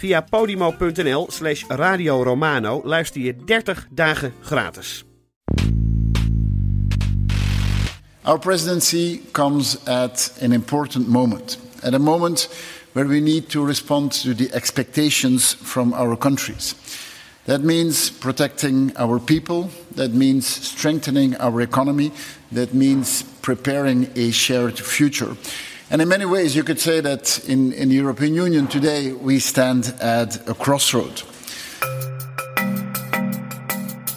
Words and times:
Via 0.00 0.22
podimo.nl 0.22 1.26
slash 1.28 1.64
Radio 1.68 2.22
luister 2.84 3.20
je 3.20 3.34
30 3.46 3.74
dagen 3.90 4.32
gratis. 4.48 5.04
Our 8.24 8.38
presidency 8.38 9.20
comes 9.32 9.76
at 9.86 10.32
an 10.40 10.52
important 10.52 11.08
moment, 11.08 11.58
at 11.82 11.94
a 11.94 11.98
moment 11.98 12.48
where 12.92 13.08
we 13.08 13.20
need 13.20 13.48
to 13.48 13.66
respond 13.66 14.22
to 14.22 14.34
the 14.34 14.48
expectations 14.52 15.56
from 15.62 15.92
our 15.92 16.16
countries. 16.16 16.74
That 17.44 17.62
means 17.62 18.10
protecting 18.10 18.92
our 18.96 19.18
people, 19.18 19.70
that 19.94 20.12
means 20.12 20.46
strengthening 20.46 21.36
our 21.40 21.60
economy, 21.60 22.12
that 22.52 22.72
means 22.72 23.24
preparing 23.40 24.10
a 24.14 24.30
shared 24.30 24.78
future. 24.78 25.34
And 25.90 26.02
in 26.02 26.08
many 26.08 26.26
ways, 26.26 26.54
you 26.54 26.64
could 26.64 26.78
say 26.78 27.00
that 27.00 27.40
in, 27.48 27.72
in 27.72 27.88
the 27.88 27.94
European 27.94 28.34
Union 28.34 28.66
today, 28.66 29.12
we 29.12 29.38
stand 29.38 29.94
at 30.00 30.48
a 30.48 30.54
crossroad. 30.54 31.22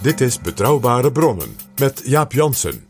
Dit 0.01 0.21
is 0.21 0.39
Betrouwbare 0.39 1.11
Bronnen 1.11 1.55
met 1.77 2.01
Jaap 2.05 2.33
Jansen. 2.33 2.85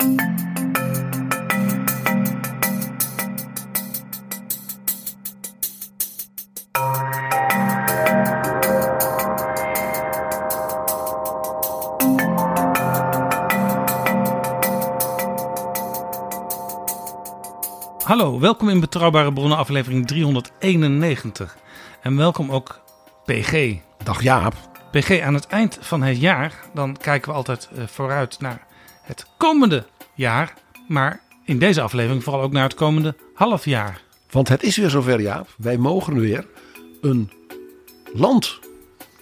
Hallo, 18.21 18.39
welkom 18.39 18.69
in 18.69 18.79
Betrouwbare 18.79 19.33
Bronnen 19.33 19.57
aflevering 19.57 20.07
391. 20.07 21.57
En 22.01 22.17
welkom 22.17 22.51
ook 22.51 22.81
PG. 23.25 23.75
Dag 24.03 24.21
Jaap. 24.21 24.53
PG, 24.91 25.21
aan 25.21 25.33
het 25.33 25.47
eind 25.47 25.77
van 25.81 26.01
het 26.01 26.19
jaar, 26.19 26.65
dan 26.73 26.97
kijken 26.97 27.29
we 27.29 27.35
altijd 27.35 27.69
eh, 27.75 27.83
vooruit 27.87 28.39
naar 28.39 28.67
het 29.01 29.25
komende 29.37 29.85
jaar. 30.13 30.53
Maar 30.87 31.21
in 31.45 31.59
deze 31.59 31.81
aflevering 31.81 32.23
vooral 32.23 32.41
ook 32.41 32.51
naar 32.51 32.63
het 32.63 32.73
komende 32.73 33.15
half 33.33 33.65
jaar. 33.65 34.01
Want 34.31 34.47
het 34.47 34.63
is 34.63 34.77
weer 34.77 34.89
zover 34.89 35.21
Jaap. 35.21 35.47
Wij 35.57 35.77
mogen 35.77 36.19
weer 36.19 36.47
een 37.01 37.31
land 38.13 38.59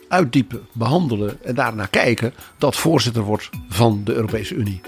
uitdiepen, 0.07 0.67
behandelen 0.73 1.43
en 1.43 1.55
daarna 1.55 1.85
kijken 1.85 2.33
dat 2.57 2.75
voorzitter 2.75 3.23
wordt 3.23 3.49
van 3.69 4.01
de 4.03 4.13
Europese 4.13 4.55
Unie. 4.55 4.81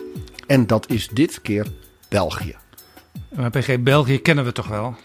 En 0.47 0.67
dat 0.67 0.89
is 0.89 1.07
dit 1.07 1.41
keer 1.41 1.67
België. 2.09 2.55
Maar 3.35 3.49
PG, 3.49 3.79
België 3.79 4.17
kennen 4.17 4.45
we 4.45 4.51
toch 4.51 4.67
wel? 4.67 4.95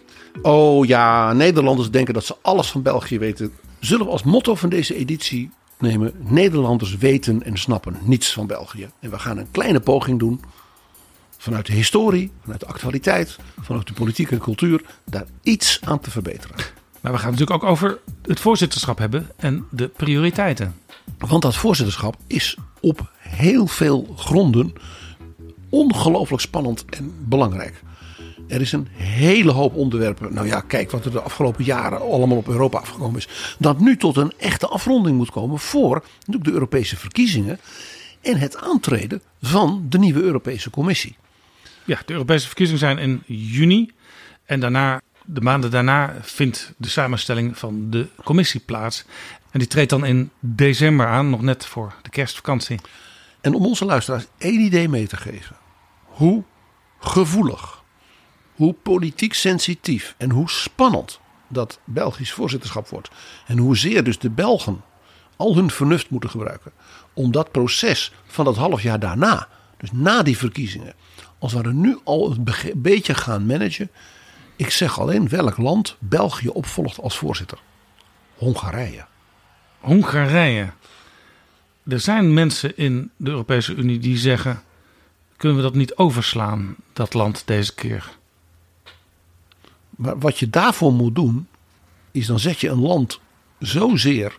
Oh 0.42 0.86
ja, 0.86 1.32
Nederlanders 1.32 1.90
denken 1.90 2.14
dat 2.14 2.24
ze 2.24 2.36
alles 2.42 2.70
van 2.70 2.82
België 2.82 3.18
weten. 3.18 3.52
Zullen 3.80 4.06
we 4.06 4.12
als 4.12 4.22
motto 4.22 4.54
van 4.54 4.68
deze 4.68 4.94
editie 4.94 5.50
nemen: 5.78 6.12
Nederlanders 6.18 6.96
weten 6.96 7.42
en 7.42 7.56
snappen 7.56 7.96
niets 8.02 8.32
van 8.32 8.46
België. 8.46 8.88
En 9.00 9.10
we 9.10 9.18
gaan 9.18 9.38
een 9.38 9.50
kleine 9.50 9.80
poging 9.80 10.18
doen 10.18 10.40
vanuit 11.38 11.66
de 11.66 11.72
historie, 11.72 12.32
vanuit 12.42 12.60
de 12.60 12.66
actualiteit, 12.66 13.38
vanuit 13.60 13.86
de 13.86 13.92
politiek 13.92 14.30
en 14.30 14.38
cultuur, 14.38 14.82
daar 15.04 15.26
iets 15.42 15.80
aan 15.84 16.00
te 16.00 16.10
verbeteren. 16.10 16.56
Maar 17.00 17.12
we 17.12 17.18
gaan 17.18 17.30
het 17.30 17.38
natuurlijk 17.38 17.64
ook 17.64 17.70
over 17.70 17.98
het 18.22 18.40
voorzitterschap 18.40 18.98
hebben 18.98 19.30
en 19.36 19.66
de 19.70 19.88
prioriteiten. 19.88 20.74
Want 21.18 21.42
dat 21.42 21.56
voorzitterschap 21.56 22.16
is 22.26 22.56
op 22.80 23.10
heel 23.18 23.66
veel 23.66 24.14
gronden 24.16 24.72
ongelooflijk 25.68 26.42
spannend 26.42 26.84
en 26.90 27.14
belangrijk. 27.28 27.82
Er 28.48 28.60
is 28.60 28.72
een 28.72 28.88
hele 28.92 29.52
hoop 29.52 29.74
onderwerpen. 29.74 30.34
Nou 30.34 30.46
ja, 30.46 30.60
kijk 30.60 30.90
wat 30.90 31.04
er 31.04 31.10
de 31.10 31.20
afgelopen 31.20 31.64
jaren 31.64 32.00
allemaal 32.00 32.36
op 32.36 32.48
Europa 32.48 32.78
afgekomen 32.78 33.16
is. 33.18 33.56
Dat 33.58 33.80
nu 33.80 33.96
tot 33.96 34.16
een 34.16 34.32
echte 34.38 34.66
afronding 34.66 35.16
moet 35.16 35.30
komen 35.30 35.58
voor 35.58 36.04
natuurlijk 36.18 36.44
de 36.44 36.52
Europese 36.52 36.96
verkiezingen. 36.96 37.60
En 38.20 38.38
het 38.38 38.56
aantreden 38.56 39.22
van 39.42 39.86
de 39.88 39.98
nieuwe 39.98 40.22
Europese 40.22 40.70
Commissie. 40.70 41.16
Ja, 41.84 41.98
de 42.06 42.12
Europese 42.12 42.46
verkiezingen 42.46 42.80
zijn 42.80 42.98
in 42.98 43.22
juni. 43.26 43.90
En 44.44 44.60
daarna, 44.60 45.00
de 45.24 45.40
maanden 45.40 45.70
daarna, 45.70 46.14
vindt 46.22 46.72
de 46.76 46.88
samenstelling 46.88 47.58
van 47.58 47.90
de 47.90 48.06
commissie 48.24 48.60
plaats. 48.60 49.04
En 49.50 49.58
die 49.58 49.68
treedt 49.68 49.90
dan 49.90 50.04
in 50.04 50.30
december 50.40 51.06
aan, 51.06 51.30
nog 51.30 51.42
net 51.42 51.66
voor 51.66 51.94
de 52.02 52.10
kerstvakantie. 52.10 52.80
En 53.40 53.54
om 53.54 53.66
onze 53.66 53.84
luisteraars 53.84 54.26
één 54.38 54.60
idee 54.60 54.88
mee 54.88 55.06
te 55.06 55.16
geven. 55.16 55.56
Hoe 56.04 56.44
gevoelig, 56.98 57.75
hoe 58.56 58.74
politiek 58.82 59.34
sensitief 59.34 60.14
en 60.18 60.30
hoe 60.30 60.50
spannend 60.50 61.20
dat 61.48 61.78
Belgisch 61.84 62.32
voorzitterschap 62.32 62.88
wordt. 62.88 63.10
En 63.46 63.58
hoezeer 63.58 64.04
dus 64.04 64.18
de 64.18 64.30
Belgen 64.30 64.82
al 65.36 65.54
hun 65.54 65.70
vernuft 65.70 66.10
moeten 66.10 66.30
gebruiken. 66.30 66.72
Om 67.12 67.32
dat 67.32 67.50
proces 67.50 68.12
van 68.26 68.44
dat 68.44 68.56
half 68.56 68.82
jaar 68.82 69.00
daarna, 69.00 69.48
dus 69.76 69.92
na 69.92 70.22
die 70.22 70.36
verkiezingen, 70.36 70.94
als 71.38 71.52
we 71.52 71.62
er 71.62 71.74
nu 71.74 71.98
al 72.04 72.30
een 72.30 72.46
beetje 72.76 73.14
gaan 73.14 73.46
managen. 73.46 73.90
Ik 74.56 74.70
zeg 74.70 75.00
alleen 75.00 75.28
welk 75.28 75.56
land 75.56 75.96
België 75.98 76.48
opvolgt 76.48 77.00
als 77.00 77.16
voorzitter. 77.16 77.58
Hongarije. 78.34 79.04
Hongarije. 79.80 80.72
Er 81.88 82.00
zijn 82.00 82.34
mensen 82.34 82.76
in 82.76 83.10
de 83.16 83.30
Europese 83.30 83.74
Unie 83.74 83.98
die 83.98 84.18
zeggen: 84.18 84.62
kunnen 85.36 85.56
we 85.56 85.62
dat 85.62 85.74
niet 85.74 85.96
overslaan, 85.96 86.76
dat 86.92 87.14
land 87.14 87.42
deze 87.46 87.74
keer? 87.74 88.15
Maar 89.96 90.18
wat 90.18 90.38
je 90.38 90.50
daarvoor 90.50 90.92
moet 90.92 91.14
doen, 91.14 91.48
is 92.10 92.26
dan 92.26 92.38
zet 92.38 92.60
je 92.60 92.68
een 92.68 92.80
land 92.80 93.20
zozeer, 93.58 94.38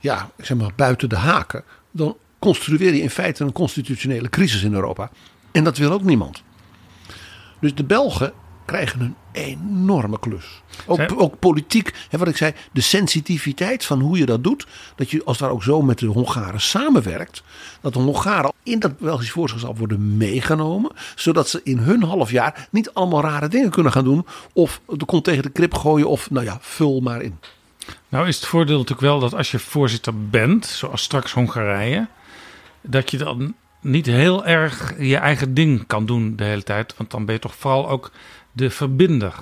ja, 0.00 0.30
zeg 0.38 0.56
maar 0.56 0.72
buiten 0.76 1.08
de 1.08 1.16
haken. 1.16 1.64
Dan 1.90 2.16
construeer 2.38 2.94
je 2.94 3.02
in 3.02 3.10
feite 3.10 3.44
een 3.44 3.52
constitutionele 3.52 4.28
crisis 4.28 4.62
in 4.62 4.74
Europa. 4.74 5.10
En 5.52 5.64
dat 5.64 5.78
wil 5.78 5.92
ook 5.92 6.02
niemand. 6.02 6.42
Dus 7.60 7.74
de 7.74 7.84
Belgen 7.84 8.32
krijgen 8.64 9.00
een 9.00 9.14
enorme 9.34 10.18
klus. 10.18 10.62
Ook, 10.86 10.96
Zij- 10.96 11.16
ook 11.16 11.38
politiek, 11.38 11.94
hè, 12.08 12.18
wat 12.18 12.28
ik 12.28 12.36
zei, 12.36 12.52
de 12.72 12.80
sensitiviteit 12.80 13.84
van 13.84 14.00
hoe 14.00 14.18
je 14.18 14.26
dat 14.26 14.44
doet. 14.44 14.66
Dat 14.96 15.10
je 15.10 15.24
als 15.24 15.38
daar 15.38 15.50
ook 15.50 15.62
zo 15.62 15.82
met 15.82 15.98
de 15.98 16.06
Hongaren 16.06 16.60
samenwerkt. 16.60 17.42
Dat 17.80 17.92
de 17.92 17.98
Hongaren 17.98 18.52
in 18.62 18.78
dat 18.78 18.98
Belgisch 18.98 19.30
voorzitterschap 19.30 19.78
worden 19.78 20.16
meegenomen. 20.16 20.90
Zodat 21.14 21.48
ze 21.48 21.60
in 21.64 21.78
hun 21.78 22.02
half 22.02 22.30
jaar 22.30 22.68
niet 22.70 22.90
allemaal 22.92 23.22
rare 23.22 23.48
dingen 23.48 23.70
kunnen 23.70 23.92
gaan 23.92 24.04
doen. 24.04 24.26
Of 24.52 24.80
de 24.88 25.04
kont 25.04 25.24
tegen 25.24 25.42
de 25.42 25.50
krip 25.50 25.74
gooien. 25.74 26.08
Of 26.08 26.30
nou 26.30 26.44
ja, 26.44 26.58
vul 26.60 27.00
maar 27.00 27.22
in. 27.22 27.38
Nou 28.08 28.28
is 28.28 28.36
het 28.36 28.46
voordeel 28.46 28.76
natuurlijk 28.78 29.06
wel 29.06 29.20
dat 29.20 29.34
als 29.34 29.50
je 29.50 29.58
voorzitter 29.58 30.28
bent, 30.28 30.66
zoals 30.66 31.02
straks 31.02 31.32
Hongarije, 31.32 32.06
dat 32.82 33.10
je 33.10 33.16
dan 33.16 33.54
niet 33.80 34.06
heel 34.06 34.46
erg 34.46 34.94
je 34.98 35.16
eigen 35.16 35.54
ding 35.54 35.86
kan 35.86 36.06
doen 36.06 36.36
de 36.36 36.44
hele 36.44 36.62
tijd. 36.62 36.94
Want 36.96 37.10
dan 37.10 37.24
ben 37.24 37.34
je 37.34 37.40
toch 37.40 37.54
vooral 37.54 37.88
ook 37.88 38.10
de 38.54 38.70
verbinder. 38.70 39.34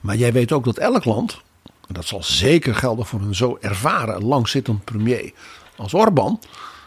Maar 0.00 0.16
jij 0.16 0.32
weet 0.32 0.52
ook 0.52 0.64
dat 0.64 0.78
elk 0.78 1.04
land, 1.04 1.40
en 1.64 1.94
dat 1.94 2.06
zal 2.06 2.22
zeker 2.22 2.74
gelden 2.74 3.06
voor 3.06 3.20
een 3.20 3.34
zo 3.34 3.58
ervaren, 3.60 4.24
langzittend 4.24 4.84
premier 4.84 5.32
als 5.76 5.94
Orbán, 5.94 6.40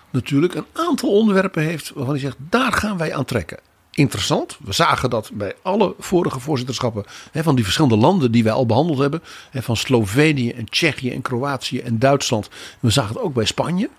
natuurlijk 0.10 0.54
een 0.54 0.66
aantal 0.74 1.10
onderwerpen 1.10 1.64
heeft 1.64 1.92
waarvan 1.94 2.14
hij 2.14 2.24
zegt, 2.24 2.38
daar 2.50 2.74
gaan 2.74 2.98
wij 2.98 3.14
aan 3.16 3.26
trekken. 3.26 3.60
Interessant, 3.92 4.58
we 4.64 4.72
zagen 4.72 5.10
dat 5.10 5.32
bij 5.34 5.56
alle 5.62 5.96
vorige 6.00 6.40
voorzitterschappen 6.40 7.06
hè, 7.32 7.44
van 7.44 7.56
die 7.56 7.64
verschillende 7.64 7.98
landen 7.98 8.32
die 8.32 8.44
wij 8.44 8.54
al 8.54 8.66
behandeld 8.66 8.98
hebben, 9.00 9.24
hè, 9.52 9.62
van 9.62 9.78
Slovenië 9.78 10.52
en 10.52 10.70
Tsjechië 10.70 11.12
en 11.12 11.22
Kroatië 11.22 11.80
en 11.80 12.00
Duitsland. 12.00 12.50
We 12.80 12.90
zagen 12.90 13.14
het 13.14 13.24
ook 13.24 13.34
bij 13.34 13.46
Spanje. 13.46 13.90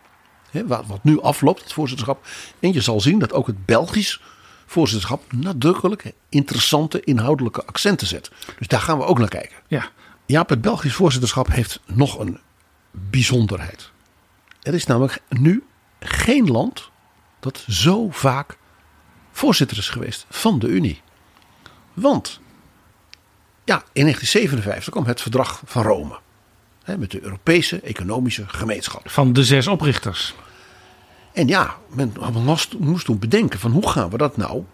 hè, 0.51 0.67
wat, 0.67 0.85
wat 0.87 1.05
nu 1.05 1.21
afloopt, 1.21 1.63
het 1.63 1.73
voorzitterschap. 1.73 2.27
En 2.61 2.73
je 2.73 2.81
zal 2.81 3.01
zien 3.01 3.19
dat 3.19 3.33
ook 3.33 3.47
het 3.47 3.67
Belgisch 3.67 4.21
voorzitterschap 4.67 5.33
nadrukkelijk 5.33 6.13
interessante 6.29 7.01
inhoudelijke 7.01 7.65
accenten 7.65 8.07
zet. 8.07 8.31
Dus 8.59 8.67
daar 8.67 8.81
gaan 8.81 8.99
we 8.99 9.05
ook 9.05 9.19
naar 9.19 9.29
kijken. 9.29 9.57
Ja, 9.69 9.91
Jaap, 10.27 10.49
het 10.49 10.61
Belgisch 10.61 10.95
voorzitterschap 10.95 11.47
heeft 11.51 11.81
nog 11.87 12.19
een 12.19 12.39
bijzonderheid. 12.91 13.91
Er 14.63 14.75
is 14.75 14.87
namelijk 14.87 15.23
nu 15.29 15.65
geen 16.01 16.51
land 16.51 16.91
dat 17.41 17.65
zo 17.69 18.11
vaak 18.11 18.57
voorzitter 19.33 19.79
is 19.79 19.89
geweest 19.89 20.27
van 20.31 20.59
de 20.59 20.67
Unie. 20.67 21.03
Want 21.93 22.41
ja, 23.65 23.77
in 23.93 24.03
1957 24.03 24.93
kwam 24.93 25.05
het 25.05 25.21
verdrag 25.21 25.63
van 25.65 25.83
Rome. 25.83 26.19
Hè, 26.85 26.99
met 26.99 27.11
de 27.11 27.23
Europese 27.23 27.81
Economische 27.81 28.45
Gemeenschap. 28.47 29.11
van 29.11 29.33
de 29.33 29.45
zes 29.45 29.67
oprichters. 29.67 30.35
En 31.35 31.47
ja, 31.47 31.77
men 31.95 32.13
moest, 32.79 33.05
toen 33.05 33.19
bedenken 33.19 33.59
van 33.59 33.71
hoe 33.71 33.89
gaan 33.89 34.11
we 34.11 34.17
dat 34.17 34.37
nou 34.37 34.65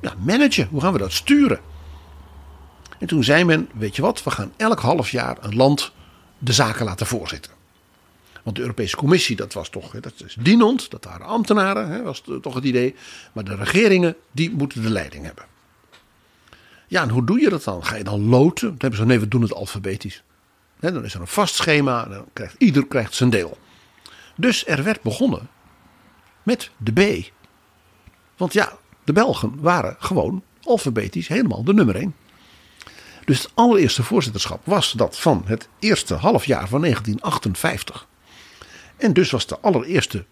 ja, 0.00 0.14
managen? 0.24 0.68
Hoe 0.70 0.80
gaan 0.80 0.92
we 0.92 0.98
dat 0.98 1.12
sturen? 1.12 1.60
En 2.98 3.06
toen 3.06 3.24
zei 3.24 3.44
men, 3.44 3.68
weet 3.74 3.96
je 3.96 4.02
wat, 4.02 4.22
we 4.22 4.30
gaan 4.30 4.52
elk 4.56 4.80
half 4.80 5.10
jaar 5.10 5.36
een 5.40 5.56
land 5.56 5.92
de 6.38 6.52
zaken 6.52 6.84
laten 6.84 7.06
voorzitten. 7.06 7.52
Want 8.42 8.56
de 8.56 8.62
Europese 8.62 8.96
Commissie, 8.96 9.36
dat 9.36 9.52
was 9.52 9.68
toch, 9.68 9.90
dat 9.90 10.12
is 10.26 10.36
dienend, 10.40 10.90
dat 10.90 11.04
waren 11.04 11.26
ambtenaren, 11.26 11.88
hè, 11.88 12.02
was 12.02 12.22
toch 12.40 12.54
het 12.54 12.64
idee. 12.64 12.94
Maar 13.32 13.44
de 13.44 13.54
regeringen, 13.54 14.16
die 14.30 14.50
moeten 14.50 14.82
de 14.82 14.90
leiding 14.90 15.24
hebben. 15.24 15.44
Ja, 16.88 17.02
en 17.02 17.08
hoe 17.08 17.24
doe 17.24 17.40
je 17.40 17.48
dat 17.48 17.64
dan? 17.64 17.84
Ga 17.84 17.96
je 17.96 18.04
dan 18.04 18.28
loten? 18.28 18.68
Dan 18.68 18.76
hebben 18.78 18.98
ze, 18.98 19.04
nee, 19.04 19.20
we 19.20 19.28
doen 19.28 19.42
het 19.42 19.54
alfabetisch. 19.54 20.22
Dan 20.80 21.04
is 21.04 21.14
er 21.14 21.20
een 21.20 21.26
vast 21.26 21.54
schema, 21.54 22.04
dan 22.04 22.24
krijgt, 22.32 22.54
ieder 22.58 22.86
krijgt 22.86 23.14
zijn 23.14 23.30
deel. 23.30 23.58
Dus 24.36 24.66
er 24.66 24.82
werd 24.82 25.02
begonnen 25.02 25.48
met 26.42 26.70
de 26.76 26.92
B. 26.92 27.30
Want 28.36 28.52
ja, 28.52 28.72
de 29.04 29.12
Belgen 29.12 29.60
waren 29.60 29.96
gewoon 29.98 30.42
alfabetisch 30.62 31.28
helemaal 31.28 31.64
de 31.64 31.74
nummer 31.74 31.96
1. 31.96 32.14
Dus 33.24 33.42
het 33.42 33.50
allereerste 33.54 34.02
voorzitterschap 34.02 34.60
was 34.64 34.92
dat 34.92 35.18
van 35.18 35.42
het 35.46 35.68
eerste 35.78 36.14
halfjaar 36.14 36.68
van 36.68 36.80
1958. 36.80 38.06
En 38.96 39.12
dus 39.12 39.30
was 39.30 39.46
de 39.46 39.58
allereerste 39.60 40.24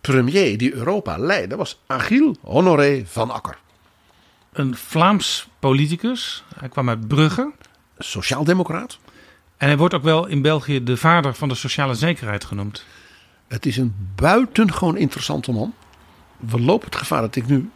premier 0.00 0.58
die 0.58 0.74
Europa 0.74 1.18
leidde, 1.18 1.56
was 1.56 1.80
Achille 1.86 2.34
Honoré 2.40 3.02
van 3.06 3.30
Akker. 3.30 3.58
Een 4.52 4.76
Vlaams 4.76 5.48
politicus. 5.58 6.44
Hij 6.58 6.68
kwam 6.68 6.88
uit 6.88 7.08
Brugge. 7.08 7.52
Sociaaldemocraat. 7.98 8.98
En 9.56 9.66
hij 9.66 9.76
wordt 9.76 9.94
ook 9.94 10.02
wel 10.02 10.26
in 10.26 10.42
België 10.42 10.84
de 10.84 10.96
vader 10.96 11.34
van 11.34 11.48
de 11.48 11.54
sociale 11.54 11.94
zekerheid 11.94 12.44
genoemd. 12.44 12.84
Het 13.48 13.66
is 13.66 13.76
een 13.76 13.94
buitengewoon 14.14 14.96
interessante 14.96 15.52
man. 15.52 15.74
We 16.36 16.60
lopen 16.60 16.86
het 16.86 16.96
gevaar 16.96 17.20
dat 17.20 17.36
ik 17.36 17.46
nu 17.46 17.70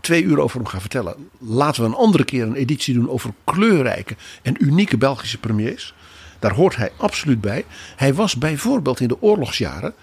twee 0.00 0.22
uur 0.22 0.40
over 0.40 0.58
hem 0.58 0.68
ga 0.68 0.80
vertellen. 0.80 1.28
Laten 1.38 1.82
we 1.82 1.88
een 1.88 1.94
andere 1.94 2.24
keer 2.24 2.42
een 2.42 2.54
editie 2.54 2.94
doen 2.94 3.10
over 3.10 3.32
kleurrijke 3.44 4.16
en 4.42 4.64
unieke 4.64 4.96
Belgische 4.96 5.38
premiers. 5.38 5.94
Daar 6.38 6.54
hoort 6.54 6.76
hij 6.76 6.92
absoluut 6.96 7.40
bij. 7.40 7.64
Hij 7.96 8.14
was 8.14 8.36
bijvoorbeeld 8.36 9.00
in 9.00 9.08
de 9.08 9.22
oorlogsjaren 9.22 9.94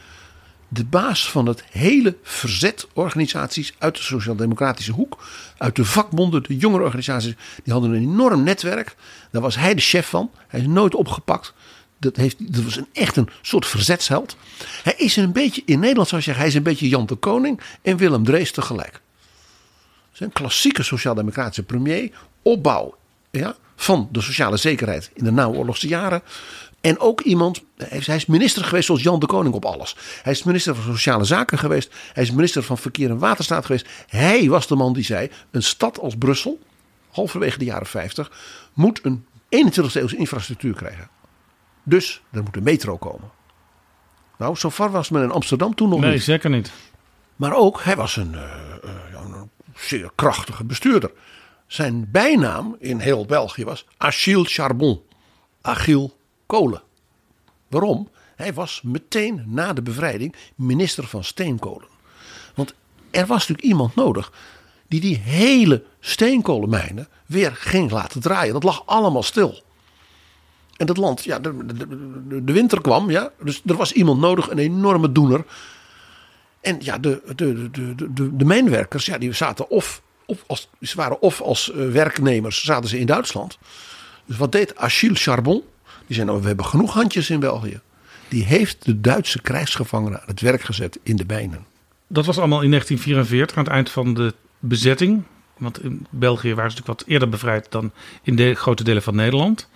de 0.73 0.85
baas 0.85 1.31
van 1.31 1.45
het 1.45 1.63
hele 1.69 2.17
verzet 2.23 2.87
organisaties 2.93 3.73
uit 3.77 3.95
de 3.95 4.01
sociaal-democratische 4.01 4.91
hoek. 4.91 5.23
Uit 5.57 5.75
de 5.75 5.85
vakbonden, 5.85 6.43
de 6.43 6.57
jongere 6.57 6.83
organisaties. 6.83 7.35
Die 7.63 7.73
hadden 7.73 7.91
een 7.91 8.01
enorm 8.01 8.43
netwerk. 8.43 8.95
Daar 9.31 9.41
was 9.41 9.55
hij 9.55 9.75
de 9.75 9.81
chef 9.81 10.07
van. 10.07 10.31
Hij 10.47 10.59
is 10.59 10.67
nooit 10.67 10.95
opgepakt. 10.95 11.53
Dat, 12.01 12.15
heeft, 12.15 12.53
dat 12.53 12.63
was 12.63 12.75
een, 12.75 12.88
echt 12.94 13.15
een 13.15 13.30
soort 13.42 13.65
verzetsheld. 13.65 14.36
Hij 14.83 14.94
is 14.98 15.15
een 15.15 15.31
beetje, 15.31 15.62
in 15.65 15.80
Nederland 15.80 16.07
zou 16.07 16.21
je 16.21 16.25
zeggen, 16.25 16.44
hij 16.44 16.51
is 16.53 16.57
een 16.57 16.63
beetje 16.63 16.89
Jan 16.89 17.06
de 17.06 17.15
Koning 17.15 17.62
en 17.81 17.98
Willem 17.98 18.24
Drees 18.24 18.51
tegelijk. 18.51 19.01
Een 20.18 20.31
klassieke 20.31 20.83
sociaal-democratische 20.83 21.63
premier. 21.63 22.12
Opbouw 22.42 22.95
ja, 23.31 23.56
van 23.75 24.09
de 24.12 24.21
sociale 24.21 24.57
zekerheid 24.57 25.12
in 25.13 25.24
de 25.24 25.31
naoorlogse 25.31 25.88
jaren. 25.88 26.21
En 26.81 27.00
ook 27.00 27.21
iemand, 27.21 27.62
hij 27.77 28.15
is 28.15 28.25
minister 28.25 28.63
geweest 28.63 28.86
zoals 28.86 29.04
Jan 29.04 29.19
de 29.19 29.25
Koning 29.25 29.54
op 29.54 29.65
alles. 29.65 29.95
Hij 30.21 30.31
is 30.31 30.44
minister 30.44 30.75
van 30.75 30.94
Sociale 30.94 31.24
Zaken 31.24 31.57
geweest. 31.57 31.94
Hij 32.13 32.24
is 32.24 32.31
minister 32.31 32.63
van 32.63 32.77
Verkeer 32.77 33.09
en 33.09 33.18
Waterstaat 33.18 33.65
geweest. 33.65 33.88
Hij 34.07 34.50
was 34.50 34.68
de 34.68 34.75
man 34.75 34.94
die 34.94 35.04
zei, 35.04 35.30
een 35.51 35.63
stad 35.63 36.00
als 36.00 36.15
Brussel, 36.15 36.59
halverwege 37.12 37.57
de 37.57 37.65
jaren 37.65 37.88
50, 37.88 38.31
moet 38.74 39.00
een 39.04 39.25
21e 39.50 39.94
eeuwse 39.94 40.15
infrastructuur 40.15 40.74
krijgen. 40.74 41.09
Dus 41.83 42.22
er 42.31 42.44
moet 42.44 42.56
een 42.56 42.63
metro 42.63 42.98
komen. 42.98 43.31
Nou, 44.38 44.56
zo 44.56 44.69
ver 44.69 44.92
was 44.92 45.10
men 45.10 45.24
in 45.24 45.31
Amsterdam 45.31 45.75
toen 45.75 45.89
nog 45.89 46.00
Nee, 46.00 46.12
niet. 46.12 46.24
zeker 46.24 46.50
niet. 46.50 46.72
Maar 47.36 47.54
ook, 47.56 47.81
hij 47.83 47.95
was 47.95 48.16
een, 48.16 48.36
eh, 48.36 48.42
eh, 48.83 49.24
een 49.24 49.50
zeer 49.75 50.12
krachtige 50.16 50.63
bestuurder. 50.63 51.12
Zijn 51.68 52.12
bijnaam 52.12 52.75
in 52.80 53.00
heel 53.00 53.25
België 53.25 53.63
was 53.63 53.86
Achille 53.98 54.44
Charbon. 54.45 55.01
Achille 55.62 56.12
Kolen. 56.45 56.81
Waarom? 57.68 58.10
Hij 58.36 58.54
was 58.54 58.81
meteen 58.83 59.44
na 59.48 59.74
de 59.74 59.81
bevrijding 59.81 60.36
minister 60.56 61.07
van 61.07 61.24
steenkolen. 61.24 61.88
Want 62.56 62.74
er 63.12 63.25
was 63.25 63.39
natuurlijk 63.39 63.68
iemand 63.68 63.95
nodig 63.95 64.31
die 64.88 65.00
die 65.00 65.18
hele 65.18 65.83
steenkolenmijnen 66.00 67.07
weer 67.25 67.56
ging 67.56 67.92
laten 67.92 68.22
draaien. 68.22 68.54
Dat 68.54 68.63
lag 68.63 68.83
allemaal 68.86 69.24
stil. 69.24 69.62
En 70.81 70.88
dat 70.88 70.98
land, 70.98 71.24
ja, 71.24 71.39
de, 71.39 71.66
de, 71.66 72.44
de- 72.44 72.54
winter 72.54 72.81
kwam, 72.81 73.10
ja. 73.10 73.31
Dus 73.44 73.62
er 73.66 73.75
was 73.75 73.92
iemand 73.92 74.19
nodig, 74.19 74.50
een 74.50 74.57
enorme 74.57 75.12
doener. 75.12 75.45
En 76.62 76.78
ja, 76.80 76.98
de, 76.98 77.22
de, 77.36 77.72
de, 77.72 77.95
de, 77.95 78.36
de, 78.36 78.45
mijnwerkers, 78.45 79.06
ja, 79.06 79.18
die 79.18 79.33
zaten 79.33 79.69
of, 79.69 80.01
of 80.25 80.44
als, 80.48 80.69
ze 80.80 80.95
waren 80.95 81.22
of 81.22 81.42
als 81.42 81.72
eh, 81.72 81.88
werknemers 81.88 82.63
zaten 82.63 82.89
ze 82.89 83.00
in 83.00 83.06
Duitsland. 83.06 83.57
Dus 84.25 84.38
wat 84.38 84.51
deed 84.51 84.75
Achille 84.75 85.16
Charbon? 85.16 85.63
Die 86.07 86.16
zei, 86.16 86.28
nou, 86.28 86.42
we 86.42 86.48
hebben 86.48 86.66
genoeg 86.66 86.94
handjes 86.94 87.30
in 87.30 87.39
België. 87.39 87.80
Die 88.28 88.44
heeft 88.44 88.86
de 88.86 89.01
Duitse 89.01 89.42
krijgsgevangenen 89.42 90.22
het 90.25 90.42
werk 90.42 90.62
gezet 90.62 91.00
in 91.04 91.16
de 91.16 91.25
mijnen. 91.28 91.66
Dat 92.07 92.25
was 92.25 92.38
allemaal 92.38 92.62
in 92.62 92.69
1944, 92.69 93.57
aan 93.57 93.63
het 93.63 93.74
eind 93.74 93.89
van 93.89 94.13
de 94.13 94.33
bezetting. 94.60 95.24
Want 95.57 95.83
in 95.83 96.06
België 96.10 96.54
waren 96.54 96.72
ze 96.72 96.78
natuurlijk 96.78 97.00
wat 97.00 97.07
eerder 97.07 97.30
bevrijd 97.30 97.72
dan 97.72 97.92
in 98.24 98.36
de 98.36 98.54
grote 98.56 98.83
delen 98.83 99.04
van 99.04 99.16
Nederland. 99.16 99.69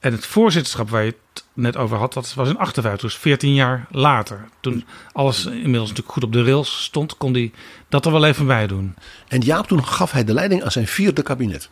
En 0.00 0.12
het 0.12 0.26
voorzitterschap 0.26 0.88
waar 0.88 1.04
je 1.04 1.14
het 1.32 1.44
net 1.52 1.76
over 1.76 1.96
had, 1.96 2.12
dat 2.12 2.34
was 2.34 2.48
in 2.48 2.58
58, 2.58 3.10
dus 3.10 3.20
14 3.20 3.54
jaar 3.54 3.86
later. 3.90 4.48
Toen 4.60 4.84
alles 5.12 5.44
inmiddels 5.46 5.88
natuurlijk 5.88 6.14
goed 6.14 6.24
op 6.24 6.32
de 6.32 6.44
rails 6.44 6.82
stond, 6.82 7.16
kon 7.16 7.32
hij 7.32 7.52
dat 7.88 8.06
er 8.06 8.12
wel 8.12 8.24
even 8.24 8.46
bij 8.46 8.66
doen. 8.66 8.94
En 9.28 9.40
Jaap, 9.40 9.66
toen 9.66 9.84
gaf 9.84 10.10
hij 10.10 10.24
de 10.24 10.34
leiding 10.34 10.62
aan 10.62 10.70
zijn 10.70 10.86
vierde 10.86 11.22
kabinet. 11.22 11.70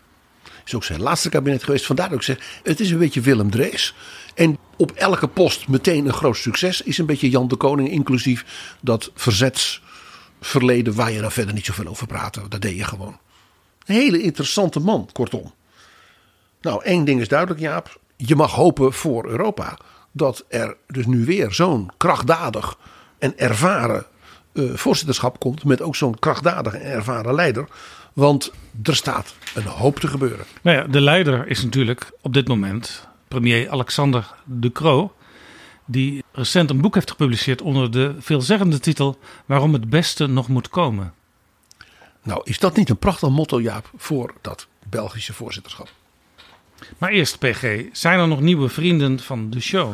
Is 0.65 0.75
ook 0.75 0.85
zijn 0.85 1.03
laatste 1.03 1.29
kabinet 1.29 1.65
geweest. 1.65 1.87
Vandaar 1.87 2.09
dat 2.09 2.19
ik 2.19 2.25
zeg, 2.25 2.61
het 2.63 2.81
is 2.81 2.91
een 2.91 2.99
beetje 2.99 3.21
Willem 3.21 3.51
Drees. 3.51 3.95
En 4.35 4.59
op 4.77 4.91
elke 4.91 5.29
post 5.29 5.69
meteen 5.69 6.07
een 6.07 6.13
groot 6.13 6.37
succes. 6.37 6.83
Is 6.83 6.99
een 6.99 7.07
beetje 7.07 7.31
Jan 7.31 7.49
de 7.49 7.57
Koning, 7.57 7.91
inclusief 7.91 8.45
dat 8.81 9.11
verzetsverleden 9.15 10.95
waar 10.95 11.13
je 11.13 11.21
dan 11.21 11.33
verder 11.33 11.55
niet 11.55 11.65
zoveel 11.65 11.87
over 11.87 12.07
praten. 12.07 12.51
Dat 12.51 12.61
deed 12.61 12.77
je 12.77 12.85
gewoon. 12.85 13.19
Een 13.87 13.95
hele 13.95 14.23
interessante 14.23 14.81
man, 14.81 15.09
kortom. 15.13 15.53
Nou, 16.61 16.85
één 16.85 17.05
ding 17.05 17.21
is 17.21 17.29
duidelijk, 17.29 17.61
Jaap. 17.61 18.01
Je 18.27 18.37
mag 18.37 18.53
hopen 18.53 18.93
voor 18.93 19.27
Europa 19.27 19.79
dat 20.13 20.45
er 20.49 20.77
dus 20.87 21.07
nu 21.07 21.25
weer 21.25 21.53
zo'n 21.53 21.91
krachtdadig 21.97 22.79
en 23.19 23.39
ervaren 23.39 24.07
eh, 24.53 24.65
voorzitterschap 24.75 25.39
komt. 25.39 25.65
Met 25.65 25.83
ook 25.83 25.97
zo'n 25.97 26.19
krachtdadig 26.19 26.75
en 26.75 26.93
ervaren 26.93 27.35
leider. 27.35 27.69
Want 28.13 28.53
er 28.83 28.97
staat 28.97 29.35
een 29.55 29.67
hoop 29.67 29.99
te 29.99 30.07
gebeuren. 30.07 30.45
Nou 30.63 30.77
ja, 30.77 30.85
de 30.85 31.01
leider 31.01 31.49
is 31.49 31.63
natuurlijk 31.63 32.11
op 32.23 32.35
dit 32.35 32.49
moment 32.49 33.09
premier 33.29 33.71
Alexander 33.71 34.35
De 34.45 34.73
Croo. 34.73 35.13
Die 35.85 36.25
recent 36.33 36.71
een 36.71 36.81
boek 36.81 36.95
heeft 36.95 37.11
gepubliceerd 37.11 37.63
onder 37.63 37.91
de 37.91 38.15
veelzeggende 38.19 38.79
titel 38.79 39.19
Waarom 39.47 39.73
het 39.73 39.91
beste 39.91 40.27
nog 40.27 40.49
moet 40.49 40.69
komen. 40.69 41.13
Nou, 42.23 42.41
is 42.45 42.59
dat 42.59 42.77
niet 42.77 42.89
een 42.89 42.99
prachtig 42.99 43.29
motto, 43.29 43.61
Jaap, 43.61 43.91
voor 43.97 44.35
dat 44.41 44.67
Belgische 44.89 45.33
voorzitterschap? 45.33 45.89
Maar 46.99 47.11
eerst, 47.11 47.39
PG, 47.39 47.85
zijn 47.93 48.19
er 48.19 48.29
nog 48.29 48.41
nieuwe 48.41 48.69
vrienden 48.69 49.21
van 49.21 49.51
de 49.51 49.61
show? 49.61 49.93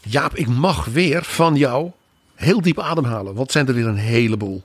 Jaap, 0.00 0.34
ik 0.34 0.48
mag 0.48 0.84
weer 0.84 1.24
van 1.24 1.56
jou 1.56 1.90
heel 2.34 2.60
diep 2.60 2.80
ademhalen. 2.80 3.24
Want 3.24 3.38
het 3.38 3.52
zijn 3.52 3.66
er 3.66 3.74
weer 3.74 3.86
een 3.86 3.96
heleboel. 3.96 4.62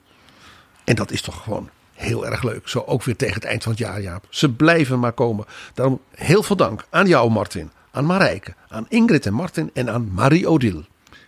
En 0.83 0.95
dat 0.95 1.11
is 1.11 1.21
toch 1.21 1.43
gewoon 1.43 1.69
heel 1.93 2.25
erg 2.25 2.43
leuk. 2.43 2.67
Zo 2.67 2.83
ook 2.85 3.03
weer 3.03 3.15
tegen 3.15 3.35
het 3.35 3.43
eind 3.43 3.63
van 3.63 3.71
het 3.71 3.81
jaar, 3.81 4.01
Jaap. 4.01 4.25
Ze 4.29 4.49
blijven 4.49 4.99
maar 4.99 5.11
komen. 5.11 5.45
Daarom 5.73 6.01
heel 6.15 6.43
veel 6.43 6.55
dank 6.55 6.85
aan 6.89 7.07
jou, 7.07 7.31
Martin. 7.31 7.71
Aan 7.91 8.05
Marijke. 8.05 8.53
Aan 8.67 8.85
Ingrid 8.89 9.25
en 9.25 9.33
Martin. 9.33 9.69
En 9.73 9.89
aan 9.89 10.11
Marie 10.13 10.47
Odile. 10.47 10.85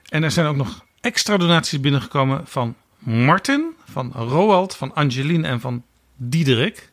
En 0.09 0.23
er 0.23 0.31
zijn 0.31 0.45
ook 0.45 0.55
nog 0.55 0.85
extra 1.01 1.37
donaties 1.37 1.79
binnengekomen 1.79 2.41
van 2.45 2.75
Martin, 2.99 3.73
van 3.91 4.11
Roald, 4.11 4.75
van 4.75 4.93
Angeline 4.93 5.47
en 5.47 5.59
van 5.59 5.83
Diederik. 6.15 6.91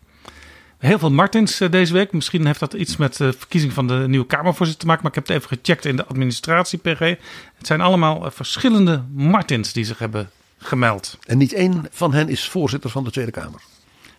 Heel 0.83 0.99
veel 0.99 1.11
Martins 1.11 1.61
eh, 1.61 1.71
deze 1.71 1.93
week. 1.93 2.13
Misschien 2.13 2.47
heeft 2.47 2.61
dat 2.61 2.73
iets 2.73 2.97
met 2.97 3.17
de 3.17 3.33
verkiezing 3.33 3.73
van 3.73 3.87
de 3.87 4.05
nieuwe 4.09 4.27
Kamervoorzitter 4.27 4.81
te 4.81 4.87
maken. 4.87 5.03
Maar 5.03 5.13
ik 5.13 5.19
heb 5.19 5.27
het 5.27 5.37
even 5.37 5.59
gecheckt 5.59 5.85
in 5.85 5.97
de 5.97 6.07
administratie 6.07 6.79
PG. 6.79 6.99
Het 7.55 7.67
zijn 7.67 7.81
allemaal 7.81 8.25
eh, 8.25 8.31
verschillende 8.31 9.05
Martins 9.13 9.73
die 9.73 9.85
zich 9.85 9.99
hebben 9.99 10.31
gemeld. 10.59 11.19
En 11.27 11.39
niet 11.39 11.53
één 11.53 11.87
van 11.91 12.13
hen 12.13 12.29
is 12.29 12.49
voorzitter 12.49 12.91
van 12.91 13.05
de 13.05 13.11
Tweede 13.11 13.31
Kamer. 13.31 13.61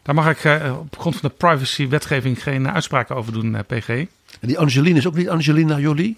Daar 0.01 0.15
mag 0.15 0.29
ik 0.29 0.43
eh, 0.43 0.77
op 0.79 0.98
grond 0.98 1.15
van 1.15 1.29
de 1.29 1.36
privacy-wetgeving 1.36 2.43
geen 2.43 2.70
uitspraken 2.70 3.15
over 3.15 3.34
doen, 3.34 3.58
PG. 3.67 3.88
En 3.88 4.08
die 4.48 4.60
Angeline 4.60 4.98
is 4.98 5.08
ook 5.08 5.15
niet 5.15 5.29
Angelina 5.29 5.79
Jolie? 5.79 6.17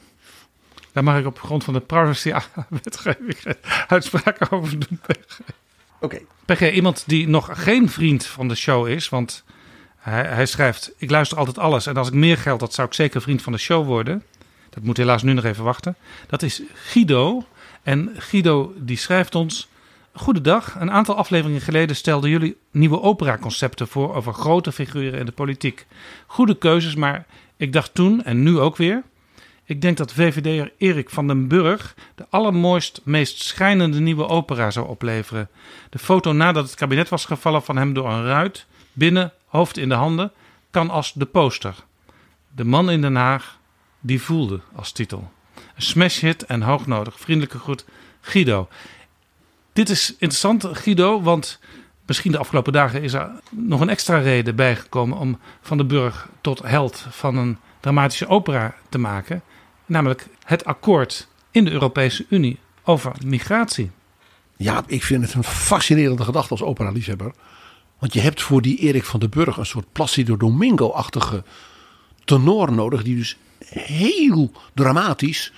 Daar 0.92 1.04
mag 1.04 1.20
ik 1.20 1.26
op 1.26 1.40
grond 1.40 1.64
van 1.64 1.74
de 1.74 1.80
privacy-wetgeving 1.80 3.42
geen 3.42 3.58
uitspraken 3.88 4.52
over 4.52 4.80
doen, 4.80 5.00
PG. 5.08 5.40
Oké. 6.00 6.20
PG, 6.46 6.72
iemand 6.72 7.04
die 7.08 7.28
nog 7.28 7.50
geen 7.54 7.90
vriend 7.90 8.26
van 8.26 8.48
de 8.48 8.56
show 8.56 8.88
is, 8.88 9.10
want 9.10 9.44
hij, 10.10 10.24
hij, 10.24 10.46
schrijft: 10.46 10.92
Ik 10.98 11.10
luister 11.10 11.38
altijd 11.38 11.58
alles 11.58 11.88
en 11.88 11.98
als 11.98 12.08
ik 12.08 12.14
meer 12.14 12.38
geld 12.38 12.62
had, 12.62 12.74
zou 12.74 12.88
ik 12.88 12.94
zeker 12.94 13.22
vriend 13.22 13.42
van 13.42 13.52
de 13.52 13.58
show 13.58 13.86
worden. 13.86 14.24
Dat 14.70 14.84
moet 14.84 14.98
helaas 14.98 15.24
nu 15.24 15.34
nog 15.34 15.44
even 15.44 15.64
wachten. 15.64 15.96
Dat 16.28 16.42
is 16.42 16.62
Guido. 16.74 17.46
En 17.84 18.12
Guido 18.18 18.74
die 18.78 18.98
schrijft 18.98 19.36
ons: 19.36 19.68
Goedendag. 20.14 20.76
Een 20.80 20.92
aantal 20.92 21.16
afleveringen 21.16 21.62
geleden 21.62 21.96
stelden 21.96 22.30
jullie 22.30 22.58
nieuwe 22.72 23.02
opera-concepten 23.02 23.88
voor 23.88 24.16
over 24.16 24.34
grote 24.34 24.72
figuren 24.72 25.20
in 25.20 25.26
de 25.26 25.32
politiek. 25.32 25.86
Goede 26.26 26.58
keuzes, 26.58 26.96
maar 26.96 27.26
ik 27.58 27.74
dacht 27.74 27.94
toen 27.94 28.24
en 28.24 28.44
nu 28.44 28.60
ook 28.60 28.78
weer. 28.78 29.04
Ik 29.68 29.82
denk 29.82 29.98
dat 29.98 30.14
VVD'er 30.14 30.72
Erik 30.78 31.10
van 31.10 31.28
den 31.28 31.48
Burg 31.48 31.96
de 32.16 32.26
allermooist, 32.30 33.02
meest 33.04 33.42
schijnende 33.42 34.00
nieuwe 34.00 34.28
opera 34.28 34.72
zou 34.72 34.88
opleveren. 34.88 35.50
De 35.90 36.00
foto 36.00 36.32
nadat 36.32 36.66
het 36.66 36.76
kabinet 36.76 37.10
was 37.10 37.26
gevallen 37.26 37.64
van 37.64 37.78
hem 37.78 37.94
door 37.94 38.10
een 38.10 38.26
ruit, 38.26 38.66
binnen, 38.96 39.34
hoofd 39.46 39.78
in 39.78 39.90
de 39.90 39.96
handen, 39.96 40.32
kan 40.72 40.90
als 40.90 41.14
de 41.14 41.26
poster. 41.26 41.76
De 42.56 42.64
man 42.64 42.90
in 42.90 43.02
Den 43.02 43.16
Haag, 43.16 43.58
die 44.00 44.22
voelde 44.22 44.60
als 44.76 44.92
titel. 44.92 45.32
Een 45.76 45.82
smashhit 45.82 46.46
en 46.46 46.62
hoognodig. 46.62 47.20
Vriendelijke 47.20 47.60
groet, 47.60 47.86
Guido. 48.22 48.68
Dit 49.74 49.90
is 49.90 50.12
interessant, 50.12 50.66
Guido, 50.72 51.22
want 51.22 51.60
misschien 52.06 52.32
de 52.32 52.38
afgelopen 52.38 52.74
dagen 52.74 53.02
is 53.02 53.14
er 53.14 53.32
nog 53.50 53.82
een 53.82 53.90
extra 53.90 54.18
reden 54.18 54.56
bijgekomen 54.56 55.18
om 55.18 55.40
Van 55.62 55.78
den 55.78 55.88
Burg 55.88 56.30
tot 56.42 56.62
held 56.62 57.06
van 57.10 57.38
een 57.38 57.58
dramatische 57.80 58.28
opera 58.28 58.76
te 58.90 58.98
maken. 58.98 59.42
Namelijk 59.86 60.28
het 60.44 60.66
akkoord 60.66 61.28
in 61.52 61.66
de 61.66 61.72
Europese 61.72 62.26
Unie 62.30 62.60
over 62.84 63.12
migratie. 63.26 63.92
Ja, 64.58 64.84
ik 64.88 65.04
vind 65.04 65.24
het 65.24 65.34
een 65.34 65.44
fascinerende 65.44 66.24
gedachte 66.24 66.50
als 66.50 66.62
opera-liefhebber. 66.62 67.34
Want 68.06 68.18
je 68.18 68.24
hebt 68.24 68.42
voor 68.42 68.62
die 68.62 68.78
Erik 68.78 69.04
van 69.06 69.20
den 69.20 69.30
Burg 69.30 69.58
een 69.58 69.66
soort 69.66 69.92
Placido 69.92 70.38
Domingo-achtige 70.38 71.44
tenor 72.26 72.72
nodig. 72.72 73.04
Die 73.04 73.16
dus 73.16 73.38
heel 73.68 74.52
dramatisch 74.74 75.54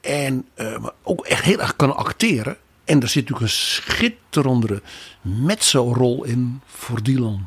en 0.00 0.46
uh, 0.56 0.86
ook 1.02 1.26
echt 1.26 1.44
heel 1.44 1.60
erg 1.60 1.76
kan 1.76 1.96
acteren. 1.96 2.56
En 2.84 3.00
er 3.00 3.08
zit 3.08 3.28
natuurlijk 3.28 3.40
een 3.40 3.58
schitterende 3.58 4.82
mezzo-rol 5.20 6.24
in 6.24 6.60
voor 6.66 7.02
Dylan. 7.02 7.46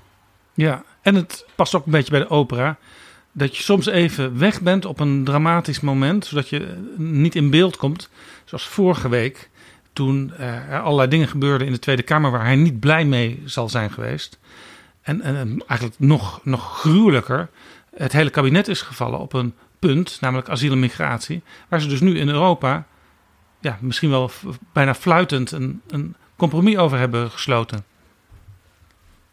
Ja, 0.54 0.84
en 1.02 1.16
het 1.16 1.46
past 1.56 1.76
ook 1.76 1.86
een 1.86 1.92
beetje 1.92 2.12
bij 2.12 2.20
de 2.20 2.30
opera 2.30 2.78
dat 3.32 3.58
je 3.58 3.64
soms 3.64 3.86
even 3.86 4.38
weg 4.38 4.62
bent 4.62 4.86
op 4.86 5.00
een 5.00 5.24
dramatisch 5.24 5.80
moment, 5.80 6.26
zodat 6.26 6.50
je 6.50 6.94
niet 6.98 7.36
in 7.36 7.50
beeld 7.50 7.78
komt. 7.78 8.10
Zoals 8.46 8.68
vorige 8.68 9.10
week, 9.10 9.50
toen 9.96 10.34
er 10.38 10.82
allerlei 10.82 11.10
dingen 11.10 11.28
gebeurden 11.28 11.68
in 11.68 11.74
de 11.74 11.80
Tweede 11.80 12.04
Kamer 12.04 12.32
waar 12.32 12.46
hij 12.46 12.56
niet 12.56 12.80
blij 12.80 13.06
mee 13.06 13.42
zal 13.46 13.70
zijn 13.70 13.92
geweest. 13.92 14.40
En, 15.02 15.22
en 15.22 15.64
eigenlijk 15.68 16.00
nog, 16.00 16.40
nog 16.44 16.80
gruwelijker, 16.80 17.50
het 17.96 18.12
hele 18.12 18.30
kabinet 18.30 18.68
is 18.68 18.82
gevallen 18.82 19.20
op 19.20 19.34
een 19.34 19.54
punt, 19.80 20.18
namelijk 20.22 20.50
asiel 20.50 20.72
en 20.72 20.80
migratie, 20.80 21.42
waar 21.68 21.82
ze 21.82 21.88
dus 21.88 22.00
nu 22.00 22.20
in 22.20 22.30
Europa 22.30 22.86
ja, 23.60 23.78
misschien 23.82 24.10
wel 24.10 24.32
bijna 24.74 24.96
fluitend 24.96 25.52
een, 25.52 25.82
een 25.88 26.16
compromis 26.36 26.78
over 26.78 26.98
hebben 26.98 27.32
gesloten. 27.32 27.86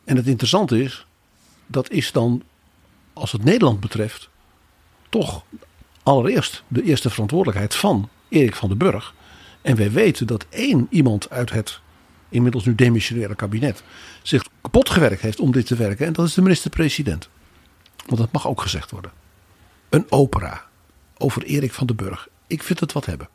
En 0.05 0.17
het 0.17 0.27
interessante 0.27 0.83
is, 0.83 1.07
dat 1.67 1.91
is 1.91 2.13
dan 2.13 2.43
als 3.13 3.33
het 3.33 3.45
Nederland 3.45 3.81
betreft, 3.81 4.29
toch 5.09 5.45
allereerst 6.03 6.63
de 6.69 6.83
eerste 6.83 7.11
verantwoordelijkheid 7.11 7.75
van 7.75 8.09
Erik 8.29 8.55
van 8.55 8.69
den 8.69 8.79
Burg. 8.79 9.15
En 9.63 9.77
wij 9.77 9.91
weten 9.91 10.27
dat 10.27 10.47
één 10.49 10.87
iemand 10.91 11.31
uit 11.31 11.51
het 11.51 11.81
inmiddels 12.29 12.65
nu 12.65 12.75
demissionaire 12.75 13.35
kabinet 13.35 13.83
zich 14.23 14.45
kapot 14.61 14.91
gewerkt 14.91 15.23
heeft 15.23 15.41
om 15.41 15.53
dit 15.53 15.67
te 15.67 15.77
werken. 15.77 16.07
En 16.07 16.13
dat 16.13 16.27
is 16.27 16.35
de 16.35 16.43
minister-president. 16.43 17.29
Want 18.07 18.21
dat 18.21 18.33
mag 18.33 18.49
ook 18.49 18.61
gezegd 18.61 18.91
worden. 18.91 19.11
Een 19.89 20.07
opera 20.09 20.65
over 21.19 21.43
Erik 21.43 21.73
van 21.73 21.87
den 21.87 21.97
Burg. 21.97 22.29
Ik 22.47 22.63
vind 22.63 22.81
het 22.81 22.93
wat 22.93 23.07
hebben. 23.07 23.29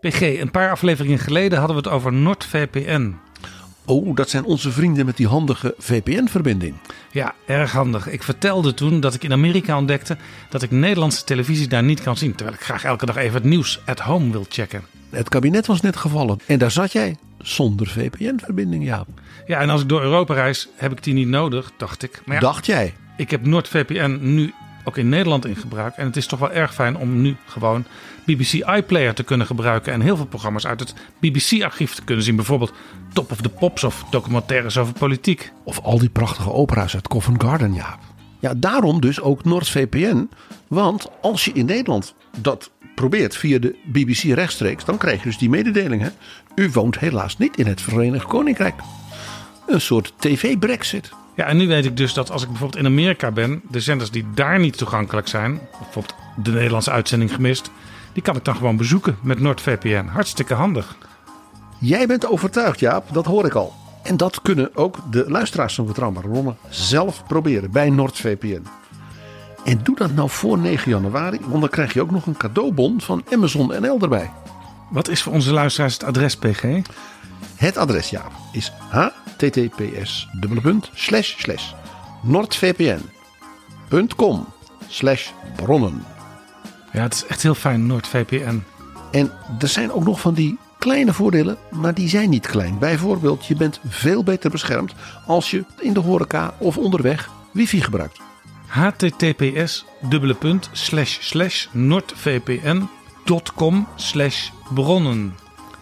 PG, 0.00 0.20
een 0.20 0.50
paar 0.50 0.70
afleveringen 0.70 1.18
geleden 1.18 1.58
hadden 1.58 1.76
we 1.76 1.82
het 1.82 1.92
over 1.92 2.12
NordVPN. 2.12 3.14
Oh, 3.86 4.14
dat 4.14 4.30
zijn 4.30 4.44
onze 4.44 4.72
vrienden 4.72 5.06
met 5.06 5.16
die 5.16 5.26
handige 5.26 5.74
VPN-verbinding. 5.78 6.74
Ja, 7.10 7.34
erg 7.46 7.72
handig. 7.72 8.08
Ik 8.08 8.22
vertelde 8.22 8.74
toen 8.74 9.00
dat 9.00 9.14
ik 9.14 9.24
in 9.24 9.32
Amerika 9.32 9.78
ontdekte 9.78 10.16
dat 10.50 10.62
ik 10.62 10.70
Nederlandse 10.70 11.24
televisie 11.24 11.68
daar 11.68 11.82
niet 11.82 12.02
kan 12.02 12.16
zien. 12.16 12.34
Terwijl 12.34 12.56
ik 12.56 12.64
graag 12.64 12.84
elke 12.84 13.06
dag 13.06 13.16
even 13.16 13.34
het 13.34 13.44
nieuws 13.44 13.80
at 13.84 14.00
home 14.00 14.30
wil 14.30 14.46
checken. 14.48 14.82
Het 15.10 15.28
kabinet 15.28 15.66
was 15.66 15.80
net 15.80 15.96
gevallen 15.96 16.38
en 16.46 16.58
daar 16.58 16.70
zat 16.70 16.92
jij 16.92 17.16
zonder 17.38 17.86
VPN-verbinding, 17.86 18.84
ja. 18.84 19.04
Ja, 19.46 19.60
en 19.60 19.70
als 19.70 19.80
ik 19.82 19.88
door 19.88 20.02
Europa 20.02 20.34
reis, 20.34 20.68
heb 20.76 20.92
ik 20.92 21.02
die 21.02 21.14
niet 21.14 21.28
nodig, 21.28 21.72
dacht 21.76 22.02
ik. 22.02 22.22
Maar 22.24 22.34
ja, 22.34 22.40
dacht 22.40 22.66
jij? 22.66 22.94
Ik 23.16 23.30
heb 23.30 23.46
NordVPN 23.46 24.18
nu 24.20 24.54
ook 24.86 24.96
in 24.96 25.08
Nederland 25.08 25.46
in 25.46 25.56
gebruik. 25.56 25.96
En 25.96 26.06
het 26.06 26.16
is 26.16 26.26
toch 26.26 26.38
wel 26.38 26.52
erg 26.52 26.74
fijn 26.74 26.96
om 26.96 27.20
nu 27.20 27.36
gewoon 27.46 27.84
BBC 28.24 28.52
iPlayer 28.52 29.14
te 29.14 29.22
kunnen 29.22 29.46
gebruiken. 29.46 29.92
En 29.92 30.00
heel 30.00 30.16
veel 30.16 30.26
programma's 30.26 30.66
uit 30.66 30.80
het 30.80 30.94
BBC-archief 31.18 31.94
te 31.94 32.04
kunnen 32.04 32.24
zien. 32.24 32.36
Bijvoorbeeld 32.36 32.72
Top 33.12 33.30
of 33.30 33.40
the 33.40 33.48
Pops 33.48 33.84
of 33.84 34.04
documentaires 34.10 34.78
over 34.78 34.92
politiek. 34.92 35.52
Of 35.64 35.80
al 35.80 35.98
die 35.98 36.08
prachtige 36.08 36.52
opera's 36.52 36.94
uit 36.94 37.08
Covent 37.08 37.42
Garden, 37.42 37.74
ja. 37.74 37.98
Ja, 38.38 38.54
daarom 38.56 39.00
dus 39.00 39.20
ook 39.20 39.44
NordVPN. 39.44 40.28
Want 40.66 41.06
als 41.20 41.44
je 41.44 41.52
in 41.52 41.66
Nederland 41.66 42.14
dat 42.38 42.70
probeert 42.94 43.36
via 43.36 43.58
de 43.58 43.76
BBC 43.84 44.22
rechtstreeks, 44.22 44.84
dan 44.84 44.96
krijg 44.96 45.18
je 45.18 45.28
dus 45.28 45.38
die 45.38 45.50
mededeling. 45.50 46.02
Hè? 46.02 46.08
U 46.54 46.70
woont 46.72 46.98
helaas 46.98 47.38
niet 47.38 47.56
in 47.56 47.66
het 47.66 47.80
Verenigd 47.80 48.26
Koninkrijk. 48.26 48.74
Een 49.66 49.80
soort 49.80 50.12
tv-Brexit. 50.18 51.10
Ja, 51.36 51.44
en 51.44 51.56
nu 51.56 51.68
weet 51.68 51.84
ik 51.84 51.96
dus 51.96 52.14
dat 52.14 52.30
als 52.30 52.42
ik 52.42 52.48
bijvoorbeeld 52.48 52.80
in 52.84 52.90
Amerika 52.90 53.30
ben, 53.30 53.62
de 53.70 53.80
zenders 53.80 54.10
die 54.10 54.26
daar 54.34 54.58
niet 54.58 54.76
toegankelijk 54.76 55.28
zijn, 55.28 55.60
bijvoorbeeld 55.78 56.14
de 56.36 56.50
Nederlandse 56.50 56.90
uitzending 56.90 57.34
gemist, 57.34 57.70
die 58.12 58.22
kan 58.22 58.36
ik 58.36 58.44
dan 58.44 58.56
gewoon 58.56 58.76
bezoeken 58.76 59.18
met 59.22 59.40
NordVPN. 59.40 60.06
Hartstikke 60.06 60.54
handig. 60.54 60.96
Jij 61.78 62.06
bent 62.06 62.26
overtuigd, 62.26 62.80
Jaap, 62.80 63.12
dat 63.12 63.26
hoor 63.26 63.46
ik 63.46 63.54
al. 63.54 63.74
En 64.02 64.16
dat 64.16 64.42
kunnen 64.42 64.76
ook 64.76 64.98
de 65.10 65.24
luisteraars 65.28 65.74
van 65.74 65.86
Betrouwbare 65.86 66.28
Bronnen 66.28 66.56
zelf 66.68 67.26
proberen 67.26 67.70
bij 67.70 67.90
NordVPN. 67.90 68.66
En 69.64 69.80
doe 69.82 69.96
dat 69.96 70.14
nou 70.14 70.30
voor 70.30 70.58
9 70.58 70.90
januari, 70.90 71.38
want 71.46 71.60
dan 71.60 71.70
krijg 71.70 71.92
je 71.92 72.00
ook 72.00 72.10
nog 72.10 72.26
een 72.26 72.36
cadeaubon 72.36 73.00
van 73.00 73.24
Amazon 73.32 73.72
NL 73.80 73.98
erbij. 74.00 74.30
Wat 74.90 75.08
is 75.08 75.22
voor 75.22 75.32
onze 75.32 75.52
luisteraars 75.52 75.92
het 75.92 76.04
adres, 76.04 76.36
PG? 76.36 76.64
Het 77.54 77.76
adres, 77.76 78.10
Jaap, 78.10 78.32
is 78.52 78.72
https 78.90 80.28
noordvpn.com 82.22 84.46
slash 84.88 85.30
bronnen. 85.56 86.04
Ja, 86.92 87.02
het 87.02 87.14
is 87.14 87.26
echt 87.26 87.42
heel 87.42 87.54
fijn, 87.54 87.86
NordVPN. 87.86 88.62
En 89.10 89.32
er 89.58 89.68
zijn 89.68 89.92
ook 89.92 90.04
nog 90.04 90.20
van 90.20 90.34
die 90.34 90.58
kleine 90.78 91.12
voordelen, 91.12 91.58
maar 91.70 91.94
die 91.94 92.08
zijn 92.08 92.30
niet 92.30 92.46
klein. 92.46 92.78
Bijvoorbeeld, 92.78 93.46
je 93.46 93.56
bent 93.56 93.80
veel 93.88 94.24
beter 94.24 94.50
beschermd 94.50 94.94
als 95.26 95.50
je 95.50 95.64
in 95.80 95.92
de 95.92 96.00
horeca 96.00 96.54
of 96.58 96.78
onderweg 96.78 97.30
wifi 97.52 97.80
gebruikt. 97.80 98.20
https 98.66 99.84
noordvpn.com 101.72 103.86
slash 103.96 104.50
bronnen. 104.74 105.34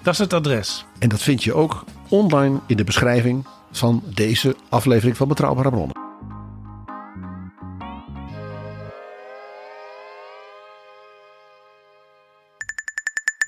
Dat 0.02 0.12
is 0.12 0.18
het 0.18 0.32
adres. 0.32 0.84
En 1.04 1.10
dat 1.10 1.22
vind 1.22 1.44
je 1.44 1.54
ook 1.54 1.84
online 2.08 2.60
in 2.66 2.76
de 2.76 2.84
beschrijving 2.84 3.46
van 3.72 4.02
deze 4.14 4.56
aflevering 4.68 5.16
van 5.16 5.28
Betrouwbare 5.28 5.70
Bronnen. 5.70 5.96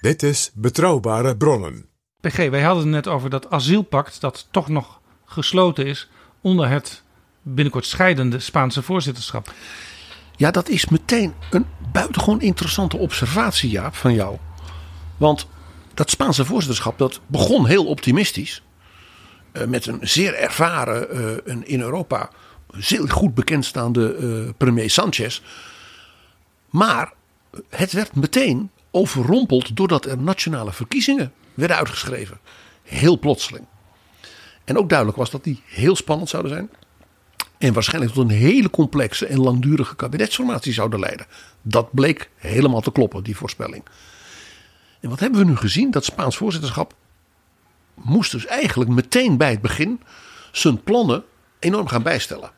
Dit 0.01 0.23
is 0.23 0.51
Betrouwbare 0.55 1.37
Bronnen. 1.37 1.87
PG, 2.21 2.37
wij 2.37 2.63
hadden 2.63 2.83
het 2.83 2.93
net 2.93 3.07
over 3.09 3.31
dat 3.31 3.51
asielpact 3.51 4.21
dat 4.21 4.49
toch 4.51 4.69
nog 4.69 5.01
gesloten 5.25 5.87
is 5.87 6.09
onder 6.41 6.69
het 6.69 7.03
binnenkort 7.43 7.87
scheidende 7.87 8.39
Spaanse 8.39 8.83
voorzitterschap. 8.83 9.53
Ja, 10.37 10.51
dat 10.51 10.69
is 10.69 10.89
meteen 10.89 11.35
een 11.51 11.67
buitengewoon 11.93 12.41
interessante 12.41 12.97
observatie, 12.97 13.71
Jaap, 13.71 13.95
van 13.95 14.15
jou. 14.15 14.37
Want 15.17 15.47
dat 15.97 16.11
Spaanse 16.11 16.45
voorzitterschap 16.45 16.99
dat 16.99 17.21
begon 17.27 17.67
heel 17.67 17.87
optimistisch. 17.87 18.63
eh, 19.53 19.67
met 19.67 19.87
een 19.87 19.99
zeer 20.01 20.35
ervaren, 20.35 21.11
eh, 21.11 21.53
een 21.53 21.67
in 21.67 21.81
Europa 21.81 22.31
zeer 22.71 23.11
goed 23.11 23.35
bekendstaande 23.35 24.15
eh, 24.15 24.53
premier 24.57 24.91
Sanchez. 24.91 25.43
Maar 26.71 27.13
het 27.69 27.93
werd 27.93 28.15
meteen 28.15 28.71
overrompeld 28.91 29.77
doordat 29.77 30.05
er 30.05 30.19
nationale 30.19 30.73
verkiezingen 30.73 31.33
werden 31.55 31.77
uitgeschreven. 31.77 32.39
Heel 32.83 33.19
plotseling. 33.19 33.67
En 34.65 34.79
ook 34.79 34.89
duidelijk 34.89 35.19
was 35.19 35.31
dat 35.31 35.45
die 35.45 35.63
heel 35.67 35.97
spannend 35.97 36.29
zouden 36.29 36.53
zijn. 36.53 36.71
En 37.59 37.73
waarschijnlijk 37.73 38.15
tot 38.15 38.31
een 38.31 38.37
hele 38.37 38.71
complexe 38.71 39.27
en 39.27 39.41
langdurige 39.41 39.97
kabinetsformatie 39.97 40.73
zouden 40.73 41.01
leiden. 41.01 41.27
Dat 41.63 41.93
bleek 41.93 42.31
helemaal 42.37 42.81
te 42.81 42.93
kloppen, 42.93 43.25
die 43.25 43.37
voorspelling. 43.37 43.85
En 45.07 45.13
wat 45.13 45.21
hebben 45.21 45.41
we 45.41 45.47
nu 45.47 45.57
gezien? 45.57 45.91
Dat 45.91 46.05
Spaans 46.05 46.37
voorzitterschap 46.37 46.95
moest 47.95 48.31
dus 48.31 48.47
eigenlijk 48.47 48.91
meteen 48.91 49.37
bij 49.37 49.51
het 49.51 49.61
begin 49.61 50.01
zijn 50.53 50.83
plannen 50.83 51.25
enorm 51.59 51.89
gaan 51.89 52.03
bijstellen. 52.03 52.51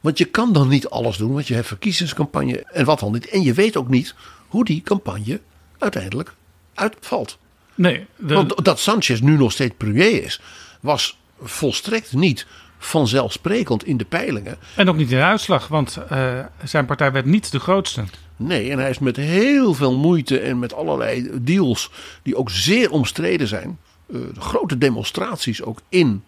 Want 0.00 0.18
je 0.18 0.24
kan 0.24 0.52
dan 0.52 0.68
niet 0.68 0.88
alles 0.88 1.16
doen, 1.16 1.32
want 1.32 1.46
je 1.46 1.54
hebt 1.54 1.66
verkiezingscampagne 1.66 2.64
en 2.72 2.84
wat 2.84 3.00
dan 3.00 3.12
niet. 3.12 3.28
En 3.28 3.42
je 3.42 3.52
weet 3.52 3.76
ook 3.76 3.88
niet 3.88 4.14
hoe 4.48 4.64
die 4.64 4.82
campagne 4.82 5.40
uiteindelijk 5.78 6.34
uitvalt. 6.74 7.38
Nee, 7.74 8.06
de- 8.16 8.34
Want 8.34 8.64
dat 8.64 8.78
Sanchez 8.80 9.20
nu 9.20 9.36
nog 9.36 9.52
steeds 9.52 9.74
premier 9.76 10.22
is, 10.24 10.40
was 10.80 11.18
volstrekt 11.40 12.12
niet 12.12 12.46
vanzelfsprekend 12.78 13.84
in 13.84 13.96
de 13.96 14.04
peilingen. 14.04 14.56
En 14.76 14.88
ook 14.88 14.96
niet 14.96 15.10
in 15.10 15.16
de 15.16 15.22
uitslag, 15.22 15.68
want 15.68 15.96
eh, 16.08 16.44
zijn 16.64 16.86
partij 16.86 17.12
werd 17.12 17.24
niet 17.26 17.50
de 17.52 17.60
grootste. 17.60 18.04
Nee, 18.36 18.70
en 18.70 18.78
hij 18.78 18.90
is 18.90 18.98
met 18.98 19.16
heel 19.16 19.74
veel 19.74 19.96
moeite 19.96 20.38
en 20.38 20.58
met 20.58 20.74
allerlei 20.74 21.30
deals 21.42 21.90
die 22.22 22.36
ook 22.36 22.50
zeer 22.50 22.90
omstreden 22.90 23.48
zijn. 23.48 23.78
eh, 24.12 24.18
grote 24.38 24.78
demonstraties 24.78 25.62
ook 25.62 25.78
in 25.88 26.24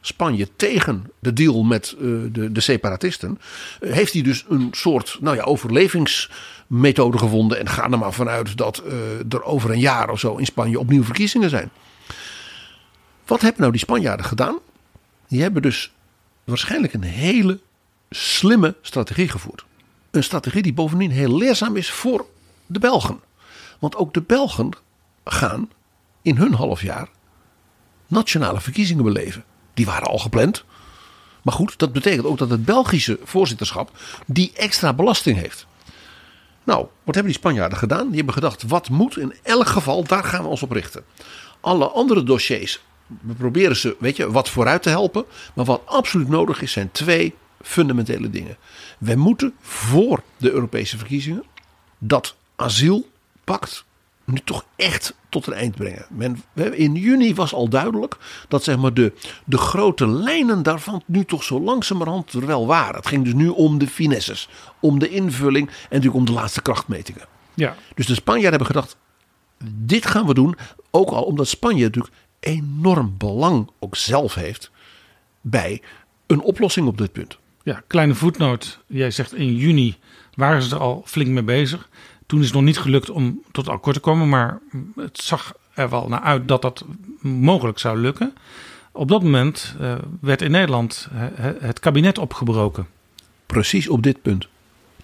Spanje 0.00 0.48
tegen 0.56 1.10
de 1.18 1.32
deal 1.32 1.62
met 1.62 1.94
eh, 1.98 2.06
de, 2.32 2.52
de 2.52 2.60
separatisten. 2.60 3.38
eh, 3.80 3.92
heeft 3.92 4.12
hij 4.12 4.22
dus 4.22 4.44
een 4.48 4.68
soort 4.70 5.18
nou 5.20 5.36
ja, 5.36 5.42
overlevingsmethode 5.42 7.18
gevonden. 7.18 7.58
En 7.58 7.68
ga 7.68 7.90
er 7.90 7.98
maar 7.98 8.12
vanuit 8.12 8.56
dat 8.56 8.82
er 9.28 9.42
over 9.42 9.70
een 9.70 9.80
jaar 9.80 10.10
of 10.10 10.20
zo 10.20 10.36
in 10.36 10.46
Spanje 10.46 10.78
opnieuw 10.78 11.04
verkiezingen 11.04 11.50
zijn. 11.50 11.70
Wat 13.26 13.40
hebben 13.40 13.60
nou 13.60 13.72
die 13.72 13.80
Spanjaarden 13.80 14.26
gedaan? 14.26 14.58
Die 15.28 15.42
hebben 15.42 15.62
dus 15.62 15.92
waarschijnlijk 16.44 16.92
een 16.92 17.02
hele 17.02 17.58
slimme 18.10 18.74
strategie 18.82 19.28
gevoerd. 19.28 19.64
Een 20.10 20.24
strategie 20.24 20.62
die 20.62 20.72
bovendien 20.72 21.10
heel 21.10 21.36
leerzaam 21.36 21.76
is 21.76 21.90
voor 21.90 22.26
de 22.66 22.78
Belgen. 22.78 23.20
Want 23.78 23.96
ook 23.96 24.14
de 24.14 24.22
Belgen 24.22 24.70
gaan 25.24 25.70
in 26.22 26.36
hun 26.36 26.54
half 26.54 26.82
jaar 26.82 27.08
nationale 28.06 28.60
verkiezingen 28.60 29.04
beleven. 29.04 29.44
Die 29.74 29.86
waren 29.86 30.08
al 30.08 30.18
gepland. 30.18 30.64
Maar 31.42 31.54
goed, 31.54 31.78
dat 31.78 31.92
betekent 31.92 32.26
ook 32.26 32.38
dat 32.38 32.50
het 32.50 32.64
Belgische 32.64 33.18
voorzitterschap 33.22 33.90
die 34.26 34.52
extra 34.54 34.92
belasting 34.92 35.38
heeft. 35.38 35.66
Nou, 36.64 36.80
wat 36.80 37.14
hebben 37.14 37.32
die 37.32 37.40
Spanjaarden 37.40 37.78
gedaan? 37.78 38.06
Die 38.06 38.16
hebben 38.16 38.34
gedacht, 38.34 38.62
wat 38.62 38.88
moet 38.88 39.16
in 39.16 39.34
elk 39.42 39.66
geval, 39.66 40.04
daar 40.04 40.24
gaan 40.24 40.42
we 40.42 40.48
ons 40.48 40.62
op 40.62 40.70
richten. 40.70 41.04
Alle 41.60 41.88
andere 41.88 42.22
dossiers, 42.22 42.80
we 43.06 43.34
proberen 43.34 43.76
ze, 43.76 43.96
weet 43.98 44.16
je, 44.16 44.30
wat 44.30 44.48
vooruit 44.48 44.82
te 44.82 44.88
helpen. 44.88 45.24
Maar 45.54 45.64
wat 45.64 45.82
absoluut 45.84 46.28
nodig 46.28 46.62
is, 46.62 46.72
zijn 46.72 46.92
twee 46.92 47.34
fundamentele 47.60 48.30
dingen. 48.30 48.56
Wij 48.98 49.16
moeten 49.16 49.54
voor 49.60 50.22
de 50.36 50.50
Europese 50.50 50.98
verkiezingen 50.98 51.44
dat 51.98 52.36
asielpact 52.56 53.84
nu 54.24 54.40
toch 54.44 54.64
echt 54.76 55.14
tot 55.28 55.46
een 55.46 55.52
eind 55.52 55.74
brengen. 55.74 56.06
Men, 56.10 56.42
in 56.76 56.94
juni 56.94 57.34
was 57.34 57.54
al 57.54 57.68
duidelijk 57.68 58.16
dat 58.48 58.64
zeg 58.64 58.76
maar 58.76 58.94
de, 58.94 59.12
de 59.44 59.58
grote 59.58 60.06
lijnen 60.06 60.62
daarvan 60.62 61.02
nu 61.06 61.24
toch 61.24 61.44
zo 61.44 61.60
langzamerhand 61.60 62.32
er 62.32 62.46
wel 62.46 62.66
waren. 62.66 62.94
Het 62.94 63.06
ging 63.06 63.24
dus 63.24 63.34
nu 63.34 63.48
om 63.48 63.78
de 63.78 63.86
finesses, 63.86 64.48
om 64.80 64.98
de 64.98 65.08
invulling 65.08 65.68
en 65.68 65.74
natuurlijk 65.88 66.14
om 66.14 66.24
de 66.24 66.32
laatste 66.32 66.62
krachtmetingen. 66.62 67.26
Ja, 67.54 67.76
Dus 67.94 68.06
de 68.06 68.14
Spanjaarden 68.14 68.58
hebben 68.58 68.66
gedacht, 68.66 68.96
dit 69.64 70.06
gaan 70.06 70.26
we 70.26 70.34
doen. 70.34 70.56
Ook 70.90 71.10
al 71.10 71.22
omdat 71.22 71.48
Spanje 71.48 71.84
natuurlijk 71.84 72.14
enorm 72.40 73.14
belang 73.18 73.70
ook 73.78 73.96
zelf 73.96 74.34
heeft 74.34 74.70
bij 75.40 75.82
een 76.26 76.40
oplossing 76.40 76.86
op 76.86 76.98
dit 76.98 77.12
punt. 77.12 77.37
Ja, 77.68 77.82
kleine 77.86 78.14
voetnoot. 78.14 78.78
Jij 78.86 79.10
zegt 79.10 79.34
in 79.34 79.56
juni 79.56 79.96
waren 80.34 80.62
ze 80.62 80.74
er 80.74 80.80
al 80.80 81.02
flink 81.06 81.30
mee 81.30 81.42
bezig. 81.42 81.88
Toen 82.26 82.38
is 82.38 82.44
het 82.44 82.54
nog 82.54 82.64
niet 82.64 82.78
gelukt 82.78 83.10
om 83.10 83.42
tot 83.52 83.68
akkoord 83.68 83.94
te 83.94 84.00
komen, 84.00 84.28
maar 84.28 84.58
het 84.96 85.18
zag 85.18 85.54
er 85.74 85.90
wel 85.90 86.08
naar 86.08 86.20
uit 86.20 86.48
dat 86.48 86.62
dat 86.62 86.84
mogelijk 87.20 87.78
zou 87.78 87.98
lukken. 87.98 88.34
Op 88.92 89.08
dat 89.08 89.22
moment 89.22 89.74
eh, 89.80 89.94
werd 90.20 90.42
in 90.42 90.50
Nederland 90.50 91.08
eh, 91.12 91.46
het 91.58 91.80
kabinet 91.80 92.18
opgebroken. 92.18 92.86
Precies 93.46 93.88
op 93.88 94.02
dit 94.02 94.22
punt. 94.22 94.48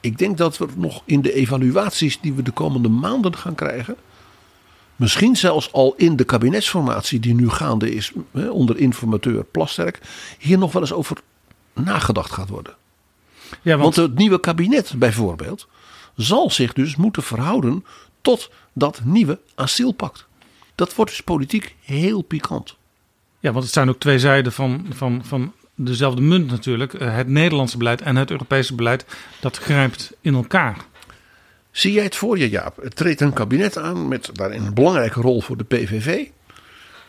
Ik 0.01 0.19
denk 0.19 0.39
dat 0.39 0.59
we 0.59 0.67
nog 0.77 1.03
in 1.05 1.23
de 1.23 1.33
evaluaties 1.33 2.21
die 2.21 2.33
we 2.33 2.43
de 2.43 2.51
komende 2.51 2.89
maanden 2.89 3.37
gaan 3.37 3.55
krijgen. 3.55 3.97
Misschien 4.97 5.37
zelfs 5.37 5.73
al 5.73 5.95
in 5.97 6.17
de 6.17 6.25
kabinetsformatie 6.25 7.21
die 7.21 7.35
nu 7.35 7.49
gaande 7.49 7.95
is 7.95 8.13
onder 8.51 8.79
informateur 8.79 9.45
Plasterk. 9.45 10.01
Hier 10.39 10.59
nog 10.59 10.73
wel 10.73 10.83
eens 10.83 10.93
over 10.93 11.17
nagedacht 11.75 12.33
gaat 12.33 12.49
worden. 12.49 12.75
Ja, 13.63 13.77
Want 13.77 13.97
het 13.97 14.15
nieuwe 14.15 14.41
kabinet 14.41 14.93
bijvoorbeeld 14.97 15.69
zal 16.17 16.51
zich 16.51 16.73
dus 16.73 16.97
moeten 16.97 17.23
verhouden 17.23 17.85
tot 18.21 18.51
dat 18.73 19.01
nieuwe 19.05 19.39
asielpact. 19.55 20.27
Dat 20.75 20.95
wordt 20.95 21.11
dus 21.11 21.21
politiek 21.21 21.75
heel 21.81 22.23
pikant. 22.23 22.77
Ja, 23.39 23.53
want 23.53 23.65
het 23.65 23.73
zijn 23.73 23.89
ook 23.89 23.99
twee 23.99 24.19
zijden 24.19 24.53
van, 24.53 24.87
van, 24.91 25.23
van 25.25 25.53
dezelfde 25.75 26.21
munt 26.21 26.51
natuurlijk. 26.51 26.95
Eh, 26.95 27.17
Het 27.17 27.29
Nederlandse 27.29 27.77
beleid 27.77 28.01
en 28.03 28.17
het 28.17 28.31
Europese 28.31 28.75
beleid, 28.75 29.05
dat 29.41 29.57
grijpt 29.57 30.13
in 30.21 30.35
elkaar. 30.35 30.77
Zie 31.71 31.93
jij 31.93 32.05
het 32.05 32.17
voor 32.17 32.39
je, 32.39 32.49
Jaap? 32.49 32.85
Er 32.85 32.91
treedt 32.91 33.21
een 33.21 33.33
kabinet 33.33 33.79
aan 33.79 34.09
met 34.09 34.31
daarin 34.33 34.67
een 34.67 34.75
belangrijke 34.75 35.21
rol 35.21 35.41
voor 35.41 35.57
de 35.57 35.65
PVV. 35.65 36.27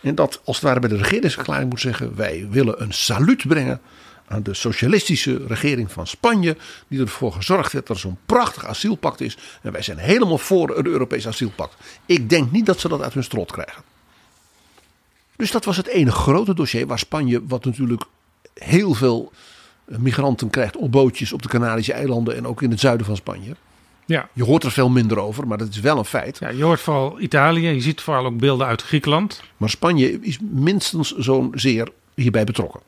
En 0.01 0.15
dat 0.15 0.41
als 0.43 0.55
het 0.55 0.65
ware 0.65 0.79
bij 0.79 0.89
de 0.89 0.97
regeringsverklaring 0.97 1.69
moet 1.69 1.79
zeggen: 1.79 2.15
wij 2.15 2.47
willen 2.49 2.81
een 2.81 2.93
saluut 2.93 3.47
brengen 3.47 3.81
aan 4.27 4.43
de 4.43 4.53
socialistische 4.53 5.45
regering 5.47 5.91
van 5.91 6.07
Spanje. 6.07 6.57
Die 6.87 6.99
ervoor 6.99 7.31
gezorgd 7.31 7.71
heeft 7.71 7.87
dat 7.87 7.95
er 7.95 8.01
zo'n 8.01 8.17
prachtig 8.25 8.65
asielpact 8.65 9.21
is. 9.21 9.37
En 9.61 9.71
wij 9.71 9.81
zijn 9.81 9.97
helemaal 9.97 10.37
voor 10.37 10.75
het 10.75 10.85
Europees 10.85 11.27
asielpact. 11.27 11.75
Ik 12.05 12.29
denk 12.29 12.51
niet 12.51 12.65
dat 12.65 12.79
ze 12.79 12.87
dat 12.87 13.01
uit 13.01 13.13
hun 13.13 13.23
strot 13.23 13.51
krijgen. 13.51 13.83
Dus 15.35 15.51
dat 15.51 15.65
was 15.65 15.77
het 15.77 15.87
ene 15.87 16.11
grote 16.11 16.53
dossier 16.53 16.87
waar 16.87 16.99
Spanje, 16.99 17.41
wat 17.47 17.65
natuurlijk 17.65 18.03
heel 18.53 18.93
veel 18.93 19.31
migranten 19.85 20.49
krijgt 20.49 20.77
op 20.77 20.91
bootjes 20.91 21.33
op 21.33 21.41
de 21.41 21.47
Canarische 21.47 21.93
eilanden 21.93 22.35
en 22.35 22.47
ook 22.47 22.61
in 22.61 22.69
het 22.69 22.79
zuiden 22.79 23.05
van 23.05 23.15
Spanje. 23.15 23.55
Ja. 24.05 24.29
Je 24.33 24.43
hoort 24.43 24.63
er 24.63 24.71
veel 24.71 24.89
minder 24.89 25.19
over, 25.19 25.47
maar 25.47 25.57
dat 25.57 25.67
is 25.67 25.79
wel 25.79 25.97
een 25.97 26.05
feit. 26.05 26.37
ja, 26.39 26.49
je 26.49 26.63
hoort 26.63 26.79
vooral 26.79 27.19
Italië, 27.19 27.67
je 27.67 27.81
ziet 27.81 28.01
vooral 28.01 28.25
ook 28.25 28.37
beelden 28.37 28.67
uit 28.67 28.81
Griekenland. 28.81 29.41
Maar 29.57 29.69
Spanje 29.69 30.21
is 30.21 30.39
minstens 30.51 31.15
zo'n 31.15 31.51
zeer 31.55 31.89
hierbij 32.13 32.43
betrokken. 32.43 32.81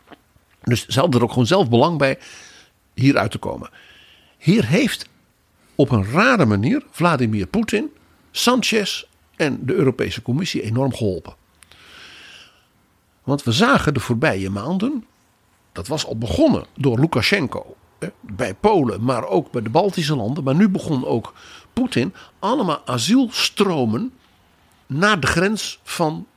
Dus 0.68 0.86
ze 0.86 1.00
hadden 1.00 1.20
er 1.20 1.26
ook 1.26 1.32
gewoon 1.32 1.48
zelf 1.48 1.70
belang 1.70 1.98
bij 1.98 2.20
hieruit 2.94 3.32
te 3.32 3.38
komen. 3.38 3.70
Hier 4.38 4.66
heeft 4.66 5.10
op 5.76 5.92
een 5.92 6.06
rare 6.12 6.46
manier 6.46 6.84
Vladimir 6.92 7.48
Poetin, 7.48 7.90
Sanchez 8.32 9.04
en 9.36 9.66
de 9.66 9.74
Europese 9.74 10.22
Commissie 10.22 10.62
enorm 10.62 10.94
geholpen. 10.94 11.36
Want 13.24 13.44
we 13.44 13.52
zagen 13.52 13.94
de 13.94 14.00
voorbije 14.00 14.50
maanden, 14.50 15.06
dat 15.72 15.88
was 15.88 16.06
al 16.06 16.18
begonnen 16.18 16.66
door 16.76 17.00
Lukashenko 17.00 17.76
bij 18.22 18.54
Polen, 18.54 19.04
maar 19.04 19.28
ook 19.28 19.52
bij 19.52 19.62
de 19.62 19.70
Baltische 19.70 20.16
landen. 20.16 20.44
Maar 20.44 20.56
nu 20.56 20.70
begon 20.70 21.06
ook 21.06 21.34
Poetin 21.74 22.14
allemaal 22.40 22.82
asielstromen 22.86 24.14
naar 24.86 25.20
de 25.20 25.28
grens 25.28 25.80
van 25.84 26.28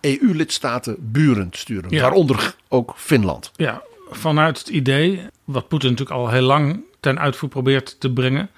EU-lidstaten 0.00 0.96
buren 1.00 1.48
sturen. 1.50 1.90
Ja. 1.90 2.02
Waaronder 2.02 2.54
ook 2.68 2.92
Finland. 2.96 3.50
Ja, 3.56 3.82
vanuit 4.10 4.58
het 4.58 4.68
idee, 4.68 5.26
wat 5.44 5.68
Poetin 5.68 5.90
natuurlijk 5.90 6.18
al 6.18 6.28
heel 6.28 6.42
lang 6.42 6.84
ten 7.00 7.18
uitvoer 7.18 7.48
probeert 7.48 8.00
te 8.00 8.12
brengen. 8.12 8.50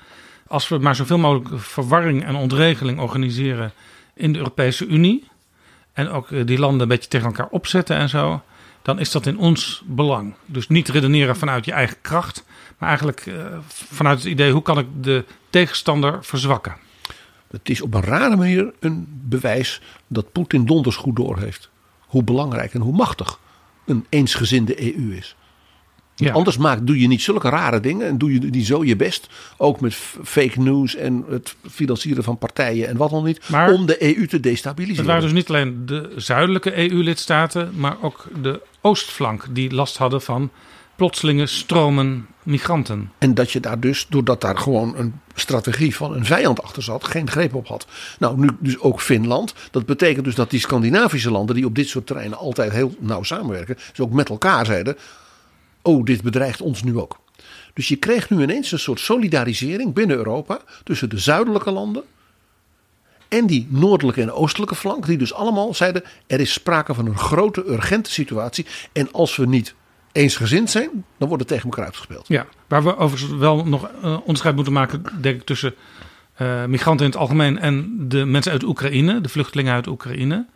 Als 0.47 0.69
we 0.69 0.79
maar 0.79 0.97
zoveel 0.97 1.19
mogelijk 1.19 1.61
verwarring 1.63 2.25
en 2.25 2.35
ontregeling 2.35 3.01
organiseren 3.01 3.73
in 4.15 4.33
de 4.33 4.39
Europese 4.39 4.87
Unie. 4.87 5.29
En 5.93 6.09
ook 6.09 6.31
eh, 6.31 6.47
die 6.47 6.59
landen 6.59 6.81
een 6.81 6.89
beetje 6.89 7.09
tegen 7.09 7.27
elkaar 7.27 7.49
opzetten 7.51 7.97
en 7.97 8.09
zo. 8.09 8.43
Dan 8.83 8.99
is 8.99 9.11
dat 9.11 9.27
in 9.27 9.39
ons 9.39 9.83
belang. 9.87 10.35
Dus 10.47 10.69
niet 10.69 10.89
redeneren 10.89 11.37
vanuit 11.37 11.65
je 11.65 11.73
eigen 11.73 11.97
kracht. 12.01 12.45
Maar 12.79 12.89
eigenlijk 12.89 13.27
eh, 13.27 13.35
vanuit 13.69 14.19
het 14.19 14.29
idee, 14.29 14.53
hoe 14.53 14.63
kan 14.63 14.79
ik 14.79 14.87
de 15.01 15.25
tegenstander 15.51 16.25
verzwakken? 16.25 16.77
Het 17.51 17.69
is 17.69 17.81
op 17.81 17.95
een 17.95 18.03
rare 18.03 18.37
manier 18.37 18.73
een 18.81 19.07
bewijs 19.25 19.81
dat 20.07 20.33
Poetin 20.33 20.65
donders 20.67 20.97
goed 20.97 21.17
doorheeft. 21.17 21.71
Hoe 22.01 22.23
belangrijk 22.25 22.75
en 22.75 22.81
hoe 22.81 22.93
machtig 22.97 23.39
een 23.87 24.07
eensgezinde 24.09 24.95
EU 24.95 25.17
is. 25.17 25.37
Ja. 26.15 26.33
Anders 26.33 26.57
maak, 26.57 26.87
doe 26.87 27.01
je 27.01 27.09
niet 27.09 27.23
zulke 27.23 27.49
rare 27.49 27.81
dingen 27.81 28.07
en 28.07 28.19
doe 28.19 28.33
je 28.33 28.41
niet 28.41 28.67
zo 28.67 28.85
je 28.85 28.97
best. 28.97 29.29
Ook 29.57 29.81
met 29.81 29.95
fake 30.25 30.61
news 30.61 30.97
en 30.97 31.25
het 31.29 31.57
financieren 31.71 32.25
van 32.25 32.39
partijen 32.39 32.89
en 32.89 32.97
wat 32.97 33.11
dan 33.11 33.25
niet. 33.25 33.49
Maar- 33.49 33.73
om 33.73 33.87
de 33.87 34.03
EU 34.17 34.27
te 34.27 34.35
Het 34.35 34.43
destabiliseren. 34.43 35.07
waren 35.07 35.23
dus 35.23 35.33
niet 35.33 35.49
alleen 35.49 35.87
de 35.87 36.13
zuidelijke 36.17 36.79
EU-lidstaten, 36.79 37.73
maar 37.77 37.97
ook 38.03 38.27
de 38.43 38.61
oostflank 38.81 39.47
die 39.51 39.75
last 39.75 39.97
hadden 39.97 40.23
van 40.23 40.51
plotselinge 40.97 41.47
stromen 41.47 42.27
migranten. 42.51 43.13
En 43.19 43.35
dat 43.35 43.53
je 43.53 43.61
daar 43.61 43.81
dus, 43.81 44.07
doordat 44.09 44.41
daar 44.41 44.59
gewoon 44.59 44.97
een 44.97 45.15
strategie 45.35 45.97
van 45.97 46.15
een 46.15 46.25
vijand 46.25 46.63
achter 46.63 46.83
zat, 46.83 47.05
geen 47.05 47.31
greep 47.31 47.55
op 47.55 47.67
had. 47.67 47.87
Nou, 48.19 48.39
nu 48.39 48.49
dus 48.59 48.79
ook 48.79 49.01
Finland. 49.01 49.55
Dat 49.71 49.87
betekent 49.87 50.25
dus 50.25 50.35
dat 50.35 50.51
die 50.51 50.61
Scandinavische 50.61 51.31
landen, 51.31 51.55
die 51.55 51.67
op 51.67 51.75
dit 51.75 51.89
soort 51.89 52.07
terreinen 52.07 52.39
altijd 52.39 52.73
heel 52.73 52.95
nauw 52.99 53.23
samenwerken, 53.23 53.77
dus 53.91 54.01
ook 54.01 54.13
met 54.13 54.29
elkaar 54.29 54.67
zeiden: 54.67 54.97
Oh, 55.83 56.05
dit 56.05 56.23
bedreigt 56.23 56.61
ons 56.61 56.83
nu 56.83 56.99
ook. 56.99 57.19
Dus 57.75 57.89
je 57.89 57.97
kreeg 57.97 58.31
nu 58.31 58.43
ineens 58.43 58.73
een 58.73 58.79
soort 58.79 59.01
solidarisering 59.01 59.95
binnen 59.95 60.17
Europa 60.17 60.61
tussen 60.85 61.11
de 61.11 61.19
zuidelijke 61.19 61.71
landen 61.71 62.05
en 63.31 63.47
die 63.47 63.67
noordelijke 63.71 64.21
en 64.21 64.33
oostelijke 64.33 64.75
flank, 64.75 65.07
die 65.07 65.19
dus 65.19 65.35
allemaal 65.35 65.75
zeiden: 65.75 66.03
er 66.27 66.41
is 66.41 66.53
sprake 66.53 66.95
van 66.95 67.07
een 67.07 67.19
grote, 67.19 67.65
urgente 67.67 68.13
situatie. 68.13 68.67
En 68.93 69.13
als 69.13 69.37
we 69.37 69.47
niet 69.47 69.75
eensgezind 70.13 70.71
zijn, 70.71 70.91
dan 71.19 71.29
wordt 71.29 71.43
het 71.43 71.49
tegen 71.49 71.65
elkaar 71.65 71.85
uitgespeeld. 71.85 72.29
Ja, 72.29 72.47
waar 72.67 72.83
we 72.83 72.97
overigens 72.97 73.39
wel 73.39 73.67
nog 73.67 73.91
eh, 74.03 74.17
onderscheid 74.21 74.55
moeten 74.55 74.73
maken, 74.73 75.03
denk 75.21 75.41
ik, 75.41 75.47
tussen 75.47 75.75
eh, 76.35 76.65
migranten 76.65 77.07
in 77.07 77.13
het 77.13 77.21
algemeen 77.21 77.59
en 77.59 77.95
de 78.09 78.25
mensen 78.25 78.53
uit 78.53 78.63
Oekraïne, 78.63 79.21
de 79.21 79.29
vluchtelingen 79.29 79.73
uit 79.73 79.87
Oekraïne. 79.87 80.47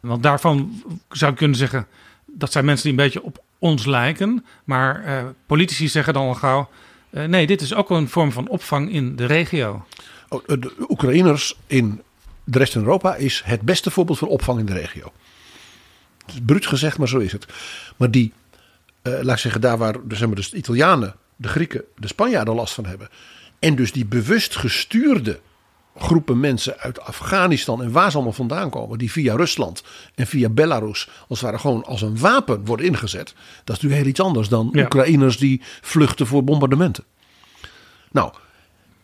Want 0.00 0.22
daarvan 0.22 0.82
zou 1.08 1.30
ik 1.30 1.36
kunnen 1.36 1.56
zeggen, 1.56 1.86
dat 2.26 2.52
zijn 2.52 2.64
mensen 2.64 2.84
die 2.84 2.98
een 2.98 3.04
beetje 3.04 3.22
op 3.22 3.42
ons 3.58 3.86
lijken. 3.86 4.44
Maar 4.64 5.04
eh, 5.04 5.24
politici 5.46 5.88
zeggen 5.88 6.14
dan 6.14 6.26
al 6.26 6.34
gauw, 6.34 6.68
nee, 7.10 7.46
dit 7.46 7.60
is 7.60 7.74
ook 7.74 7.90
een 7.90 8.08
vorm 8.08 8.32
van 8.32 8.48
opvang 8.48 8.92
in 8.92 9.16
de 9.16 9.26
regio. 9.26 9.84
Oh, 10.28 10.46
De 10.46 10.72
Oekraïners 10.88 11.56
in 11.66 12.02
de 12.44 12.58
rest 12.58 12.72
van 12.72 12.82
Europa 12.82 13.14
is 13.14 13.42
het 13.44 13.60
beste 13.60 13.90
voorbeeld 13.90 14.18
van 14.18 14.28
opvang 14.28 14.58
in 14.58 14.66
de 14.66 14.72
regio. 14.72 15.12
Het 16.26 16.34
is 16.34 16.40
bruut 16.46 16.66
gezegd, 16.66 16.98
maar 16.98 17.08
zo 17.08 17.18
is 17.18 17.32
het. 17.32 17.46
Maar 17.96 18.10
die, 18.10 18.32
laat 19.04 19.34
ik 19.34 19.38
zeggen, 19.38 19.60
daar 19.60 19.78
waar 19.78 20.08
de, 20.08 20.16
zeg 20.16 20.26
maar, 20.26 20.36
dus 20.36 20.50
de 20.50 20.56
Italianen, 20.56 21.14
de 21.36 21.48
Grieken, 21.48 21.84
de 21.96 22.06
Spanjaarden 22.06 22.54
last 22.54 22.74
van 22.74 22.86
hebben. 22.86 23.08
En 23.58 23.74
dus 23.74 23.92
die 23.92 24.06
bewust 24.06 24.56
gestuurde 24.56 25.40
groepen 25.96 26.40
mensen 26.40 26.78
uit 26.78 27.00
Afghanistan 27.00 27.82
en 27.82 27.92
waar 27.92 28.10
ze 28.10 28.14
allemaal 28.16 28.32
vandaan 28.32 28.70
komen, 28.70 28.98
die 28.98 29.12
via 29.12 29.36
Rusland 29.36 29.82
en 30.14 30.26
via 30.26 30.48
Belarus 30.48 31.08
als 31.28 31.40
het 31.40 31.48
ware 31.50 31.58
gewoon 31.58 31.84
als 31.84 32.02
een 32.02 32.18
wapen 32.18 32.64
worden 32.64 32.86
ingezet. 32.86 33.26
Dat 33.64 33.76
is 33.76 33.82
natuurlijk 33.82 34.00
heel 34.00 34.10
iets 34.10 34.20
anders 34.20 34.48
dan 34.48 34.68
Ja. 34.72 34.82
Oekraïners 34.82 35.36
die 35.36 35.62
vluchten 35.80 36.26
voor 36.26 36.44
bombardementen. 36.44 37.04
Nou, 38.10 38.32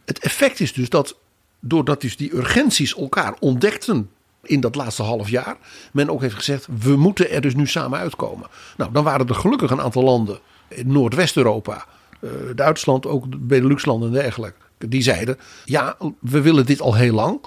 het 0.05 0.19
effect 0.19 0.61
is 0.61 0.73
dus 0.73 0.89
dat 0.89 1.17
doordat 1.61 2.01
dus 2.01 2.17
die 2.17 2.35
urgenties 2.35 2.97
elkaar 2.97 3.37
ontdekten 3.39 4.11
in 4.42 4.61
dat 4.61 4.74
laatste 4.74 5.03
half 5.03 5.29
jaar, 5.29 5.57
men 5.92 6.11
ook 6.11 6.20
heeft 6.20 6.35
gezegd: 6.35 6.66
we 6.81 6.96
moeten 6.96 7.31
er 7.31 7.40
dus 7.40 7.55
nu 7.55 7.66
samen 7.66 7.98
uitkomen. 7.98 8.48
Nou, 8.76 8.92
dan 8.92 9.05
waren 9.05 9.29
er 9.29 9.35
gelukkig 9.35 9.70
een 9.70 9.81
aantal 9.81 10.03
landen 10.03 10.38
in 10.68 10.92
Noordwest-Europa, 10.92 11.85
eh, 12.20 12.31
Duitsland, 12.55 13.07
ook 13.07 13.31
de 13.31 13.37
Benelux-landen 13.37 14.09
en 14.09 14.14
dergelijke, 14.14 14.59
die 14.79 15.03
zeiden: 15.03 15.38
ja, 15.64 15.96
we 16.18 16.40
willen 16.40 16.66
dit 16.66 16.81
al 16.81 16.94
heel 16.94 17.14
lang. 17.14 17.40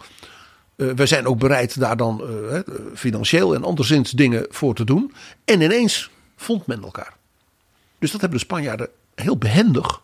Eh, 0.75 0.87
we 0.89 1.05
zijn 1.05 1.27
ook 1.27 1.39
bereid 1.39 1.79
daar 1.79 1.97
dan 1.97 2.21
eh, 2.21 2.59
financieel 2.95 3.55
en 3.55 3.63
anderszins 3.63 4.11
dingen 4.11 4.45
voor 4.49 4.75
te 4.75 4.83
doen. 4.83 5.13
En 5.45 5.61
ineens 5.61 6.09
vond 6.35 6.67
men 6.67 6.83
elkaar. 6.83 7.13
Dus 7.99 8.11
dat 8.11 8.21
hebben 8.21 8.39
de 8.39 8.45
Spanjaarden 8.45 8.89
heel 9.15 9.37
behendig 9.37 10.01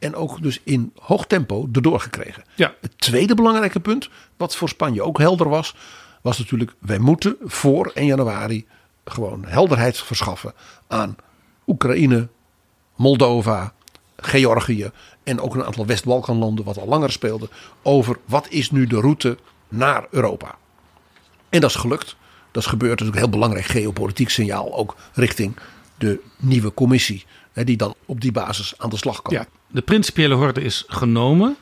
en 0.00 0.14
ook 0.14 0.42
dus 0.42 0.60
in 0.64 0.92
hoog 1.00 1.26
tempo 1.26 1.68
erdoor 1.72 2.00
gekregen. 2.00 2.44
Ja. 2.54 2.74
Het 2.80 2.98
tweede 2.98 3.34
belangrijke 3.34 3.80
punt, 3.80 4.08
wat 4.36 4.56
voor 4.56 4.68
Spanje 4.68 5.02
ook 5.02 5.18
helder 5.18 5.48
was, 5.48 5.74
was 6.20 6.38
natuurlijk: 6.38 6.74
wij 6.78 6.98
moeten 6.98 7.36
voor 7.40 7.90
1 7.94 8.06
januari 8.06 8.66
gewoon 9.04 9.44
helderheid 9.44 9.98
verschaffen 9.98 10.52
aan 10.88 11.16
Oekraïne, 11.66 12.28
Moldova, 12.96 13.72
Georgië 14.16 14.90
en 15.22 15.40
ook 15.40 15.54
een 15.54 15.64
aantal 15.64 15.86
West-Balkanlanden, 15.86 16.64
wat 16.64 16.78
al 16.78 16.86
langer 16.86 17.12
speelde, 17.12 17.48
over 17.82 18.18
wat 18.24 18.46
is 18.48 18.70
nu 18.70 18.86
de 18.86 19.00
route 19.00 19.38
naar 19.68 20.06
Europa. 20.10 20.54
En 21.48 21.60
dat 21.60 21.70
is 21.70 21.76
gelukt. 21.76 22.16
Dat 22.50 22.62
is 22.62 22.68
gebeurd. 22.68 22.98
Dat 22.98 23.08
is 23.08 23.12
een 23.12 23.20
heel 23.20 23.28
belangrijk 23.28 23.64
geopolitiek 23.64 24.28
signaal, 24.28 24.74
ook 24.74 24.96
richting 25.12 25.56
de 25.98 26.20
nieuwe 26.36 26.74
commissie, 26.74 27.24
die 27.52 27.76
dan 27.76 27.94
op 28.06 28.20
die 28.20 28.32
basis 28.32 28.74
aan 28.76 28.90
de 28.90 28.96
slag 28.96 29.22
kan. 29.22 29.34
Ja, 29.34 29.46
de 29.66 29.82
principiële 29.82 30.34
horde 30.34 30.60
is 30.60 30.84
genomen. 30.86 31.56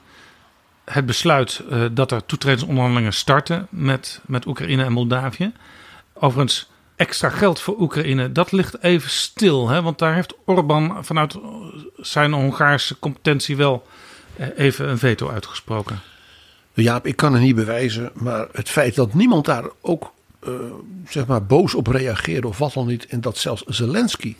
Het 0.90 1.06
besluit 1.06 1.62
eh, 1.70 1.84
dat 1.92 2.10
er 2.10 2.26
toetredingsonderhandelingen 2.26 3.12
starten 3.12 3.66
met, 3.70 4.20
met 4.26 4.46
Oekraïne 4.46 4.84
en 4.84 4.92
Moldavië. 4.92 5.52
Overigens, 6.12 6.70
extra 6.96 7.28
geld 7.28 7.60
voor 7.60 7.80
Oekraïne, 7.80 8.32
dat 8.32 8.52
ligt 8.52 8.82
even 8.82 9.10
stil. 9.10 9.68
Hè? 9.68 9.82
Want 9.82 9.98
daar 9.98 10.14
heeft 10.14 10.34
Orbán 10.44 11.04
vanuit 11.04 11.38
zijn 11.96 12.32
Hongaarse 12.32 12.98
competentie 12.98 13.56
wel 13.56 13.86
eh, 14.36 14.46
even 14.56 14.88
een 14.88 14.98
veto 14.98 15.30
uitgesproken. 15.30 16.00
Jaap, 16.72 17.06
ik 17.06 17.16
kan 17.16 17.32
het 17.32 17.42
niet 17.42 17.54
bewijzen, 17.54 18.10
maar 18.14 18.46
het 18.52 18.68
feit 18.68 18.94
dat 18.94 19.14
niemand 19.14 19.44
daar 19.44 19.64
ook 19.80 20.12
eh, 20.40 20.52
zeg 21.08 21.26
maar 21.26 21.46
boos 21.46 21.74
op 21.74 21.86
reageerde 21.86 22.48
of 22.48 22.58
wat 22.58 22.72
dan 22.72 22.86
niet, 22.86 23.06
en 23.06 23.20
dat 23.20 23.38
zelfs 23.38 23.62
Zelensky 23.66 24.36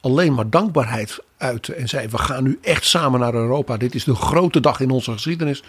alleen 0.00 0.34
maar 0.34 0.50
dankbaarheid 0.50 1.18
uitte 1.36 1.74
en 1.74 1.88
zei: 1.88 2.08
We 2.08 2.18
gaan 2.18 2.42
nu 2.42 2.58
echt 2.62 2.84
samen 2.84 3.20
naar 3.20 3.34
Europa. 3.34 3.76
Dit 3.76 3.94
is 3.94 4.04
de 4.04 4.14
grote 4.14 4.60
dag 4.60 4.80
in 4.80 4.90
onze 4.90 5.12
geschiedenis. 5.12 5.62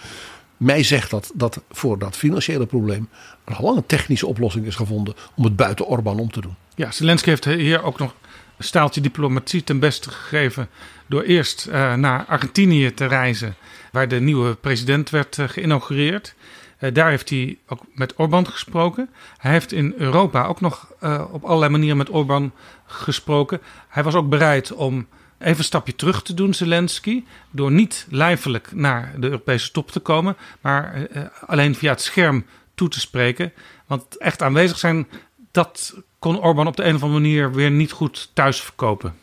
Mij 0.57 0.83
zegt 0.83 1.09
dat 1.09 1.31
dat 1.33 1.61
voor 1.71 1.99
dat 1.99 2.17
financiële 2.17 2.65
probleem 2.65 3.09
een 3.45 3.85
technische 3.85 4.27
oplossing 4.27 4.65
is 4.65 4.75
gevonden 4.75 5.13
om 5.35 5.43
het 5.43 5.55
buiten 5.55 5.85
Orbán 5.85 6.19
om 6.19 6.31
te 6.31 6.41
doen. 6.41 6.55
Ja, 6.75 6.91
Zelensky 6.91 7.29
heeft 7.29 7.45
hier 7.45 7.83
ook 7.83 7.99
nog 7.99 8.13
een 8.57 8.63
staaltje 8.63 9.01
diplomatie 9.01 9.63
ten 9.63 9.79
beste 9.79 10.09
gegeven. 10.09 10.69
Door 11.07 11.21
eerst 11.21 11.65
eh, 11.65 11.93
naar 11.93 12.25
Argentinië 12.25 12.93
te 12.93 13.05
reizen, 13.05 13.55
waar 13.91 14.07
de 14.07 14.19
nieuwe 14.19 14.55
president 14.55 15.09
werd 15.09 15.37
eh, 15.37 15.47
geïnaugureerd. 15.47 16.35
Eh, 16.79 16.93
daar 16.93 17.09
heeft 17.09 17.29
hij 17.29 17.57
ook 17.67 17.81
met 17.93 18.13
Orbán 18.15 18.47
gesproken. 18.47 19.09
Hij 19.37 19.51
heeft 19.51 19.71
in 19.71 19.93
Europa 19.97 20.45
ook 20.45 20.61
nog 20.61 20.91
eh, 20.99 21.25
op 21.31 21.43
allerlei 21.43 21.71
manieren 21.71 21.97
met 21.97 22.09
Orbán 22.09 22.51
gesproken. 22.85 23.61
Hij 23.87 24.03
was 24.03 24.15
ook 24.15 24.29
bereid 24.29 24.71
om 24.71 25.07
even 25.39 25.57
een 25.57 25.63
stapje 25.63 25.95
terug 25.95 26.21
te 26.23 26.33
doen, 26.33 26.53
Zelensky. 26.53 27.23
Door 27.51 27.71
niet 27.71 28.07
lijfelijk 28.09 28.71
naar 28.73 29.13
de 29.17 29.25
Europese 29.25 29.71
top 29.71 29.91
te 29.91 29.99
komen, 29.99 30.37
maar 30.61 30.93
eh, 30.93 31.23
alleen 31.45 31.75
via 31.75 31.91
het 31.91 32.01
scherm 32.01 32.45
toe 32.75 32.89
te 32.89 32.99
spreken. 32.99 33.53
Want 33.85 34.17
echt 34.17 34.41
aanwezig 34.41 34.77
zijn, 34.77 35.07
dat 35.51 35.95
kon 36.19 36.41
Orbán 36.41 36.67
op 36.67 36.75
de 36.75 36.83
een 36.83 36.95
of 36.95 37.03
andere 37.03 37.21
manier 37.21 37.51
weer 37.51 37.71
niet 37.71 37.91
goed 37.91 38.31
thuis 38.33 38.61
verkopen. 38.61 39.15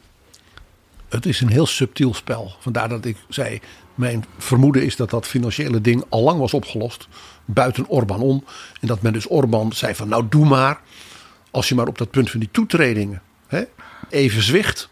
Het 1.08 1.26
is 1.26 1.40
een 1.40 1.48
heel 1.48 1.66
subtiel 1.66 2.14
spel. 2.14 2.56
Vandaar 2.60 2.88
dat 2.88 3.04
ik 3.04 3.16
zei, 3.28 3.60
mijn 3.94 4.24
vermoeden 4.38 4.84
is 4.84 4.96
dat 4.96 5.10
dat 5.10 5.26
financiële 5.26 5.80
ding 5.80 6.04
al 6.08 6.22
lang 6.22 6.38
was 6.38 6.54
opgelost. 6.54 7.08
Buiten 7.44 7.88
Orbán 7.88 8.20
om. 8.20 8.44
En 8.80 8.86
dat 8.86 9.02
men 9.02 9.12
dus 9.12 9.30
Orbán 9.30 9.72
zei 9.72 9.94
van 9.94 10.08
nou 10.08 10.26
doe 10.28 10.46
maar. 10.46 10.80
Als 11.50 11.68
je 11.68 11.74
maar 11.74 11.86
op 11.86 11.98
dat 11.98 12.10
punt 12.10 12.30
van 12.30 12.40
die 12.40 12.48
toetredingen 12.52 13.22
hè, 13.46 13.64
even 14.10 14.42
zwicht. 14.42 14.88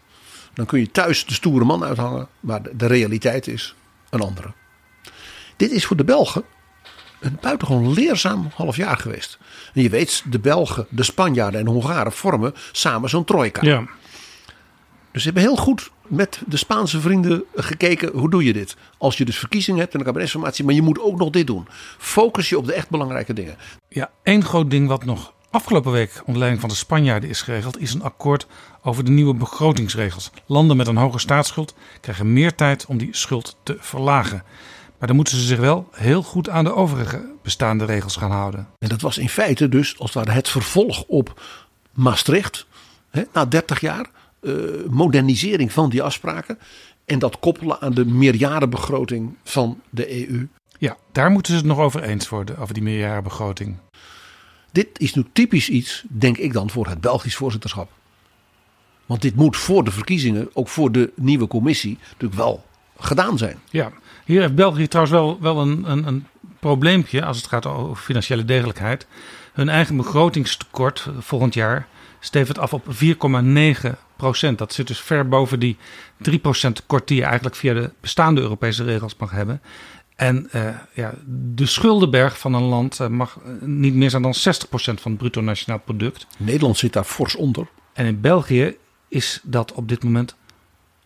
Dan 0.53 0.65
kun 0.65 0.79
je 0.79 0.91
thuis 0.91 1.25
de 1.25 1.33
stoere 1.33 1.65
man 1.65 1.83
uithangen. 1.83 2.27
Maar 2.39 2.63
de, 2.63 2.75
de 2.75 2.85
realiteit 2.85 3.47
is 3.47 3.75
een 4.09 4.21
andere. 4.21 4.53
Dit 5.55 5.71
is 5.71 5.85
voor 5.85 5.97
de 5.97 6.03
Belgen 6.03 6.43
een 7.19 7.37
buitengewoon 7.41 7.93
leerzaam 7.93 8.49
half 8.53 8.75
jaar 8.75 8.97
geweest. 8.97 9.37
En 9.73 9.81
je 9.81 9.89
weet, 9.89 10.23
de 10.29 10.39
Belgen, 10.39 10.87
de 10.89 11.03
Spanjaarden 11.03 11.59
en 11.59 11.67
Hongaren 11.67 12.11
vormen 12.11 12.53
samen 12.71 13.09
zo'n 13.09 13.25
trojka. 13.25 13.61
Ja, 13.61 13.83
Dus 15.11 15.23
ze 15.23 15.25
hebben 15.29 15.43
heel 15.43 15.55
goed 15.55 15.91
met 16.07 16.41
de 16.47 16.57
Spaanse 16.57 16.99
vrienden 16.99 17.43
gekeken. 17.55 18.11
Hoe 18.13 18.29
doe 18.29 18.43
je 18.43 18.53
dit? 18.53 18.75
Als 18.97 19.17
je 19.17 19.25
dus 19.25 19.37
verkiezingen 19.37 19.79
hebt 19.79 19.93
en 19.93 19.99
een 19.99 20.05
kabinetsformatie. 20.05 20.65
Maar 20.65 20.73
je 20.73 20.81
moet 20.81 20.99
ook 20.99 21.17
nog 21.17 21.29
dit 21.29 21.47
doen. 21.47 21.67
Focus 21.97 22.49
je 22.49 22.57
op 22.57 22.65
de 22.65 22.73
echt 22.73 22.89
belangrijke 22.89 23.33
dingen. 23.33 23.57
ja, 23.89 24.11
één 24.23 24.43
groot 24.43 24.69
ding 24.69 24.87
wat 24.87 25.05
nog 25.05 25.33
afgelopen 25.49 25.91
week 25.91 26.11
onder 26.19 26.37
leiding 26.37 26.61
van 26.61 26.69
de 26.69 26.75
Spanjaarden 26.75 27.29
is 27.29 27.41
geregeld, 27.41 27.79
is 27.79 27.93
een 27.93 28.03
akkoord 28.03 28.47
over 28.81 29.05
de 29.05 29.11
nieuwe 29.11 29.33
begrotingsregels. 29.33 30.31
Landen 30.45 30.77
met 30.77 30.87
een 30.87 30.97
hoge 30.97 31.19
staatsschuld 31.19 31.75
krijgen 32.01 32.33
meer 32.33 32.55
tijd 32.55 32.85
om 32.85 32.97
die 32.97 33.09
schuld 33.11 33.57
te 33.63 33.77
verlagen. 33.79 34.43
Maar 34.97 35.07
dan 35.07 35.15
moeten 35.15 35.37
ze 35.37 35.45
zich 35.45 35.59
wel 35.59 35.89
heel 35.91 36.23
goed 36.23 36.49
aan 36.49 36.63
de 36.63 36.75
overige 36.75 37.25
bestaande 37.41 37.85
regels 37.85 38.15
gaan 38.15 38.31
houden. 38.31 38.67
En 38.79 38.89
dat 38.89 39.01
was 39.01 39.17
in 39.17 39.29
feite 39.29 39.69
dus 39.69 39.99
als 39.99 40.13
het 40.13 40.25
ware 40.25 40.37
het 40.37 40.49
vervolg 40.49 41.03
op 41.07 41.41
Maastricht. 41.93 42.65
Hè, 43.09 43.23
na 43.33 43.45
30 43.45 43.79
jaar. 43.79 44.09
Eh, 44.45 44.89
modernisering 44.89 45.71
van 45.71 45.89
die 45.89 46.03
afspraken. 46.03 46.59
En 47.05 47.19
dat 47.19 47.39
koppelen 47.39 47.81
aan 47.81 47.93
de 47.93 48.05
meerjarenbegroting 48.05 49.35
van 49.43 49.81
de 49.89 50.29
EU. 50.29 50.47
Ja, 50.77 50.97
daar 51.11 51.31
moeten 51.31 51.51
ze 51.51 51.57
het 51.57 51.67
nog 51.67 51.79
over 51.79 52.03
eens 52.03 52.29
worden, 52.29 52.57
over 52.57 52.73
die 52.73 52.83
meerjarenbegroting. 52.83 53.77
Dit 54.71 54.87
is 54.97 55.13
nu 55.13 55.25
typisch 55.33 55.69
iets, 55.69 56.03
denk 56.07 56.37
ik 56.37 56.53
dan, 56.53 56.69
voor 56.69 56.87
het 56.87 57.01
Belgisch 57.01 57.35
voorzitterschap. 57.35 57.91
Want 59.05 59.21
dit 59.21 59.35
moet 59.35 59.57
voor 59.57 59.83
de 59.83 59.91
verkiezingen, 59.91 60.49
ook 60.53 60.67
voor 60.67 60.91
de 60.91 61.11
nieuwe 61.15 61.47
commissie, 61.47 61.97
natuurlijk 62.07 62.33
wel 62.33 62.65
gedaan 62.97 63.37
zijn. 63.37 63.57
Ja, 63.69 63.91
hier 64.25 64.41
heeft 64.41 64.55
België 64.55 64.87
trouwens 64.87 65.17
wel, 65.17 65.37
wel 65.41 65.61
een, 65.61 65.91
een, 65.91 66.07
een 66.07 66.27
probleempje 66.59 67.25
als 67.25 67.37
het 67.37 67.47
gaat 67.47 67.65
over 67.65 67.95
financiële 67.95 68.45
degelijkheid. 68.45 69.07
Hun 69.53 69.69
eigen 69.69 69.97
begrotingstekort 69.97 71.09
volgend 71.19 71.53
jaar 71.53 71.87
stevend 72.19 72.57
af 72.59 72.73
op 72.73 72.85
4,9 72.93 73.91
procent. 74.17 74.57
Dat 74.57 74.73
zit 74.73 74.87
dus 74.87 74.99
ver 74.99 75.27
boven 75.27 75.59
die 75.59 75.77
3 76.17 76.39
procent 76.39 76.75
tekort 76.75 77.07
die 77.07 77.17
je 77.17 77.23
eigenlijk 77.23 77.55
via 77.55 77.73
de 77.73 77.91
bestaande 78.01 78.41
Europese 78.41 78.83
regels 78.83 79.15
mag 79.15 79.31
hebben. 79.31 79.61
En 80.15 80.49
uh, 80.55 80.67
ja, 80.93 81.13
de 81.25 81.65
schuldenberg 81.65 82.39
van 82.39 82.53
een 82.53 82.63
land 82.63 82.99
uh, 82.99 83.07
mag 83.07 83.39
niet 83.59 83.93
meer 83.93 84.09
zijn 84.09 84.21
dan 84.21 84.35
60% 84.35 84.39
van 84.69 85.11
het 85.11 85.17
bruto 85.17 85.41
nationaal 85.41 85.79
product. 85.79 86.27
Nederland 86.37 86.77
zit 86.77 86.93
daar 86.93 87.03
fors 87.03 87.35
onder. 87.35 87.67
En 87.93 88.05
in 88.05 88.21
België 88.21 88.75
is 89.07 89.39
dat 89.43 89.73
op 89.73 89.89
dit 89.89 90.03
moment 90.03 90.35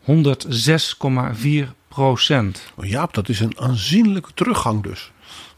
106,4 0.01 1.69
procent. 1.87 2.71
Oh 2.75 2.85
Jaap, 2.85 3.13
dat 3.13 3.29
is 3.29 3.39
een 3.39 3.59
aanzienlijke 3.59 4.33
teruggang 4.33 4.83
dus. 4.83 5.11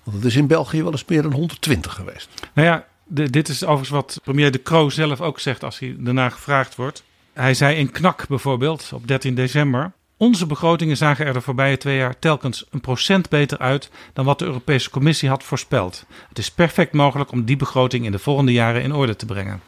Want 0.03 0.17
het 0.17 0.25
is 0.25 0.35
in 0.35 0.47
België 0.47 0.83
wel 0.83 0.91
eens 0.91 1.05
meer 1.05 1.21
dan 1.21 1.33
120 1.33 1.93
geweest. 1.93 2.29
Nou 2.53 2.67
ja, 2.67 2.87
de, 3.03 3.29
dit 3.29 3.49
is 3.49 3.63
overigens 3.63 3.89
wat 3.89 4.19
premier 4.23 4.51
De 4.51 4.61
Croo 4.61 4.89
zelf 4.89 5.21
ook 5.21 5.39
zegt 5.39 5.63
als 5.63 5.79
hij 5.79 5.95
daarna 5.99 6.29
gevraagd 6.29 6.75
wordt. 6.75 7.03
Hij 7.41 7.53
zei 7.53 7.75
in 7.75 7.91
Knak 7.91 8.27
bijvoorbeeld 8.27 8.91
op 8.93 9.07
13 9.07 9.35
december. 9.35 9.91
Onze 10.17 10.45
begrotingen 10.45 10.97
zagen 10.97 11.25
er 11.25 11.33
de 11.33 11.41
voorbije 11.41 11.77
twee 11.77 11.97
jaar 11.97 12.19
telkens 12.19 12.65
een 12.69 12.81
procent 12.81 13.29
beter 13.29 13.57
uit 13.57 13.89
dan 14.13 14.25
wat 14.25 14.39
de 14.39 14.45
Europese 14.45 14.89
Commissie 14.89 15.29
had 15.29 15.43
voorspeld. 15.43 16.05
Het 16.29 16.37
is 16.37 16.51
perfect 16.51 16.93
mogelijk 16.93 17.31
om 17.31 17.45
die 17.45 17.55
begroting 17.55 18.05
in 18.05 18.11
de 18.11 18.19
volgende 18.19 18.51
jaren 18.51 18.81
in 18.81 18.93
orde 18.93 19.15
te 19.15 19.25
brengen. 19.25 19.61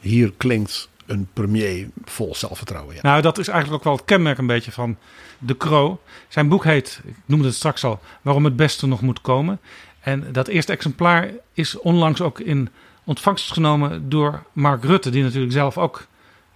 Hier 0.00 0.32
klinkt 0.36 0.88
een 1.06 1.28
premier 1.32 1.88
vol 2.04 2.34
zelfvertrouwen. 2.34 2.94
Ja. 2.94 3.00
Nou, 3.02 3.22
dat 3.22 3.38
is 3.38 3.48
eigenlijk 3.48 3.78
ook 3.78 3.88
wel 3.88 3.96
het 3.96 4.04
kenmerk 4.04 4.38
een 4.38 4.46
beetje 4.46 4.72
van 4.72 4.96
De 5.38 5.56
Croo. 5.56 6.00
Zijn 6.28 6.48
boek 6.48 6.64
heet, 6.64 7.00
ik 7.04 7.14
noemde 7.26 7.46
het 7.46 7.56
straks 7.56 7.84
al, 7.84 8.00
Waarom 8.22 8.44
het 8.44 8.56
beste 8.56 8.86
nog 8.86 9.00
moet 9.00 9.20
komen. 9.20 9.60
En 10.00 10.32
dat 10.32 10.48
eerste 10.48 10.72
exemplaar 10.72 11.30
is 11.52 11.78
onlangs 11.78 12.20
ook 12.20 12.40
in 12.40 12.68
ontvangst 13.04 13.52
genomen 13.52 14.08
door 14.08 14.42
Mark 14.52 14.84
Rutte, 14.84 15.10
die 15.10 15.22
natuurlijk 15.22 15.52
zelf 15.52 15.78
ook 15.78 16.06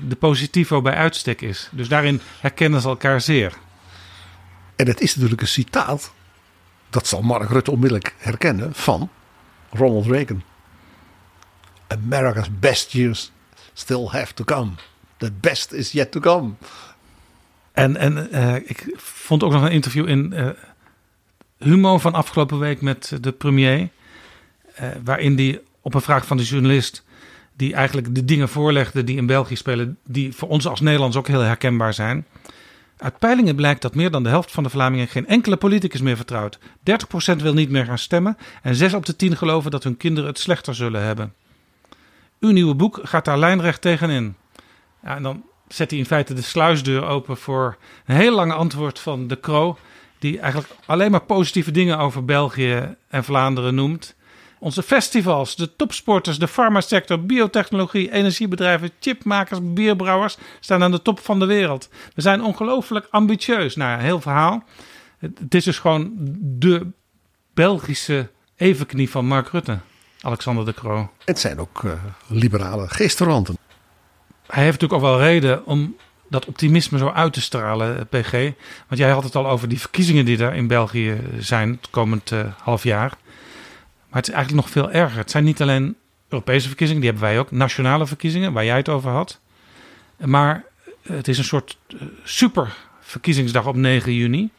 de 0.09 0.17
positivo 0.17 0.83
bij 0.83 0.95
uitstek 0.95 1.41
is. 1.41 1.69
Dus 1.73 1.89
daarin 1.89 2.21
herkennen 2.41 2.81
ze 2.81 2.89
elkaar 2.89 3.21
zeer. 3.21 3.53
En 4.77 4.87
het 4.87 5.01
is 5.01 5.15
natuurlijk 5.15 5.41
een 5.41 5.49
citaat, 5.49 6.13
dat 6.91 7.07
zal 7.07 7.23
Mark 7.23 7.51
Rutte 7.51 7.71
onmiddellijk 7.71 8.15
herkennen, 8.19 8.75
van 8.75 9.11
Ronald 9.71 10.07
Reagan. 10.07 10.43
America's 11.87 12.49
best 12.59 12.93
years 12.93 13.33
still 13.73 14.07
have 14.07 14.35
to 14.35 14.45
come. 14.45 14.71
The 15.17 15.33
best 15.41 15.73
is 15.73 15.93
yet 15.93 16.11
to 16.11 16.21
come. 16.21 16.53
En, 17.73 17.97
en 17.97 18.29
uh, 18.33 18.55
ik 18.55 18.95
vond 18.97 19.43
ook 19.43 19.53
nog 19.53 19.63
een 19.63 19.71
interview 19.71 20.09
in 20.09 20.33
uh, 20.35 20.49
Humo 21.59 21.99
van 21.99 22.15
afgelopen 22.15 22.59
week 22.59 22.81
met 22.81 23.13
de 23.21 23.33
premier. 23.33 23.89
Uh, 24.81 24.89
waarin 25.05 25.37
die 25.37 25.61
op 25.81 25.95
een 25.95 26.01
vraag 26.01 26.27
van 26.27 26.37
de 26.37 26.43
journalist 26.43 27.05
die 27.63 27.75
eigenlijk 27.75 28.15
de 28.15 28.25
dingen 28.25 28.49
voorlegde 28.49 29.05
die 29.05 29.17
in 29.17 29.27
België 29.27 29.57
spelen, 29.57 29.99
die 30.05 30.33
voor 30.33 30.49
ons 30.49 30.67
als 30.67 30.81
Nederlands 30.81 31.17
ook 31.17 31.27
heel 31.27 31.41
herkenbaar 31.41 31.95
zijn. 31.95 32.27
Uit 32.97 33.19
peilingen 33.19 33.55
blijkt 33.55 33.83
dat 33.83 33.95
meer 33.95 34.11
dan 34.11 34.23
de 34.23 34.29
helft 34.29 34.51
van 34.51 34.63
de 34.63 34.69
Vlamingen 34.69 35.09
geen 35.09 35.27
enkele 35.27 35.57
politicus 35.57 36.01
meer 36.01 36.17
vertrouwt. 36.17 36.59
30% 36.59 36.63
wil 37.37 37.55
niet 37.55 37.71
meer 37.71 37.85
gaan 37.85 37.99
stemmen 37.99 38.37
en 38.63 38.75
6 38.75 38.95
op 38.95 39.07
de 39.07 39.17
10 39.17 39.37
geloven 39.37 39.71
dat 39.71 39.85
hun 39.85 39.97
kinderen 39.97 40.29
het 40.29 40.39
slechter 40.39 40.75
zullen 40.75 41.03
hebben. 41.03 41.35
Uw 42.41 42.51
nieuwe 42.51 42.75
boek 42.75 43.01
gaat 43.03 43.25
daar 43.25 43.39
lijnrecht 43.39 43.81
tegenin. 43.81 44.35
Ja, 45.03 45.17
en 45.17 45.23
dan 45.23 45.45
zet 45.69 45.91
hij 45.91 45.99
in 45.99 46.07
feite 46.07 46.35
de 46.35 46.43
sluisdeur 46.43 47.05
open 47.07 47.37
voor 47.37 47.77
een 48.07 48.17
heel 48.17 48.35
lange 48.35 48.55
antwoord 48.55 48.99
van 48.99 49.27
de 49.29 49.41
Croo, 49.41 49.79
die 50.19 50.39
eigenlijk 50.39 50.73
alleen 50.87 51.11
maar 51.11 51.25
positieve 51.25 51.71
dingen 51.71 51.99
over 51.99 52.25
België 52.25 52.97
en 53.09 53.25
Vlaanderen 53.25 53.75
noemt. 53.75 54.15
Onze 54.63 54.83
festivals, 54.83 55.57
de 55.57 55.77
topsporters, 55.77 56.39
de 56.39 56.49
farmasector, 56.49 57.25
biotechnologie, 57.25 58.13
energiebedrijven, 58.13 58.91
chipmakers, 59.01 59.59
bierbrouwers 59.63 60.37
staan 60.61 60.83
aan 60.83 60.91
de 60.91 61.03
top 61.03 61.21
van 61.21 61.39
de 61.39 61.45
wereld. 61.45 61.89
We 62.15 62.23
zijn 62.23 62.43
ongelooflijk 62.43 63.07
ambitieus. 63.11 63.77
Nou, 63.77 64.01
heel 64.01 64.21
verhaal. 64.21 64.65
Het 65.19 65.55
is 65.55 65.65
dus 65.65 65.79
gewoon 65.79 66.11
de 66.41 66.87
Belgische 67.55 68.31
evenknie 68.57 69.11
van 69.11 69.27
Mark 69.27 69.49
Rutte, 69.49 69.79
Alexander 70.21 70.65
de 70.65 70.75
Croo. 70.75 71.11
Het 71.25 71.39
zijn 71.39 71.59
ook 71.59 71.83
uh, 71.83 71.93
liberale 72.27 72.89
geestverwanten. 72.89 73.59
Hij 74.47 74.65
heeft 74.65 74.81
natuurlijk 74.81 75.03
ook 75.03 75.09
wel 75.09 75.21
reden 75.21 75.67
om 75.67 75.97
dat 76.29 76.47
optimisme 76.47 76.99
zo 76.99 77.09
uit 77.09 77.33
te 77.33 77.41
stralen, 77.41 78.09
PG. 78.09 78.33
Want 78.89 79.01
jij 79.01 79.11
had 79.11 79.25
het 79.25 79.35
al 79.35 79.49
over 79.49 79.69
die 79.69 79.81
verkiezingen 79.81 80.25
die 80.25 80.39
er 80.45 80.55
in 80.55 80.67
België 80.67 81.21
zijn 81.39 81.71
het 81.71 81.91
komend 81.91 82.31
uh, 82.31 82.41
half 82.59 82.83
jaar. 82.83 83.13
Maar 84.13 84.21
het 84.21 84.31
is 84.31 84.37
eigenlijk 84.37 84.65
nog 84.65 84.75
veel 84.75 84.91
erger. 84.91 85.19
Het 85.19 85.31
zijn 85.31 85.45
niet 85.45 85.63
alleen 85.63 85.97
Europese 86.29 86.67
verkiezingen, 86.67 87.03
die 87.03 87.11
hebben 87.11 87.29
wij 87.29 87.39
ook. 87.39 87.51
Nationale 87.51 88.07
verkiezingen, 88.07 88.53
waar 88.53 88.65
jij 88.65 88.77
het 88.77 88.89
over 88.89 89.11
had. 89.11 89.41
Maar 90.17 90.65
het 91.03 91.29
is 91.29 91.39
een 91.39 91.45
soort 91.45 91.79
eh, 91.87 91.99
super 92.25 92.75
verkiezingsdag 93.01 93.67
op 93.67 93.77
9 93.77 94.15
juni. 94.15 94.51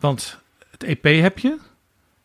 Want 0.00 0.38
het 0.70 0.82
EP 0.82 1.04
heb 1.04 1.38
je, 1.38 1.58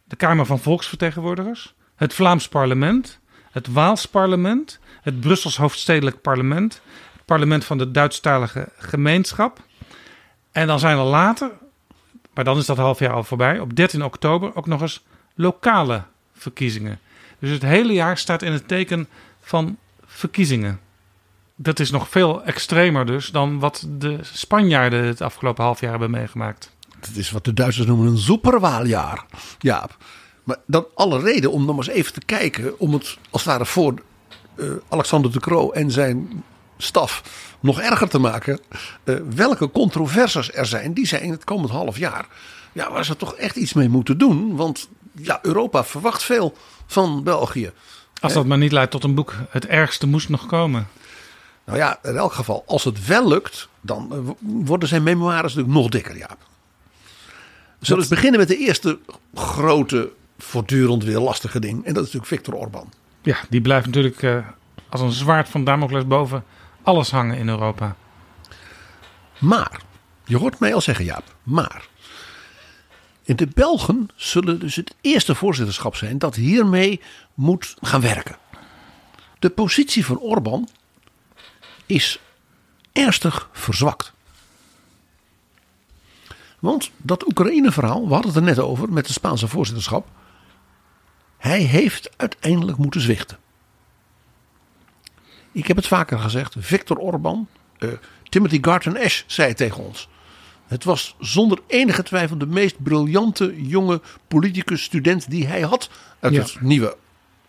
de 0.03 0.15
Kamer 0.15 0.45
van 0.45 0.59
Volksvertegenwoordigers, 0.59 1.73
het 1.95 2.13
Vlaams 2.13 2.47
parlement, 2.47 3.19
het 3.51 3.67
Waals 3.67 4.05
parlement, 4.05 4.79
het 5.01 5.19
Brussels 5.19 5.57
hoofdstedelijk 5.57 6.21
parlement, 6.21 6.81
het 7.13 7.25
parlement 7.25 7.65
van 7.65 7.77
de 7.77 7.91
Duitsstalige 7.91 8.69
gemeenschap. 8.77 9.59
En 10.51 10.67
dan 10.67 10.79
zijn 10.79 10.97
er 10.97 11.03
later, 11.03 11.51
maar 12.33 12.43
dan 12.43 12.57
is 12.57 12.65
dat 12.65 12.77
half 12.77 12.99
jaar 12.99 13.13
al 13.13 13.23
voorbij, 13.23 13.59
op 13.59 13.75
13 13.75 14.03
oktober 14.03 14.55
ook 14.55 14.67
nog 14.67 14.81
eens 14.81 15.03
lokale 15.35 16.03
verkiezingen. 16.35 16.99
Dus 17.39 17.49
het 17.49 17.61
hele 17.61 17.93
jaar 17.93 18.17
staat 18.17 18.41
in 18.41 18.51
het 18.51 18.67
teken 18.67 19.07
van 19.41 19.77
verkiezingen. 20.05 20.79
Dat 21.55 21.79
is 21.79 21.91
nog 21.91 22.09
veel 22.09 22.43
extremer 22.43 23.05
dus 23.05 23.29
dan 23.29 23.59
wat 23.59 23.85
de 23.89 24.19
Spanjaarden 24.21 25.03
het 25.03 25.21
afgelopen 25.21 25.63
half 25.63 25.79
jaar 25.79 25.89
hebben 25.89 26.11
meegemaakt. 26.11 26.71
Het 26.99 27.17
is 27.17 27.31
wat 27.31 27.45
de 27.45 27.53
Duitsers 27.53 27.87
noemen 27.87 28.07
een 28.07 28.17
superwaaljaar. 28.17 29.25
Ja, 29.59 29.89
maar 30.43 30.57
dan 30.67 30.85
alle 30.95 31.19
reden 31.19 31.51
om 31.51 31.65
nog 31.65 31.77
eens 31.77 31.87
even 31.87 32.13
te 32.13 32.25
kijken, 32.25 32.79
om 32.79 32.93
het 32.93 33.17
als 33.29 33.43
het 33.43 33.51
ware 33.51 33.65
voor 33.65 33.93
uh, 34.55 34.71
Alexander 34.89 35.31
de 35.31 35.39
Croo 35.39 35.71
en 35.71 35.91
zijn 35.91 36.43
staf 36.77 37.23
nog 37.59 37.79
erger 37.79 38.09
te 38.09 38.19
maken. 38.19 38.59
Uh, 39.03 39.15
welke 39.35 39.71
controversies 39.71 40.53
er 40.53 40.65
zijn, 40.65 40.93
die 40.93 41.07
zij 41.07 41.19
in 41.19 41.31
het 41.31 41.43
komend 41.43 41.69
half 41.69 41.97
jaar, 41.97 42.27
ja, 42.71 42.91
waar 42.91 43.05
ze 43.05 43.15
toch 43.15 43.35
echt 43.35 43.55
iets 43.55 43.73
mee 43.73 43.89
moeten 43.89 44.17
doen. 44.17 44.55
Want 44.55 44.89
ja, 45.15 45.39
Europa 45.41 45.83
verwacht 45.83 46.23
veel 46.23 46.57
van 46.85 47.23
België. 47.23 47.71
Als 48.21 48.33
dat 48.33 48.45
maar 48.45 48.57
niet 48.57 48.71
leidt 48.71 48.91
tot 48.91 49.03
een 49.03 49.15
boek. 49.15 49.33
Het 49.49 49.65
ergste 49.65 50.07
moest 50.07 50.29
nog 50.29 50.45
komen. 50.45 50.87
Nou 51.65 51.77
ja, 51.77 51.99
in 52.03 52.15
elk 52.15 52.33
geval, 52.33 52.63
als 52.67 52.83
het 52.83 53.05
wel 53.05 53.27
lukt, 53.27 53.69
dan 53.81 54.11
eh, 54.11 54.47
worden 54.65 54.89
zijn 54.89 55.03
memoires 55.03 55.53
natuurlijk 55.53 55.81
nog 55.81 55.89
dikker, 55.89 56.17
Jaap. 56.17 56.37
We 57.79 57.85
zullen 57.85 58.01
eens 58.01 58.11
beginnen 58.11 58.39
met 58.39 58.47
de 58.47 58.57
eerste 58.57 58.99
grote, 59.33 60.11
voortdurend 60.37 61.03
weer 61.03 61.19
lastige 61.19 61.59
ding. 61.59 61.85
En 61.85 61.93
dat 61.93 62.05
is 62.05 62.13
natuurlijk 62.13 62.25
Viktor 62.25 62.53
Orban. 62.53 62.91
Ja, 63.21 63.37
die 63.49 63.61
blijft 63.61 63.85
natuurlijk 63.85 64.21
uh, 64.21 64.47
als 64.89 65.01
een 65.01 65.11
zwaard 65.11 65.49
van 65.49 65.63
Damocles 65.63 66.07
boven 66.07 66.43
alles 66.83 67.11
hangen 67.11 67.37
in 67.37 67.49
Europa. 67.49 67.95
Maar, 69.39 69.81
je 70.25 70.37
hoort 70.37 70.59
mij 70.59 70.73
al 70.73 70.81
zeggen, 70.81 71.05
Jaap, 71.05 71.35
maar 71.43 71.87
de 73.25 73.47
Belgen 73.53 74.09
zullen 74.15 74.59
dus 74.59 74.75
het 74.75 74.95
eerste 75.01 75.35
voorzitterschap 75.35 75.95
zijn 75.95 76.17
dat 76.17 76.35
hiermee 76.35 77.01
moet 77.33 77.75
gaan 77.81 78.01
werken. 78.01 78.37
De 79.39 79.49
positie 79.49 80.05
van 80.05 80.19
Orbán 80.19 80.69
is 81.85 82.19
ernstig 82.91 83.49
verzwakt. 83.51 84.13
Want 86.59 86.91
dat 86.97 87.27
Oekraïne-verhaal, 87.27 88.07
we 88.07 88.13
hadden 88.13 88.31
het 88.31 88.39
er 88.39 88.47
net 88.47 88.59
over 88.59 88.93
met 88.93 89.05
het 89.05 89.15
Spaanse 89.15 89.47
voorzitterschap. 89.47 90.07
Hij 91.37 91.61
heeft 91.61 92.09
uiteindelijk 92.17 92.77
moeten 92.77 93.01
zwichten. 93.01 93.37
Ik 95.51 95.67
heb 95.67 95.75
het 95.75 95.87
vaker 95.87 96.19
gezegd, 96.19 96.55
Viktor 96.59 96.97
Orbán, 96.97 97.47
uh, 97.79 97.91
Timothy 98.23 98.57
Garton 98.61 98.97
Ash 98.97 99.23
zei 99.27 99.53
tegen 99.53 99.83
ons. 99.83 100.07
Het 100.67 100.83
was 100.83 101.15
zonder 101.19 101.59
enige 101.67 102.03
twijfel 102.03 102.37
de 102.37 102.47
meest 102.47 102.83
briljante 102.83 103.67
jonge 103.67 104.01
politicus 104.27 104.83
student 104.83 105.29
die 105.29 105.47
hij 105.47 105.61
had 105.61 105.89
uit 106.19 106.35
het 106.35 106.61
nieuwe 106.61 106.97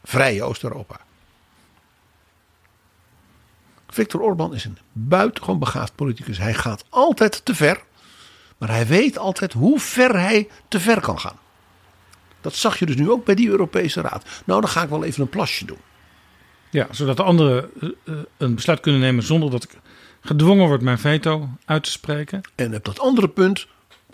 vrije 0.05 0.42
Oost-Europa. 0.42 1.00
Viktor 3.88 4.20
Orban 4.20 4.55
is 4.55 4.64
een 4.64 4.79
buitengewoon 4.92 5.59
begaafd 5.59 5.94
politicus. 5.94 6.38
Hij 6.38 6.55
gaat 6.55 6.85
altijd 6.88 7.44
te 7.44 7.55
ver, 7.55 7.83
maar 8.59 8.68
hij 8.68 8.87
weet 8.87 9.18
altijd 9.18 9.52
hoe 9.52 9.81
ver 9.81 10.20
hij 10.20 10.48
te 10.68 10.81
ver 10.81 11.00
kan 11.00 11.20
gaan. 11.20 11.38
Dat 12.40 12.55
zag 12.55 12.79
je 12.79 12.87
dus 12.87 12.96
nu 12.96 13.11
ook 13.11 13.24
bij 13.24 13.35
die 13.35 13.48
Europese 13.48 14.00
Raad. 14.00 14.24
Nou, 14.44 14.61
dan 14.61 14.70
ga 14.70 14.83
ik 14.83 14.88
wel 14.88 15.05
even 15.05 15.22
een 15.22 15.29
plasje 15.29 15.64
doen. 15.64 15.79
Ja, 16.70 16.87
zodat 16.90 17.16
de 17.16 17.22
anderen 17.22 17.70
eh, 17.81 17.88
eh, 18.05 18.14
een 18.37 18.55
besluit 18.55 18.81
kunnen 18.81 19.00
nemen 19.00 19.24
zonder 19.24 19.50
dat 19.50 19.64
ik 19.64 19.70
gedwongen 20.27 20.67
word 20.67 20.83
mijn 20.83 20.99
veto 20.99 21.49
uit 21.65 21.83
te 21.83 21.91
spreken. 21.91 22.41
En 22.55 22.75
op 22.75 22.85
dat 22.85 22.99
andere 22.99 23.29
punt 23.29 23.67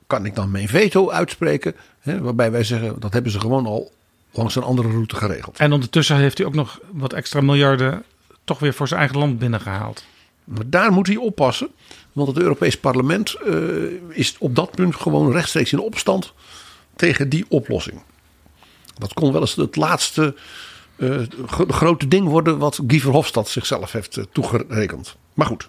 kan 0.07 0.27
ik 0.27 0.35
dan 0.35 0.51
mijn 0.51 0.69
veto 0.69 1.11
uitspreken. 1.11 1.75
Hè, 2.01 2.21
waarbij 2.21 2.51
wij 2.51 2.65
zeggen, 2.65 3.01
dat 3.01 3.13
hebben 3.13 3.33
ze 3.33 3.41
gewoon 3.41 3.67
al 3.67 3.93
langs 4.31 4.57
een 4.57 4.63
andere 4.63 4.89
route 4.89 5.17
geregeld. 5.17 5.59
En 5.59 5.73
ondertussen 5.73 6.17
heeft 6.17 6.39
hij 6.39 6.47
ook 6.47 6.55
nog 6.55 6.81
wat 6.91 7.13
extra 7.13 7.41
miljarden 7.41 8.03
toch 8.45 8.59
weer 8.59 8.75
voor 8.75 8.89
zijn 8.89 9.01
eigen 9.01 9.19
land 9.19 9.39
binnengehaald. 9.39 10.05
Maar 10.45 10.65
daar 10.67 10.93
moet 10.93 11.07
hij 11.07 11.17
oppassen. 11.17 11.69
Want 12.13 12.29
het 12.29 12.39
Europees 12.39 12.79
Parlement 12.79 13.37
uh, 13.47 13.57
is 14.09 14.37
op 14.39 14.55
dat 14.55 14.71
punt 14.71 14.97
gewoon 14.97 15.33
rechtstreeks 15.33 15.73
in 15.73 15.79
opstand 15.79 16.33
tegen 16.97 17.29
die 17.29 17.45
oplossing. 17.49 18.03
Dat 18.99 19.13
kon 19.13 19.33
wel 19.33 19.41
eens 19.41 19.55
het 19.55 19.77
laatste 19.77 20.35
uh, 21.03 21.23
grote 21.69 22.09
ding 22.09 22.29
worden 22.29 22.59
wat 22.59 22.81
Guy 22.87 23.01
Verhofstadt 23.01 23.49
zichzelf 23.49 23.93
heeft 23.93 24.17
uh, 24.17 24.25
toegerekend. 24.33 25.17
Maar 25.35 25.47
goed. 25.47 25.69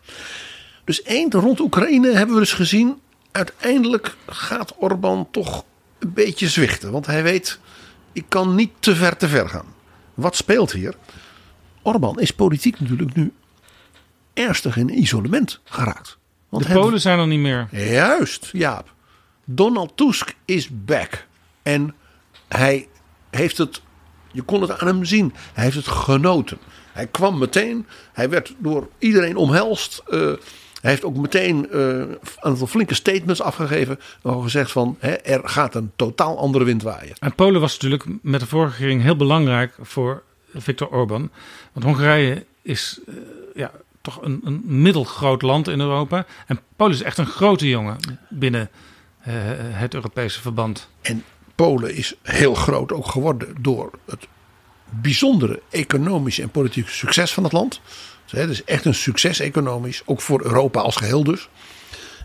Dus 0.83 1.01
één, 1.01 1.31
rond 1.31 1.59
Oekraïne 1.59 2.11
hebben 2.11 2.35
we 2.35 2.41
dus 2.41 2.53
gezien. 2.53 3.01
Uiteindelijk 3.31 4.15
gaat 4.27 4.73
Orbán 4.77 5.27
toch 5.31 5.65
een 5.99 6.13
beetje 6.13 6.49
zwichten. 6.49 6.91
Want 6.91 7.05
hij 7.05 7.23
weet, 7.23 7.59
ik 8.11 8.25
kan 8.27 8.55
niet 8.55 8.71
te 8.79 8.95
ver 8.95 9.17
te 9.17 9.27
ver 9.27 9.49
gaan. 9.49 9.65
Wat 10.13 10.35
speelt 10.35 10.71
hier? 10.71 10.95
Orbán 11.81 12.19
is 12.19 12.31
politiek 12.31 12.79
natuurlijk 12.79 13.15
nu 13.15 13.33
ernstig 14.33 14.77
in 14.77 14.99
isolement 14.99 15.59
geraakt. 15.63 16.17
Want 16.49 16.67
de 16.67 16.73
Polen 16.73 17.01
zijn 17.01 17.19
er 17.19 17.27
niet 17.27 17.39
meer. 17.39 17.67
Juist, 17.71 18.49
Jaap. 18.51 18.93
Donald 19.45 19.97
Tusk 19.97 20.35
is 20.45 20.69
back. 20.71 21.27
En 21.61 21.95
hij 22.47 22.87
heeft 23.29 23.57
het, 23.57 23.81
je 24.33 24.41
kon 24.41 24.61
het 24.61 24.79
aan 24.79 24.87
hem 24.87 25.05
zien, 25.05 25.33
hij 25.53 25.63
heeft 25.63 25.75
het 25.75 25.87
genoten. 25.87 26.57
Hij 26.91 27.07
kwam 27.07 27.37
meteen, 27.37 27.85
hij 28.13 28.29
werd 28.29 28.55
door 28.57 28.89
iedereen 28.97 29.35
omhelst. 29.35 30.03
Uh, 30.09 30.19
hij 30.81 30.91
heeft 30.91 31.03
ook 31.03 31.17
meteen 31.17 31.67
uh, 31.71 31.79
een 31.97 32.17
aantal 32.39 32.67
flinke 32.67 32.93
statements 32.93 33.41
afgegeven. 33.41 33.99
Waar 34.21 34.41
gezegd 34.41 34.71
van 34.71 34.97
hè, 34.99 35.11
er 35.11 35.41
gaat 35.43 35.75
een 35.75 35.91
totaal 35.95 36.37
andere 36.37 36.65
wind 36.65 36.83
waaien. 36.83 37.15
En 37.19 37.35
Polen 37.35 37.61
was 37.61 37.73
natuurlijk 37.73 38.05
met 38.21 38.39
de 38.39 38.45
vorige 38.45 38.71
regering 38.71 39.01
heel 39.01 39.15
belangrijk 39.15 39.75
voor 39.81 40.23
Viktor 40.53 40.87
Orban. 40.87 41.29
Want 41.73 41.85
Hongarije 41.85 42.45
is 42.61 42.99
uh, 43.07 43.15
ja, 43.55 43.71
toch 44.01 44.21
een, 44.21 44.41
een 44.43 44.61
middelgroot 44.65 45.41
land 45.41 45.67
in 45.67 45.79
Europa. 45.79 46.25
En 46.47 46.59
Polen 46.75 46.93
is 46.93 47.01
echt 47.01 47.17
een 47.17 47.25
grote 47.25 47.69
jongen 47.69 47.97
binnen 48.29 48.69
uh, 49.27 49.33
het 49.57 49.93
Europese 49.93 50.41
verband. 50.41 50.89
En 51.01 51.23
Polen 51.63 51.95
is 51.95 52.13
heel 52.21 52.53
groot 52.53 52.91
ook 52.91 53.07
geworden 53.07 53.55
door 53.59 53.91
het 54.05 54.27
bijzondere 54.89 55.61
economische 55.69 56.41
en 56.41 56.49
politieke 56.49 56.91
succes 56.91 57.33
van 57.33 57.43
het 57.43 57.51
land. 57.51 57.81
Dus 58.25 58.39
het 58.39 58.49
is 58.49 58.63
echt 58.63 58.85
een 58.85 58.93
succes 58.93 59.39
economisch, 59.39 60.01
ook 60.05 60.21
voor 60.21 60.43
Europa 60.43 60.79
als 60.79 60.95
geheel 60.95 61.23
dus. 61.23 61.49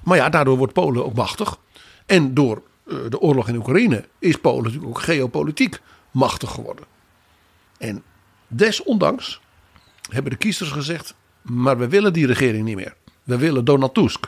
Maar 0.05 0.16
ja, 0.16 0.29
daardoor 0.29 0.57
wordt 0.57 0.72
Polen 0.72 1.05
ook 1.05 1.14
machtig. 1.14 1.59
En 2.07 2.35
door 2.35 2.62
uh, 2.87 2.98
de 3.09 3.20
oorlog 3.20 3.48
in 3.48 3.57
Oekraïne 3.57 4.09
is 4.18 4.37
Polen 4.37 4.62
natuurlijk 4.62 4.90
ook 4.90 5.03
geopolitiek 5.03 5.81
machtig 6.11 6.51
geworden. 6.51 6.85
En 7.79 8.03
desondanks 8.48 9.40
hebben 10.11 10.33
de 10.33 10.38
kiezers 10.38 10.70
gezegd: 10.70 11.14
maar 11.42 11.79
we 11.79 11.88
willen 11.88 12.12
die 12.12 12.27
regering 12.27 12.64
niet 12.64 12.77
meer. 12.77 12.94
We 13.22 13.37
willen 13.37 13.64
Donald 13.64 13.94
Tusk. 13.94 14.27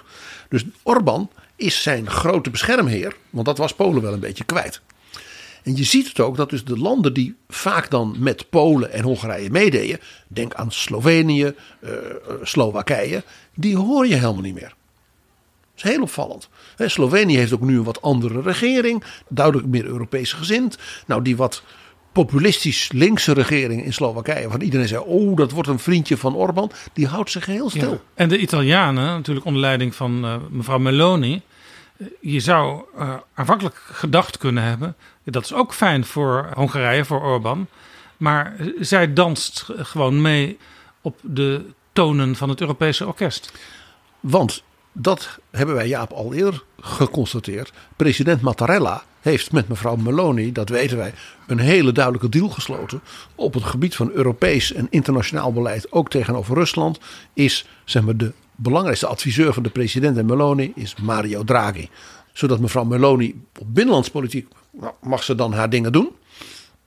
Dus 0.49 0.65
Orbán 0.83 1.31
is 1.57 1.83
zijn 1.83 2.11
grote 2.11 2.51
beschermheer, 2.51 3.17
want 3.31 3.47
dat 3.47 3.59
was 3.59 3.75
Polen 3.75 4.03
wel 4.03 4.13
een 4.13 4.21
beetje 4.21 4.45
kwijt. 4.45 4.81
En 5.63 5.77
je 5.77 5.85
ziet 5.85 6.09
het 6.09 6.21
ook 6.21 6.37
dat 6.37 6.51
dus 6.51 6.65
de 6.65 6.79
landen 6.79 7.15
die 7.15 7.37
vaak 7.49 7.91
dan 7.91 8.17
met 8.19 8.51
Polen 8.51 8.93
en 8.93 9.03
Hongarije 9.03 9.51
meededen, 9.51 10.01
denk 10.29 10.55
aan 10.55 10.73
Slovenië, 10.73 11.55
uh, 11.81 11.91
Slowakije, 12.43 13.23
die 13.55 13.77
hoor 13.77 14.07
je 14.07 14.15
helemaal 14.15 14.43
niet 14.43 14.55
meer. 14.55 14.75
Dat 15.75 15.85
is 15.85 15.91
heel 15.91 16.03
opvallend. 16.03 16.49
Slovenië 16.77 17.37
heeft 17.37 17.53
ook 17.53 17.61
nu 17.61 17.77
een 17.77 17.85
wat 17.85 18.03
andere 18.03 18.41
regering, 18.41 19.05
duidelijk 19.29 19.67
meer 19.67 19.85
Europees 19.85 20.33
gezind. 20.33 20.79
Nou, 21.07 21.23
die 21.23 21.37
wat 21.37 21.63
populistisch 22.13 22.93
linkse 22.93 23.33
regering 23.33 23.85
in 23.85 23.93
Slowakije, 23.93 24.49
waar 24.49 24.63
iedereen 24.63 24.89
zei: 24.89 25.03
Oh, 25.07 25.37
dat 25.37 25.51
wordt 25.51 25.69
een 25.69 25.79
vriendje 25.79 26.17
van 26.17 26.35
Orbán, 26.35 26.71
die 26.93 27.07
houdt 27.07 27.31
zich 27.31 27.47
heel 27.47 27.71
stil. 27.71 28.03
En 28.15 28.29
de 28.29 28.39
Italianen, 28.39 29.05
natuurlijk 29.05 29.47
onder 29.47 29.61
leiding 29.61 29.95
van 29.95 30.25
uh, 30.25 30.37
mevrouw 30.51 30.79
Meloni. 30.79 31.43
Je 32.21 32.41
zou 32.41 32.83
aanvankelijk 33.35 33.75
gedacht 33.93 34.39
kunnen 34.39 34.63
hebben, 34.63 34.97
dat 35.25 35.45
is 35.45 35.53
ook 35.53 35.75
fijn 35.75 36.05
voor 36.05 36.51
Hongarije, 36.55 37.05
voor 37.05 37.23
Orbán. 37.23 37.69
Maar 38.17 38.57
zij 38.81 39.13
danst 39.13 39.67
gewoon 39.77 40.21
mee 40.23 40.59
op 41.01 41.19
de 41.23 41.65
tonen 41.93 42.37
van 42.37 42.49
het 42.49 42.61
Europese 42.61 43.07
orkest. 43.07 43.53
Want 44.21 44.63
dat 44.93 45.39
hebben 45.51 45.75
wij 45.75 45.89
Jaap 45.89 46.13
al 46.13 46.35
eerder 46.35 46.63
geconstateerd. 46.81 47.73
President 47.97 48.41
Mattarella 48.41 49.03
heeft 49.21 49.53
met 49.53 49.69
mevrouw 49.69 49.97
Meloni, 49.97 50.53
dat 50.53 50.69
weten 50.69 50.97
wij, 50.97 51.13
een 51.47 51.59
hele 51.59 51.93
duidelijke 51.93 52.29
deal 52.29 52.49
gesloten. 52.49 53.01
Op 53.35 53.55
het 53.55 53.65
gebied 53.65 53.97
van 53.97 54.11
Europees 54.11 54.73
en 54.73 54.87
internationaal 54.91 55.53
beleid, 55.53 55.93
ook 55.93 56.11
tegenover 56.11 56.55
Rusland, 56.55 56.99
is 57.35 57.67
zeg 57.85 58.03
maar, 58.03 58.17
de 58.17 58.33
belangrijkste 58.57 59.07
adviseur 59.07 59.53
van 59.53 59.63
de 59.63 59.71
president 59.71 60.17
en 60.17 60.27
Meloni 60.27 60.73
is 60.75 60.95
Mario 61.03 61.45
Draghi. 61.45 61.89
Zodat 62.33 62.61
mevrouw 62.61 62.85
Meloni 62.85 63.45
op 63.59 63.75
binnenlandspolitiek 63.75 64.49
nou, 64.71 64.95
mag 65.01 65.23
ze 65.23 65.35
dan 65.35 65.53
haar 65.53 65.71
dingen 65.71 65.93
doen. 65.93 66.11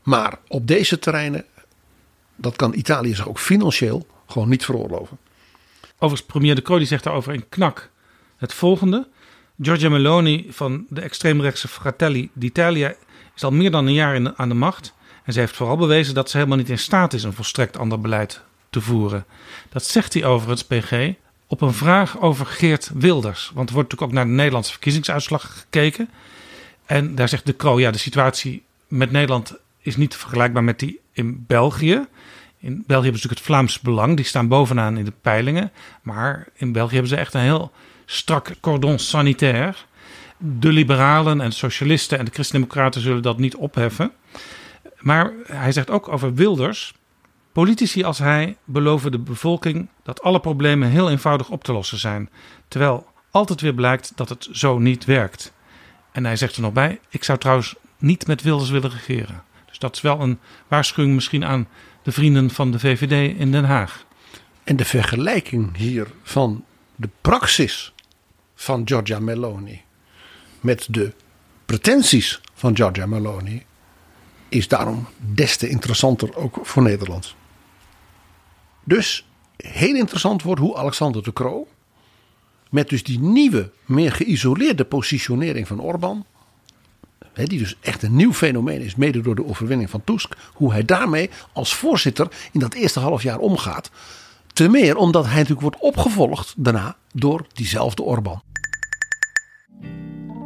Maar 0.04 0.40
op 0.48 0.68
deze 0.68 1.00
terreinen, 1.00 1.46
dat 2.36 2.56
kan 2.56 2.74
Italië 2.74 3.16
zich 3.16 3.28
ook 3.28 3.40
financieel 3.40 4.08
gewoon 4.28 4.50
niet 4.50 4.66
veroorloven. 4.66 5.18
Overigens, 5.94 6.32
premier 6.32 6.56
De 6.56 6.62
Croo 6.62 6.84
zegt 6.84 7.04
daarover 7.04 7.34
in 7.34 7.50
knak 7.50 7.90
het 8.38 8.54
volgende. 8.54 9.08
Giorgia 9.62 9.90
Meloni 9.90 10.48
van 10.50 10.86
de 10.90 11.02
extreemrechtse 11.02 11.68
Fratelli 11.68 12.30
d'Italia 12.34 12.94
is 13.36 13.44
al 13.44 13.52
meer 13.52 13.72
dan 13.72 13.88
een 13.88 13.94
jaar 13.94 14.34
aan 14.36 14.50
de 14.50 14.56
macht. 14.56 14.94
En 15.24 15.34
ze 15.34 15.40
heeft 15.40 15.56
vooral 15.56 15.78
bewezen 15.78 16.14
dat 16.14 16.30
ze 16.30 16.38
helemaal 16.38 16.58
niet 16.58 16.70
in 16.70 16.80
staat 16.80 17.14
is 17.14 17.24
een 17.24 17.34
volstrekt 17.34 17.78
ander 17.78 18.02
beleid 18.02 18.42
te 18.70 18.82
voeren. 18.82 19.26
Dat 19.70 19.86
zegt 19.86 20.14
hij 20.14 20.26
overigens, 20.26 20.64
PG, 20.64 21.14
op 21.48 21.62
een 21.62 21.74
vraag 21.74 22.22
over 22.22 22.46
Geert 22.46 22.92
Wilders. 22.94 23.52
Want 23.54 23.70
er 23.70 23.76
wordt 23.76 23.92
natuurlijk 23.92 24.02
ook 24.02 24.12
naar 24.12 24.26
de 24.26 24.38
Nederlandse 24.38 24.72
verkiezingsuitslag 24.72 25.60
gekeken. 25.60 26.10
En 26.86 27.16
daar 27.16 27.30
zegt 27.30 27.46
de 27.46 27.56
Croo, 27.56 27.80
ja, 27.80 27.92
de 27.92 27.98
situatie 27.98 28.64
met 28.88 29.12
Nederland 29.12 29.56
is 29.80 29.96
niet 29.96 30.16
vergelijkbaar 30.16 30.64
met 30.64 30.80
die 30.80 31.00
in 31.12 31.44
België. 31.48 32.08
In 32.60 32.84
België 32.88 33.04
hebben 33.04 33.22
ze 33.22 33.28
natuurlijk 33.28 33.40
het 33.40 33.42
Vlaams 33.42 33.80
Belang, 33.80 34.16
die 34.16 34.26
staan 34.26 34.48
bovenaan 34.48 34.98
in 34.98 35.06
de 35.06 35.14
peilingen. 35.22 35.72
Maar 36.02 36.48
in 36.54 36.72
België 36.72 36.94
hebben 36.94 37.10
ze 37.10 37.16
echt 37.16 37.34
een 37.34 37.42
heel 37.42 37.72
strak 38.06 38.52
cordon 38.60 39.00
sanitaire. 39.00 39.74
De 40.38 40.72
liberalen 40.72 41.42
en 41.42 41.50
de 41.50 41.56
socialisten 41.56 42.20
en 42.20 42.26
de 42.26 42.32
christendemocraten 42.32 43.02
zullen 43.02 43.22
dat 43.22 43.38
niet 43.38 43.56
opheffen. 43.56 44.12
Maar 45.00 45.32
hij 45.48 45.72
zegt 45.72 45.90
ook 45.90 46.08
over 46.08 46.34
Wilders. 46.34 46.94
Politici 47.52 48.04
als 48.04 48.18
hij 48.18 48.58
beloven 48.64 49.12
de 49.12 49.20
bevolking 49.20 49.88
dat 50.04 50.22
alle 50.22 50.40
problemen 50.40 50.90
heel 50.90 51.10
eenvoudig 51.10 51.50
op 51.50 51.64
te 51.64 51.74
lossen 51.74 51.98
zijn. 51.98 52.30
Terwijl 52.68 53.08
altijd 53.32 53.62
weer 53.62 53.74
blijkt 53.74 54.12
dat 54.16 54.30
het 54.30 54.48
zo 54.52 54.80
niet 54.80 55.06
werkt. 55.06 55.54
En 56.14 56.26
hij 56.26 56.36
zegt 56.36 56.56
er 56.56 56.62
nog 56.62 56.74
bij: 56.74 57.00
Ik 57.10 57.24
zou 57.24 57.40
trouwens 57.40 57.76
niet 57.98 58.28
met 58.28 58.42
Wilders 58.42 58.70
willen 58.70 58.90
regeren. 58.90 59.44
Dus 59.66 59.80
dat 59.80 59.96
is 59.96 60.02
wel 60.02 60.20
een 60.20 60.40
waarschuwing 60.68 61.16
misschien 61.16 61.46
aan 61.46 61.68
de 62.04 62.12
vrienden 62.12 62.50
van 62.50 62.72
de 62.72 62.80
VVD 62.80 63.38
in 63.40 63.52
Den 63.52 63.66
Haag. 63.66 64.06
En 64.64 64.76
de 64.76 64.86
vergelijking 64.86 65.78
hier 65.78 66.08
van 66.24 66.66
de 66.96 67.10
praxis 67.22 67.94
van 68.56 68.82
Giorgia 68.86 69.20
Meloni 69.20 69.82
met 70.60 70.88
de 70.90 71.14
pretenties 71.66 72.42
van 72.54 72.76
Giorgia 72.76 73.06
Meloni 73.06 73.66
is 74.50 74.68
daarom 74.68 75.08
des 75.18 75.58
te 75.58 75.70
interessanter 75.70 76.36
ook 76.36 76.60
voor 76.62 76.84
Nederland. 76.84 77.36
Dus 78.84 79.26
heel 79.58 79.96
interessant 79.96 80.44
wordt 80.44 80.62
hoe 80.62 80.76
Alexander 80.78 81.24
de 81.24 81.34
Croo 81.34 81.68
met 82.74 82.90
dus 82.90 83.04
die 83.04 83.20
nieuwe, 83.20 83.70
meer 83.86 84.12
geïsoleerde 84.12 84.84
positionering 84.84 85.68
van 85.68 85.82
Orbán 85.82 86.26
die 87.34 87.60
dus 87.60 87.76
echt 87.80 88.04
een 88.04 88.16
nieuw 88.16 88.34
fenomeen 88.34 88.82
is, 88.82 88.96
mede 88.96 89.22
door 89.22 89.36
de 89.36 89.46
overwinning 89.46 89.90
van 89.90 90.04
Tusk, 90.04 90.36
hoe 90.54 90.72
hij 90.72 90.86
daarmee 90.86 91.30
als 91.54 91.76
voorzitter 91.76 92.28
in 92.52 92.60
dat 92.60 92.74
eerste 92.74 93.00
half 93.00 93.24
jaar 93.24 93.38
omgaat. 93.38 93.92
Ten 94.54 94.72
meer 94.72 94.96
omdat 94.96 95.26
hij 95.26 95.34
natuurlijk 95.34 95.62
wordt 95.62 95.80
opgevolgd 95.80 96.54
daarna 96.58 96.96
door 97.14 97.46
diezelfde 97.54 98.04
Orbán. 98.04 98.42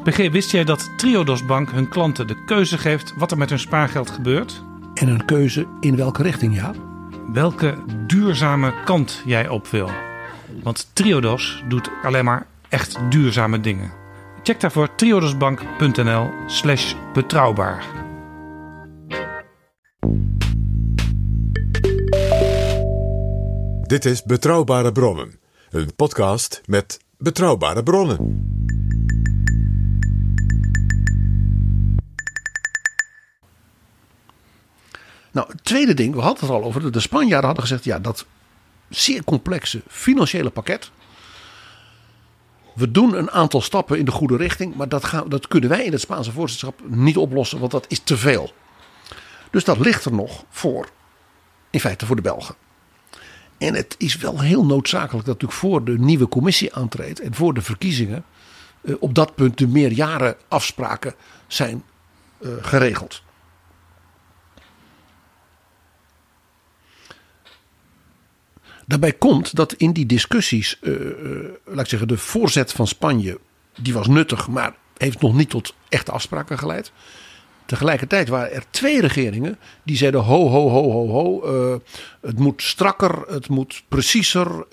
PG, 0.04 0.32
wist 0.32 0.52
jij 0.52 0.64
dat 0.64 0.90
Triodos 0.98 1.46
Bank 1.46 1.72
hun 1.72 1.90
klanten 1.90 2.28
de 2.28 2.44
keuze 2.46 2.78
geeft 2.78 3.14
wat 3.18 3.32
er 3.32 3.38
met 3.38 3.50
hun 3.50 3.60
spaargeld 3.60 4.10
gebeurt? 4.10 4.64
En 4.94 5.08
een 5.08 5.26
keuze 5.26 5.68
in 5.80 5.96
welke 5.96 6.24
richting, 6.24 6.56
ja? 6.56 6.74
Welke 7.34 7.78
duurzame 8.08 8.74
kant 8.84 9.22
jij 9.26 9.50
op 9.50 9.68
wil. 9.68 10.07
Want 10.68 10.90
Triodos 10.94 11.64
doet 11.68 11.90
alleen 12.04 12.26
maar 12.26 12.48
echt 12.70 12.98
duurzame 13.10 13.60
dingen. 13.60 13.92
Check 14.44 14.60
daarvoor 14.60 14.96
triodosbank.nl 14.96 16.30
slash 16.48 16.96
betrouwbaar. 17.14 17.86
Dit 23.82 24.06
is 24.06 24.24
Betrouwbare 24.24 24.92
Bronnen, 24.92 25.40
een 25.70 25.96
podcast 25.96 26.62
met 26.66 27.00
betrouwbare 27.18 27.84
bronnen. 27.84 28.18
Nou, 35.32 35.48
het 35.52 35.64
tweede 35.64 35.94
ding, 35.94 36.16
we 36.16 36.22
hadden 36.22 36.42
het 36.42 36.50
al 36.50 36.64
over. 36.64 36.92
De 36.92 37.00
Spanjaarden 37.00 37.46
hadden 37.46 37.64
gezegd: 37.64 37.84
ja, 37.84 38.00
dat 38.00 38.26
zeer 38.90 39.24
complexe 39.24 39.82
financiële 39.88 40.50
pakket. 40.50 40.92
We 42.76 42.92
doen 42.92 43.18
een 43.18 43.32
aantal 43.32 43.62
stappen 43.62 43.98
in 43.98 44.06
de 44.06 44.12
goede 44.12 44.38
richting, 44.38 44.76
maar 44.76 44.90
dat, 44.90 45.06
gaan, 45.06 45.30
dat 45.30 45.48
kunnen 45.48 45.70
wij 45.70 45.86
in 45.86 45.92
het 45.92 46.02
Spaanse 46.02 46.32
voorzitterschap 46.32 46.90
niet 46.90 47.18
oplossen, 47.18 47.60
want 47.60 47.72
dat 47.72 47.86
is 47.88 48.00
te 48.00 48.18
veel. 48.18 48.54
Dus 49.52 49.64
dat 49.64 49.80
ligt 49.80 50.06
er 50.06 50.14
nog 50.14 50.44
voor, 50.50 50.90
in 51.70 51.80
feite 51.80 52.06
voor 52.06 52.16
de 52.16 52.22
Belgen. 52.22 52.56
En 53.58 53.74
het 53.74 53.96
is 53.98 54.18
wel 54.18 54.42
heel 54.42 54.66
noodzakelijk 54.66 55.26
dat 55.26 55.42
natuurlijk 55.42 55.60
voor 55.60 55.84
de 55.84 56.00
nieuwe 56.00 56.28
commissie 56.28 56.76
aantreedt 56.76 57.20
en 57.20 57.34
voor 57.34 57.54
de 57.54 57.62
verkiezingen 57.62 58.26
eh, 58.82 58.96
op 59.00 59.16
dat 59.16 59.36
punt 59.36 59.58
de 59.58 59.68
meerjaren 59.68 60.36
afspraken 60.48 61.16
zijn 61.48 61.84
uh, 62.40 62.52
geregeld. 62.62 63.22
Daarbij 68.88 69.14
komt 69.14 69.56
dat 69.56 69.74
in 69.74 69.92
die 69.92 70.06
discussies, 70.06 70.78
uh, 70.82 70.96
laat 71.66 71.80
ik 71.80 71.90
zeggen, 71.90 72.08
de 72.08 72.18
voorzet 72.18 72.72
van 72.72 72.88
Spanje, 72.88 73.40
die 73.82 73.94
was 73.94 74.08
nuttig, 74.08 74.48
maar 74.48 74.76
heeft 74.98 75.22
nog 75.22 75.34
niet 75.34 75.50
tot 75.50 75.74
echte 75.90 76.12
afspraken 76.12 76.58
geleid. 76.58 76.92
Tegelijkertijd 77.66 78.28
waren 78.28 78.54
er 78.54 78.64
twee 78.70 79.02
regeringen 79.02 79.58
die 79.84 79.98
zeiden: 79.98 80.22
ho, 80.22 80.48
ho, 80.50 80.70
ho, 80.70 80.92
ho, 80.92 81.08
ho. 81.08 81.56
Uh, 81.72 81.76
het 82.22 82.40
moet 82.40 82.62
strakker, 82.62 83.22
het 83.28 83.50
moet 83.50 83.84
preciezer. 83.88 84.66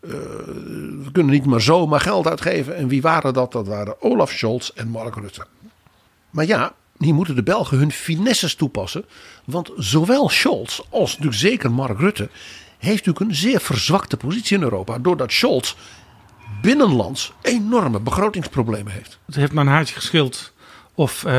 We 0.00 1.08
kunnen 1.12 1.32
niet 1.32 1.46
maar 1.46 1.60
zomaar 1.60 2.00
geld 2.00 2.26
uitgeven. 2.26 2.76
En 2.76 2.88
wie 2.88 3.02
waren 3.02 3.34
dat? 3.34 3.52
Dat 3.52 3.66
waren 3.66 4.02
Olaf 4.02 4.30
Scholz 4.30 4.70
en 4.74 4.88
Mark 4.88 5.14
Rutte. 5.14 5.46
Maar 6.30 6.46
ja, 6.46 6.74
hier 6.98 7.14
moeten 7.14 7.34
de 7.34 7.42
Belgen 7.42 7.78
hun 7.78 7.92
finesses 7.92 8.54
toepassen. 8.54 9.04
Want 9.44 9.70
zowel 9.76 10.28
Scholz 10.28 10.80
als 10.90 11.10
natuurlijk 11.10 11.40
zeker 11.40 11.72
Mark 11.72 11.98
Rutte 11.98 12.28
heeft 12.82 13.06
natuurlijk 13.06 13.30
een 13.30 13.36
zeer 13.36 13.60
verzwakte 13.60 14.16
positie 14.16 14.56
in 14.56 14.62
Europa. 14.62 14.98
Doordat 14.98 15.32
Scholz 15.32 15.74
binnenlands 16.62 17.32
enorme 17.42 18.00
begrotingsproblemen 18.00 18.92
heeft. 18.92 19.18
Het 19.26 19.34
heeft 19.34 19.52
maar 19.52 19.66
een 19.66 19.72
haartje 19.72 19.94
geschild 19.94 20.52
of 20.94 21.22
uh, 21.22 21.32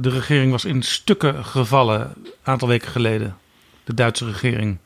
de 0.00 0.10
regering 0.10 0.50
was 0.50 0.64
in 0.64 0.82
stukken 0.82 1.44
gevallen 1.44 2.00
een 2.00 2.30
aantal 2.42 2.68
weken 2.68 2.88
geleden. 2.88 3.36
De 3.84 3.94
Duitse 3.94 4.24
regering. 4.24 4.78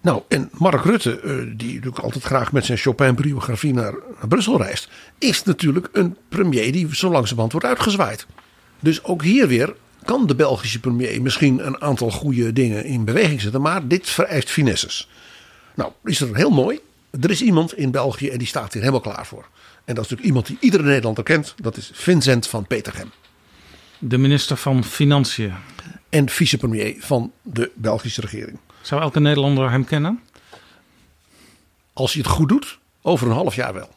Nou, 0.00 0.22
en 0.28 0.48
Mark 0.52 0.84
Rutte, 0.84 1.20
uh, 1.22 1.56
die 1.56 1.74
natuurlijk 1.74 1.98
altijd 1.98 2.24
graag 2.24 2.52
met 2.52 2.64
zijn 2.64 2.78
Chopin-biografie 2.78 3.72
naar, 3.72 3.92
naar, 3.92 4.28
Brussel 4.28 4.62
reist, 4.62 4.88
is 5.18 5.42
natuurlijk 5.42 5.88
een 5.92 6.16
premier 6.28 6.72
die 6.72 6.96
zo 6.96 7.10
langzamerhand 7.10 7.52
wordt 7.52 7.66
uitgezwaaid. 7.66 8.26
Dus 8.80 9.04
ook 9.04 9.22
hier 9.22 9.48
weer 9.48 9.74
kan 10.04 10.26
de 10.26 10.34
Belgische 10.34 10.80
premier 10.80 11.22
misschien 11.22 11.66
een 11.66 11.80
aantal 11.80 12.10
goede 12.10 12.52
dingen 12.52 12.84
in 12.84 13.04
beweging 13.04 13.40
zetten, 13.40 13.60
maar 13.60 13.88
dit 13.88 14.10
vereist 14.10 14.50
finesses. 14.50 15.08
Nou, 15.78 15.92
is 16.04 16.20
er 16.20 16.36
heel 16.36 16.50
mooi. 16.50 16.80
Er 17.20 17.30
is 17.30 17.42
iemand 17.42 17.74
in 17.74 17.90
België 17.90 18.28
en 18.28 18.38
die 18.38 18.46
staat 18.46 18.72
hier 18.72 18.82
helemaal 18.82 19.12
klaar 19.12 19.26
voor. 19.26 19.48
En 19.84 19.94
dat 19.94 20.04
is 20.04 20.10
natuurlijk 20.10 20.26
iemand 20.26 20.46
die 20.46 20.56
iedere 20.60 20.82
Nederlander 20.82 21.24
kent. 21.24 21.54
Dat 21.56 21.76
is 21.76 21.90
Vincent 21.94 22.46
van 22.46 22.66
Petergem. 22.66 23.10
De 23.98 24.18
minister 24.18 24.56
van 24.56 24.84
Financiën. 24.84 25.52
En 26.08 26.28
vicepremier 26.28 26.96
van 26.98 27.32
de 27.42 27.70
Belgische 27.74 28.20
regering. 28.20 28.58
Zou 28.80 29.00
elke 29.00 29.20
Nederlander 29.20 29.70
hem 29.70 29.84
kennen? 29.84 30.20
Als 31.92 32.12
hij 32.12 32.22
het 32.22 32.30
goed 32.30 32.48
doet, 32.48 32.78
over 33.02 33.26
een 33.26 33.32
half 33.32 33.54
jaar 33.54 33.74
wel. 33.74 33.90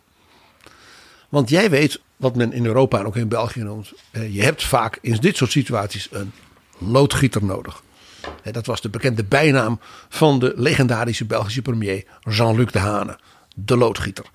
Want 1.29 1.49
jij 1.49 1.69
weet 1.69 2.01
wat 2.15 2.35
men 2.35 2.53
in 2.53 2.65
Europa 2.65 2.99
en 2.99 3.05
ook 3.05 3.15
in 3.15 3.27
België 3.27 3.61
noemt. 3.61 3.93
Je 4.11 4.41
hebt 4.41 4.63
vaak 4.63 4.97
in 5.01 5.15
dit 5.15 5.37
soort 5.37 5.51
situaties 5.51 6.07
een 6.11 6.31
loodgieter 6.77 7.43
nodig. 7.43 7.83
Dat 8.51 8.65
was 8.65 8.81
de 8.81 8.89
bekende 8.89 9.23
bijnaam 9.23 9.79
van 10.09 10.39
de 10.39 10.53
legendarische 10.55 11.25
Belgische 11.25 11.61
premier 11.61 12.05
Jean-Luc 12.29 12.71
Dehane. 12.71 13.19
De 13.55 13.77
loodgieter. 13.77 14.25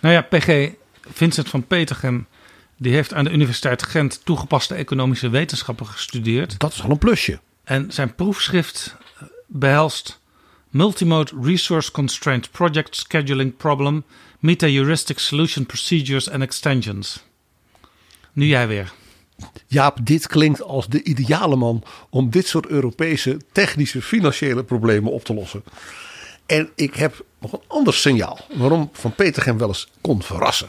Nou 0.00 0.14
ja, 0.14 0.22
PG 0.22 0.70
Vincent 1.12 1.48
van 1.48 1.66
Petergem 1.66 2.26
die 2.76 2.92
heeft 2.92 3.14
aan 3.14 3.24
de 3.24 3.30
Universiteit 3.30 3.82
Gent 3.82 4.20
toegepaste 4.24 4.74
economische 4.74 5.28
wetenschappen 5.28 5.86
gestudeerd. 5.86 6.58
Dat 6.58 6.72
is 6.72 6.82
al 6.82 6.90
een 6.90 6.98
plusje. 6.98 7.40
En 7.64 7.92
zijn 7.92 8.14
proefschrift 8.14 8.96
behelst 9.46 10.20
Multimode 10.70 11.32
Resource 11.42 11.90
Constraint 11.90 12.50
Project 12.50 12.96
Scheduling 12.96 13.56
Problem, 13.56 14.04
Meta-Heuristic 14.38 15.18
Solution 15.18 15.66
Procedures 15.66 16.30
and 16.30 16.42
Extensions. 16.42 17.24
Nu 18.32 18.46
jij 18.46 18.68
weer. 18.68 18.92
Jaap, 19.66 19.98
dit 20.02 20.26
klinkt 20.26 20.62
als 20.62 20.88
de 20.88 21.02
ideale 21.02 21.56
man 21.56 21.82
om 22.10 22.30
dit 22.30 22.46
soort 22.46 22.66
Europese 22.66 23.40
technische 23.52 24.02
financiële 24.02 24.64
problemen 24.64 25.12
op 25.12 25.24
te 25.24 25.34
lossen. 25.34 25.62
En 26.46 26.70
ik 26.74 26.94
heb 26.94 27.24
nog 27.40 27.52
een 27.52 27.62
ander 27.66 27.94
signaal 27.94 28.38
waarom 28.54 28.90
Van 28.92 29.14
Petergem 29.14 29.58
wel 29.58 29.68
eens 29.68 29.88
kon 30.00 30.22
verrassen. 30.22 30.68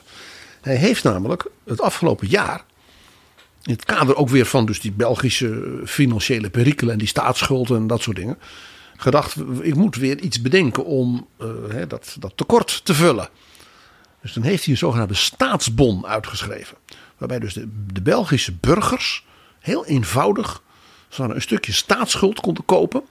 Hij 0.61 0.75
heeft 0.75 1.03
namelijk 1.03 1.45
het 1.65 1.81
afgelopen 1.81 2.27
jaar, 2.27 2.63
in 3.63 3.73
het 3.73 3.85
kader 3.85 4.15
ook 4.15 4.29
weer 4.29 4.45
van 4.45 4.65
dus 4.65 4.79
die 4.79 4.91
Belgische 4.91 5.81
financiële 5.85 6.49
perikelen 6.49 6.93
en 6.93 6.99
die 6.99 7.07
staatsschuld 7.07 7.69
en 7.69 7.87
dat 7.87 8.01
soort 8.01 8.15
dingen, 8.15 8.37
gedacht, 8.97 9.35
ik 9.61 9.75
moet 9.75 9.95
weer 9.95 10.19
iets 10.19 10.41
bedenken 10.41 10.85
om 10.85 11.27
uh, 11.41 11.47
dat, 11.87 12.15
dat 12.19 12.31
tekort 12.35 12.85
te 12.85 12.93
vullen. 12.93 13.29
Dus 14.21 14.33
dan 14.33 14.43
heeft 14.43 14.63
hij 14.63 14.73
een 14.73 14.79
zogenaamde 14.79 15.13
staatsbon 15.13 16.05
uitgeschreven. 16.05 16.77
Waarbij 17.19 17.39
dus 17.39 17.53
de, 17.53 18.01
Belgische 18.01 18.53
burgers 18.53 19.25
heel 19.59 19.85
eenvoudig 19.85 20.61
een 21.17 21.41
stukje 21.41 21.71
staatsschuld 21.71 22.39
konden 22.39 22.65
kopen. 22.65 23.03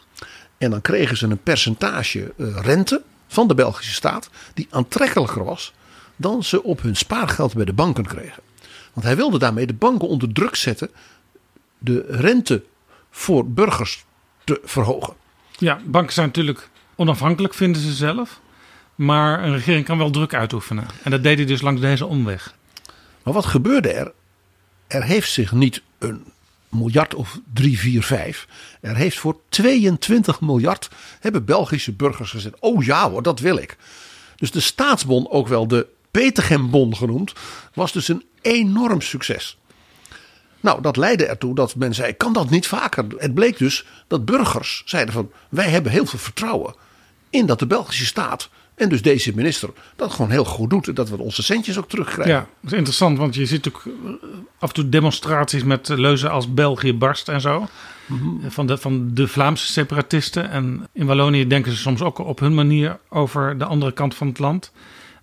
En 0.58 0.70
dan 0.70 0.80
kregen 0.80 1.16
ze 1.16 1.26
een 1.26 1.42
percentage 1.42 2.32
uh, 2.36 2.56
rente 2.60 3.02
van 3.26 3.48
de 3.48 3.54
Belgische 3.54 3.92
staat 3.92 4.30
die 4.54 4.66
aantrekkelijker 4.70 5.44
was 5.44 5.72
dan 6.16 6.44
ze 6.44 6.62
op 6.62 6.82
hun 6.82 6.96
spaargeld 6.96 7.54
bij 7.54 7.64
de 7.64 7.72
banken 7.72 8.06
kregen. 8.06 8.42
Want 8.92 9.06
hij 9.06 9.16
wilde 9.16 9.38
daarmee 9.38 9.66
de 9.66 9.74
banken 9.74 10.08
onder 10.08 10.32
druk 10.32 10.54
zetten 10.54 10.90
de 11.78 12.04
rente 12.08 12.64
voor 13.10 13.50
burgers 13.50 14.04
te 14.44 14.60
verhogen. 14.64 15.14
Ja, 15.56 15.80
banken 15.84 16.12
zijn 16.12 16.26
natuurlijk 16.26 16.68
onafhankelijk, 16.94 17.54
vinden 17.54 17.82
ze 17.82 17.92
zelf. 17.92 18.40
Maar 18.94 19.44
een 19.44 19.52
regering 19.52 19.84
kan 19.84 19.98
wel 19.98 20.10
druk 20.10 20.34
uitoefenen. 20.34 20.86
En 21.02 21.10
dat 21.10 21.22
deed 21.22 21.36
hij 21.36 21.46
dus 21.46 21.60
langs 21.60 21.80
deze 21.80 22.06
omweg. 22.06 22.54
Maar 23.28 23.36
wat 23.36 23.46
gebeurde 23.46 23.92
er? 23.92 24.12
Er 24.86 25.04
heeft 25.04 25.30
zich 25.30 25.52
niet 25.52 25.82
een 25.98 26.24
miljard 26.68 27.14
of 27.14 27.38
3, 27.52 27.78
4, 27.78 28.02
5. 28.02 28.48
Er 28.80 28.96
heeft 28.96 29.18
voor 29.18 29.40
22 29.48 30.40
miljard 30.40 30.88
hebben 31.20 31.44
Belgische 31.44 31.92
burgers 31.92 32.30
gezegd: 32.30 32.54
Oh 32.60 32.84
ja 32.84 33.10
hoor, 33.10 33.22
dat 33.22 33.40
wil 33.40 33.56
ik. 33.56 33.76
Dus 34.36 34.50
de 34.50 34.60
staatsbon, 34.60 35.30
ook 35.30 35.48
wel 35.48 35.68
de 35.68 35.86
Petergembon 36.10 36.96
genoemd, 36.96 37.32
was 37.74 37.92
dus 37.92 38.08
een 38.08 38.24
enorm 38.40 39.00
succes. 39.00 39.58
Nou, 40.60 40.82
dat 40.82 40.96
leidde 40.96 41.26
ertoe 41.26 41.54
dat 41.54 41.74
men 41.74 41.94
zei: 41.94 42.12
kan 42.12 42.32
dat 42.32 42.50
niet 42.50 42.66
vaker? 42.66 43.04
Het 43.16 43.34
bleek 43.34 43.58
dus 43.58 43.86
dat 44.06 44.24
burgers 44.24 44.82
zeiden 44.84 45.14
van: 45.14 45.30
wij 45.48 45.68
hebben 45.68 45.92
heel 45.92 46.06
veel 46.06 46.18
vertrouwen 46.18 46.74
in 47.30 47.46
dat 47.46 47.58
de 47.58 47.66
Belgische 47.66 48.06
staat 48.06 48.48
en 48.78 48.88
dus 48.88 49.02
deze 49.02 49.32
minister 49.34 49.70
dat 49.96 50.12
gewoon 50.12 50.30
heel 50.30 50.44
goed 50.44 50.70
doet 50.70 50.88
en 50.88 50.94
dat 50.94 51.08
we 51.08 51.18
onze 51.18 51.42
centjes 51.42 51.78
ook 51.78 51.88
terugkrijgen. 51.88 52.34
Ja, 52.34 52.46
dat 52.60 52.72
is 52.72 52.76
interessant, 52.76 53.18
want 53.18 53.34
je 53.34 53.46
ziet 53.46 53.68
ook 53.68 53.82
af 54.58 54.68
en 54.68 54.74
toe 54.74 54.88
demonstraties 54.88 55.64
met 55.64 55.88
leuzen 55.88 56.30
als 56.30 56.54
België 56.54 56.94
barst 56.94 57.28
en 57.28 57.40
zo. 57.40 57.66
Mhm. 58.06 58.50
Van, 58.50 58.66
de, 58.66 58.78
van 58.78 59.10
de 59.14 59.28
Vlaamse 59.28 59.72
separatisten. 59.72 60.50
En 60.50 60.88
in 60.92 61.06
Wallonië 61.06 61.46
denken 61.46 61.72
ze 61.72 61.78
soms 61.78 62.02
ook 62.02 62.18
op 62.18 62.38
hun 62.38 62.54
manier 62.54 62.98
over 63.08 63.58
de 63.58 63.64
andere 63.64 63.92
kant 63.92 64.14
van 64.14 64.26
het 64.26 64.38
land. 64.38 64.72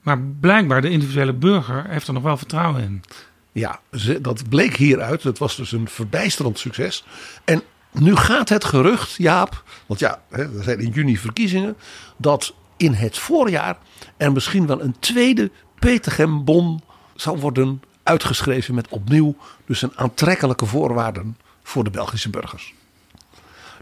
Maar 0.02 0.22
blijkbaar 0.40 0.82
de 0.82 0.90
individuele 0.90 1.34
burger 1.34 1.86
heeft 1.88 2.08
er 2.08 2.14
nog 2.14 2.24
wel 2.24 2.38
vertrouwen 2.38 2.82
in. 2.82 3.04
Ja, 3.52 3.80
dat 4.22 4.50
bleek 4.50 4.76
hieruit. 4.76 5.22
Dat 5.22 5.38
was 5.38 5.56
dus 5.56 5.72
een 5.72 5.88
verbijsterend 5.88 6.60
succes. 6.60 7.04
En 7.44 7.62
nu 7.92 8.16
gaat 8.16 8.50
het 8.50 8.66
gerucht, 8.66 9.16
Jaap, 9.18 9.64
want 9.86 10.00
ja, 10.00 10.22
er 10.30 10.50
zijn 10.62 10.80
in 10.80 10.90
juni 10.90 11.18
verkiezingen, 11.18 11.76
dat 12.18 12.54
in 12.78 12.94
het 12.94 13.18
voorjaar 13.18 13.78
er 14.18 14.32
misschien 14.32 14.68
wel 14.68 14.82
een 14.82 14.96
tweede 15.00 15.52
Petergem-bon 15.80 16.82
zal 17.16 17.40
worden 17.40 17.82
uitgeschreven 18.04 18.76
met 18.76 18.88
opnieuw 18.88 19.36
dus 19.66 19.82
een 19.82 19.98
aantrekkelijke 19.98 20.66
voorwaarden 20.66 21.38
voor 21.64 21.84
de 21.84 21.90
Belgische 21.90 22.30
burgers. 22.30 22.74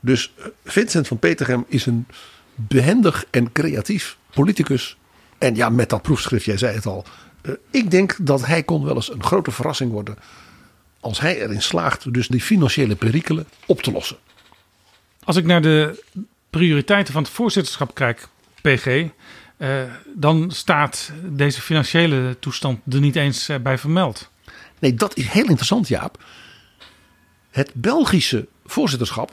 Dus 0.02 0.34
eh, 0.38 0.46
Vincent 0.66 1.08
van 1.08 1.20
Petergem 1.20 1.66
is 1.68 1.86
een 1.86 2.08
behendig 2.56 3.26
en 3.30 3.52
creatief 3.52 4.18
politicus 4.34 4.98
en 5.38 5.56
ja, 5.56 5.70
met 5.70 5.90
dat 5.90 6.02
proefschrift, 6.02 6.46
jij 6.46 6.58
zei 6.58 6.76
het 6.76 6.86
al. 6.86 7.06
Uh, 7.42 7.54
ik 7.72 7.92
denk 7.92 8.18
dat 8.22 8.46
hij 8.46 8.64
kon 8.64 8.86
wel 8.86 8.96
eens 8.96 9.12
een 9.12 9.24
grote 9.24 9.52
verrassing 9.52 9.92
worden. 9.92 10.18
Als 11.00 11.20
hij 11.20 11.42
erin 11.42 11.62
slaagt 11.62 12.14
dus 12.14 12.28
die 12.28 12.42
financiële 12.42 12.96
perikelen 12.96 13.48
op 13.66 13.82
te 13.82 13.92
lossen. 13.92 14.18
Als 15.24 15.36
ik 15.36 15.46
naar 15.46 15.62
de 15.62 16.04
prioriteiten 16.50 17.14
van 17.14 17.24
het 17.24 17.32
voorzitterschap 17.32 17.96
kijk. 17.96 18.28
PG. 18.64 18.88
Uh, 19.58 19.82
dan 20.16 20.52
staat 20.52 21.12
deze 21.24 21.62
financiële 21.62 22.38
toestand 22.40 22.80
er 22.94 23.00
niet 23.00 23.16
eens 23.16 23.50
uh, 23.50 23.58
bij 23.58 23.78
vermeld. 23.78 24.30
Nee, 24.80 24.94
dat 24.94 25.18
is 25.18 25.28
heel 25.28 25.46
interessant, 25.46 25.88
Jaap. 25.88 26.24
Het 27.52 27.72
Belgische 27.74 28.48
voorzitterschap 28.66 29.32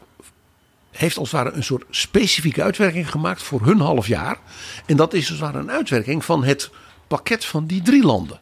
heeft 0.91 1.17
als 1.17 1.33
het 1.33 1.43
ware 1.43 1.57
een 1.57 1.65
soort 1.65 1.85
specifieke 1.91 2.63
uitwerking 2.63 3.11
gemaakt 3.11 3.43
voor 3.43 3.65
hun 3.65 3.81
half 3.81 4.07
jaar. 4.07 4.39
En 4.87 4.97
dat 4.97 5.15
is 5.15 5.21
als 5.21 5.29
het 5.29 5.39
ware 5.39 5.59
een 5.59 5.71
uitwerking 5.71 6.25
van 6.25 6.45
het 6.45 6.71
pakket 7.07 7.45
van 7.45 7.67
die 7.67 7.83
drie 7.83 8.05
landen. 8.05 8.41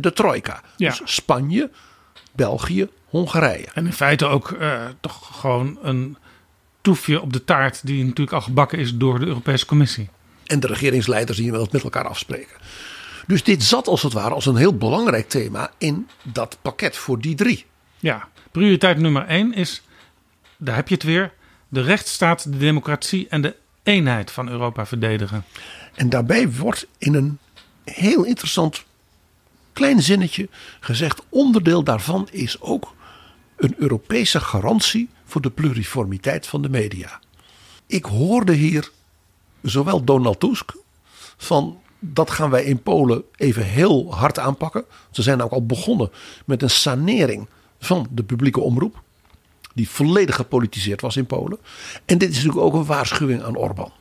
De 0.00 0.12
trojka. 0.12 0.62
Ja. 0.76 0.88
Dus 0.88 1.00
Spanje, 1.04 1.70
België, 2.32 2.88
Hongarije. 3.04 3.66
En 3.74 3.86
in 3.86 3.92
feite 3.92 4.26
ook 4.26 4.50
uh, 4.50 4.82
toch 5.00 5.40
gewoon 5.40 5.78
een 5.82 6.16
toefje 6.84 7.20
op 7.20 7.32
de 7.32 7.44
taart 7.44 7.86
die 7.86 8.04
natuurlijk 8.04 8.32
al 8.32 8.40
gebakken 8.40 8.78
is 8.78 8.94
door 8.94 9.18
de 9.18 9.26
Europese 9.26 9.66
Commissie. 9.66 10.08
En 10.46 10.60
de 10.60 10.66
regeringsleiders 10.66 11.38
die 11.38 11.52
dat 11.52 11.72
met 11.72 11.82
elkaar 11.82 12.08
afspreken. 12.08 12.56
Dus 13.26 13.42
dit 13.42 13.62
zat 13.62 13.86
als 13.86 14.02
het 14.02 14.12
ware 14.12 14.34
als 14.34 14.46
een 14.46 14.56
heel 14.56 14.76
belangrijk 14.76 15.28
thema 15.28 15.70
in 15.78 16.08
dat 16.22 16.58
pakket 16.62 16.96
voor 16.96 17.20
die 17.20 17.34
drie. 17.34 17.64
Ja, 17.98 18.28
prioriteit 18.50 18.98
nummer 18.98 19.26
één 19.26 19.54
is, 19.54 19.82
daar 20.56 20.74
heb 20.74 20.88
je 20.88 20.94
het 20.94 21.02
weer, 21.02 21.32
de 21.68 21.80
rechtsstaat, 21.80 22.52
de 22.52 22.58
democratie 22.58 23.28
en 23.28 23.40
de 23.40 23.56
eenheid 23.82 24.30
van 24.30 24.48
Europa 24.48 24.86
verdedigen. 24.86 25.44
En 25.94 26.08
daarbij 26.08 26.50
wordt 26.50 26.86
in 26.98 27.14
een 27.14 27.38
heel 27.84 28.24
interessant 28.24 28.84
klein 29.72 30.02
zinnetje 30.02 30.48
gezegd: 30.80 31.22
onderdeel 31.28 31.82
daarvan 31.82 32.28
is 32.30 32.60
ook 32.60 32.94
een 33.56 33.74
Europese 33.78 34.40
garantie 34.40 35.08
voor 35.24 35.40
de 35.40 35.50
pluriformiteit 35.50 36.46
van 36.46 36.62
de 36.62 36.68
media. 36.68 37.20
Ik 37.86 38.04
hoorde 38.04 38.52
hier 38.52 38.90
zowel 39.62 40.04
Donald 40.04 40.40
Tusk 40.40 40.72
van 41.36 41.78
dat 41.98 42.30
gaan 42.30 42.50
wij 42.50 42.64
in 42.64 42.82
Polen 42.82 43.22
even 43.36 43.64
heel 43.64 44.14
hard 44.14 44.38
aanpakken. 44.38 44.84
Ze 45.10 45.22
zijn 45.22 45.42
ook 45.42 45.50
al 45.50 45.66
begonnen 45.66 46.10
met 46.44 46.62
een 46.62 46.70
sanering 46.70 47.48
van 47.78 48.06
de 48.10 48.22
publieke 48.22 48.60
omroep. 48.60 49.02
Die 49.74 49.88
volledig 49.88 50.36
gepolitiseerd 50.36 51.00
was 51.00 51.16
in 51.16 51.26
Polen. 51.26 51.58
En 52.04 52.18
dit 52.18 52.30
is 52.30 52.34
natuurlijk 52.34 52.64
ook 52.64 52.74
een 52.74 52.84
waarschuwing 52.84 53.42
aan 53.42 53.56
Orbán. 53.56 53.92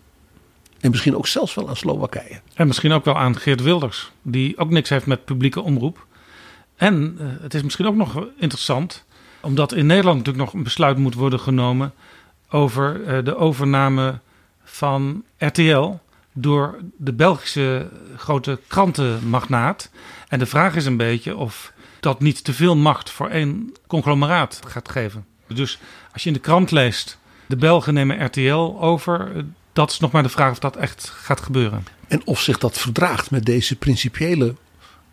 En 0.80 0.90
misschien 0.90 1.16
ook 1.16 1.28
zelfs 1.28 1.54
wel 1.54 1.70
aan 1.70 1.76
Slowakije. 1.76 2.42
En 2.54 2.68
misschien 2.68 2.92
ook 2.92 3.06
wel 3.06 3.18
aan 3.18 3.38
Geert 3.38 3.62
Wilders, 3.62 4.12
die 4.22 4.58
ook 4.58 4.70
niks 4.70 4.90
heeft 4.90 5.06
met 5.06 5.26
publieke 5.26 5.62
omroep. 5.62 6.06
En 6.76 7.18
uh, 7.20 7.28
het 7.42 7.54
is 7.54 7.64
misschien 7.64 7.86
ook 7.86 7.96
nog 7.96 8.28
interessant, 8.38 9.06
omdat 9.44 9.74
in 9.74 9.86
Nederland 9.86 10.18
natuurlijk 10.18 10.46
nog 10.46 10.54
een 10.54 10.64
besluit 10.64 10.98
moet 10.98 11.14
worden 11.14 11.40
genomen 11.40 11.94
over 12.50 13.02
uh, 13.02 13.26
de 13.26 13.36
overname 13.36 14.20
van 14.64 15.24
RTL 15.38 15.92
door 16.34 16.80
de 16.98 17.14
Belgische 17.14 17.90
grote 18.18 18.60
krantenmagnaat. 18.68 19.90
En 20.28 20.40
de 20.40 20.46
vraag 20.46 20.76
is 20.76 20.86
een 20.86 20.98
beetje 20.98 21.36
of 21.36 21.74
dat 22.00 22.20
niet 22.20 22.44
te 22.44 22.54
veel 22.54 22.76
macht 22.76 23.10
voor 23.10 23.30
één 23.30 23.74
conglomeraat 23.88 24.60
gaat 24.68 24.90
geven. 24.90 25.26
Dus 25.48 25.80
als 26.14 26.24
je 26.24 26.28
in 26.28 26.36
de 26.36 26.42
krant 26.42 26.72
leest, 26.72 27.18
de 27.46 27.56
Belgen 27.56 27.94
nemen 27.94 28.26
RTL 28.26 28.78
over, 28.80 29.46
dat 29.74 29.92
is 29.92 30.00
nog 30.00 30.12
maar 30.12 30.24
de 30.24 30.30
vraag 30.30 30.52
of 30.52 30.60
dat 30.60 30.76
echt 30.76 31.10
gaat 31.16 31.42
gebeuren. 31.42 31.86
En 32.08 32.22
of 32.26 32.42
zich 32.42 32.58
dat 32.58 32.78
verdraagt 32.78 33.32
met 33.32 33.46
deze 33.46 33.76
principiële 33.76 34.56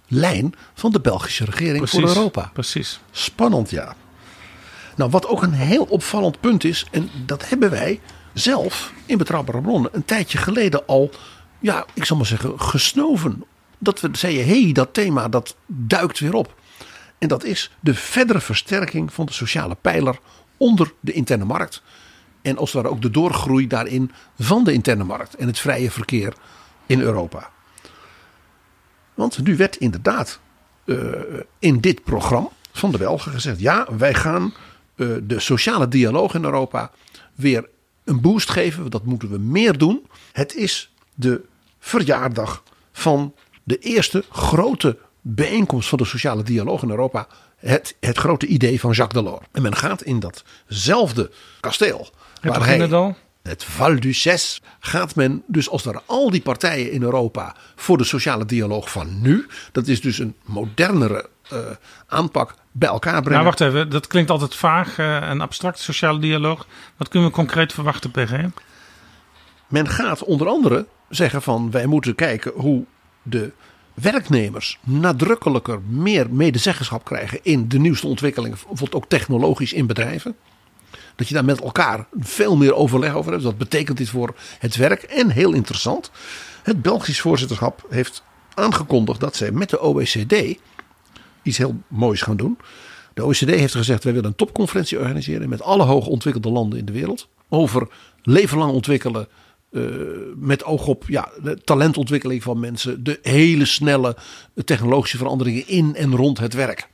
lijn 0.09 0.55
van 0.74 0.93
de 0.93 1.01
Belgische 1.01 1.45
regering 1.45 1.76
precies, 1.76 2.01
voor 2.01 2.09
Europa. 2.09 2.51
Precies. 2.53 3.01
Spannend, 3.11 3.70
ja. 3.70 3.97
Nou, 4.97 5.11
wat 5.11 5.26
ook 5.26 5.43
een 5.43 5.53
heel 5.53 5.84
opvallend 5.84 6.41
punt 6.41 6.64
is, 6.64 6.86
en 6.91 7.11
dat 7.26 7.49
hebben 7.49 7.70
wij 7.70 8.01
zelf 8.32 8.93
in 9.07 9.18
Betrouwbare 9.18 9.61
Bronnen 9.61 9.91
een 9.95 10.05
tijdje 10.05 10.38
geleden 10.38 10.86
al, 10.86 11.11
ja, 11.59 11.84
ik 11.95 12.05
zal 12.05 12.16
maar 12.16 12.26
zeggen, 12.26 12.61
gesnoven. 12.61 13.45
Dat 13.78 14.01
we 14.01 14.09
zeiden, 14.12 14.47
hé, 14.47 14.62
hey, 14.62 14.72
dat 14.72 14.95
thema 14.95 15.28
dat 15.28 15.57
duikt 15.66 16.18
weer 16.18 16.34
op. 16.34 16.55
En 17.18 17.28
dat 17.28 17.45
is 17.45 17.70
de 17.80 17.95
verdere 17.95 18.41
versterking 18.41 19.12
van 19.12 19.26
de 19.26 19.32
sociale 19.32 19.74
pijler 19.74 20.18
onder 20.57 20.93
de 21.01 21.12
interne 21.12 21.45
markt. 21.45 21.82
En 22.43 22.57
als 22.57 22.72
ware 22.72 22.88
ook 22.88 23.03
de 23.03 23.11
doorgroei 23.11 23.66
daarin 23.66 24.12
van 24.38 24.64
de 24.64 24.72
interne 24.72 25.05
markt 25.05 25.34
en 25.34 25.47
het 25.47 25.59
vrije 25.59 25.91
verkeer 25.91 26.32
in 26.86 27.01
Europa. 27.01 27.51
Want 29.14 29.43
nu 29.43 29.57
werd 29.57 29.76
inderdaad 29.76 30.41
uh, 30.84 31.12
in 31.59 31.80
dit 31.80 32.05
programma 32.05 32.49
van 32.72 32.91
de 32.91 32.99
Belgen 32.99 33.32
gezegd: 33.32 33.61
ja, 33.61 33.86
wij 33.97 34.14
gaan 34.14 34.55
uh, 35.01 35.17
de 35.23 35.41
sociale 35.41 35.89
dialoog 35.89 36.35
in 36.35 36.45
Europa 36.45 36.91
weer 37.35 37.69
een 38.05 38.21
boost 38.21 38.51
geven. 38.51 38.91
Dat 38.91 39.05
moeten 39.05 39.31
we 39.31 39.39
meer 39.39 39.79
doen. 39.79 40.07
Het 40.33 40.55
is 40.55 40.93
de 41.15 41.41
verjaardag 41.79 42.63
van 42.93 43.35
de 43.63 43.79
eerste 43.79 44.25
grote 44.31 44.99
bijeenkomst 45.21 45.89
van 45.89 45.99
de 45.99 46.05
sociale 46.05 46.43
dialoog 46.43 46.83
in 46.83 46.91
Europa. 46.91 47.27
Het, 47.57 47.97
het 48.01 48.19
grote 48.19 48.47
idee 48.47 48.81
van 48.81 48.93
Jacques 48.93 49.23
Delors. 49.23 49.47
En 49.53 49.63
men 49.63 49.77
gaat 49.77 50.03
in 50.03 50.21
datzelfde 50.21 51.31
kasteel. 51.61 52.09
Het 52.41 52.57
waar 52.57 52.67
hij, 52.67 52.93
al? 52.93 53.17
Het 53.43 53.65
Val 53.65 54.01
d'Uces 54.01 54.63
gaat 54.81 55.15
men 55.15 55.43
dus 55.47 55.69
als 55.69 55.85
er 55.87 56.01
al 56.07 56.31
die 56.31 56.43
partijen 56.43 56.93
in 56.93 57.03
Europa 57.03 57.57
voor 57.77 57.99
de 57.99 58.05
sociale 58.05 58.45
dialoog 58.45 58.91
van 58.91 59.21
nu. 59.21 59.47
Dat 59.73 59.87
is 59.87 60.01
dus 60.01 60.19
een 60.19 60.35
modernere 60.45 61.29
uh, 61.53 61.59
aanpak 62.07 62.55
bij 62.73 62.89
elkaar 62.89 63.23
brengen. 63.23 63.33
Nou, 63.33 63.45
wacht 63.45 63.61
even. 63.61 63.91
Dat 63.91 64.07
klinkt 64.07 64.31
altijd 64.31 64.55
vaag 64.55 64.99
uh, 64.99 65.29
en 65.29 65.41
abstract, 65.41 65.79
sociale 65.79 66.18
dialoog. 66.18 66.66
Wat 66.97 67.09
kunnen 67.09 67.29
we 67.29 67.35
concreet 67.35 67.73
verwachten, 67.73 68.11
PG? 68.11 68.33
Men 69.66 69.89
gaat 69.89 70.25
onder 70.25 70.49
andere 70.49 70.87
zeggen 71.09 71.43
van 71.43 71.71
wij 71.71 71.87
moeten 71.87 72.14
kijken 72.14 72.53
hoe 72.55 72.85
de 73.23 73.53
werknemers 73.95 74.79
nadrukkelijker 74.83 75.81
meer 75.89 76.27
medezeggenschap 76.31 77.05
krijgen 77.05 77.39
in 77.43 77.68
de 77.68 77.79
nieuwste 77.79 78.07
ontwikkelingen, 78.07 78.57
bijvoorbeeld 78.57 78.95
ook 78.95 79.09
technologisch 79.09 79.73
in 79.73 79.87
bedrijven. 79.87 80.37
Dat 81.16 81.29
je 81.29 81.35
daar 81.35 81.45
met 81.45 81.61
elkaar 81.61 82.07
veel 82.18 82.57
meer 82.57 82.75
overleg 82.75 83.14
over 83.14 83.33
hebt. 83.33 83.45
Dat 83.45 83.59
betekent 83.59 83.99
dit 83.99 84.09
voor 84.09 84.35
het 84.59 84.77
werk. 84.77 85.03
En 85.03 85.31
heel 85.31 85.53
interessant, 85.53 86.11
het 86.62 86.83
Belgisch 86.83 87.21
voorzitterschap 87.21 87.87
heeft 87.91 88.23
aangekondigd 88.55 89.21
dat 89.21 89.37
zij 89.37 89.51
met 89.51 89.71
de 89.71 89.81
OECD 89.81 90.59
iets 91.43 91.59
heel 91.59 91.80
moois 91.88 92.22
gaan 92.22 92.36
doen. 92.36 92.59
De 93.14 93.24
OECD 93.24 93.51
heeft 93.51 93.74
gezegd: 93.74 94.05
wij 94.05 94.12
willen 94.12 94.28
een 94.28 94.36
topconferentie 94.36 94.99
organiseren 94.99 95.49
met 95.49 95.62
alle 95.62 95.84
hoog 95.84 96.07
ontwikkelde 96.07 96.51
landen 96.51 96.78
in 96.78 96.84
de 96.84 96.93
wereld. 96.93 97.28
Over 97.49 97.88
leven 98.22 98.59
lang 98.59 98.72
ontwikkelen. 98.72 99.28
Uh, 99.70 99.84
met 100.36 100.64
oog 100.64 100.86
op 100.86 101.05
ja, 101.07 101.28
de 101.43 101.61
talentontwikkeling 101.64 102.43
van 102.43 102.61
mensen. 102.61 103.05
De 103.05 103.18
hele 103.22 103.64
snelle 103.64 104.16
technologische 104.64 105.16
veranderingen 105.16 105.68
in 105.68 105.95
en 105.97 106.16
rond 106.16 106.38
het 106.38 106.55
werk. 106.55 106.88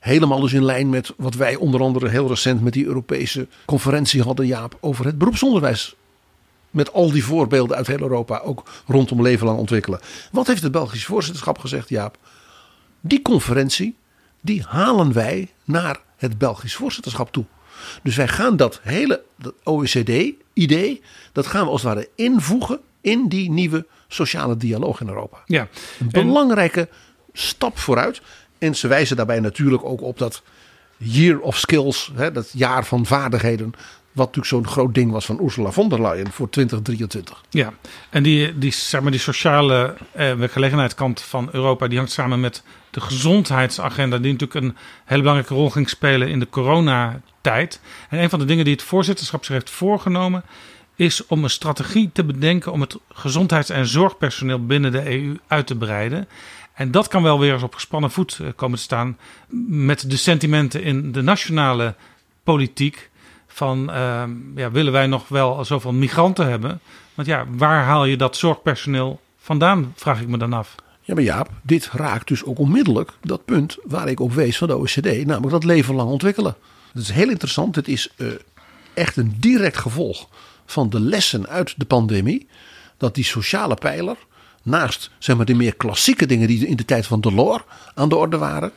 Helemaal 0.00 0.40
dus 0.40 0.52
in 0.52 0.64
lijn 0.64 0.88
met 0.88 1.12
wat 1.16 1.34
wij 1.34 1.56
onder 1.56 1.80
andere 1.80 2.08
heel 2.08 2.28
recent 2.28 2.62
met 2.62 2.72
die 2.72 2.86
Europese 2.86 3.48
conferentie 3.64 4.22
hadden, 4.22 4.46
Jaap, 4.46 4.76
over 4.80 5.04
het 5.04 5.18
beroepsonderwijs. 5.18 5.94
Met 6.70 6.92
al 6.92 7.10
die 7.10 7.24
voorbeelden 7.24 7.76
uit 7.76 7.86
heel 7.86 8.00
Europa, 8.00 8.38
ook 8.38 8.70
rondom 8.86 9.22
leven 9.22 9.46
lang 9.46 9.58
ontwikkelen. 9.58 10.00
Wat 10.32 10.46
heeft 10.46 10.62
het 10.62 10.72
Belgisch 10.72 11.04
voorzitterschap 11.04 11.58
gezegd, 11.58 11.88
Jaap? 11.88 12.18
Die 13.04 13.22
conferentie, 13.22 13.96
die 14.40 14.64
halen 14.68 15.12
wij 15.12 15.50
naar 15.64 16.00
het 16.16 16.38
Belgisch 16.38 16.74
voorzitterschap 16.74 17.32
toe. 17.32 17.44
Dus 18.02 18.16
wij 18.16 18.28
gaan 18.28 18.56
dat 18.56 18.80
hele 18.82 19.22
OECD-idee, 19.64 21.02
dat 21.32 21.46
gaan 21.46 21.64
we 21.64 21.70
als 21.70 21.82
het 21.82 21.94
ware 21.94 22.08
invoegen 22.14 22.80
in 23.00 23.28
die 23.28 23.50
nieuwe 23.50 23.86
sociale 24.08 24.56
dialoog 24.56 25.00
in 25.00 25.08
Europa. 25.08 25.38
Ja. 25.46 25.68
Een 25.98 26.08
belangrijke 26.08 26.88
stap 27.32 27.78
vooruit. 27.78 28.22
En 28.58 28.76
ze 28.76 28.88
wijzen 28.88 29.16
daarbij 29.16 29.40
natuurlijk 29.40 29.84
ook 29.84 30.02
op 30.02 30.18
dat 30.18 30.42
Year 30.96 31.38
of 31.40 31.56
Skills, 31.58 32.10
hè, 32.14 32.32
dat 32.32 32.50
jaar 32.52 32.84
van 32.84 33.06
vaardigheden. 33.06 33.72
Wat 34.12 34.26
natuurlijk 34.34 34.46
zo'n 34.46 34.74
groot 34.74 34.94
ding 34.94 35.10
was 35.10 35.26
van 35.26 35.38
Ursula 35.42 35.70
von 35.70 35.88
der 35.88 36.00
Leyen 36.00 36.32
voor 36.32 36.50
2023. 36.50 37.42
Ja, 37.50 37.72
en 38.10 38.22
die, 38.22 38.58
die, 38.58 38.72
zeg 38.72 39.00
maar, 39.00 39.10
die 39.10 39.20
sociale 39.20 39.94
eh, 40.12 40.32
werkgelegenheidskant 40.32 41.20
van 41.20 41.48
Europa, 41.52 41.88
die 41.88 41.98
hangt 41.98 42.12
samen 42.12 42.40
met 42.40 42.62
de 42.90 43.00
gezondheidsagenda, 43.00 44.18
die 44.18 44.32
natuurlijk 44.32 44.64
een 44.64 44.76
hele 45.04 45.20
belangrijke 45.20 45.54
rol 45.54 45.70
ging 45.70 45.88
spelen 45.88 46.28
in 46.28 46.38
de 46.38 46.48
coronatijd. 46.48 47.80
En 48.08 48.18
een 48.18 48.30
van 48.30 48.38
de 48.38 48.44
dingen 48.44 48.64
die 48.64 48.74
het 48.74 48.82
voorzitterschap 48.82 49.44
zich 49.44 49.54
heeft 49.54 49.70
voorgenomen, 49.70 50.44
is 50.96 51.26
om 51.26 51.44
een 51.44 51.50
strategie 51.50 52.10
te 52.12 52.24
bedenken 52.24 52.72
om 52.72 52.80
het 52.80 52.96
gezondheids- 53.12 53.70
en 53.70 53.86
zorgpersoneel 53.86 54.66
binnen 54.66 54.92
de 54.92 55.10
EU 55.10 55.36
uit 55.46 55.66
te 55.66 55.76
breiden. 55.76 56.28
En 56.74 56.90
dat 56.90 57.08
kan 57.08 57.22
wel 57.22 57.38
weer 57.38 57.52
eens 57.52 57.62
op 57.62 57.74
gespannen 57.74 58.10
voet 58.10 58.40
komen 58.56 58.78
te 58.78 58.84
staan 58.84 59.18
met 59.68 60.10
de 60.10 60.16
sentimenten 60.16 60.82
in 60.82 61.12
de 61.12 61.22
nationale 61.22 61.94
politiek. 62.42 63.10
Van 63.52 63.90
uh, 63.90 64.22
ja, 64.54 64.70
willen 64.70 64.92
wij 64.92 65.06
nog 65.06 65.28
wel 65.28 65.64
zoveel 65.64 65.92
migranten 65.92 66.48
hebben? 66.48 66.80
Want 67.14 67.28
ja, 67.28 67.44
waar 67.50 67.84
haal 67.84 68.04
je 68.04 68.16
dat 68.16 68.36
zorgpersoneel 68.36 69.20
vandaan, 69.38 69.92
vraag 69.96 70.20
ik 70.20 70.28
me 70.28 70.38
dan 70.38 70.52
af. 70.52 70.74
Ja, 71.00 71.14
maar 71.14 71.22
Jaap, 71.22 71.50
dit 71.62 71.88
raakt 71.92 72.28
dus 72.28 72.44
ook 72.44 72.58
onmiddellijk 72.58 73.12
dat 73.20 73.44
punt 73.44 73.76
waar 73.82 74.08
ik 74.08 74.20
op 74.20 74.32
wees 74.32 74.58
van 74.58 74.68
de 74.68 74.76
OECD, 74.76 75.26
namelijk 75.26 75.50
dat 75.50 75.64
leven 75.64 75.94
lang 75.94 76.10
ontwikkelen. 76.10 76.56
Dat 76.92 77.02
is 77.02 77.10
heel 77.10 77.28
interessant. 77.28 77.76
Het 77.76 77.88
is 77.88 78.08
uh, 78.16 78.28
echt 78.94 79.16
een 79.16 79.36
direct 79.38 79.76
gevolg 79.76 80.28
van 80.66 80.90
de 80.90 81.00
lessen 81.00 81.46
uit 81.48 81.74
de 81.76 81.84
pandemie. 81.84 82.48
dat 82.96 83.14
die 83.14 83.24
sociale 83.24 83.74
pijler, 83.74 84.16
naast 84.62 85.10
zeg 85.18 85.36
maar, 85.36 85.46
de 85.46 85.54
meer 85.54 85.74
klassieke 85.74 86.26
dingen 86.26 86.46
die 86.46 86.66
in 86.66 86.76
de 86.76 86.84
tijd 86.84 87.06
van 87.06 87.20
Delors 87.20 87.62
aan 87.94 88.08
de 88.08 88.16
orde 88.16 88.36
waren, 88.38 88.72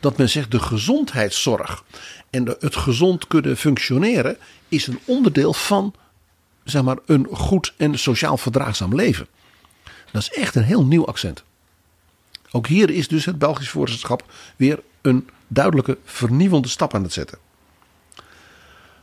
dat 0.00 0.16
men 0.16 0.28
zegt 0.28 0.50
de 0.50 0.60
gezondheidszorg 0.60 1.84
en 2.30 2.56
het 2.58 2.76
gezond 2.76 3.26
kunnen 3.26 3.56
functioneren 3.56 4.36
is 4.68 4.86
een 4.86 4.98
onderdeel 5.04 5.52
van 5.52 5.94
zeg 6.64 6.82
maar, 6.82 6.98
een 7.06 7.26
goed 7.30 7.74
en 7.76 7.98
sociaal 7.98 8.36
verdraagzaam 8.36 8.94
leven. 8.94 9.26
Dat 10.10 10.22
is 10.22 10.30
echt 10.30 10.54
een 10.54 10.62
heel 10.62 10.84
nieuw 10.84 11.06
accent. 11.06 11.42
Ook 12.50 12.66
hier 12.66 12.90
is 12.90 13.08
dus 13.08 13.24
het 13.24 13.38
Belgisch 13.38 13.68
voorzitterschap 13.68 14.24
weer 14.56 14.82
een 15.00 15.28
duidelijke 15.48 15.98
vernieuwende 16.04 16.68
stap 16.68 16.94
aan 16.94 17.02
het 17.02 17.12
zetten. 17.12 17.38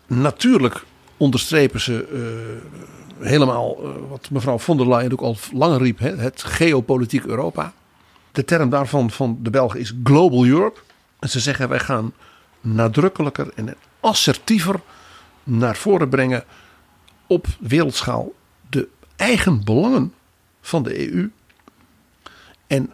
Natuurlijk 0.07 0.85
onderstrepen 1.17 1.81
ze 1.81 2.07
uh, 3.19 3.27
helemaal 3.27 3.77
uh, 3.83 4.09
wat 4.09 4.29
mevrouw 4.29 4.59
von 4.59 4.77
der 4.77 4.87
Leyen 4.87 5.11
ook 5.11 5.21
al 5.21 5.37
langer 5.53 5.81
riep: 5.81 5.99
hè, 5.99 6.15
het 6.15 6.43
geopolitiek 6.43 7.25
Europa. 7.25 7.73
De 8.38 8.45
term 8.45 8.69
daarvan 8.69 9.11
van 9.11 9.39
de 9.41 9.49
Belgen 9.49 9.79
is 9.79 9.93
Global 10.03 10.45
Europe. 10.45 10.79
En 11.19 11.29
ze 11.29 11.39
zeggen 11.39 11.69
wij 11.69 11.79
gaan 11.79 12.13
nadrukkelijker 12.61 13.51
en 13.55 13.75
assertiever 13.99 14.79
naar 15.43 15.75
voren 15.75 16.09
brengen 16.09 16.43
op 17.27 17.47
wereldschaal 17.59 18.33
de 18.69 18.88
eigen 19.15 19.63
belangen 19.63 20.13
van 20.61 20.83
de 20.83 21.11
EU. 21.11 21.31
En 22.67 22.93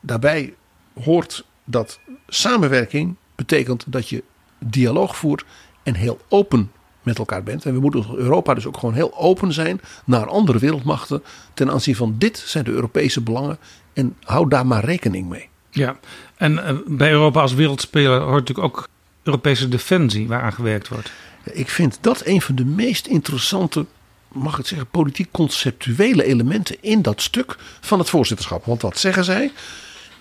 daarbij 0.00 0.54
hoort 1.02 1.44
dat 1.64 1.98
samenwerking 2.26 3.16
betekent 3.34 3.84
dat 3.86 4.08
je 4.08 4.24
dialoog 4.58 5.16
voert 5.16 5.44
en 5.82 5.94
heel 5.94 6.20
open 6.28 6.70
met 7.02 7.18
elkaar 7.18 7.42
bent. 7.42 7.64
En 7.64 7.74
we 7.74 7.80
moeten 7.80 8.04
als 8.04 8.16
Europa 8.16 8.54
dus 8.54 8.66
ook 8.66 8.78
gewoon 8.78 8.94
heel 8.94 9.16
open 9.18 9.52
zijn 9.52 9.80
naar 10.04 10.26
andere 10.26 10.58
wereldmachten 10.58 11.22
ten 11.54 11.70
aanzien 11.70 11.96
van 11.96 12.14
dit 12.18 12.38
zijn 12.38 12.64
de 12.64 12.70
Europese 12.70 13.20
belangen 13.20 13.58
en 13.92 14.16
hou 14.22 14.48
daar 14.48 14.66
maar 14.66 14.84
rekening 14.84 15.28
mee. 15.28 15.48
Ja, 15.70 15.98
en 16.36 16.64
eh, 16.64 16.76
bij 16.86 17.10
Europa 17.10 17.40
als 17.40 17.54
wereldspeler 17.54 18.20
hoort 18.20 18.48
natuurlijk 18.48 18.76
ook 18.76 18.88
Europese 19.22 19.68
defensie 19.68 20.28
waaraan 20.28 20.52
gewerkt 20.52 20.88
wordt. 20.88 21.12
Ik 21.44 21.68
vind 21.68 21.98
dat 22.00 22.26
een 22.26 22.42
van 22.42 22.54
de 22.54 22.64
meest 22.64 23.06
interessante, 23.06 23.86
mag 24.28 24.58
ik 24.58 24.66
zeggen, 24.66 24.88
politiek 24.88 25.30
conceptuele 25.30 26.24
elementen 26.24 26.76
in 26.80 27.02
dat 27.02 27.22
stuk 27.22 27.56
van 27.80 27.98
het 27.98 28.08
voorzitterschap. 28.08 28.64
Want 28.64 28.82
wat 28.82 28.98
zeggen 28.98 29.24
zij? 29.24 29.52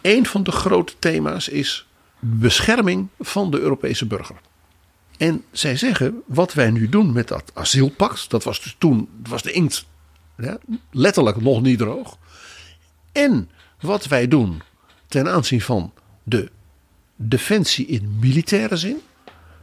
Een 0.01 0.25
van 0.25 0.43
de 0.43 0.51
grote 0.51 0.93
thema's 0.99 1.47
is 1.47 1.87
bescherming 2.19 3.07
van 3.19 3.51
de 3.51 3.59
Europese 3.59 4.05
burger. 4.05 4.35
En 5.17 5.43
zij 5.51 5.77
zeggen, 5.77 6.21
wat 6.25 6.53
wij 6.53 6.71
nu 6.71 6.89
doen 6.89 7.11
met 7.11 7.27
dat 7.27 7.51
asielpact, 7.53 8.29
dat 8.29 8.43
was 8.43 8.61
dus 8.61 8.75
toen, 8.77 9.09
was 9.23 9.41
de 9.41 9.51
inkt 9.51 9.85
ja, 10.37 10.57
letterlijk 10.91 11.41
nog 11.41 11.61
niet 11.61 11.77
droog. 11.77 12.17
En 13.11 13.49
wat 13.79 14.05
wij 14.05 14.27
doen 14.27 14.61
ten 15.07 15.27
aanzien 15.27 15.61
van 15.61 15.93
de 16.23 16.51
defensie 17.15 17.85
in 17.85 18.17
militaire 18.19 18.77
zin. 18.77 18.97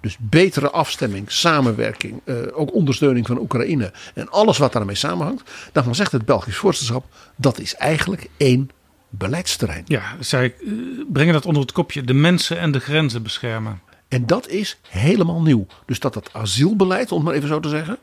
Dus 0.00 0.16
betere 0.20 0.70
afstemming, 0.70 1.30
samenwerking, 1.32 2.20
eh, 2.24 2.34
ook 2.52 2.74
ondersteuning 2.74 3.26
van 3.26 3.38
Oekraïne 3.38 3.92
en 4.14 4.30
alles 4.30 4.58
wat 4.58 4.72
daarmee 4.72 4.94
samenhangt. 4.94 5.50
Dan 5.72 5.94
zegt 5.94 6.12
het 6.12 6.24
Belgisch 6.24 6.56
voorzitterschap 6.56 7.04
dat 7.36 7.58
is 7.58 7.74
eigenlijk 7.74 8.28
één 8.36 8.70
beleidsterrein. 9.08 9.82
Ja, 9.86 10.16
zij 10.20 10.54
eh, 10.54 10.72
brengen 11.12 11.32
dat 11.32 11.46
onder 11.46 11.62
het 11.62 11.72
kopje 11.72 12.02
de 12.02 12.14
mensen 12.14 12.58
en 12.58 12.72
de 12.72 12.80
grenzen 12.80 13.22
beschermen. 13.22 13.80
En 14.08 14.26
dat 14.26 14.48
is 14.48 14.78
helemaal 14.88 15.42
nieuw. 15.42 15.66
Dus 15.86 16.00
dat 16.00 16.14
het 16.14 16.32
asielbeleid, 16.32 17.12
om 17.12 17.16
het 17.16 17.26
maar 17.26 17.34
even 17.34 17.48
zo 17.48 17.60
te 17.60 17.68
zeggen, 17.68 17.98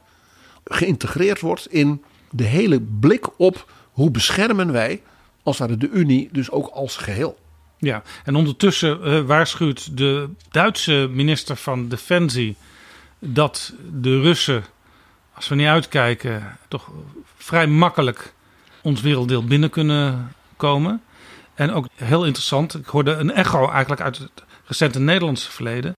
geïntegreerd 0.63 1.39
wordt 1.39 1.67
in 1.71 2.03
de 2.31 2.43
hele 2.43 2.81
blik 2.99 3.39
op 3.39 3.71
hoe 3.91 4.11
beschermen 4.11 4.71
wij 4.71 5.01
als 5.43 5.57
ware 5.57 5.77
de 5.77 5.89
Unie 5.89 6.29
dus 6.31 6.51
ook 6.51 6.67
als 6.67 6.97
geheel. 6.97 7.37
Ja, 7.77 8.03
en 8.23 8.35
ondertussen 8.35 8.99
uh, 9.03 9.21
waarschuwt 9.21 9.97
de 9.97 10.29
Duitse 10.51 11.07
minister 11.11 11.55
van 11.55 11.87
Defensie 11.87 12.55
dat 13.19 13.73
de 13.91 14.21
Russen, 14.21 14.63
als 15.33 15.47
we 15.47 15.55
niet 15.55 15.67
uitkijken, 15.67 16.57
toch 16.67 16.91
vrij 17.37 17.67
makkelijk 17.67 18.33
ons 18.81 19.01
werelddeel 19.01 19.43
binnen 19.43 19.69
kunnen 19.69 20.33
komen. 20.57 21.01
En 21.53 21.71
ook 21.71 21.87
heel 21.95 22.25
interessant, 22.25 22.75
ik 22.75 22.85
hoorde 22.85 23.11
een 23.11 23.31
echo 23.31 23.69
eigenlijk 23.69 24.01
uit 24.01 24.17
het 24.17 24.43
recente 24.65 24.99
Nederlandse 24.99 25.51
verleden. 25.51 25.93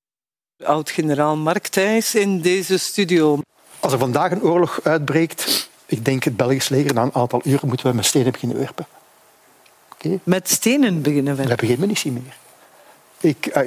Oud-generaal 0.64 1.36
Mark 1.36 1.68
Thijs 1.68 2.16
in 2.16 2.42
deze 2.42 2.78
studio. 2.78 3.42
Als 3.80 3.94
er 3.94 4.00
vandaag 4.00 4.32
een 4.32 4.42
oorlog 4.42 4.80
uitbreekt, 4.84 5.70
ik 5.86 6.06
denk 6.06 6.24
het 6.24 6.38
Belgisch 6.38 6.70
leger 6.70 6.94
na 6.94 7.02
een 7.02 7.16
aantal 7.16 7.42
uren 7.44 7.68
moeten 7.68 7.88
we 7.88 7.96
met 7.96 8.06
stenen 8.06 8.32
beginnen 8.32 8.58
werpen. 8.58 8.88
Okay. 10.06 10.20
Met 10.24 10.50
stenen 10.50 11.02
beginnen? 11.02 11.36
We 11.36 11.44
hebben 11.44 11.68
geen 11.68 11.80
munitie 11.80 12.12
meer. 12.12 12.38
Ik, 13.20 13.46
eh, 13.46 13.62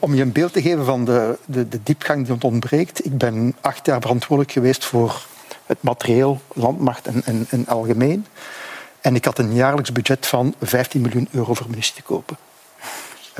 om, 0.00 0.14
je 0.14 0.22
een 0.22 0.32
beeld 0.32 0.52
te 0.52 0.62
geven 0.62 0.84
van 0.84 1.04
de, 1.04 1.38
de, 1.44 1.68
de 1.68 1.82
diepgang 1.82 2.26
die 2.26 2.36
ontbreekt. 2.40 3.04
Ik 3.04 3.18
ben 3.18 3.54
acht 3.60 3.86
jaar 3.86 4.00
verantwoordelijk 4.00 4.52
geweest 4.52 4.84
voor 4.84 5.26
het 5.66 5.82
materieel, 5.82 6.40
landmacht 6.52 7.06
en, 7.06 7.22
en, 7.24 7.46
en 7.50 7.66
algemeen. 7.66 8.26
En 9.00 9.14
ik 9.14 9.24
had 9.24 9.38
een 9.38 9.54
jaarlijks 9.54 9.92
budget 9.92 10.26
van 10.26 10.54
15 10.60 11.00
miljoen 11.00 11.28
euro 11.30 11.54
voor 11.54 11.66
munitie 11.68 11.94
te 11.94 12.02
kopen. 12.02 12.36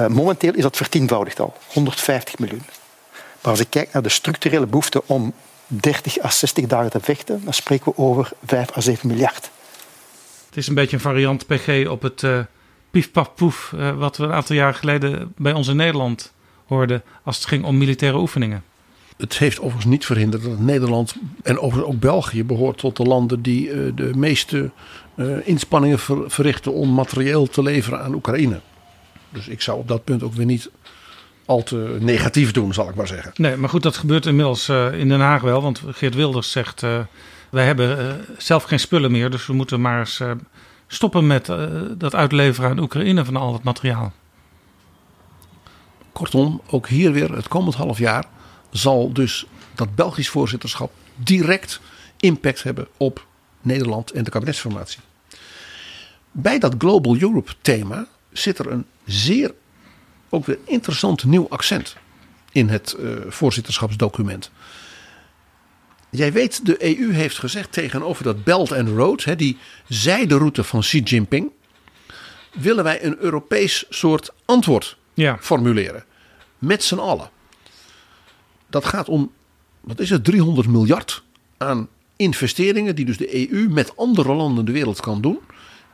Uh, 0.00 0.06
momenteel 0.06 0.54
is 0.54 0.62
dat 0.62 0.76
vertienvoudigd 0.76 1.40
al, 1.40 1.54
150 1.72 2.38
miljoen. 2.38 2.62
Maar 3.40 3.50
als 3.50 3.60
ik 3.60 3.70
kijk 3.70 3.92
naar 3.92 4.02
de 4.02 4.08
structurele 4.08 4.66
behoefte 4.66 5.02
om 5.06 5.32
30 5.66 6.24
à 6.24 6.30
60 6.30 6.66
dagen 6.66 6.90
te 6.90 7.00
vechten, 7.00 7.44
dan 7.44 7.54
spreken 7.54 7.92
we 7.92 8.02
over 8.02 8.30
5 8.44 8.76
à 8.76 8.80
7 8.80 9.08
miljard. 9.08 9.50
Het 10.52 10.60
is 10.60 10.68
een 10.68 10.74
beetje 10.74 10.96
een 10.96 11.02
variant 11.02 11.46
PG 11.46 11.86
op 11.88 12.02
het 12.02 12.22
uh, 12.22 12.38
pief 12.90 13.10
paf 13.10 13.34
poef 13.34 13.72
uh, 13.76 13.98
wat 13.98 14.16
we 14.16 14.24
een 14.24 14.32
aantal 14.32 14.56
jaar 14.56 14.74
geleden 14.74 15.32
bij 15.36 15.52
ons 15.52 15.68
in 15.68 15.76
Nederland 15.76 16.32
hoorden 16.66 17.02
als 17.22 17.36
het 17.36 17.46
ging 17.46 17.64
om 17.64 17.78
militaire 17.78 18.18
oefeningen. 18.18 18.64
Het 19.16 19.38
heeft 19.38 19.58
overigens 19.58 19.84
niet 19.84 20.06
verhinderd 20.06 20.42
dat 20.42 20.58
Nederland 20.58 21.14
en 21.42 21.58
overigens 21.58 21.94
ook 21.94 22.00
België 22.00 22.44
behoort 22.44 22.78
tot 22.78 22.96
de 22.96 23.02
landen 23.02 23.42
die 23.42 23.68
uh, 23.68 23.92
de 23.94 24.10
meeste 24.14 24.70
inspanningen 25.44 25.98
ver, 25.98 26.30
verrichten 26.30 26.72
om 26.72 26.94
materieel 26.94 27.46
te 27.46 27.62
leveren 27.62 28.02
aan 28.02 28.14
Oekraïne. 28.14 28.60
Dus 29.28 29.48
ik 29.48 29.60
zou 29.60 29.78
op 29.78 29.88
dat 29.88 30.04
punt 30.04 30.22
ook 30.22 30.34
weer 30.34 30.46
niet 30.46 30.70
al 31.44 31.62
te 31.62 31.96
negatief 32.00 32.52
doen, 32.52 32.74
zal 32.74 32.88
ik 32.88 32.94
maar 32.94 33.06
zeggen. 33.06 33.32
Nee, 33.36 33.56
maar 33.56 33.68
goed, 33.68 33.82
dat 33.82 33.96
gebeurt 33.96 34.26
inmiddels 34.26 34.68
uh, 34.68 34.98
in 34.98 35.08
Den 35.08 35.20
Haag 35.20 35.42
wel. 35.42 35.62
Want 35.62 35.82
Geert 35.86 36.14
Wilders 36.14 36.50
zegt, 36.50 36.82
uh, 36.82 36.98
wij 37.52 37.64
hebben 37.66 38.06
uh, 38.06 38.12
zelf 38.38 38.62
geen 38.62 38.80
spullen 38.80 39.10
meer. 39.10 39.30
Dus 39.30 39.46
we 39.46 39.52
moeten 39.52 39.80
maar 39.80 39.98
eens 39.98 40.22
stoppen 40.86 41.26
met 41.26 41.46
dat 41.98 42.14
uitleveren 42.14 42.70
aan 42.70 42.78
Oekraïne 42.78 43.24
van 43.24 43.36
al 43.36 43.52
het 43.52 43.62
materiaal. 43.62 44.12
Kortom, 46.12 46.60
ook 46.66 46.88
hier 46.88 47.12
weer 47.12 47.32
het 47.32 47.48
komend 47.48 47.74
half 47.74 47.98
jaar 47.98 48.24
zal 48.70 49.12
dus 49.12 49.46
dat 49.74 49.94
Belgisch 49.94 50.28
voorzitterschap 50.28 50.92
direct 51.16 51.80
impact 52.16 52.62
hebben 52.62 52.88
op 52.96 53.26
Nederland 53.60 54.10
en 54.10 54.24
de 54.24 54.30
kabinetsformatie. 54.30 55.00
Bij 56.30 56.58
dat 56.58 56.74
Global 56.78 57.16
Europe 57.20 57.52
thema 57.60 58.06
zit 58.32 58.58
er 58.58 58.70
een 58.70 58.86
zeer 59.04 59.54
ook 60.28 60.46
weer 60.46 60.58
interessant 60.64 61.24
nieuw 61.24 61.46
accent 61.48 61.96
in 62.52 62.68
het 62.68 62.96
voorzitterschapsdocument. 63.28 64.50
Jij 66.14 66.32
weet, 66.32 66.66
de 66.66 66.98
EU 66.98 67.12
heeft 67.12 67.38
gezegd 67.38 67.72
tegenover 67.72 68.24
dat 68.24 68.44
Belt 68.44 68.72
and 68.72 68.88
Road, 68.88 69.24
hè, 69.24 69.36
die 69.36 69.58
zijderoute 69.88 70.64
van 70.64 70.80
Xi 70.80 71.00
Jinping, 71.00 71.50
willen 72.52 72.84
wij 72.84 73.04
een 73.04 73.16
Europees 73.18 73.84
soort 73.88 74.32
antwoord 74.44 74.96
ja. 75.14 75.38
formuleren. 75.40 76.04
Met 76.58 76.82
z'n 76.82 76.98
allen. 76.98 77.30
Dat 78.70 78.84
gaat 78.84 79.08
om, 79.08 79.32
wat 79.80 80.00
is 80.00 80.10
het, 80.10 80.24
300 80.24 80.68
miljard 80.68 81.22
aan 81.56 81.88
investeringen 82.16 82.96
die 82.96 83.04
dus 83.04 83.16
de 83.16 83.50
EU 83.50 83.68
met 83.68 83.96
andere 83.96 84.34
landen 84.34 84.58
in 84.58 84.64
de 84.64 84.72
wereld 84.72 85.00
kan 85.00 85.20
doen. 85.20 85.38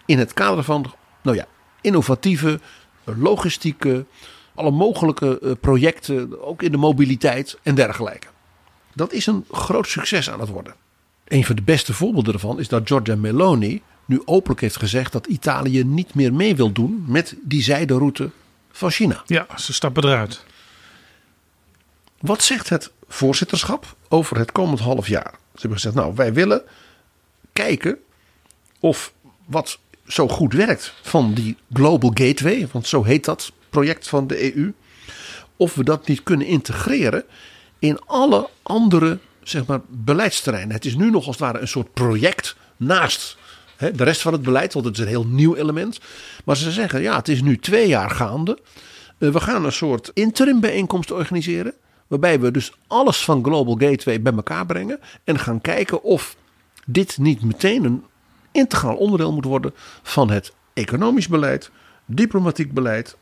In 0.07 0.19
het 0.19 0.33
kader 0.33 0.65
van, 0.65 0.93
nou 1.23 1.37
ja, 1.37 1.47
innovatieve 1.81 2.61
logistieke, 3.05 4.07
alle 4.55 4.71
mogelijke 4.71 5.39
eh, 5.41 5.51
projecten, 5.61 6.45
ook 6.45 6.63
in 6.63 6.71
de 6.71 6.77
mobiliteit 6.77 7.59
en 7.63 7.75
dergelijke. 7.75 8.27
Dat 8.99 9.13
is 9.13 9.27
een 9.27 9.45
groot 9.51 9.89
succes 9.89 10.31
aan 10.31 10.41
het 10.41 10.49
worden. 10.49 10.75
Een 11.25 11.45
van 11.45 11.57
de 11.57 11.63
beste 11.63 11.95
voorbeelden 11.95 12.35
ervan 12.35 12.59
is 12.59 12.69
dat 12.69 12.87
Giorgia 12.87 13.17
Meloni 13.17 13.83
nu 14.05 14.23
openlijk 14.25 14.61
heeft 14.61 14.77
gezegd 14.77 15.13
dat 15.13 15.27
Italië 15.27 15.85
niet 15.85 16.15
meer 16.15 16.35
mee 16.35 16.57
wil 16.57 16.73
doen 16.73 17.05
met 17.07 17.35
die 17.43 17.63
zijderoute 17.63 18.31
van 18.73 18.91
China. 18.91 19.23
Ja, 19.27 19.47
ze 19.57 19.73
stappen 19.73 20.05
eruit. 20.05 20.45
Wat 22.21 22.43
zegt 22.43 22.69
het 22.69 22.91
voorzitterschap 23.09 23.97
over 24.09 24.39
het 24.39 24.53
komend 24.53 24.81
half 24.81 25.09
jaar? 25.09 25.31
Ze 25.31 25.61
hebben 25.61 25.79
gezegd, 25.79 25.95
nou 25.95 26.15
wij 26.15 26.33
willen 26.33 26.63
kijken 27.53 27.99
of 28.81 29.13
wat 29.47 29.79
zo 30.07 30.29
goed 30.29 30.53
werkt 30.53 30.95
van 31.03 31.35
die 31.35 31.57
Global 31.73 32.11
Gateway, 32.15 32.69
want 32.73 32.87
zo 32.87 33.05
heet 33.05 33.25
dat 33.25 33.53
project 33.71 34.09
van 34.09 34.27
de 34.27 34.57
EU, 34.57 34.73
of 35.57 35.75
we 35.75 35.85
dat 35.85 36.07
niet 36.07 36.23
kunnen 36.23 36.47
integreren 36.47 37.25
in 37.79 37.99
alle 38.07 38.49
andere 38.63 39.19
zeg 39.43 39.67
maar, 39.67 39.81
beleidsterrein. 39.89 40.73
Het 40.73 40.85
is 40.85 40.97
nu 40.97 41.11
nog 41.11 41.27
als 41.27 41.37
het 41.37 41.45
ware 41.45 41.59
een 41.59 41.69
soort 41.69 41.93
project 41.93 42.57
naast 42.77 43.37
hè, 43.77 43.93
de 43.93 44.05
rest 44.05 44.21
van 44.21 44.33
het 44.33 44.43
beleid, 44.43 44.73
want 44.73 44.87
het 44.87 44.95
is 44.95 45.01
een 45.01 45.09
heel 45.09 45.27
nieuw 45.27 45.55
element. 45.55 46.01
Maar 46.45 46.57
ze 46.57 46.71
zeggen, 46.71 47.03
ja, 47.03 47.17
het 47.17 47.29
is 47.29 47.43
nu 47.43 47.59
twee 47.59 47.89
jaar 47.89 48.11
gaande. 48.11 48.59
Eh, 49.19 49.31
we 49.31 49.41
gaan 49.41 49.65
een 49.65 49.73
soort 49.73 50.11
interim 50.15 50.61
bijeenkomst 50.61 51.11
organiseren. 51.11 51.73
Waarbij 52.07 52.41
we 52.41 52.51
dus 52.51 52.73
alles 52.87 53.25
van 53.25 53.45
Global 53.45 53.77
Gateway 53.79 54.23
bij 54.23 54.33
elkaar 54.33 54.67
brengen. 54.67 55.01
En 55.25 55.39
gaan 55.39 55.61
kijken 55.61 56.03
of 56.03 56.37
dit 56.87 57.19
niet 57.19 57.43
meteen 57.43 57.85
een 57.85 58.05
integraal 58.53 58.97
onderdeel 58.97 59.33
moet 59.33 59.45
worden 59.45 59.75
van 60.03 60.31
het 60.31 60.53
economisch 60.75 61.29
beleid, 61.29 61.71
diplomatiek 62.07 62.73
beleid, 62.73 63.17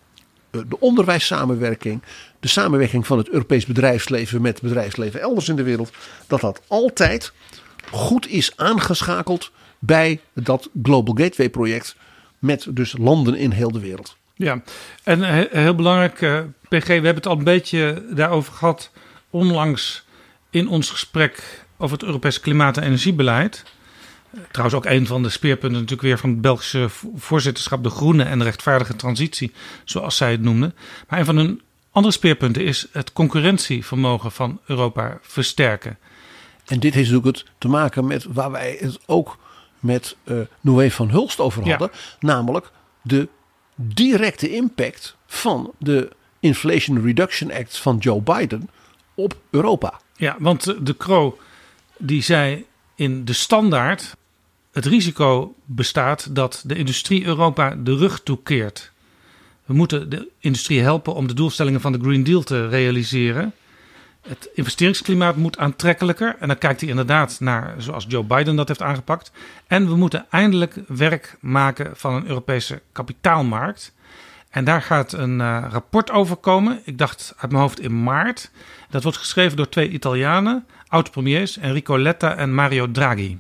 de 0.68 0.80
onderwijssamenwerking, 0.80 2.02
de 2.40 2.48
samenwerking 2.48 3.07
van 3.07 3.18
het 3.18 3.28
Europees 3.28 3.66
bedrijfsleven 3.66 4.42
met 4.42 4.62
bedrijfsleven 4.62 5.20
elders 5.20 5.48
in 5.48 5.57
de 5.57 5.62
wereld. 5.62 5.90
Dat 6.26 6.40
dat 6.40 6.62
altijd 6.66 7.32
goed 7.90 8.28
is 8.28 8.52
aangeschakeld 8.57 9.50
bij 9.78 10.20
dat 10.34 10.68
Global 10.82 11.14
Gateway 11.14 11.50
project 11.50 11.96
met 12.38 12.66
dus 12.70 12.96
landen 12.98 13.34
in 13.34 13.50
heel 13.50 13.72
de 13.72 13.80
wereld. 13.80 14.16
Ja, 14.34 14.62
en 15.02 15.48
heel 15.50 15.74
belangrijk, 15.74 16.20
uh, 16.20 16.40
PG, 16.68 16.86
we 16.86 16.92
hebben 16.92 17.14
het 17.14 17.26
al 17.26 17.38
een 17.38 17.44
beetje 17.44 18.04
daarover 18.11 18.52
gehad 18.52 18.90
onlangs 19.30 20.04
in 20.50 20.68
ons 20.68 20.90
gesprek 20.90 21.64
over 21.78 21.96
het 21.96 22.07
Europese 22.07 22.40
klimaat- 22.40 22.76
en 22.76 22.82
energiebeleid. 22.82 23.62
Trouwens 24.51 24.76
ook 24.76 24.93
een 24.93 25.07
van 25.07 25.22
de 25.22 25.28
speerpunten 25.28 25.80
natuurlijk 25.80 26.09
weer 26.09 26.18
van 26.18 26.30
het 26.30 26.41
Belgische 26.41 26.89
voorzitterschap, 27.16 27.82
de 27.82 27.91
groene 27.91 28.22
en 28.22 28.39
de 28.39 28.45
rechtvaardige 28.45 28.97
transitie, 28.97 29.53
zoals 29.84 30.16
zij 30.16 30.30
het 30.30 30.43
noemden. 30.43 30.74
Maar 31.09 31.18
een 31.18 31.24
van 31.24 31.37
hun 31.37 31.62
andere 31.91 32.14
speerpunten 32.14 32.64
is 32.64 32.87
het 32.93 33.12
concurrentievermogen 33.12 34.32
van 34.32 34.61
Europa 34.66 35.18
versterken. 35.22 35.99
En 36.66 36.80
dit 36.80 36.95
heeft 36.95 37.11
natuurlijk 37.11 37.37
het 37.37 37.47
te 37.59 37.68
maken 37.68 38.07
met 38.07 38.24
waar 38.24 38.51
wij 38.51 38.76
het 38.80 38.99
ook 39.07 39.39
met 39.80 40.16
uh, 40.24 40.41
Noé 40.61 40.91
van 40.91 41.11
Hulst 41.11 41.41
over 41.41 41.68
hadden. 41.68 41.91
Namelijk 42.20 42.70
de 43.03 43.28
directe 43.74 44.55
impact 44.55 45.16
van 45.26 45.72
de 45.78 46.11
Inflation 46.41 47.03
Reduction 47.03 47.53
Act 47.53 47.76
van 47.76 47.97
Joe 47.99 48.20
Biden 48.20 48.70
op 49.14 49.37
Europa. 49.51 50.01
Ja, 50.16 50.37
want 50.39 50.87
de 50.87 50.97
Cro 50.97 51.39
die 51.99 52.22
zei 52.22 52.66
in 52.95 53.24
de 53.24 53.32
standaard 53.32 54.16
het 54.77 54.87
risico 54.87 55.55
bestaat 55.64 56.35
dat 56.35 56.62
de 56.66 56.74
industrie 56.74 57.24
Europa 57.24 57.74
de 57.79 57.97
rug 57.97 58.20
toekeert. 58.22 58.93
We 59.64 59.74
moeten 59.74 60.09
de 60.09 60.29
industrie 60.39 60.81
helpen 60.81 61.14
om 61.14 61.27
de 61.27 61.35
doelstellingen 61.35 61.81
van 61.81 61.93
de 61.93 61.99
Green 61.99 62.24
Deal 62.24 62.43
te 62.43 62.68
realiseren. 62.68 63.53
Het 64.29 64.49
investeringsklimaat 64.55 65.37
moet 65.37 65.59
aantrekkelijker. 65.59 66.37
En 66.39 66.49
dan 66.49 66.59
kijkt 66.59 66.81
hij 66.81 66.91
inderdaad 66.91 67.41
naar 67.41 67.74
zoals 67.79 68.05
Joe 68.09 68.24
Biden 68.24 68.57
dat 68.57 68.68
heeft 68.68 68.83
aangepakt. 68.83 69.31
En 69.66 69.89
we 69.89 69.97
moeten 69.97 70.27
eindelijk 70.31 70.74
werk 70.89 71.37
maken 71.41 71.91
van 71.95 72.14
een 72.14 72.27
Europese 72.27 72.83
kapitaalmarkt. 72.93 73.95
En 74.51 74.64
daar 74.64 74.83
gaat 74.83 75.12
een 75.12 75.39
uh, 75.39 75.64
rapport 75.70 76.11
over 76.11 76.37
komen. 76.37 76.81
Ik 76.85 76.99
dacht 76.99 77.35
uit 77.37 77.51
mijn 77.51 77.62
hoofd 77.62 77.81
in 77.81 78.03
maart. 78.03 78.51
Dat 78.91 79.03
wordt 79.03 79.18
geschreven 79.18 79.57
door 79.57 79.68
twee 79.68 79.91
Italianen, 79.91 80.66
oud-premiers, 80.89 81.59
Enrico 81.59 81.99
Letta 81.99 82.37
en 82.37 82.55
Mario 82.55 82.91
Draghi. 82.91 83.39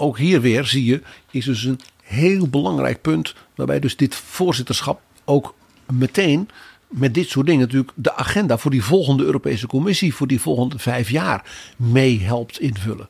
Ook 0.00 0.18
hier 0.18 0.40
weer 0.40 0.64
zie 0.64 0.84
je, 0.84 1.02
is 1.30 1.44
dus 1.44 1.64
een 1.64 1.80
heel 2.02 2.48
belangrijk 2.48 3.00
punt. 3.00 3.34
Waarbij 3.54 3.80
dus 3.80 3.96
dit 3.96 4.14
voorzitterschap 4.14 5.00
ook 5.24 5.54
meteen 5.92 6.48
met 6.88 7.14
dit 7.14 7.28
soort 7.28 7.46
dingen 7.46 7.60
natuurlijk 7.60 7.92
de 7.94 8.14
agenda 8.14 8.58
voor 8.58 8.70
die 8.70 8.84
volgende 8.84 9.24
Europese 9.24 9.66
Commissie 9.66 10.14
voor 10.14 10.26
die 10.26 10.40
volgende 10.40 10.78
vijf 10.78 11.10
jaar 11.10 11.44
mee 11.76 12.20
helpt 12.20 12.60
invullen. 12.60 13.08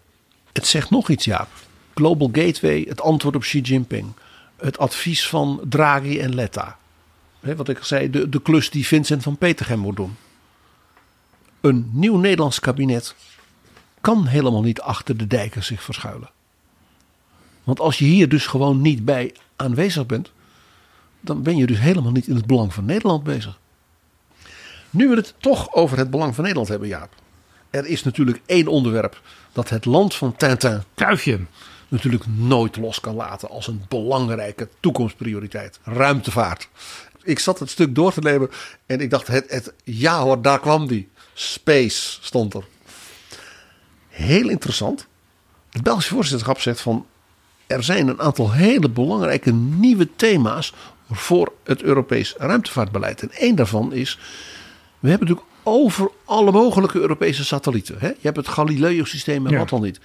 Het 0.52 0.66
zegt 0.66 0.90
nog 0.90 1.08
iets, 1.08 1.24
ja. 1.24 1.48
Global 1.94 2.28
Gateway, 2.32 2.84
het 2.88 3.00
antwoord 3.00 3.36
op 3.36 3.42
Xi 3.42 3.60
Jinping, 3.60 4.12
het 4.56 4.78
advies 4.78 5.28
van 5.28 5.60
Draghi 5.68 6.18
en 6.18 6.34
Letta. 6.34 6.78
wat 7.40 7.68
ik 7.68 7.82
zei, 7.82 8.10
de, 8.10 8.28
de 8.28 8.42
klus 8.42 8.70
die 8.70 8.86
Vincent 8.86 9.22
van 9.22 9.36
Petergem 9.36 9.78
moet 9.78 9.96
doen. 9.96 10.16
Een 11.60 11.90
nieuw 11.92 12.16
Nederlands 12.16 12.60
kabinet 12.60 13.14
kan 14.00 14.26
helemaal 14.26 14.62
niet 14.62 14.80
achter 14.80 15.16
de 15.16 15.26
dijken 15.26 15.64
zich 15.64 15.82
verschuilen. 15.82 16.30
Want 17.68 17.80
als 17.80 17.98
je 17.98 18.04
hier 18.04 18.28
dus 18.28 18.46
gewoon 18.46 18.80
niet 18.80 19.04
bij 19.04 19.34
aanwezig 19.56 20.06
bent, 20.06 20.32
dan 21.20 21.42
ben 21.42 21.56
je 21.56 21.66
dus 21.66 21.78
helemaal 21.78 22.12
niet 22.12 22.26
in 22.26 22.34
het 22.34 22.46
belang 22.46 22.74
van 22.74 22.84
Nederland 22.84 23.22
bezig. 23.22 23.58
Nu 24.90 25.08
we 25.08 25.16
het 25.16 25.34
toch 25.38 25.72
over 25.72 25.98
het 25.98 26.10
belang 26.10 26.34
van 26.34 26.42
Nederland 26.42 26.68
hebben, 26.68 26.88
Jaap. 26.88 27.14
Er 27.70 27.86
is 27.86 28.02
natuurlijk 28.02 28.40
één 28.46 28.66
onderwerp 28.66 29.20
dat 29.52 29.68
het 29.68 29.84
land 29.84 30.14
van 30.14 30.36
Tintin... 30.36 30.82
Kuifje. 30.94 31.40
...natuurlijk 31.88 32.26
nooit 32.26 32.76
los 32.76 33.00
kan 33.00 33.14
laten 33.14 33.48
als 33.48 33.66
een 33.66 33.82
belangrijke 33.88 34.68
toekomstprioriteit. 34.80 35.80
Ruimtevaart. 35.82 36.68
Ik 37.22 37.38
zat 37.38 37.58
het 37.58 37.70
stuk 37.70 37.94
door 37.94 38.12
te 38.12 38.20
nemen 38.20 38.50
en 38.86 39.00
ik 39.00 39.10
dacht, 39.10 39.26
het, 39.26 39.50
het, 39.50 39.74
ja 39.84 40.20
hoor, 40.20 40.42
daar 40.42 40.60
kwam 40.60 40.86
die. 40.86 41.08
Space 41.34 42.18
stond 42.20 42.54
er. 42.54 42.64
Heel 44.08 44.48
interessant. 44.48 45.06
Het 45.70 45.82
Belgische 45.82 46.14
voorzitterschap 46.14 46.60
zegt 46.60 46.80
van... 46.80 47.06
er 47.68 47.82
zijn 47.82 48.08
een 48.08 48.20
aantal 48.20 48.52
hele 48.52 48.90
belangrijke 48.90 49.52
nieuwe 49.52 50.08
thema's 50.16 50.72
voor 51.10 51.52
het 51.64 51.82
Europees 51.82 52.34
ruimtevaartbeleid. 52.38 53.22
En 53.22 53.30
één 53.30 53.54
daarvan 53.54 53.92
is 53.92 54.18
we 54.98 55.08
hebben 55.08 55.28
natuurlijk 55.28 55.56
over 55.62 56.10
alle 56.24 56.52
mogelijke 56.52 56.98
Europese 56.98 57.44
satellieten. 57.44 57.96
Hè? 57.98 58.08
Je 58.08 58.16
hebt 58.20 58.36
het 58.36 58.48
Galileo-systeem 58.48 59.46
en 59.46 59.58
wat 59.58 59.68
dan 59.68 59.82
niet. 59.82 60.00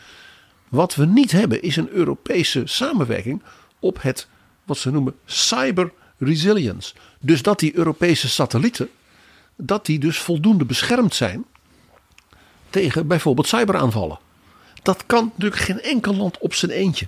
Wat 0.70 0.96
we 0.96 1.06
niet 1.06 1.32
hebben 1.32 1.62
is 1.62 1.76
een 1.76 1.90
Europese 1.90 2.62
samenwerking 2.66 3.42
op 3.80 4.02
het 4.02 4.28
wat 4.64 4.78
ze 4.78 4.92
noemen 4.92 5.16
cyber 5.26 5.92
resilience. 6.18 6.94
Dus 7.20 7.42
dat 7.42 7.60
die 7.60 7.76
Europese 7.76 8.30
satellieten, 8.30 8.90
dat 9.56 9.86
die 9.86 10.00
dus 10.00 10.20
voldoende 10.20 10.66
beschermd 10.66 11.16
zijn 11.16 11.46
tegen 12.70 13.08
bijvoorbeeld 13.08 13.48
cyberaanvallen. 13.48 14.20
Dat 14.82 15.06
kan 15.06 15.32
natuurlijk 15.34 15.62
geen 15.62 15.82
enkel 15.82 16.16
land 16.16 16.38
op 16.38 16.54
zijn 16.54 16.72
eentje. 16.72 17.08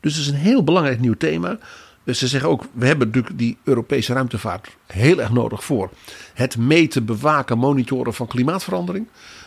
Dus 0.00 0.14
het 0.14 0.22
is 0.22 0.28
een 0.28 0.38
heel 0.38 0.64
belangrijk 0.64 1.00
nieuw 1.00 1.14
thema. 1.14 1.58
Dus 2.04 2.18
ze 2.18 2.28
zeggen 2.28 2.50
ook, 2.50 2.64
we 2.72 2.86
hebben 2.86 3.06
natuurlijk 3.06 3.38
die 3.38 3.58
Europese 3.64 4.12
ruimtevaart 4.12 4.76
heel 4.86 5.20
erg 5.20 5.30
nodig 5.30 5.64
voor 5.64 5.90
het 6.34 6.56
meten, 6.56 7.04
bewaken, 7.04 7.58
monitoren 7.58 8.14
van 8.14 8.26
klimaatverandering. 8.26 9.06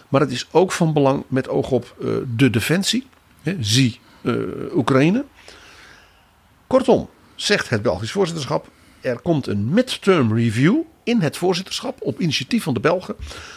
Maar 0.10 0.22
het 0.22 0.32
is 0.32 0.48
ook 0.52 0.72
van 0.72 0.94
belang 0.94 1.24
met 1.28 1.50
oog 1.50 1.72
op 1.72 1.96
uh, 2.00 2.16
de 2.36 2.50
defensie. 2.50 3.08
Hè, 3.42 3.56
zie 3.60 4.00
uh, 4.22 4.76
Oekraïne. 4.76 5.26
Kortom, 6.68 7.10
zegt 7.36 7.70
het 7.70 7.82
Belgisch 7.82 8.12
voorzitterschap, 8.12 8.68
er 9.04 9.20
komt 9.20 9.48
een 9.48 9.70
midterm 9.70 10.34
review 10.34 10.76
in 11.04 11.22
het 11.22 11.38
voorzitterschap 11.38 11.98
op 12.02 12.20
initiatief 12.20 12.64
van 12.64 12.74
de 12.74 12.80
Belgen 12.80 13.16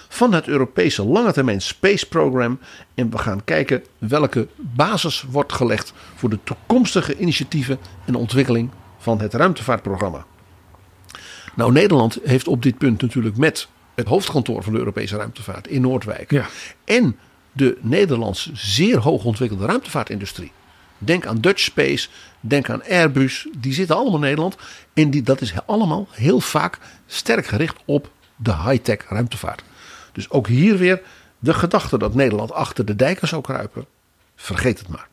van 0.09 0.33
het 0.33 0.49
Europese 0.49 1.05
lange 1.05 1.33
termijn 1.33 1.61
Space 1.61 2.09
Program. 2.09 2.59
En 2.95 3.11
we 3.11 3.19
gaan 3.19 3.45
kijken 3.45 3.85
welke 3.99 4.49
basis 4.57 5.25
wordt 5.31 5.53
gelegd 5.53 5.93
voor 6.15 6.31
de 6.31 6.39
toekomstige 6.45 7.19
initiatieven 7.19 7.79
en 8.07 8.15
ontwikkeling 8.15 8.71
van 8.99 9.21
het 9.21 9.35
ruimtevaartprogramma. 9.35 10.27
Nou, 11.55 11.73
Nederland 11.73 12.19
heeft 12.25 12.49
op 12.49 12.63
dit 12.63 12.79
punt 12.79 13.03
natuurlijk 13.03 13.37
met 13.37 13.69
het 13.95 14.07
hoofdkantoor 14.07 14.63
van 14.63 14.73
de 14.73 14.79
Europese 14.79 15.17
ruimtevaart 15.17 15.67
in 15.67 15.81
Noordwijk 15.81 16.31
ja. 16.31 16.47
en 16.85 17.17
de 17.53 17.79
Nederlandse 17.81 18.51
zeer 18.55 18.99
hoog 18.99 19.25
ontwikkelde 19.25 19.67
ruimtevaartindustrie. 19.67 20.53
Denk 20.99 21.27
aan 21.27 21.41
Dutch 21.41 21.61
Space, 21.61 22.09
denk 22.49 22.71
aan 22.71 22.83
Airbus, 22.83 23.49
die 23.59 23.73
zitten 23.73 23.97
allemaal 23.97 24.15
in 24.15 24.21
Nederland. 24.21 24.57
En 24.95 25.11
die, 25.11 25.23
dat 25.23 25.41
is 25.41 25.55
allemaal 25.67 26.07
heel 26.11 26.41
vaak 26.41 26.79
sterk 27.07 27.47
gericht 27.47 27.77
op 27.85 28.11
de 28.37 28.55
high-tech 28.57 28.99
ruimtevaart. 29.09 29.63
Dus 30.13 30.31
ook 30.31 30.47
hier 30.47 30.79
weer 30.79 31.03
de 31.39 31.55
gedachte 31.55 31.99
dat 31.99 32.15
Nederland 32.15 32.53
achter 32.53 32.85
de 32.85 32.97
dijken 32.97 33.29
zou 33.29 33.43
kruipen. 33.43 33.87
Vergeet 34.37 34.79
het 34.79 34.89
maar. 34.89 35.09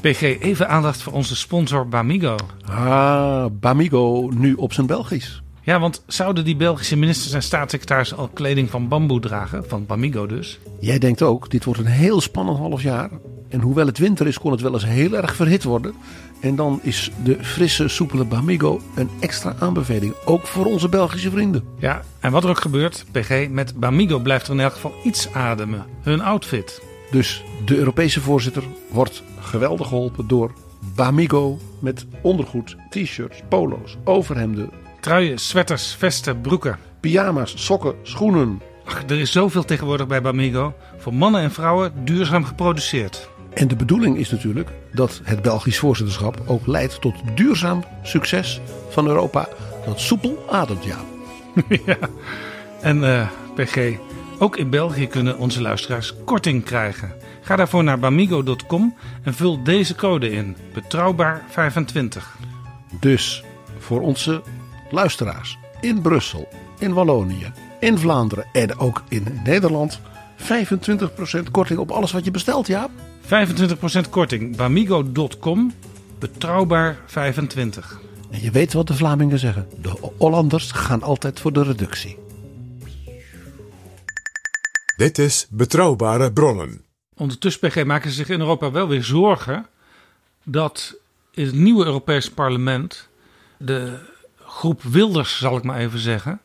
PG, 0.00 0.22
even 0.22 0.68
aandacht 0.68 1.02
voor 1.02 1.12
onze 1.12 1.36
sponsor 1.36 1.88
Bamigo. 1.88 2.36
Ah, 2.66 3.46
Bamigo 3.52 4.30
nu 4.34 4.54
op 4.54 4.72
zijn 4.72 4.86
Belgisch. 4.86 5.42
Ja, 5.70 5.80
want 5.80 6.02
zouden 6.06 6.44
die 6.44 6.56
Belgische 6.56 6.96
ministers 6.96 7.32
en 7.32 7.42
staatssecretarissen 7.42 8.16
al 8.16 8.28
kleding 8.28 8.70
van 8.70 8.88
bamboe 8.88 9.20
dragen? 9.20 9.64
Van 9.68 9.86
Bamigo 9.86 10.26
dus. 10.26 10.58
Jij 10.80 10.98
denkt 10.98 11.22
ook, 11.22 11.50
dit 11.50 11.64
wordt 11.64 11.80
een 11.80 11.86
heel 11.86 12.20
spannend 12.20 12.58
half 12.58 12.82
jaar. 12.82 13.10
En 13.48 13.60
hoewel 13.60 13.86
het 13.86 13.98
winter 13.98 14.26
is, 14.26 14.38
kon 14.38 14.50
het 14.50 14.60
wel 14.60 14.72
eens 14.72 14.84
heel 14.84 15.16
erg 15.16 15.34
verhit 15.34 15.64
worden. 15.64 15.94
En 16.40 16.56
dan 16.56 16.80
is 16.82 17.10
de 17.24 17.44
frisse, 17.44 17.88
soepele 17.88 18.24
Bamigo 18.24 18.80
een 18.94 19.10
extra 19.20 19.54
aanbeveling. 19.58 20.14
Ook 20.24 20.46
voor 20.46 20.64
onze 20.64 20.88
Belgische 20.88 21.30
vrienden. 21.30 21.64
Ja, 21.78 22.02
en 22.20 22.32
wat 22.32 22.44
er 22.44 22.50
ook 22.50 22.60
gebeurt, 22.60 23.04
PG, 23.10 23.48
met 23.48 23.80
Bamigo 23.80 24.18
blijft 24.18 24.46
er 24.46 24.52
in 24.52 24.60
elk 24.60 24.72
geval 24.72 24.94
iets 25.04 25.32
ademen. 25.32 25.84
Hun 26.02 26.20
outfit. 26.20 26.82
Dus 27.10 27.44
de 27.64 27.76
Europese 27.76 28.20
voorzitter 28.20 28.62
wordt 28.88 29.22
geweldig 29.40 29.88
geholpen 29.88 30.28
door 30.28 30.52
Bamigo 30.94 31.58
met 31.78 32.06
ondergoed, 32.22 32.76
t-shirts, 32.90 33.42
polo's, 33.48 33.96
overhemden, 34.04 34.70
Truien, 35.00 35.38
sweaters, 35.38 35.94
vesten, 35.94 36.40
broeken. 36.40 36.78
Pyjama's, 37.00 37.52
sokken, 37.56 37.94
schoenen. 38.02 38.60
Ach, 38.84 39.02
er 39.02 39.20
is 39.20 39.32
zoveel 39.32 39.64
tegenwoordig 39.64 40.06
bij 40.06 40.22
Bamigo. 40.22 40.74
Voor 40.98 41.14
mannen 41.14 41.40
en 41.40 41.50
vrouwen 41.50 41.92
duurzaam 42.04 42.44
geproduceerd. 42.44 43.28
En 43.54 43.68
de 43.68 43.76
bedoeling 43.76 44.16
is 44.16 44.30
natuurlijk 44.30 44.70
dat 44.92 45.20
het 45.24 45.42
Belgisch 45.42 45.78
voorzitterschap 45.78 46.42
ook 46.46 46.66
leidt 46.66 47.00
tot 47.00 47.14
duurzaam 47.34 47.84
succes 48.02 48.60
van 48.88 49.06
Europa. 49.06 49.48
Dat 49.84 50.00
soepel 50.00 50.44
ademt, 50.50 50.84
ja. 50.84 50.98
ja. 51.86 51.96
En 52.80 53.04
eh, 53.04 53.28
PG, 53.54 53.96
ook 54.38 54.56
in 54.56 54.70
België 54.70 55.06
kunnen 55.06 55.38
onze 55.38 55.62
luisteraars 55.62 56.14
korting 56.24 56.64
krijgen. 56.64 57.12
Ga 57.40 57.56
daarvoor 57.56 57.84
naar 57.84 57.98
bamigo.com 57.98 58.96
en 59.22 59.34
vul 59.34 59.62
deze 59.62 59.94
code 59.94 60.30
in. 60.30 60.56
Betrouwbaar 60.74 61.44
25. 61.48 62.36
Dus 63.00 63.44
voor 63.78 64.00
onze 64.00 64.42
luisteraars 64.92 65.58
in 65.80 66.00
Brussel, 66.00 66.48
in 66.78 66.92
Wallonië, 66.92 67.52
in 67.80 67.98
Vlaanderen 67.98 68.44
en 68.52 68.78
ook 68.78 69.02
in 69.08 69.40
Nederland 69.44 70.00
25% 70.40 71.50
korting 71.50 71.78
op 71.78 71.90
alles 71.90 72.12
wat 72.12 72.24
je 72.24 72.30
bestelt, 72.30 72.66
ja? 72.66 72.88
25% 73.24 74.10
korting. 74.10 74.56
Bamigo.com. 74.56 75.72
Betrouwbaar 76.18 76.98
25. 77.06 78.00
En 78.30 78.42
je 78.42 78.50
weet 78.50 78.72
wat 78.72 78.86
de 78.86 78.94
Vlamingen 78.94 79.38
zeggen. 79.38 79.68
De 79.80 80.10
Hollanders 80.18 80.70
gaan 80.70 81.02
altijd 81.02 81.40
voor 81.40 81.52
de 81.52 81.62
reductie. 81.62 82.18
Dit 84.96 85.18
is 85.18 85.46
Betrouwbare 85.50 86.32
Bronnen. 86.32 86.84
Ondertussen 87.16 87.68
PG 87.68 87.84
maken 87.84 88.10
ze 88.10 88.16
zich 88.16 88.28
in 88.28 88.40
Europa 88.40 88.70
wel 88.70 88.88
weer 88.88 89.04
zorgen 89.04 89.66
dat 90.44 90.96
in 91.32 91.46
het 91.46 91.54
nieuwe 91.54 91.84
Europees 91.84 92.30
parlement 92.30 93.08
de 93.56 93.98
groep 94.50 94.82
Wilders, 94.82 95.38
zal 95.38 95.56
ik 95.56 95.62
maar 95.62 95.78
even 95.78 95.98
zeggen, 95.98 96.40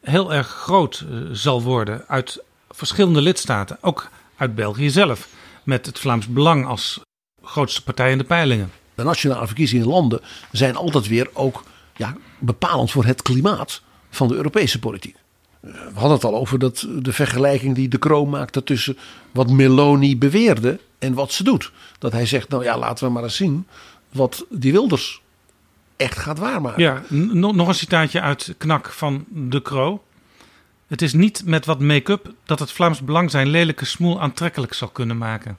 heel 0.00 0.32
erg 0.32 0.46
groot 0.46 1.04
eh, 1.10 1.18
zal 1.32 1.62
worden 1.62 2.04
uit 2.06 2.42
verschillende 2.70 3.20
lidstaten, 3.20 3.78
ook 3.80 4.10
uit 4.36 4.54
België 4.54 4.90
zelf, 4.90 5.28
met 5.62 5.86
het 5.86 5.98
Vlaams 5.98 6.26
Belang 6.26 6.66
als 6.66 7.00
grootste 7.42 7.82
partij 7.82 8.10
in 8.10 8.18
de 8.18 8.24
peilingen. 8.24 8.72
De 8.94 9.02
nationale 9.02 9.46
verkiezingen 9.46 9.84
in 9.84 9.90
landen 9.90 10.20
zijn 10.52 10.76
altijd 10.76 11.08
weer 11.08 11.30
ook 11.32 11.62
ja, 11.96 12.16
bepalend 12.38 12.90
voor 12.90 13.04
het 13.04 13.22
klimaat 13.22 13.82
van 14.10 14.28
de 14.28 14.34
Europese 14.34 14.78
politiek. 14.78 15.16
Eh, 15.60 15.70
we 15.70 15.94
hadden 15.94 16.12
het 16.12 16.24
al 16.24 16.36
over 16.36 16.58
dat, 16.58 16.86
de 16.98 17.12
vergelijking 17.12 17.74
die 17.74 17.88
De 17.88 17.98
Croo 17.98 18.26
maakte 18.26 18.64
tussen 18.64 18.98
wat 19.32 19.50
Meloni 19.50 20.18
beweerde 20.18 20.80
en 20.98 21.14
wat 21.14 21.32
ze 21.32 21.44
doet. 21.44 21.72
Dat 21.98 22.12
hij 22.12 22.26
zegt, 22.26 22.48
nou 22.48 22.64
ja, 22.64 22.78
laten 22.78 23.06
we 23.06 23.12
maar 23.12 23.22
eens 23.22 23.36
zien 23.36 23.66
wat 24.12 24.46
die 24.48 24.72
Wilders 24.72 25.22
echt 25.98 26.18
gaat 26.18 26.38
waarmaken. 26.38 26.82
Ja, 26.82 27.02
nog 27.52 27.68
een 27.68 27.74
citaatje 27.74 28.20
uit 28.20 28.54
Knak 28.58 28.92
van 28.92 29.24
De 29.28 29.62
Croo. 29.62 30.02
Het 30.86 31.02
is 31.02 31.12
niet 31.12 31.42
met 31.44 31.66
wat 31.66 31.80
make-up 31.80 32.32
dat 32.44 32.58
het 32.58 32.72
Vlaams 32.72 33.00
Belang 33.00 33.30
zijn 33.30 33.48
lelijke 33.48 33.84
smoel 33.84 34.20
aantrekkelijk 34.20 34.72
zal 34.72 34.88
kunnen 34.88 35.18
maken. 35.18 35.58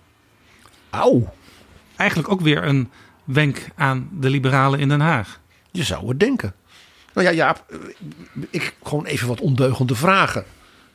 Auw. 0.90 1.34
Eigenlijk 1.96 2.30
ook 2.32 2.42
weer 2.42 2.64
een 2.64 2.90
wenk 3.24 3.68
aan 3.76 4.10
de 4.20 4.30
liberalen 4.30 4.80
in 4.80 4.88
Den 4.88 5.00
Haag. 5.00 5.40
Je 5.72 5.84
zou 5.84 6.08
het 6.08 6.20
denken. 6.20 6.54
Nou 7.14 7.28
ja, 7.28 7.34
Jaap, 7.34 7.66
ik 8.50 8.76
gewoon 8.84 9.06
even 9.06 9.28
wat 9.28 9.42
ondeugende 9.42 9.96
vragen. 9.96 10.46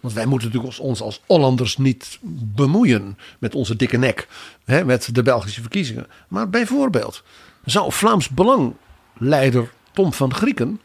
Want 0.01 0.15
wij 0.15 0.27
moeten 0.27 0.49
natuurlijk 0.49 0.79
ons 0.81 1.01
als 1.01 1.23
Hollanders 1.27 1.77
niet 1.77 2.19
bemoeien 2.55 3.19
met 3.39 3.55
onze 3.55 3.77
dikke 3.77 3.97
nek, 3.97 4.29
hè, 4.65 4.85
met 4.85 5.15
de 5.15 5.23
Belgische 5.23 5.61
verkiezingen. 5.61 6.07
Maar 6.29 6.51
bijvoorbeeld, 6.51 7.23
zou 7.65 7.93
Vlaams 7.93 8.29
Belang 8.29 8.75
leider 9.17 9.73
Tom 9.93 10.13
van 10.13 10.35
Grieken 10.35 10.81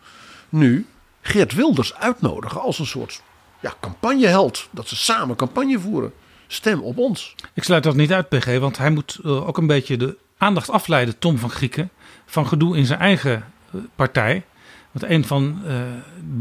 nu 0.50 0.86
Geert 1.22 1.54
Wilders 1.54 1.96
uitnodigen 1.96 2.62
als 2.62 2.80
een 2.80 2.86
soort 2.86 3.22
ja, 3.60 3.74
campagneheld. 3.80 4.68
Dat 4.72 4.88
ze 4.88 4.96
samen 4.96 5.36
campagne 5.36 5.80
voeren. 5.80 6.14
Stem 6.48 6.82
op 6.82 6.98
ons. 6.98 7.36
Ik 7.54 7.64
sluit 7.64 7.84
dat 7.84 7.96
niet 7.96 8.14
uit, 8.14 8.30
PG, 8.30 8.60
want 8.60 8.78
hij 8.78 8.90
moet 8.90 9.20
uh, 9.24 9.48
ook 9.48 9.58
een 9.58 9.68
beetje 9.68 9.98
de 9.98 10.18
aandacht 10.38 10.70
afleiden, 10.70 11.20
Tom 11.20 11.38
van 11.38 11.50
Grieken, 11.50 11.90
van 12.26 12.48
gedoe 12.48 12.78
in 12.78 12.86
zijn 12.86 13.00
eigen 13.00 13.46
uh, 13.72 13.82
partij. 13.96 14.46
Want 14.92 15.12
een 15.12 15.26
van 15.26 15.62
uh, 15.66 15.82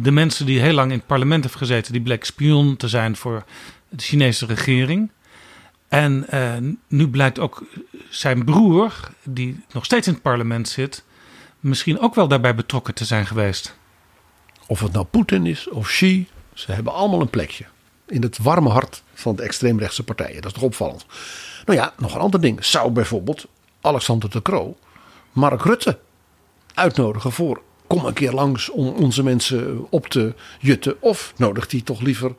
de 0.03 0.11
mensen 0.11 0.47
die 0.47 0.61
heel 0.61 0.73
lang 0.73 0.91
in 0.91 0.99
het 0.99 1.07
parlement 1.07 1.45
heeft 1.45 1.57
gezeten, 1.57 1.93
die 1.93 2.03
bleek 2.03 2.25
spion 2.25 2.77
te 2.77 2.89
zijn 2.89 3.17
voor 3.17 3.45
de 3.89 4.03
Chinese 4.03 4.47
regering. 4.47 5.11
En 5.89 6.27
nu 6.89 7.09
blijkt 7.09 7.39
ook 7.39 7.63
zijn 8.09 8.45
broer, 8.45 9.11
die 9.23 9.61
nog 9.73 9.85
steeds 9.85 10.07
in 10.07 10.13
het 10.13 10.23
parlement 10.23 10.69
zit, 10.69 11.05
misschien 11.61 12.01
ook 12.01 12.15
wel 12.15 12.29
daarbij 12.29 12.55
betrokken 12.55 12.95
te 12.95 13.05
zijn 13.05 13.27
geweest. 13.27 13.77
Of 14.67 14.81
het 14.81 14.93
nou 14.93 15.07
Poetin 15.07 15.47
is 15.47 15.69
of 15.69 15.87
Xi, 15.87 16.29
ze 16.55 16.73
hebben 16.73 16.93
allemaal 16.93 17.21
een 17.21 17.31
plekje. 17.31 17.65
In 18.07 18.23
het 18.23 18.39
warme 18.39 18.69
hart 18.69 19.03
van 19.15 19.37
de 19.37 19.43
extreemrechtse 19.43 20.05
partijen. 20.05 20.35
Dat 20.35 20.45
is 20.45 20.53
toch 20.53 20.63
opvallend. 20.63 21.07
Nou 21.65 21.79
ja, 21.79 21.93
nog 21.99 22.15
een 22.15 22.21
ander 22.21 22.41
ding. 22.41 22.65
Zou 22.65 22.91
bijvoorbeeld 22.91 23.47
Alexander 23.81 24.31
de 24.31 24.43
Croo 24.43 24.77
Mark 25.33 25.63
Rutte 25.63 25.99
uitnodigen 26.75 27.33
voor 27.33 27.63
kom 27.87 28.05
een 28.05 28.13
keer 28.13 28.33
langs 28.33 28.71
om 28.71 28.87
onze 28.87 29.23
mensen 29.23 29.87
op 29.91 30.07
te 30.07 30.35
jutten. 30.61 31.03
Of 31.03 31.33
nodigt 31.37 31.73
hij 31.73 31.81
toch 31.81 32.01
liever 32.01 32.35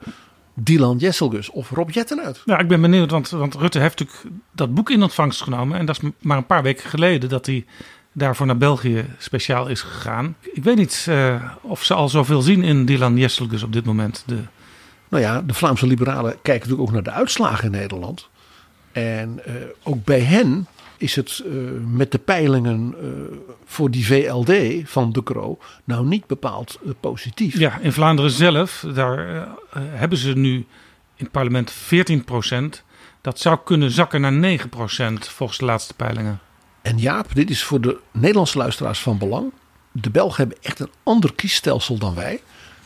Dylan 0.53 0.97
Jesselgus 0.97 1.49
of 1.49 1.70
Rob 1.70 1.89
Jetten 1.89 2.22
uit? 2.22 2.41
Nou, 2.45 2.61
ik 2.61 2.67
ben 2.67 2.82
benieuwd, 2.82 3.11
want, 3.11 3.30
want 3.30 3.55
Rutte 3.55 3.80
heeft 3.80 3.99
natuurlijk 3.99 4.36
dat 4.51 4.74
boek 4.74 4.89
in 4.89 5.01
ontvangst 5.01 5.41
genomen. 5.41 5.78
En 5.78 5.86
dat 5.86 6.01
is 6.01 6.09
maar 6.20 6.38
een 6.38 6.45
paar 6.45 6.63
weken 6.63 6.89
geleden 6.89 7.30
dat 7.30 7.45
hij 7.45 7.65
daarvoor 8.20 8.45
naar 8.45 8.57
België 8.57 9.05
speciaal 9.17 9.67
is 9.67 9.82
gegaan. 9.82 10.36
Ik 10.53 10.63
weet 10.63 10.76
niet 10.76 11.05
uh, 11.09 11.43
of 11.61 11.84
ze 11.84 11.93
al 11.93 12.09
zoveel 12.09 12.41
zien 12.41 12.63
in 12.63 12.86
Dylan 12.86 13.17
Jesselgus 13.17 13.63
op 13.63 13.74
dit 13.74 13.86
moment. 13.86 14.24
De... 14.26 14.38
Nou 15.09 15.24
ja, 15.24 15.41
de 15.41 15.53
Vlaamse 15.53 15.88
liberalen 15.88 16.32
kijken 16.32 16.53
natuurlijk 16.53 16.82
ook 16.82 16.91
naar 16.91 17.13
de 17.13 17.20
uitslagen 17.20 17.65
in 17.65 17.72
Nederland. 17.72 18.30
En 18.91 19.41
uh, 19.47 19.53
ook 19.84 20.03
bij 20.03 20.20
hen 20.20 20.67
is 20.97 21.15
het 21.15 21.43
uh, 21.45 21.53
met 21.93 22.11
de 22.11 22.17
peilingen 22.17 22.95
voor 23.65 23.91
die 23.91 24.05
VLD 24.05 24.51
van 24.89 25.11
De 25.11 25.24
Croo 25.24 25.57
nou 25.84 26.05
niet 26.05 26.28
bepaald 26.28 26.80
positief. 26.99 27.59
Ja, 27.59 27.78
in 27.82 27.93
Vlaanderen 27.93 28.32
zelf, 28.32 28.86
daar 28.93 29.47
hebben 29.80 30.17
ze 30.17 30.34
nu 30.34 30.55
in 30.55 30.65
het 31.15 31.32
parlement 31.32 31.72
14 31.72 32.24
procent. 32.24 32.84
Dat 33.22 33.39
zou 33.39 33.59
kunnen 33.63 33.91
zakken 33.91 34.22
naar 34.22 34.34
9 34.34 34.70
procent 34.70 35.28
volgens 35.28 35.59
de 35.59 35.65
laatste 35.65 35.93
peilingen. 35.93 36.39
En 36.90 36.98
Jaap, 36.98 37.36
dit 37.36 37.50
is 37.50 37.64
voor 37.64 37.82
de 37.82 37.98
Nederlandse 38.12 38.58
luisteraars 38.58 39.00
van 39.00 39.18
belang. 39.18 39.52
De 39.92 40.10
Belgen 40.10 40.38
hebben 40.38 40.58
echt 40.62 40.80
een 40.80 40.92
ander 41.04 41.34
kiesstelsel 41.34 41.98
dan 41.98 42.16
wij. 42.16 42.42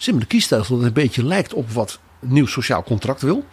Een 0.05 0.27
kiesstelsel 0.27 0.77
dat 0.77 0.85
een 0.85 0.93
beetje 0.93 1.25
lijkt 1.25 1.53
op 1.53 1.71
wat 1.71 1.99
nieuw 2.19 2.45
sociaal 2.45 2.83
contract 2.83 3.21
wil. 3.21 3.45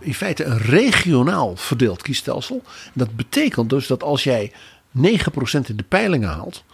In 0.00 0.14
feite 0.14 0.44
een 0.44 0.58
regionaal 0.58 1.56
verdeeld 1.56 2.02
kiesstelsel. 2.02 2.62
Dat 2.92 3.16
betekent 3.16 3.70
dus 3.70 3.86
dat 3.86 4.02
als 4.02 4.24
jij 4.24 4.52
9% 4.52 5.00
in 5.66 5.76
de 5.76 5.84
peilingen 5.88 6.28
haalt, 6.28 6.64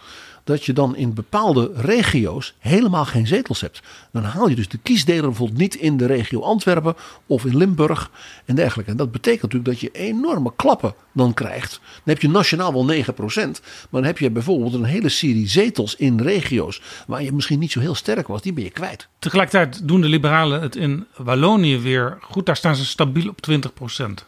dat 0.45 0.65
je 0.65 0.73
dan 0.73 0.95
in 0.95 1.13
bepaalde 1.13 1.71
regio's 1.75 2.53
helemaal 2.59 3.05
geen 3.05 3.27
zetels 3.27 3.61
hebt. 3.61 3.81
Dan 4.11 4.23
haal 4.23 4.49
je 4.49 4.55
dus 4.55 4.67
de 4.67 4.77
kiesdeler 4.77 5.21
bijvoorbeeld 5.21 5.59
niet 5.59 5.75
in 5.75 5.97
de 5.97 6.05
regio 6.05 6.41
Antwerpen 6.41 6.95
of 7.25 7.45
in 7.45 7.57
Limburg 7.57 8.11
en 8.45 8.55
dergelijke. 8.55 8.91
En 8.91 8.97
dat 8.97 9.11
betekent 9.11 9.41
natuurlijk 9.41 9.71
dat 9.71 9.79
je 9.79 9.99
enorme 9.99 10.51
klappen 10.55 10.93
dan 11.13 11.33
krijgt. 11.33 11.79
Dan 11.83 12.13
heb 12.13 12.21
je 12.21 12.29
nationaal 12.29 12.73
wel 12.73 13.03
9%, 13.03 13.05
maar 13.15 13.87
dan 13.89 14.03
heb 14.03 14.17
je 14.17 14.31
bijvoorbeeld 14.31 14.73
een 14.73 14.83
hele 14.83 15.09
serie 15.09 15.47
zetels 15.47 15.95
in 15.95 16.19
regio's 16.19 16.81
waar 17.07 17.23
je 17.23 17.33
misschien 17.33 17.59
niet 17.59 17.71
zo 17.71 17.79
heel 17.79 17.95
sterk 17.95 18.27
was, 18.27 18.41
die 18.41 18.53
ben 18.53 18.63
je 18.63 18.69
kwijt. 18.69 19.07
Tegelijkertijd 19.19 19.87
doen 19.87 20.01
de 20.01 20.07
liberalen 20.07 20.61
het 20.61 20.75
in 20.75 21.05
Wallonië 21.15 21.77
weer 21.77 22.17
goed. 22.21 22.45
Daar 22.45 22.55
staan 22.55 22.75
ze 22.75 22.85
stabiel 22.85 23.29
op 23.29 23.39
20%. 23.49 24.25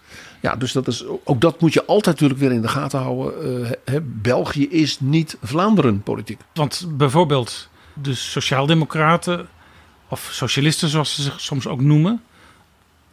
Ja, 0.48 0.56
dus 0.56 0.72
dat 0.72 0.88
is, 0.88 1.04
ook 1.24 1.42
dat 1.42 1.62
moet 1.62 1.74
je 1.74 1.86
altijd 1.86 2.06
natuurlijk 2.06 2.40
weer 2.40 2.52
in 2.52 2.62
de 2.62 2.68
gaten 2.68 3.00
houden. 3.00 3.68
Uh, 3.90 3.96
België 4.04 4.70
is 4.70 5.00
niet 5.00 5.38
Vlaanderen 5.42 6.02
politiek. 6.02 6.40
Want 6.54 6.86
bijvoorbeeld 6.90 7.70
de 7.94 8.14
Sociaaldemocraten, 8.14 9.48
of 10.08 10.30
socialisten 10.32 10.90
zoals 10.90 11.16
ze 11.16 11.22
zich 11.22 11.40
soms 11.40 11.68
ook 11.68 11.82
noemen, 11.82 12.22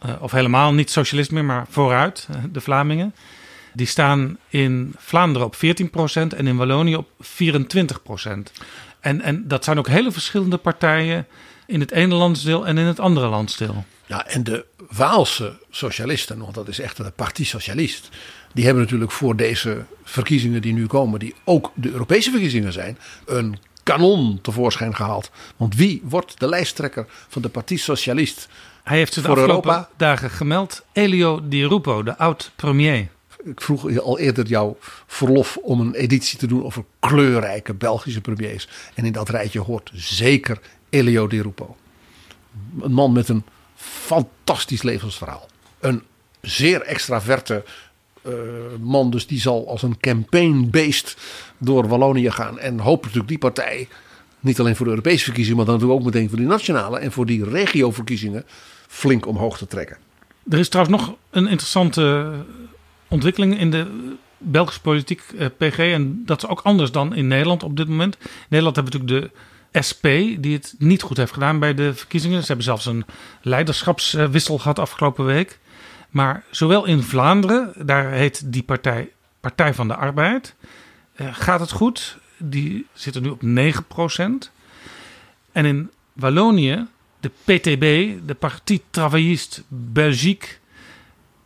uh, 0.05 0.11
of 0.19 0.31
helemaal 0.31 0.73
niet 0.73 0.91
socialist 0.91 1.31
meer, 1.31 1.45
maar 1.45 1.65
vooruit, 1.69 2.27
de 2.51 2.61
Vlamingen. 2.61 3.15
Die 3.73 3.87
staan 3.87 4.37
in 4.49 4.93
Vlaanderen 4.97 5.47
op 5.47 5.55
14% 5.55 5.57
en 6.37 6.47
in 6.47 6.57
Wallonië 6.57 6.95
op 6.95 7.09
24%. 7.23 7.27
En, 8.99 9.21
en 9.21 9.47
dat 9.47 9.63
zijn 9.63 9.77
ook 9.77 9.87
hele 9.87 10.11
verschillende 10.11 10.57
partijen 10.57 11.27
in 11.67 11.79
het 11.79 11.91
ene 11.91 12.15
landsdeel 12.15 12.67
en 12.67 12.77
in 12.77 12.85
het 12.85 12.99
andere 12.99 13.27
landsdeel. 13.27 13.85
Ja, 14.05 14.27
en 14.27 14.43
de 14.43 14.65
Waalse 14.89 15.57
socialisten, 15.69 16.39
want 16.39 16.53
dat 16.53 16.67
is 16.67 16.79
echt 16.79 16.99
een 16.99 17.13
Parti 17.13 17.45
Socialist. 17.45 18.09
Die 18.53 18.65
hebben 18.65 18.83
natuurlijk 18.83 19.11
voor 19.11 19.35
deze 19.35 19.85
verkiezingen 20.03 20.61
die 20.61 20.73
nu 20.73 20.87
komen, 20.87 21.19
die 21.19 21.35
ook 21.43 21.71
de 21.73 21.91
Europese 21.91 22.31
verkiezingen 22.31 22.73
zijn, 22.73 22.97
een 23.25 23.57
kanon 23.83 24.39
tevoorschijn 24.41 24.95
gehaald. 24.95 25.31
Want 25.57 25.75
wie 25.75 26.01
wordt 26.03 26.39
de 26.39 26.47
lijsttrekker 26.47 27.05
van 27.27 27.41
de 27.41 27.49
Parti 27.49 27.77
Socialist? 27.77 28.47
Hij 28.83 28.97
heeft 28.97 29.13
zich 29.13 29.23
de 29.23 29.29
afgelopen 29.29 29.71
Europa? 29.71 29.89
dagen 29.97 30.29
gemeld. 30.29 30.83
Elio 30.91 31.47
Di 31.47 31.67
Rupo, 31.67 32.03
de 32.03 32.17
oud-premier. 32.17 33.07
Ik 33.43 33.61
vroeg 33.61 33.99
al 33.99 34.19
eerder 34.19 34.45
jouw 34.45 34.77
verlof 35.07 35.57
om 35.57 35.79
een 35.79 35.93
editie 35.93 36.37
te 36.37 36.47
doen 36.47 36.63
over 36.63 36.83
kleurrijke 36.99 37.73
Belgische 37.73 38.21
premiers. 38.21 38.67
En 38.93 39.05
in 39.05 39.11
dat 39.11 39.29
rijtje 39.29 39.59
hoort 39.59 39.91
zeker 39.93 40.59
Elio 40.95 41.27
Di 41.27 41.41
Rupo. 41.41 41.75
Een 42.81 42.91
man 42.91 43.11
met 43.11 43.29
een 43.29 43.43
fantastisch 43.75 44.83
levensverhaal. 44.83 45.47
Een 45.79 46.03
zeer 46.41 46.81
extraverte 46.81 47.63
uh, 48.27 48.33
man, 48.79 49.09
dus 49.11 49.27
die 49.27 49.39
zal 49.39 49.69
als 49.69 49.83
een 49.83 49.99
campaignbeest 49.99 51.17
door 51.57 51.87
Wallonië 51.87 52.31
gaan. 52.31 52.59
En 52.59 52.79
hoopt 52.79 53.01
natuurlijk 53.01 53.29
die 53.29 53.37
partij, 53.37 53.87
niet 54.39 54.59
alleen 54.59 54.75
voor 54.75 54.85
de 54.85 54.91
Europese 54.91 55.23
verkiezingen, 55.23 55.57
maar 55.57 55.65
dan 55.65 55.75
natuurlijk 55.75 56.01
ook 56.01 56.13
meteen 56.13 56.29
voor 56.29 56.37
die 56.37 56.47
nationale 56.47 56.99
en 56.99 57.11
voor 57.11 57.25
die 57.25 57.43
regioverkiezingen 57.43 58.45
flink 58.87 59.27
omhoog 59.27 59.57
te 59.57 59.67
trekken. 59.67 59.97
Er 60.49 60.59
is 60.59 60.69
trouwens 60.69 60.97
nog 60.97 61.15
een 61.29 61.47
interessante 61.47 62.33
ontwikkeling 63.07 63.59
in 63.59 63.71
de 63.71 64.13
Belgische 64.37 64.81
politiek, 64.81 65.21
eh, 65.37 65.47
PG. 65.57 65.77
En 65.77 66.23
dat 66.25 66.43
is 66.43 66.49
ook 66.49 66.61
anders 66.61 66.91
dan 66.91 67.15
in 67.15 67.27
Nederland 67.27 67.63
op 67.63 67.77
dit 67.77 67.87
moment. 67.87 68.17
Nederland 68.49 68.75
hebben 68.75 68.93
we 68.93 68.99
natuurlijk 68.99 69.33
de 69.33 69.39
SP, 69.87 70.03
die 70.39 70.53
het 70.53 70.75
niet 70.77 71.01
goed 71.01 71.17
heeft 71.17 71.33
gedaan 71.33 71.59
bij 71.59 71.73
de 71.73 71.93
verkiezingen. 71.93 72.39
Ze 72.39 72.47
hebben 72.47 72.65
zelfs 72.65 72.85
een 72.85 73.05
leiderschapswissel 73.41 74.57
gehad 74.57 74.79
afgelopen 74.79 75.25
week. 75.25 75.59
Maar 76.09 76.43
zowel 76.51 76.85
in 76.85 77.03
Vlaanderen, 77.03 77.73
daar 77.85 78.11
heet 78.11 78.53
die 78.53 78.63
partij 78.63 79.09
Partij 79.45 79.73
van 79.73 79.87
de 79.87 79.95
Arbeid, 79.95 80.55
eh, 81.15 81.27
gaat 81.31 81.59
het 81.59 81.71
goed. 81.71 82.17
Die 82.37 82.87
zitten 82.93 83.21
nu 83.21 83.29
op 83.29 83.41
9%. 83.41 84.51
En 85.51 85.65
in 85.65 85.91
Wallonië, 86.13 86.87
de 87.19 87.29
PTB, 87.43 88.13
de 88.27 88.33
Parti 88.39 88.81
Travailliste 88.89 89.63
Belgique, 89.67 90.47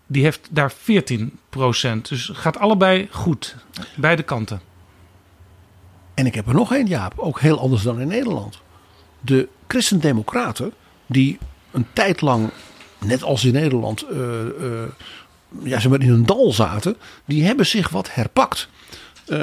die 0.08 0.24
heeft 0.24 0.48
daar 0.52 0.72
14%. 0.72 2.08
Dus 2.10 2.30
gaat 2.34 2.58
allebei 2.58 3.08
goed, 3.12 3.56
beide 3.96 4.24
kanten. 4.24 4.62
En 6.20 6.26
ik 6.26 6.36
heb 6.36 6.48
er 6.48 6.54
nog 6.54 6.74
één, 6.74 6.88
Jaap, 6.88 7.20
ook 7.20 7.40
heel 7.40 7.60
anders 7.60 7.84
dan 7.84 8.00
in 8.00 8.08
Nederland. 8.08 8.60
De 9.20 9.48
Christen-Democraten, 9.68 10.74
die 11.06 11.38
een 11.72 11.86
tijd 11.94 12.22
lang 12.22 12.50
net 12.98 13.24
als 13.24 13.46
in 13.46 13.54
Nederland, 13.54 14.06
uh, 14.12 14.20
uh, 14.62 14.84
ja, 15.64 15.80
ze 15.80 15.90
maar 15.90 16.02
in 16.02 16.10
een 16.10 16.26
dal 16.26 16.52
zaten, 16.52 16.98
die 17.26 17.46
hebben 17.46 17.66
zich 17.66 17.90
wat 17.90 18.14
herpakt. 18.14 18.70
Uh, 19.28 19.38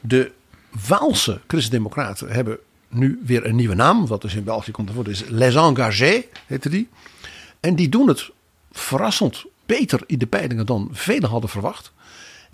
de 0.00 0.32
Waalse 0.88 1.40
christendemocraten 1.46 2.28
hebben 2.28 2.58
nu 2.88 3.20
weer 3.24 3.46
een 3.46 3.56
nieuwe 3.56 3.74
naam, 3.74 4.06
wat 4.06 4.22
dus 4.22 4.34
in 4.34 4.44
België 4.44 4.70
komt 4.70 4.88
ervoor, 4.88 5.08
is 5.08 5.24
Les 5.28 5.54
Engagés, 5.54 6.24
heette 6.46 6.68
die. 6.68 6.88
En 7.60 7.74
die 7.74 7.88
doen 7.88 8.08
het 8.08 8.30
verrassend 8.72 9.44
beter 9.66 10.00
in 10.06 10.18
de 10.18 10.26
peilingen 10.26 10.66
dan 10.66 10.88
velen 10.92 11.28
hadden 11.28 11.50
verwacht. 11.50 11.92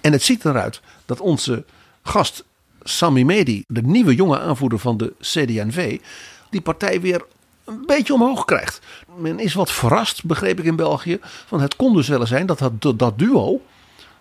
En 0.01 0.13
het 0.13 0.23
ziet 0.23 0.45
eruit 0.45 0.81
dat 1.07 1.21
onze 1.21 1.65
gast 2.03 2.45
Sami 2.85 3.25
Medi, 3.25 3.65
de 3.69 3.83
nieuwe 3.83 4.15
jonge 4.15 4.41
aanvoerder 4.41 4.79
van 4.79 4.97
de 4.97 5.13
CD&V, 5.21 5.99
die 6.51 6.61
partij 6.61 7.01
weer 7.01 7.25
een 7.65 7.83
beetje 7.87 8.15
omhoog 8.15 8.45
krijgt. 8.45 8.81
Men 9.17 9.39
is 9.39 9.55
wat 9.55 9.73
verrast, 9.73 10.25
begreep 10.25 10.59
ik 10.59 10.65
in 10.65 10.77
België. 10.77 11.19
Van 11.23 11.61
het 11.61 11.77
kon 11.77 11.95
dus 11.95 12.09
wel 12.09 12.27
zijn 12.27 12.47
dat 12.47 12.71
dat, 12.79 12.99
dat 12.99 13.19
duo 13.19 13.61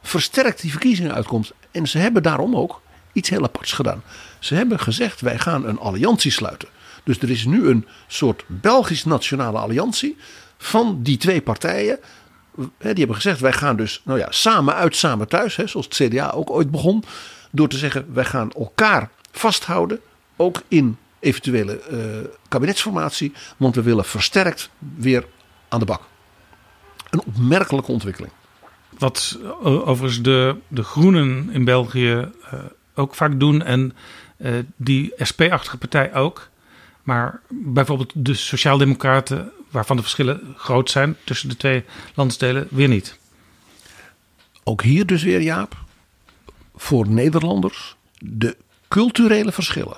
versterkt 0.02 0.62
die 0.62 0.72
verkiezingen 0.72 1.14
uitkomt. 1.14 1.52
En 1.72 1.88
ze 1.88 1.98
hebben 1.98 2.24
daarom 2.24 2.56
ook 2.56 2.82
iets 3.14 3.30
heel 3.30 3.44
aparts 3.44 3.72
gedaan. 3.72 4.04
Ze 4.40 4.56
hebben 4.56 4.80
gezegd: 4.80 5.22
wij 5.22 5.40
gaan 5.40 5.66
een 5.66 5.80
alliantie 5.80 6.32
sluiten. 6.32 6.68
Dus 7.04 7.20
er 7.20 7.30
is 7.30 7.46
nu 7.46 7.68
een 7.68 7.88
soort 8.08 8.44
Belgisch-nationale 8.48 9.58
alliantie 9.58 10.18
van 10.58 11.00
die 11.02 11.18
twee 11.18 11.42
partijen. 11.42 12.00
Die 12.56 12.94
hebben 12.94 13.16
gezegd: 13.16 13.40
wij 13.40 13.54
gaan 13.54 13.76
dus 13.76 14.02
nou 14.04 14.20
ja, 14.20 14.28
samen 14.30 14.76
uit, 14.76 14.96
samen 14.96 15.28
thuis. 15.28 15.56
Hè, 15.56 15.68
zoals 15.68 15.86
het 15.86 15.96
CDA 15.96 16.32
ook 16.32 16.50
ooit 16.50 16.72
begon. 16.72 17.04
Door 17.56 17.68
te 17.68 17.78
zeggen: 17.78 18.14
wij 18.14 18.26
gaan 18.26 18.52
elkaar 18.52 19.10
vasthouden. 19.32 20.00
Ook 20.36 20.62
in 20.68 20.98
eventuele 21.20 21.82
uh, 21.92 22.30
kabinetsformatie. 22.48 23.34
Want 23.58 23.76
we 23.76 23.82
willen 23.82 24.06
versterkt 24.06 24.70
weer 24.96 25.26
aan 25.70 25.80
de 25.80 25.86
bak. 25.86 26.02
Een 27.10 27.22
opmerkelijke 27.26 27.92
ontwikkeling. 27.92 28.34
Wat 28.98 29.40
uh, 29.42 29.88
overigens 29.88 30.22
de, 30.22 30.56
de 30.68 30.84
Groenen 30.84 31.50
in 31.52 31.66
België 31.66 32.12
uh, 32.12 32.30
ook 32.96 33.16
vaak 33.16 33.40
doen. 33.40 33.64
En 33.64 33.96
die 34.76 35.14
SP-achtige 35.18 35.78
partij 35.78 36.14
ook. 36.14 36.50
Maar 37.04 37.42
bijvoorbeeld 37.50 38.12
de 38.16 38.34
Sociaaldemocraten, 38.34 39.52
waarvan 39.70 39.96
de 39.96 40.02
verschillen 40.02 40.56
groot 40.58 40.90
zijn 40.90 41.18
tussen 41.24 41.50
de 41.50 41.58
twee 41.58 41.84
landsdelen, 42.14 42.68
weer 42.70 42.88
niet. 42.88 43.18
Ook 44.64 44.82
hier 44.82 45.06
dus 45.06 45.24
weer, 45.24 45.42
Jaap. 45.42 45.83
Voor 46.76 47.08
Nederlanders 47.08 47.96
de 48.18 48.58
culturele 48.88 49.52
verschillen 49.52 49.98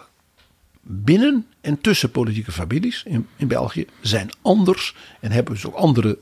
binnen 0.87 1.45
en 1.61 1.81
tussen 1.81 2.11
politieke 2.11 2.51
families 2.51 3.03
in, 3.03 3.27
in 3.35 3.47
België 3.47 3.85
zijn 4.01 4.29
anders 4.41 4.95
en 5.19 5.31
hebben 5.31 5.53
dus 5.53 5.65
ook 5.65 5.75
andere 5.75 6.17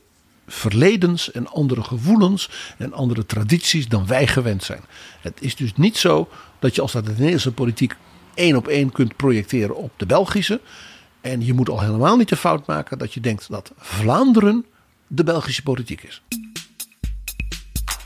verledens 0.46 1.30
en 1.30 1.46
andere 1.46 1.82
gevoelens 1.82 2.50
en 2.78 2.92
andere 2.92 3.26
tradities 3.26 3.88
dan 3.88 4.06
wij 4.06 4.26
gewend 4.26 4.64
zijn. 4.64 4.80
Het 5.20 5.40
is 5.40 5.56
dus 5.56 5.74
niet 5.76 5.96
zo 5.96 6.28
dat 6.58 6.74
je 6.74 6.80
als 6.80 6.92
dat 6.92 7.04
de 7.04 7.12
Nederlandse 7.12 7.52
politiek 7.52 7.96
één 8.34 8.56
op 8.56 8.68
één 8.68 8.92
kunt 8.92 9.16
projecteren 9.16 9.76
op 9.76 9.92
de 9.96 10.06
Belgische. 10.06 10.60
En 11.20 11.44
je 11.44 11.52
moet 11.52 11.68
al 11.68 11.80
helemaal 11.80 12.16
niet 12.16 12.28
de 12.28 12.36
fout 12.36 12.66
maken 12.66 12.98
dat 12.98 13.14
je 13.14 13.20
denkt 13.20 13.50
dat 13.50 13.72
Vlaanderen 13.76 14.64
de 15.06 15.24
Belgische 15.24 15.62
politiek 15.62 16.02
is. 16.02 16.22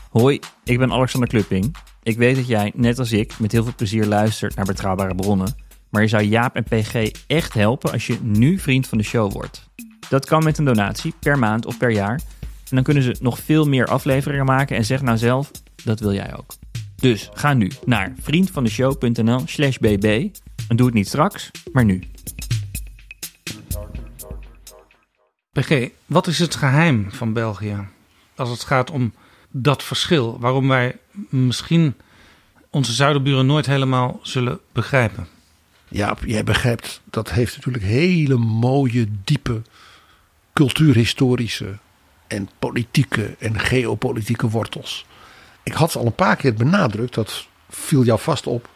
Hoi, 0.09 0.39
ik 0.63 0.77
ben 0.77 0.91
Alexander 0.91 1.29
Klupping. 1.29 1.75
Ik 2.03 2.17
weet 2.17 2.35
dat 2.35 2.47
jij, 2.47 2.71
net 2.75 2.99
als 2.99 3.11
ik, 3.11 3.39
met 3.39 3.51
heel 3.51 3.63
veel 3.63 3.75
plezier 3.75 4.05
luistert 4.05 4.55
naar 4.55 4.65
betrouwbare 4.65 5.15
bronnen. 5.15 5.55
Maar 5.89 6.01
je 6.01 6.07
zou 6.07 6.23
Jaap 6.23 6.55
en 6.55 6.63
PG 6.63 7.11
echt 7.27 7.53
helpen 7.53 7.91
als 7.91 8.07
je 8.07 8.17
nu 8.21 8.59
vriend 8.59 8.87
van 8.87 8.97
de 8.97 9.03
show 9.03 9.31
wordt. 9.31 9.69
Dat 10.09 10.25
kan 10.25 10.43
met 10.43 10.57
een 10.57 10.65
donatie 10.65 11.13
per 11.19 11.39
maand 11.39 11.65
of 11.65 11.77
per 11.77 11.91
jaar. 11.91 12.21
En 12.41 12.75
dan 12.75 12.83
kunnen 12.83 13.03
ze 13.03 13.15
nog 13.19 13.39
veel 13.39 13.65
meer 13.65 13.85
afleveringen 13.85 14.45
maken 14.45 14.77
en 14.77 14.85
zeg 14.85 15.01
nou 15.01 15.17
zelf, 15.17 15.51
dat 15.83 15.99
wil 15.99 16.13
jij 16.13 16.37
ook. 16.37 16.53
Dus 16.95 17.29
ga 17.33 17.53
nu 17.53 17.71
naar 17.85 18.13
vriendvandeshow.nl 18.21 19.41
slash 19.45 19.77
bb 19.77 20.29
en 20.67 20.75
doe 20.75 20.85
het 20.85 20.95
niet 20.95 21.07
straks, 21.07 21.51
maar 21.71 21.85
nu. 21.85 22.03
PG, 25.51 25.89
wat 26.05 26.27
is 26.27 26.39
het 26.39 26.55
geheim 26.55 27.11
van 27.11 27.33
België 27.33 27.87
als 28.35 28.49
het 28.49 28.63
gaat 28.63 28.91
om 28.91 29.13
dat 29.49 29.83
verschil? 29.83 30.39
Waarom 30.39 30.67
wij 30.67 30.97
misschien 31.29 31.95
onze 32.69 32.93
zuiderburen 32.93 33.45
nooit 33.45 33.65
helemaal 33.65 34.19
zullen 34.21 34.59
begrijpen? 34.71 35.27
Ja, 35.87 36.17
jij 36.25 36.43
begrijpt, 36.43 37.01
dat 37.03 37.31
heeft 37.31 37.55
natuurlijk 37.55 37.83
hele 37.83 38.37
mooie, 38.37 39.07
diepe 39.23 39.61
cultuurhistorische 40.53 41.77
en 42.27 42.49
politieke 42.59 43.35
en 43.39 43.59
geopolitieke 43.59 44.49
wortels. 44.49 45.05
Ik 45.63 45.73
had 45.73 45.95
al 45.95 46.05
een 46.05 46.15
paar 46.15 46.35
keer 46.35 46.53
benadrukt, 46.53 47.13
dat 47.13 47.47
viel 47.69 48.03
jou 48.03 48.19
vast 48.19 48.47
op, 48.47 48.69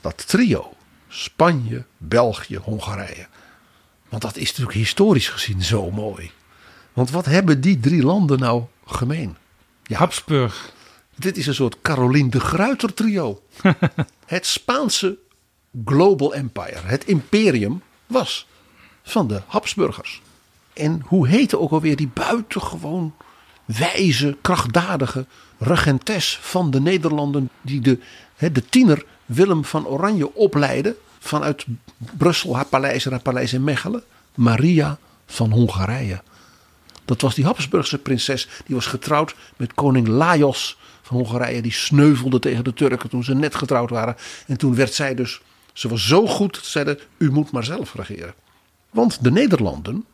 dat 0.00 0.28
trio. 0.28 0.72
Spanje, 1.08 1.84
België, 1.96 2.56
Hongarije. 2.56 3.26
Want 4.08 4.22
dat 4.22 4.36
is 4.36 4.48
natuurlijk 4.48 4.76
historisch 4.76 5.28
gezien 5.28 5.62
zo 5.62 5.90
mooi. 5.90 6.30
Want 6.92 7.10
wat 7.10 7.24
hebben 7.24 7.60
die 7.60 7.80
drie 7.80 8.02
landen 8.02 8.38
nou 8.38 8.62
gemeen? 8.86 9.36
Ja, 9.82 9.98
Habsburg. 9.98 10.72
Dit 11.20 11.36
is 11.36 11.46
een 11.46 11.54
soort 11.54 11.76
Caroline 11.82 12.28
de 12.28 12.40
Gruyter 12.40 12.94
trio. 12.94 13.42
het 14.26 14.46
Spaanse 14.46 15.18
global 15.84 16.34
empire, 16.34 16.80
het 16.82 17.04
imperium, 17.04 17.82
was 18.06 18.46
van 19.02 19.28
de 19.28 19.42
Habsburgers. 19.46 20.22
En 20.72 21.02
hoe 21.06 21.28
heette 21.28 21.58
ook 21.58 21.70
alweer 21.70 21.96
die 21.96 22.10
buitengewoon 22.14 23.14
wijze, 23.64 24.36
krachtdadige 24.40 25.26
regentes 25.58 26.38
van 26.42 26.70
de 26.70 26.80
Nederlanden, 26.80 27.50
die 27.60 27.80
de, 27.80 27.98
de 28.36 28.64
tiener 28.68 29.04
Willem 29.26 29.64
van 29.64 29.86
Oranje 29.86 30.34
opleidde 30.34 30.96
vanuit 31.18 31.66
Brussel, 32.16 32.56
haar 32.56 32.66
paleis 32.66 33.04
en 33.04 33.10
haar 33.10 33.20
paleis 33.20 33.52
in 33.52 33.64
Mechelen? 33.64 34.02
Maria 34.34 34.98
van 35.26 35.50
Hongarije. 35.50 36.22
Dat 37.04 37.20
was 37.20 37.34
die 37.34 37.44
Habsburgse 37.44 37.98
prinses, 37.98 38.48
die 38.66 38.74
was 38.74 38.86
getrouwd 38.86 39.34
met 39.56 39.74
koning 39.74 40.08
Lajos 40.08 40.78
Hongarije. 41.10 41.62
Die 41.62 41.72
sneuvelde 41.72 42.38
tegen 42.38 42.64
de 42.64 42.74
Turken 42.74 43.10
toen 43.10 43.24
ze 43.24 43.34
net 43.34 43.54
getrouwd 43.54 43.90
waren. 43.90 44.16
En 44.46 44.58
toen 44.58 44.74
werd 44.74 44.94
zij 44.94 45.14
dus 45.14 45.40
ze 45.72 45.88
was 45.88 46.06
zo 46.06 46.26
goed 46.26 46.60
zeiden: 46.62 46.98
U 47.18 47.30
moet 47.30 47.50
maar 47.50 47.64
zelf 47.64 47.94
regeren. 47.94 48.34
Want 48.90 49.24
de 49.24 49.30
Nederlanden 49.30 50.04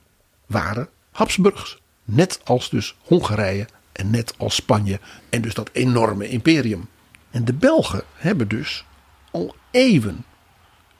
waren 0.47 0.88
Habsburgs. 1.11 1.78
Net 2.05 2.40
als 2.44 2.70
dus 2.70 2.97
Hongarije 3.03 3.66
en 3.92 4.11
net 4.11 4.34
als 4.36 4.55
Spanje. 4.55 5.01
En 5.28 5.42
dus 5.42 5.55
dat 5.55 5.70
enorme 5.72 6.28
imperium. 6.28 6.88
En 7.30 7.44
de 7.44 7.53
Belgen 7.53 8.03
hebben 8.14 8.49
dus 8.49 8.84
al 9.30 9.55
eeuwen 9.70 10.24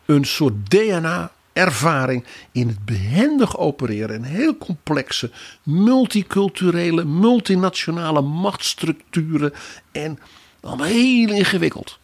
een 0.07 0.24
soort 0.24 0.70
DNA 0.70 1.32
ervaring 1.57 2.25
in 2.53 2.69
het 2.69 2.85
behendig 2.85 3.59
opereren 3.59 4.17
in 4.17 4.23
heel 4.23 4.57
complexe, 4.57 5.31
multiculturele, 5.63 7.05
multinationale 7.05 8.21
machtsstructuren 8.21 9.53
en 9.93 10.19
allemaal 10.61 10.87
heel 10.87 11.31
ingewikkeld. 11.31 11.99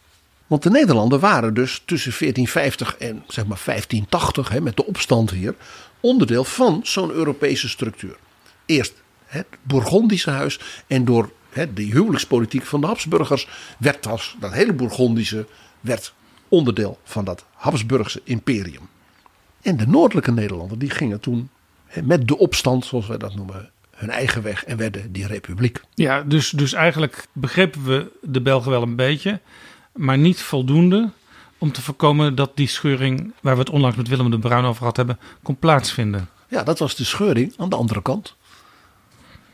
Want 0.47 0.63
de 0.63 0.69
Nederlanden 0.69 1.19
waren 1.19 1.53
dus 1.53 1.81
tussen 1.85 2.13
1450 2.19 2.95
en 2.97 3.23
zeg 3.27 3.45
maar 3.45 3.61
1580, 3.65 4.49
hè, 4.49 4.61
met 4.61 4.75
de 4.75 4.85
opstand 4.85 5.31
hier, 5.31 5.55
onderdeel 5.99 6.43
van 6.43 6.79
zo'n 6.83 7.11
Europese 7.11 7.69
structuur. 7.69 8.17
Eerst 8.65 8.93
het 9.25 9.47
Bourgondische 9.61 10.29
huis 10.29 10.59
en 10.87 11.05
door 11.05 11.31
hè, 11.49 11.73
de 11.73 11.83
huwelijkspolitiek 11.83 12.65
van 12.65 12.81
de 12.81 12.87
Habsburgers 12.87 13.47
werd 13.79 14.03
dat, 14.03 14.35
dat 14.39 14.53
hele 14.53 14.73
Bourgondische 14.73 15.47
werd 15.81 16.13
onderdeel 16.47 16.99
van 17.03 17.25
dat 17.25 17.45
Habsburgse 17.53 18.21
imperium. 18.23 18.91
En 19.63 19.77
de 19.77 19.87
noordelijke 19.87 20.31
Nederlanden 20.31 20.79
die 20.79 20.89
gingen 20.89 21.19
toen 21.19 21.49
met 22.03 22.27
de 22.27 22.37
opstand, 22.37 22.85
zoals 22.85 23.07
wij 23.07 23.17
dat 23.17 23.35
noemen, 23.35 23.69
hun 23.91 24.09
eigen 24.09 24.41
weg 24.41 24.65
en 24.65 24.77
werden 24.77 25.11
die 25.11 25.27
republiek. 25.27 25.81
Ja, 25.93 26.21
dus, 26.21 26.49
dus 26.49 26.73
eigenlijk 26.73 27.27
begrepen 27.33 27.83
we 27.83 28.11
de 28.21 28.41
Belgen 28.41 28.71
wel 28.71 28.81
een 28.81 28.95
beetje, 28.95 29.39
maar 29.93 30.17
niet 30.17 30.41
voldoende 30.41 31.09
om 31.57 31.71
te 31.71 31.81
voorkomen 31.81 32.35
dat 32.35 32.51
die 32.55 32.67
scheuring, 32.67 33.33
waar 33.41 33.53
we 33.53 33.59
het 33.59 33.69
onlangs 33.69 33.97
met 33.97 34.07
Willem 34.07 34.31
de 34.31 34.39
Bruin 34.39 34.63
over 34.63 34.77
gehad 34.77 34.97
hebben, 34.97 35.19
kon 35.43 35.57
plaatsvinden. 35.57 36.29
Ja, 36.47 36.63
dat 36.63 36.79
was 36.79 36.95
de 36.95 37.03
scheuring 37.03 37.53
aan 37.57 37.69
de 37.69 37.75
andere 37.75 38.01
kant. 38.01 38.35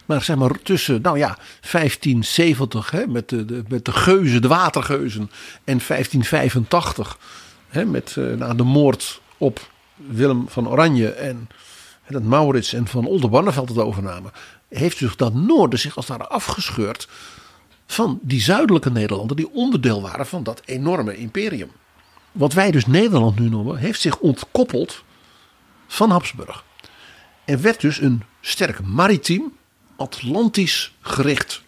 Maar 0.06 0.22
zeg 0.22 0.36
maar 0.36 0.62
tussen, 0.64 1.02
nou 1.02 1.18
ja, 1.18 1.38
1570 1.72 2.92
hè, 2.92 3.08
met, 3.08 3.30
de, 3.30 3.46
de, 3.46 3.64
met 3.68 3.86
de 3.86 3.92
geuzen, 3.92 4.42
de 4.42 4.48
watergeuzen. 4.48 5.32
En 5.64 5.82
1585 5.88 7.18
hè, 7.68 7.86
met 7.86 8.16
uh, 8.18 8.36
na 8.36 8.54
de 8.54 8.64
moord 8.64 9.22
op 9.38 9.70
Willem 10.08 10.46
van 10.48 10.70
Oranje 10.70 11.10
en 11.10 11.50
dat 12.08 12.24
Maurits 12.24 12.74
en 12.74 12.88
van 12.88 13.06
Oldenbarneveld 13.06 13.70
het 13.70 13.78
overnamen. 13.78 14.32
Heeft 14.70 14.98
zich 14.98 15.16
dat 15.16 15.34
noorden 15.34 15.80
zich 15.80 15.96
als 15.96 16.08
ware 16.08 16.28
afgescheurd 16.28 17.08
van 17.86 18.20
die 18.22 18.42
zuidelijke 18.42 18.92
Nederlanden 18.92 19.36
die 19.36 19.50
onderdeel 19.54 20.02
waren 20.02 20.26
van 20.26 20.44
dat 20.44 20.62
enorme 20.66 21.18
imperium. 21.18 21.72
Wat 22.32 22.54
wij 22.54 22.72
dus 22.72 22.86
Nederland 22.86 23.40
nu 23.40 23.50
noemen, 23.50 23.78
heeft 23.78 24.02
zich 24.02 24.20
ontkoppeld 24.20 25.04
van 25.88 26.10
Habsburg. 26.10 26.64
En 27.46 27.62
werd 27.62 27.82
dus 27.82 28.02
een 28.02 28.24
sterk 28.42 28.82
maritiem, 28.82 29.54
Atlantisch 29.96 30.94
gericht 31.02 31.62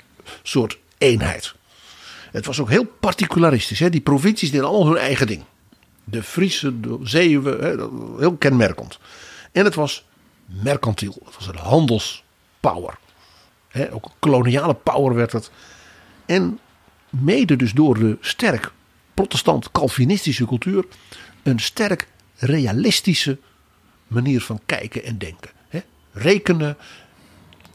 soort 0.43 0.77
eenheid. 0.97 1.53
Het 2.31 2.45
was 2.45 2.59
ook 2.59 2.69
heel 2.69 2.85
particularistisch. 2.99 3.79
Hè? 3.79 3.89
Die 3.89 4.01
provincies 4.01 4.51
deden 4.51 4.67
allemaal 4.67 4.93
hun 4.93 5.01
eigen 5.01 5.27
ding. 5.27 5.43
De 6.03 6.23
Friese, 6.23 6.79
de 6.79 6.97
Zeeuwen, 7.03 7.79
heel 8.19 8.35
kenmerkend. 8.35 8.99
En 9.51 9.65
het 9.65 9.75
was 9.75 10.05
mercantiel. 10.45 11.21
Het 11.25 11.35
was 11.35 11.47
een 11.47 11.55
handelspower. 11.55 12.97
Hè? 13.67 13.93
Ook 13.93 14.11
koloniale 14.19 14.73
power 14.73 15.15
werd 15.15 15.31
het. 15.31 15.51
En 16.25 16.59
mede 17.09 17.55
dus 17.55 17.73
door 17.73 17.99
de 17.99 18.17
sterk 18.21 18.71
protestant-calvinistische 19.13 20.45
cultuur 20.45 20.85
een 21.43 21.59
sterk 21.59 22.07
realistische 22.35 23.37
manier 24.07 24.41
van 24.41 24.59
kijken 24.65 25.03
en 25.03 25.17
denken. 25.17 25.49
Rekenen. 26.13 26.77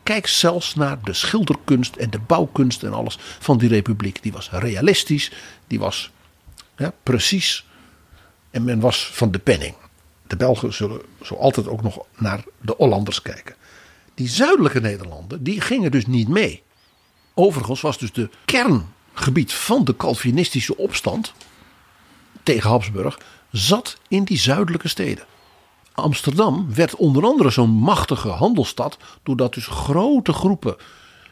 Kijk 0.02 0.26
zelfs 0.26 0.74
naar 0.74 0.98
de 1.02 1.12
schilderkunst 1.12 1.96
en 1.96 2.10
de 2.10 2.18
bouwkunst 2.18 2.82
en 2.82 2.92
alles 2.92 3.18
van 3.18 3.58
die 3.58 3.68
republiek. 3.68 4.22
Die 4.22 4.32
was 4.32 4.50
realistisch, 4.50 5.32
die 5.66 5.78
was 5.78 6.10
precies 7.02 7.65
en 8.50 8.64
men 8.64 8.80
was 8.80 9.10
van 9.12 9.30
de 9.30 9.38
penning. 9.38 9.74
De 10.26 10.36
Belgen 10.36 10.74
zullen 10.74 11.00
zo 11.22 11.34
altijd 11.34 11.68
ook 11.68 11.82
nog 11.82 11.98
naar 12.16 12.44
de 12.60 12.74
Hollanders 12.76 13.22
kijken. 13.22 13.54
Die 14.14 14.28
zuidelijke 14.28 14.80
Nederlanden, 14.80 15.42
die 15.42 15.60
gingen 15.60 15.90
dus 15.90 16.06
niet 16.06 16.28
mee. 16.28 16.62
Overigens 17.34 17.80
was 17.80 17.98
dus 17.98 18.12
de 18.12 18.30
kerngebied 18.44 19.52
van 19.52 19.84
de 19.84 19.96
Calvinistische 19.96 20.76
opstand 20.76 21.32
tegen 22.42 22.70
Habsburg 22.70 23.18
zat 23.50 23.98
in 24.08 24.24
die 24.24 24.38
zuidelijke 24.38 24.88
steden. 24.88 25.24
Amsterdam 25.92 26.74
werd 26.74 26.96
onder 26.96 27.24
andere 27.24 27.50
zo'n 27.50 27.70
machtige 27.70 28.28
handelsstad 28.28 28.98
doordat 29.22 29.54
dus 29.54 29.66
grote 29.66 30.32
groepen 30.32 30.76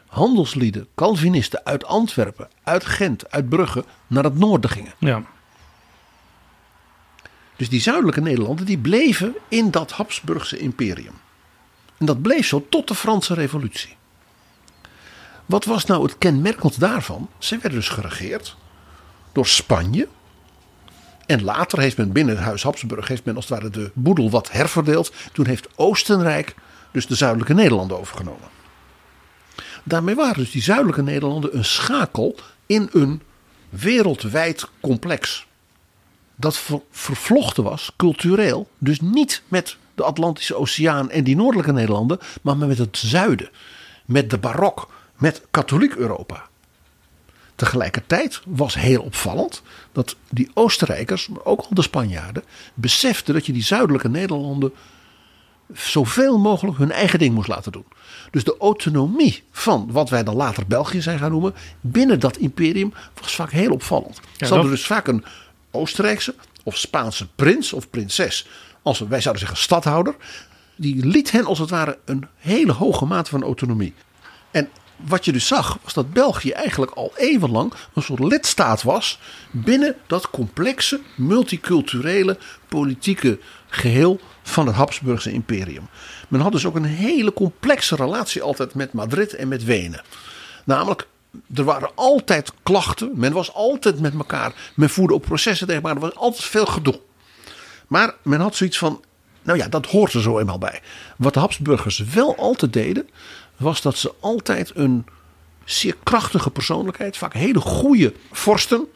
handelslieden, 0.06 0.86
Calvinisten 0.94 1.64
uit 1.64 1.84
Antwerpen, 1.84 2.48
uit 2.62 2.84
Gent, 2.84 3.30
uit 3.30 3.48
Brugge 3.48 3.84
naar 4.06 4.24
het 4.24 4.38
noorden 4.38 4.70
gingen. 4.70 4.94
Ja. 4.98 5.22
Dus 7.56 7.68
die 7.68 7.80
zuidelijke 7.80 8.20
Nederlanden 8.20 8.66
die 8.66 8.78
bleven 8.78 9.34
in 9.48 9.70
dat 9.70 9.90
Habsburgse 9.90 10.58
imperium. 10.58 11.14
En 11.98 12.06
dat 12.06 12.22
bleef 12.22 12.46
zo 12.46 12.66
tot 12.68 12.88
de 12.88 12.94
Franse 12.94 13.34
revolutie. 13.34 13.96
Wat 15.46 15.64
was 15.64 15.84
nou 15.84 16.02
het 16.02 16.18
kenmerkend 16.18 16.80
daarvan? 16.80 17.28
Ze 17.38 17.58
werden 17.58 17.78
dus 17.78 17.88
geregeerd 17.88 18.56
door 19.32 19.46
Spanje. 19.46 20.08
En 21.26 21.44
later 21.44 21.78
heeft 21.78 21.96
men 21.96 22.12
binnen 22.12 22.36
het 22.36 22.44
huis 22.44 22.62
Habsburg 22.62 23.08
heeft 23.08 23.24
men 23.24 23.36
als 23.36 23.48
het 23.48 23.58
ware 23.58 23.70
de 23.70 23.90
boedel 23.94 24.30
wat 24.30 24.50
herverdeeld. 24.50 25.12
Toen 25.32 25.46
heeft 25.46 25.68
Oostenrijk 25.76 26.54
dus 26.90 27.06
de 27.06 27.14
zuidelijke 27.14 27.54
Nederlanden 27.54 27.98
overgenomen. 27.98 28.48
Daarmee 29.84 30.14
waren 30.14 30.34
dus 30.34 30.50
die 30.50 30.62
zuidelijke 30.62 31.02
Nederlanden 31.02 31.56
een 31.56 31.64
schakel 31.64 32.36
in 32.66 32.88
een 32.92 33.22
wereldwijd 33.68 34.68
complex. 34.80 35.46
Dat 36.36 36.60
vervlochten 36.90 37.64
was, 37.64 37.92
cultureel, 37.96 38.68
dus 38.78 39.00
niet 39.00 39.42
met 39.48 39.76
de 39.94 40.02
Atlantische 40.02 40.56
Oceaan 40.56 41.10
en 41.10 41.24
die 41.24 41.36
noordelijke 41.36 41.72
Nederlanden, 41.72 42.18
maar 42.42 42.56
met 42.56 42.78
het 42.78 42.96
zuiden, 42.96 43.50
met 44.04 44.30
de 44.30 44.38
barok, 44.38 44.88
met 45.16 45.42
katholiek 45.50 45.94
Europa. 45.94 46.48
Tegelijkertijd 47.54 48.40
was 48.46 48.74
heel 48.74 49.02
opvallend 49.02 49.62
dat 49.92 50.16
die 50.30 50.50
Oostenrijkers, 50.54 51.28
maar 51.28 51.44
ook 51.44 51.60
al 51.60 51.68
de 51.70 51.82
Spanjaarden, 51.82 52.44
beseften 52.74 53.34
dat 53.34 53.46
je 53.46 53.52
die 53.52 53.62
zuidelijke 53.62 54.08
Nederlanden 54.08 54.72
zoveel 55.72 56.38
mogelijk 56.38 56.78
hun 56.78 56.90
eigen 56.90 57.18
ding 57.18 57.34
moest 57.34 57.48
laten 57.48 57.72
doen. 57.72 57.84
Dus 58.30 58.44
de 58.44 58.56
autonomie 58.58 59.42
van 59.50 59.88
wat 59.90 60.10
wij 60.10 60.24
dan 60.24 60.34
later 60.34 60.66
België 60.66 61.02
zijn 61.02 61.18
gaan 61.18 61.30
noemen, 61.30 61.54
binnen 61.80 62.20
dat 62.20 62.36
imperium 62.36 62.92
was 63.20 63.34
vaak 63.34 63.50
heel 63.50 63.72
opvallend. 63.72 64.20
Ja, 64.36 64.46
Ze 64.46 64.54
hadden 64.54 64.72
dus 64.72 64.86
vaak 64.86 65.06
een 65.06 65.24
Oostenrijkse 65.74 66.34
of 66.62 66.76
Spaanse 66.76 67.26
prins 67.34 67.72
of 67.72 67.90
prinses, 67.90 68.46
als 68.82 68.98
wij 68.98 69.20
zouden 69.20 69.42
zeggen 69.46 69.62
stadhouder, 69.62 70.14
die 70.76 71.06
liet 71.06 71.30
hen 71.30 71.44
als 71.44 71.58
het 71.58 71.70
ware 71.70 71.98
een 72.04 72.26
hele 72.36 72.72
hoge 72.72 73.04
mate 73.04 73.30
van 73.30 73.42
autonomie. 73.42 73.94
En 74.50 74.68
wat 74.96 75.24
je 75.24 75.32
dus 75.32 75.46
zag, 75.46 75.78
was 75.82 75.94
dat 75.94 76.12
België 76.12 76.50
eigenlijk 76.50 76.92
al 76.92 77.12
eeuwenlang 77.16 77.72
een 77.94 78.02
soort 78.02 78.20
lidstaat 78.20 78.82
was 78.82 79.18
binnen 79.50 79.96
dat 80.06 80.30
complexe, 80.30 81.00
multiculturele, 81.16 82.38
politieke 82.68 83.38
geheel 83.68 84.20
van 84.42 84.66
het 84.66 84.76
Habsburgse 84.76 85.32
imperium. 85.32 85.88
Men 86.28 86.40
had 86.40 86.52
dus 86.52 86.66
ook 86.66 86.76
een 86.76 86.84
hele 86.84 87.32
complexe 87.32 87.96
relatie 87.96 88.42
altijd 88.42 88.74
met 88.74 88.92
Madrid 88.92 89.34
en 89.34 89.48
met 89.48 89.64
Wenen. 89.64 90.02
Namelijk, 90.64 91.06
er 91.54 91.64
waren 91.64 91.90
altijd 91.94 92.52
klachten, 92.62 93.10
men 93.14 93.32
was 93.32 93.52
altijd 93.52 94.00
met 94.00 94.14
elkaar, 94.14 94.72
men 94.74 94.90
voerde 94.90 95.14
ook 95.14 95.24
processen 95.24 95.66
tegen 95.66 95.82
elkaar, 95.82 95.96
er 95.96 96.08
was 96.08 96.16
altijd 96.16 96.44
veel 96.44 96.66
gedoe. 96.66 97.00
Maar 97.86 98.14
men 98.22 98.40
had 98.40 98.56
zoiets 98.56 98.78
van, 98.78 99.02
nou 99.42 99.58
ja, 99.58 99.68
dat 99.68 99.86
hoort 99.86 100.12
er 100.12 100.22
zo 100.22 100.38
eenmaal 100.38 100.58
bij. 100.58 100.80
Wat 101.16 101.34
de 101.34 101.40
Habsburgers 101.40 101.98
wel 101.98 102.36
altijd 102.36 102.72
deden, 102.72 103.08
was 103.56 103.82
dat 103.82 103.96
ze 103.96 104.14
altijd 104.20 104.72
een 104.74 105.06
zeer 105.64 105.96
krachtige 106.02 106.50
persoonlijkheid, 106.50 107.16
vaak 107.16 107.32
hele 107.32 107.60
goede 107.60 108.12
vorsten, 108.32 108.86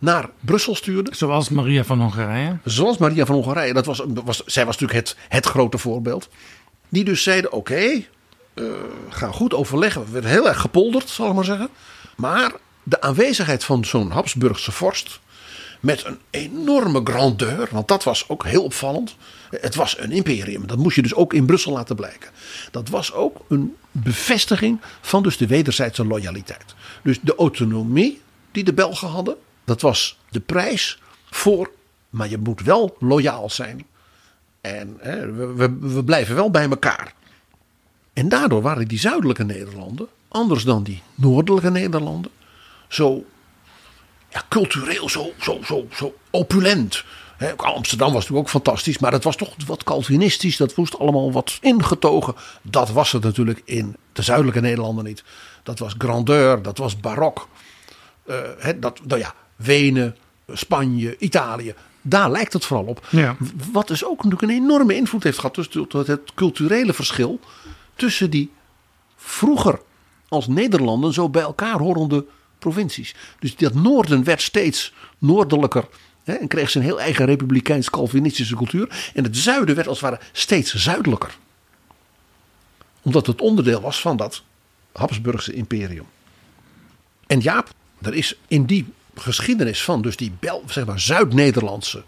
naar 0.00 0.28
Brussel 0.40 0.74
stuurden. 0.74 1.16
Zoals 1.16 1.48
Maria 1.48 1.84
van 1.84 2.00
Hongarije. 2.00 2.58
Zoals 2.64 2.98
Maria 2.98 3.26
van 3.26 3.34
Hongarije. 3.34 3.72
Dat 3.72 3.86
was, 3.86 4.02
was, 4.24 4.44
zij 4.44 4.66
was 4.66 4.78
natuurlijk 4.78 5.08
het, 5.08 5.16
het 5.28 5.46
grote 5.46 5.78
voorbeeld. 5.78 6.28
Die 6.88 7.04
dus 7.04 7.22
zeiden: 7.22 7.52
oké, 7.52 7.72
okay, 7.72 8.08
uh, 8.54 8.72
gaan 9.08 9.32
goed 9.32 9.54
overleggen. 9.54 10.04
We 10.04 10.10
werden 10.10 10.30
heel 10.30 10.48
erg 10.48 10.60
gepolderd, 10.60 11.08
zal 11.08 11.28
ik 11.28 11.34
maar 11.34 11.44
zeggen. 11.44 11.68
Maar 12.16 12.52
de 12.82 13.00
aanwezigheid 13.00 13.64
van 13.64 13.84
zo'n 13.84 14.10
Habsburgse 14.10 14.72
vorst. 14.72 15.20
Met 15.80 16.04
een 16.04 16.18
enorme 16.30 17.00
grandeur, 17.04 17.68
want 17.70 17.88
dat 17.88 18.04
was 18.04 18.28
ook 18.28 18.44
heel 18.44 18.64
opvallend. 18.64 19.16
Het 19.50 19.74
was 19.74 19.98
een 19.98 20.12
imperium, 20.12 20.66
dat 20.66 20.78
moest 20.78 20.96
je 20.96 21.02
dus 21.02 21.14
ook 21.14 21.34
in 21.34 21.46
Brussel 21.46 21.72
laten 21.72 21.96
blijken. 21.96 22.30
Dat 22.70 22.88
was 22.88 23.12
ook 23.12 23.40
een 23.48 23.76
bevestiging 23.90 24.80
van 25.00 25.22
dus 25.22 25.36
de 25.36 25.46
wederzijdse 25.46 26.06
loyaliteit. 26.06 26.74
Dus 27.02 27.18
de 27.20 27.34
autonomie 27.34 28.20
die 28.52 28.64
de 28.64 28.72
Belgen 28.72 29.08
hadden, 29.08 29.36
dat 29.64 29.80
was 29.80 30.18
de 30.30 30.40
prijs 30.40 30.98
voor, 31.30 31.70
maar 32.10 32.28
je 32.28 32.38
moet 32.38 32.62
wel 32.62 32.96
loyaal 32.98 33.50
zijn. 33.50 33.86
En 34.60 34.96
hè, 35.00 35.32
we, 35.32 35.76
we 35.80 36.04
blijven 36.04 36.34
wel 36.34 36.50
bij 36.50 36.68
elkaar. 36.68 37.14
En 38.12 38.28
daardoor 38.28 38.62
waren 38.62 38.88
die 38.88 38.98
zuidelijke 38.98 39.44
Nederlanden, 39.44 40.08
anders 40.28 40.64
dan 40.64 40.82
die 40.82 41.02
noordelijke 41.14 41.70
Nederlanden, 41.70 42.30
zo 42.88 43.24
ja, 44.30 44.42
cultureel 44.48 45.08
zo, 45.08 45.32
zo, 45.40 45.58
zo, 45.62 45.86
zo 45.92 46.14
opulent. 46.30 47.04
Amsterdam 47.56 48.12
was 48.12 48.22
natuurlijk 48.22 48.46
ook 48.46 48.62
fantastisch, 48.62 48.98
maar 48.98 49.12
het 49.12 49.24
was 49.24 49.36
toch 49.36 49.54
wat 49.66 49.84
Calvinistisch. 49.84 50.56
Dat 50.56 50.76
moest 50.76 50.98
allemaal 50.98 51.32
wat 51.32 51.58
ingetogen. 51.60 52.34
Dat 52.62 52.90
was 52.90 53.12
het 53.12 53.22
natuurlijk 53.22 53.62
in 53.64 53.96
de 54.12 54.22
zuidelijke 54.22 54.60
Nederlanden 54.60 55.04
niet. 55.04 55.24
Dat 55.62 55.78
was 55.78 55.94
grandeur, 55.98 56.62
dat 56.62 56.78
was 56.78 57.00
barok. 57.00 57.48
Eh, 58.26 58.68
dat, 58.76 59.00
nou 59.04 59.20
ja, 59.20 59.34
Wenen, 59.56 60.16
Spanje, 60.48 61.18
Italië. 61.18 61.74
Daar 62.02 62.30
lijkt 62.30 62.52
het 62.52 62.64
vooral 62.64 62.86
op. 62.86 63.06
Ja. 63.10 63.36
Wat 63.72 63.88
dus 63.88 64.04
ook 64.04 64.24
natuurlijk 64.24 64.52
een 64.52 64.62
enorme 64.62 64.94
invloed 64.94 65.22
heeft 65.22 65.38
gehad. 65.38 65.54
Dus 65.54 65.68
tot 65.68 66.06
het 66.06 66.34
culturele 66.34 66.92
verschil 66.92 67.40
tussen 68.00 68.30
die 68.30 68.50
vroeger 69.16 69.80
als 70.28 70.46
Nederlanden 70.46 71.12
zo 71.12 71.28
bij 71.28 71.42
elkaar 71.42 71.78
horende 71.78 72.26
provincies. 72.58 73.14
Dus 73.38 73.56
dat 73.56 73.74
noorden 73.74 74.24
werd 74.24 74.42
steeds 74.42 74.92
noordelijker. 75.18 75.88
Hè, 76.24 76.32
en 76.32 76.48
kreeg 76.48 76.70
zijn 76.70 76.84
heel 76.84 77.00
eigen 77.00 77.24
republikeins-calvinistische 77.26 78.56
cultuur. 78.56 79.10
En 79.14 79.24
het 79.24 79.36
zuiden 79.36 79.74
werd 79.74 79.88
als 79.88 80.00
het 80.00 80.10
ware 80.10 80.22
steeds 80.32 80.74
zuidelijker. 80.74 81.36
Omdat 83.02 83.26
het 83.26 83.40
onderdeel 83.40 83.80
was 83.80 84.00
van 84.00 84.16
dat 84.16 84.42
Habsburgse 84.92 85.52
imperium. 85.52 86.06
En 87.26 87.40
Jaap, 87.40 87.70
er 88.00 88.14
is 88.14 88.38
in 88.48 88.64
die 88.64 88.92
geschiedenis 89.14 89.82
van 89.82 90.02
dus 90.02 90.16
die 90.16 90.32
zeg 90.66 90.86
maar, 90.86 91.00
Zuid-Nederlandse 91.00 92.04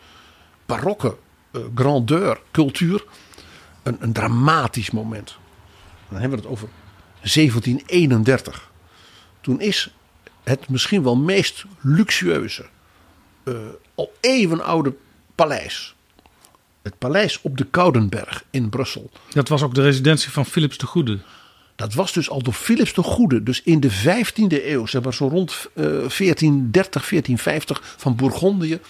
barokke 0.66 1.16
eh, 1.51 1.60
grandeur, 1.74 2.40
cultuur, 2.51 3.05
een, 3.82 3.97
een 4.01 4.12
dramatisch 4.12 4.90
moment. 4.90 5.40
Dan 6.12 6.20
hebben 6.20 6.39
we 6.39 6.44
het 6.44 6.55
over 6.55 6.68
1731. 7.20 8.70
Toen 9.40 9.60
is 9.60 9.94
het 10.44 10.68
misschien 10.68 11.02
wel 11.02 11.16
meest 11.16 11.64
luxueuze, 11.80 12.64
eh, 13.44 13.55
al 13.94 14.12
eeuwenoude 14.20 14.94
paleis. 15.34 15.94
Het 16.82 16.98
paleis 16.98 17.40
op 17.40 17.56
de 17.56 17.64
Koudenberg 17.64 18.44
in 18.51 18.68
Brussel. 18.68 19.10
Dat 19.30 19.48
was 19.48 19.62
ook 19.62 19.74
de 19.74 19.82
residentie 19.82 20.30
van 20.30 20.47
Philips 20.47 20.78
de 20.78 20.86
Goede. 20.86 21.18
Dat 21.76 21.94
was 21.94 22.12
dus 22.12 22.30
al 22.30 22.43
door 22.43 22.52
Philips 22.52 22.94
de 22.94 23.02
Goede, 23.02 23.43
dus 23.43 23.62
in 23.62 23.80
de 23.80 23.90
15e 23.90 24.68
eeuw, 24.68 24.86
zeg 24.86 25.02
maar 25.02 25.14
zo 25.14 25.28
rond 25.28 25.51
eh, 25.74 25.84
1430, 25.84 27.09
1450 27.09 27.94
van 27.97 28.16
Bourgondië. 28.16 28.80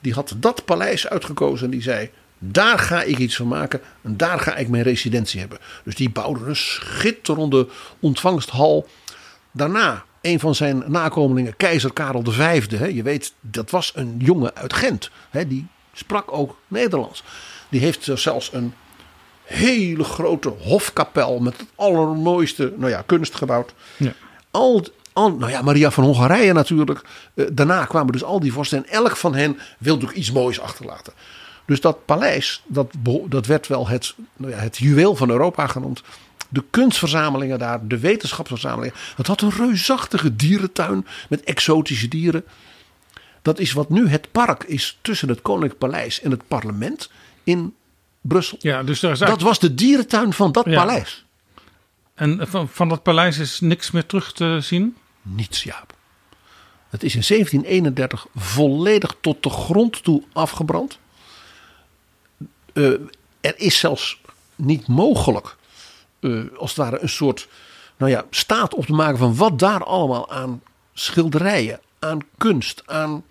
Die 0.00 0.12
had 0.12 0.34
dat 0.36 0.64
paleis 0.64 1.08
uitgekozen 1.08 1.64
en 1.64 1.70
die 1.70 1.82
zei: 1.82 2.10
daar 2.38 2.78
ga 2.78 3.02
ik 3.02 3.18
iets 3.18 3.36
van 3.36 3.48
maken 3.48 3.80
en 4.02 4.16
daar 4.16 4.40
ga 4.40 4.56
ik 4.56 4.68
mijn 4.68 4.82
residentie 4.82 5.40
hebben. 5.40 5.58
Dus 5.84 5.94
die 5.94 6.10
bouwde 6.10 6.44
een 6.44 6.56
schitterende 6.56 7.68
ontvangsthal. 8.00 8.88
Daarna 9.52 10.04
een 10.20 10.40
van 10.40 10.54
zijn 10.54 10.84
nakomelingen, 10.86 11.56
keizer 11.56 11.92
Karel 11.92 12.22
V. 12.24 12.70
Hè, 12.70 12.86
je 12.86 13.02
weet, 13.02 13.34
dat 13.40 13.70
was 13.70 13.92
een 13.94 14.14
jongen 14.18 14.54
uit 14.54 14.72
Gent. 14.72 15.10
Hè, 15.30 15.46
die 15.46 15.66
sprak 15.92 16.32
ook 16.32 16.58
Nederlands. 16.68 17.22
Die 17.68 17.80
heeft 17.80 18.08
zelfs 18.14 18.52
een 18.52 18.74
hele 19.42 20.04
grote 20.04 20.48
hofkapel 20.48 21.38
met 21.38 21.56
het 21.56 21.68
allermooiste 21.74 22.72
nou 22.76 22.90
ja, 22.90 23.02
kunst 23.06 23.34
gebouwd. 23.34 23.74
Ja. 23.96 24.12
Al, 24.50 24.84
al, 25.12 25.36
nou 25.36 25.50
ja, 25.50 25.62
Maria 25.62 25.90
van 25.90 26.04
Hongarije 26.04 26.52
natuurlijk. 26.52 27.00
Eh, 27.34 27.46
daarna 27.52 27.84
kwamen 27.84 28.12
dus 28.12 28.24
al 28.24 28.40
die 28.40 28.52
vorsten 28.52 28.78
en 28.78 28.92
elk 28.92 29.16
van 29.16 29.34
hen 29.34 29.58
wilde 29.78 30.06
ook 30.06 30.12
iets 30.12 30.32
moois 30.32 30.60
achterlaten. 30.60 31.12
Dus 31.68 31.80
dat 31.80 32.04
paleis, 32.04 32.62
dat, 32.66 32.92
dat 33.26 33.46
werd 33.46 33.66
wel 33.66 33.88
het, 33.88 34.14
nou 34.36 34.52
ja, 34.52 34.58
het 34.58 34.76
juweel 34.76 35.16
van 35.16 35.30
Europa 35.30 35.66
genoemd. 35.66 36.02
De 36.48 36.64
kunstverzamelingen 36.70 37.58
daar, 37.58 37.86
de 37.86 37.98
wetenschapsverzamelingen. 37.98 38.94
Het 39.16 39.26
had 39.26 39.40
een 39.40 39.50
reusachtige 39.50 40.36
dierentuin 40.36 41.06
met 41.28 41.44
exotische 41.44 42.08
dieren. 42.08 42.44
Dat 43.42 43.58
is 43.58 43.72
wat 43.72 43.90
nu 43.90 44.08
het 44.08 44.32
park 44.32 44.64
is 44.64 44.98
tussen 45.02 45.28
het 45.28 45.42
Koninklijk 45.42 45.78
Paleis 45.78 46.20
en 46.20 46.30
het 46.30 46.48
parlement 46.48 47.10
in 47.44 47.74
Brussel. 48.20 48.58
Ja, 48.60 48.82
dus 48.82 49.00
daar 49.00 49.12
is 49.12 49.18
Dat 49.18 49.28
eigenlijk- 49.28 49.60
was 49.60 49.70
de 49.70 49.74
dierentuin 49.74 50.32
van 50.32 50.52
dat 50.52 50.64
Ja. 50.64 50.74
paleis. 50.84 51.24
En 52.14 52.38
van, 52.48 52.68
van 52.68 52.88
dat 52.88 53.02
paleis 53.02 53.38
is 53.38 53.60
niks 53.60 53.90
meer 53.90 54.06
terug 54.06 54.32
te 54.32 54.58
zien? 54.60 54.96
Niets, 55.22 55.62
Jaap. 55.62 55.94
Het 56.88 57.02
is 57.02 57.14
in 57.14 57.22
1731 57.22 58.26
volledig 58.36 59.14
tot 59.20 59.42
de 59.42 59.50
grond 59.50 60.02
toe 60.02 60.22
afgebrand. 60.32 60.98
Eh, 62.78 62.92
er 63.40 63.54
is 63.56 63.78
zelfs 63.78 64.20
niet 64.56 64.86
mogelijk, 64.86 65.56
eh, 66.20 66.40
als 66.56 66.70
het 66.70 66.78
ware, 66.78 66.98
een 67.02 67.08
soort 67.08 67.48
nou 67.96 68.10
ja, 68.10 68.24
staat 68.30 68.74
op 68.74 68.86
te 68.86 68.92
maken 68.92 69.18
van 69.18 69.36
wat 69.36 69.58
daar 69.58 69.84
allemaal 69.84 70.30
aan 70.30 70.62
schilderijen, 70.92 71.80
aan 71.98 72.18
kunst, 72.36 72.82
aan 72.86 73.24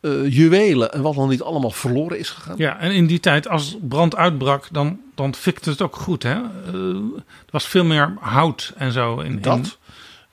eh, 0.00 0.32
juwelen 0.32 0.92
en 0.92 1.02
wat 1.02 1.14
dan 1.14 1.28
niet 1.28 1.42
allemaal 1.42 1.70
verloren 1.70 2.18
is 2.18 2.30
gegaan. 2.30 2.54
Ja, 2.58 2.78
en 2.78 2.90
in 2.92 3.06
die 3.06 3.20
tijd, 3.20 3.48
als 3.48 3.76
brand 3.80 4.16
uitbrak, 4.16 4.68
dan, 4.70 5.00
dan 5.14 5.34
fikte 5.34 5.70
het 5.70 5.82
ook 5.82 5.96
goed. 5.96 6.22
Hè? 6.22 6.34
Er 6.72 7.50
was 7.50 7.66
veel 7.66 7.84
meer 7.84 8.14
hout 8.20 8.72
en 8.76 8.92
zo. 8.92 9.18
In, 9.20 9.32
in- 9.32 9.40
Dat. 9.40 9.78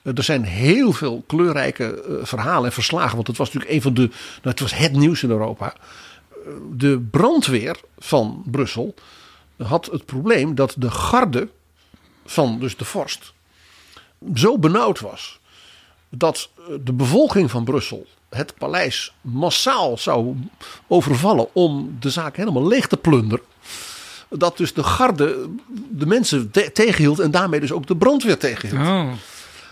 Er 0.02 0.22
zijn 0.22 0.44
heel 0.44 0.92
veel 0.92 1.24
kleurrijke 1.26 2.18
verhalen 2.22 2.64
en 2.64 2.72
verslagen. 2.72 3.14
Want 3.14 3.26
het 3.26 3.36
was 3.36 3.46
natuurlijk 3.46 3.74
een 3.74 3.82
van 3.82 3.94
de. 3.94 4.00
Nou, 4.00 4.10
het 4.42 4.60
was 4.60 4.74
het 4.74 4.92
nieuws 4.92 5.22
in 5.22 5.30
Europa. 5.30 5.74
De 6.72 7.00
brandweer 7.10 7.80
van 7.98 8.42
Brussel 8.46 8.94
had 9.56 9.86
het 9.86 10.04
probleem 10.04 10.54
dat 10.54 10.74
de 10.78 10.90
garde 10.90 11.48
van 12.26 12.58
dus 12.58 12.76
de 12.76 12.84
vorst 12.84 13.32
zo 14.34 14.58
benauwd 14.58 15.00
was 15.00 15.40
dat 16.08 16.48
eh, 16.58 16.64
de 16.84 16.92
bevolking 16.92 17.50
van 17.50 17.64
Brussel 17.64 18.06
het 18.28 18.54
paleis 18.58 19.14
massaal 19.20 19.98
zou 19.98 20.36
overvallen 20.86 21.48
om 21.52 21.96
de 22.00 22.10
zaak 22.10 22.36
helemaal 22.36 22.66
leeg 22.66 22.86
te 22.86 22.96
plunderen. 22.96 23.44
Dat 24.28 24.56
dus 24.56 24.74
de 24.74 24.82
garde 24.82 25.48
de 25.90 26.06
mensen 26.06 26.50
te- 26.50 26.72
tegenhield 26.72 27.18
en 27.18 27.30
daarmee 27.30 27.60
dus 27.60 27.72
ook 27.72 27.86
de 27.86 27.96
brandweer 27.96 28.38
tegenhield. 28.38 28.80
Oh. 28.80 28.86
Nou 28.96 29.16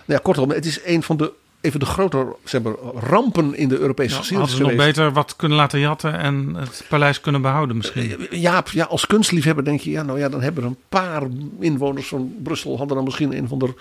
ja, 0.07 0.19
kortom, 0.19 0.51
het 0.51 0.67
is 0.67 0.81
een 0.85 1.03
van 1.03 1.17
de, 1.17 1.33
even 1.63 1.81
de 1.81 1.87
grote 1.87 2.37
zeg 2.45 2.63
maar, 2.63 2.75
rampen 2.95 3.55
in 3.55 3.69
de 3.69 3.79
Europese 3.79 4.15
Ja, 4.15 4.19
geschiedenis 4.19 4.51
hadden 4.51 4.71
ze 4.71 4.77
nog 4.77 4.87
beter 4.87 5.13
wat 5.13 5.37
kunnen 5.37 5.59
laten 5.59 5.81
jatten 5.81 6.19
en 6.19 6.55
het 6.55 6.85
paleis 6.89 7.21
kunnen 7.21 7.43
behouden 7.43 7.77
misschien. 7.77 8.27
Jaap, 8.31 8.69
ja, 8.69 8.85
als 8.85 9.07
kunstliefhebber 9.07 9.65
denk 9.65 9.81
je, 9.81 9.91
ja, 9.91 10.03
nou 10.03 10.19
ja, 10.19 10.29
dan 10.29 10.43
hebben 10.43 10.63
er 10.63 10.69
een 10.69 10.79
paar 10.89 11.23
inwoners 11.61 12.09
van 12.09 12.35
Brussel 12.43 12.79
hadden 12.79 12.97
dan 12.97 13.05
misschien 13.05 13.37
een 13.37 13.49
van 13.49 13.59
de 13.59 13.75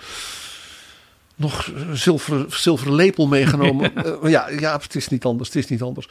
nog 1.36 1.72
zilveren, 1.92 2.46
zilveren 2.48 2.94
lepel 2.94 3.26
meegenomen. 3.26 3.90
Eh, 4.22 4.30
ja, 4.30 4.48
ja, 4.48 4.78
het 4.78 4.94
is 4.94 5.08
niet 5.08 5.24
anders, 5.24 5.48
het 5.48 5.56
is 5.56 5.68
niet 5.68 5.82
anders. 5.82 6.08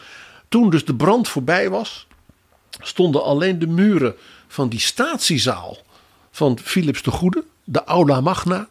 Toen 0.50 0.70
dus 0.70 0.86
de 0.86 0.96
brand 0.96 1.28
voorbij 1.28 1.70
was, 1.70 2.08
stonden 2.80 3.24
alleen 3.24 3.60
de 3.60 3.68
muren 3.68 4.16
van 4.48 4.70
die 4.70 4.80
statiezaal 4.80 5.78
van 6.32 6.60
Philips 6.64 7.02
de 7.02 7.12
Goede, 7.12 7.44
de 7.64 7.84
Aula 7.84 8.22
Magna. 8.22 8.68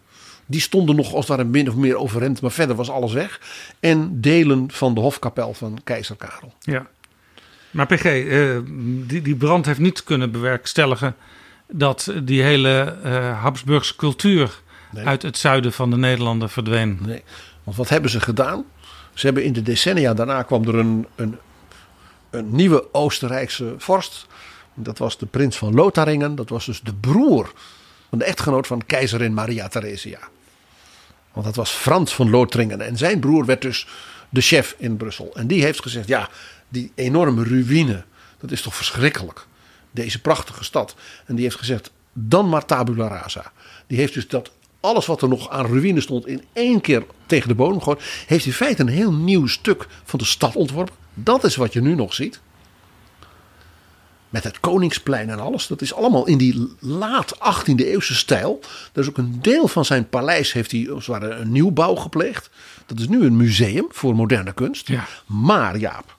Die 0.50 0.60
stonden 0.60 0.96
nog 0.96 1.14
als 1.14 1.28
het 1.28 1.36
ware 1.36 1.48
min 1.48 1.68
of 1.68 1.74
meer 1.74 1.96
overeind, 1.96 2.40
maar 2.40 2.50
verder 2.50 2.76
was 2.76 2.90
alles 2.90 3.12
weg. 3.12 3.40
En 3.80 4.20
delen 4.20 4.70
van 4.70 4.94
de 4.94 5.00
hofkapel 5.00 5.54
van 5.54 5.78
keizer 5.84 6.16
Karel. 6.16 6.52
Ja. 6.60 6.86
Maar 7.70 7.86
PG, 7.86 8.04
eh, 8.04 8.58
die, 9.06 9.22
die 9.22 9.36
brand 9.36 9.66
heeft 9.66 9.78
niet 9.78 10.04
kunnen 10.04 10.30
bewerkstelligen 10.30 11.16
dat 11.68 12.12
die 12.22 12.42
hele 12.42 12.96
eh, 13.02 13.42
Habsburgse 13.42 13.96
cultuur 13.96 14.60
Nee. 14.92 15.06
uit 15.06 15.22
het 15.22 15.38
zuiden 15.38 15.72
van 15.72 15.90
de 15.90 15.96
Nederlanden 15.96 16.50
verdween. 16.50 16.98
Nee, 17.02 17.22
want 17.64 17.76
wat 17.76 17.88
hebben 17.88 18.10
ze 18.10 18.20
gedaan? 18.20 18.64
Ze 19.14 19.26
hebben 19.26 19.44
in 19.44 19.52
de 19.52 19.62
decennia 19.62 20.14
daarna 20.14 20.42
kwam 20.42 20.64
er 20.68 20.74
een, 20.74 21.06
een, 21.14 21.38
een 22.30 22.54
nieuwe 22.54 22.88
Oostenrijkse 22.92 23.74
vorst. 23.78 24.26
Dat 24.74 24.98
was 24.98 25.18
de 25.18 25.26
prins 25.26 25.56
van 25.56 25.74
Lotharingen. 25.74 26.34
Dat 26.34 26.48
was 26.48 26.66
dus 26.66 26.80
de 26.80 26.94
broer 26.94 27.52
van 28.08 28.18
de 28.18 28.24
echtgenoot 28.24 28.66
van 28.66 28.86
keizerin 28.86 29.34
Maria 29.34 29.68
Theresia. 29.68 30.18
Want 31.32 31.46
dat 31.46 31.56
was 31.56 31.70
Frans 31.70 32.14
van 32.14 32.30
Lotharingen. 32.30 32.80
En 32.80 32.96
zijn 32.96 33.20
broer 33.20 33.44
werd 33.44 33.62
dus 33.62 33.86
de 34.28 34.40
chef 34.40 34.74
in 34.78 34.96
Brussel. 34.96 35.30
En 35.34 35.46
die 35.46 35.62
heeft 35.62 35.82
gezegd, 35.82 36.08
ja, 36.08 36.28
die 36.68 36.92
enorme 36.94 37.44
ruïne, 37.44 38.04
dat 38.40 38.50
is 38.50 38.62
toch 38.62 38.74
verschrikkelijk. 38.74 39.46
Deze 39.90 40.20
prachtige 40.20 40.64
stad. 40.64 40.94
En 41.26 41.34
die 41.34 41.44
heeft 41.44 41.56
gezegd, 41.56 41.90
dan 42.12 42.48
maar 42.48 42.64
tabula 42.64 43.08
rasa. 43.08 43.52
Die 43.86 43.98
heeft 43.98 44.14
dus 44.14 44.28
dat 44.28 44.50
alles 44.80 45.06
wat 45.06 45.22
er 45.22 45.28
nog 45.28 45.50
aan 45.50 45.66
ruïne 45.66 46.00
stond 46.00 46.26
in 46.26 46.44
één 46.52 46.80
keer 46.80 47.04
tegen 47.26 47.48
de 47.48 47.54
bodem 47.54 47.78
gegooid. 47.78 48.02
Heeft 48.26 48.46
in 48.46 48.52
feite 48.52 48.82
een 48.82 48.88
heel 48.88 49.12
nieuw 49.12 49.46
stuk 49.46 49.86
van 50.04 50.18
de 50.18 50.24
stad 50.24 50.56
ontworpen. 50.56 50.94
Dat 51.14 51.44
is 51.44 51.56
wat 51.56 51.72
je 51.72 51.80
nu 51.80 51.94
nog 51.94 52.14
ziet. 52.14 52.40
Met 54.30 54.44
het 54.44 54.60
Koningsplein 54.60 55.30
en 55.30 55.40
alles. 55.40 55.66
Dat 55.66 55.82
is 55.82 55.94
allemaal 55.94 56.26
in 56.26 56.38
die 56.38 56.74
laat 56.78 57.34
18e 57.34 57.74
eeuwse 57.74 58.14
stijl. 58.14 58.60
Is 58.92 59.08
ook 59.08 59.18
een 59.18 59.38
deel 59.42 59.68
van 59.68 59.84
zijn 59.84 60.08
paleis 60.08 60.52
heeft 60.52 60.72
hij 60.72 60.90
als 60.90 61.06
het 61.06 61.20
ware 61.20 61.34
een 61.34 61.52
nieuwbouw 61.52 61.94
gepleegd. 61.94 62.50
Dat 62.86 62.98
is 62.98 63.08
nu 63.08 63.24
een 63.24 63.36
museum 63.36 63.86
voor 63.88 64.14
moderne 64.14 64.52
kunst. 64.52 64.88
Ja. 64.88 65.06
Maar 65.26 65.78
Jaap, 65.78 66.16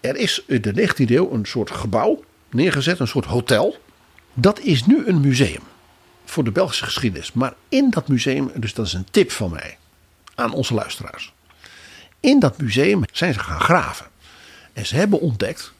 er 0.00 0.16
is 0.16 0.42
in 0.46 0.60
de 0.60 0.88
19e 0.88 1.10
eeuw 1.10 1.32
een 1.32 1.46
soort 1.46 1.70
gebouw 1.70 2.24
neergezet, 2.50 2.98
een 2.98 3.08
soort 3.08 3.24
hotel. 3.24 3.76
Dat 4.34 4.60
is 4.60 4.86
nu 4.86 5.06
een 5.06 5.20
museum 5.20 5.62
voor 6.24 6.44
de 6.44 6.50
Belgische 6.50 6.84
geschiedenis. 6.84 7.32
Maar 7.32 7.54
in 7.68 7.90
dat 7.90 8.08
museum, 8.08 8.50
dus 8.54 8.74
dat 8.74 8.86
is 8.86 8.92
een 8.92 9.06
tip 9.10 9.30
van 9.30 9.50
mij 9.50 9.78
aan 10.34 10.52
onze 10.52 10.74
luisteraars. 10.74 11.32
In 12.20 12.38
dat 12.38 12.58
museum 12.58 13.02
zijn 13.12 13.32
ze 13.32 13.38
gaan 13.38 13.60
graven. 13.60 14.06
En 14.72 14.86
ze 14.86 14.96
hebben 14.96 15.20
ontdekt 15.20 15.72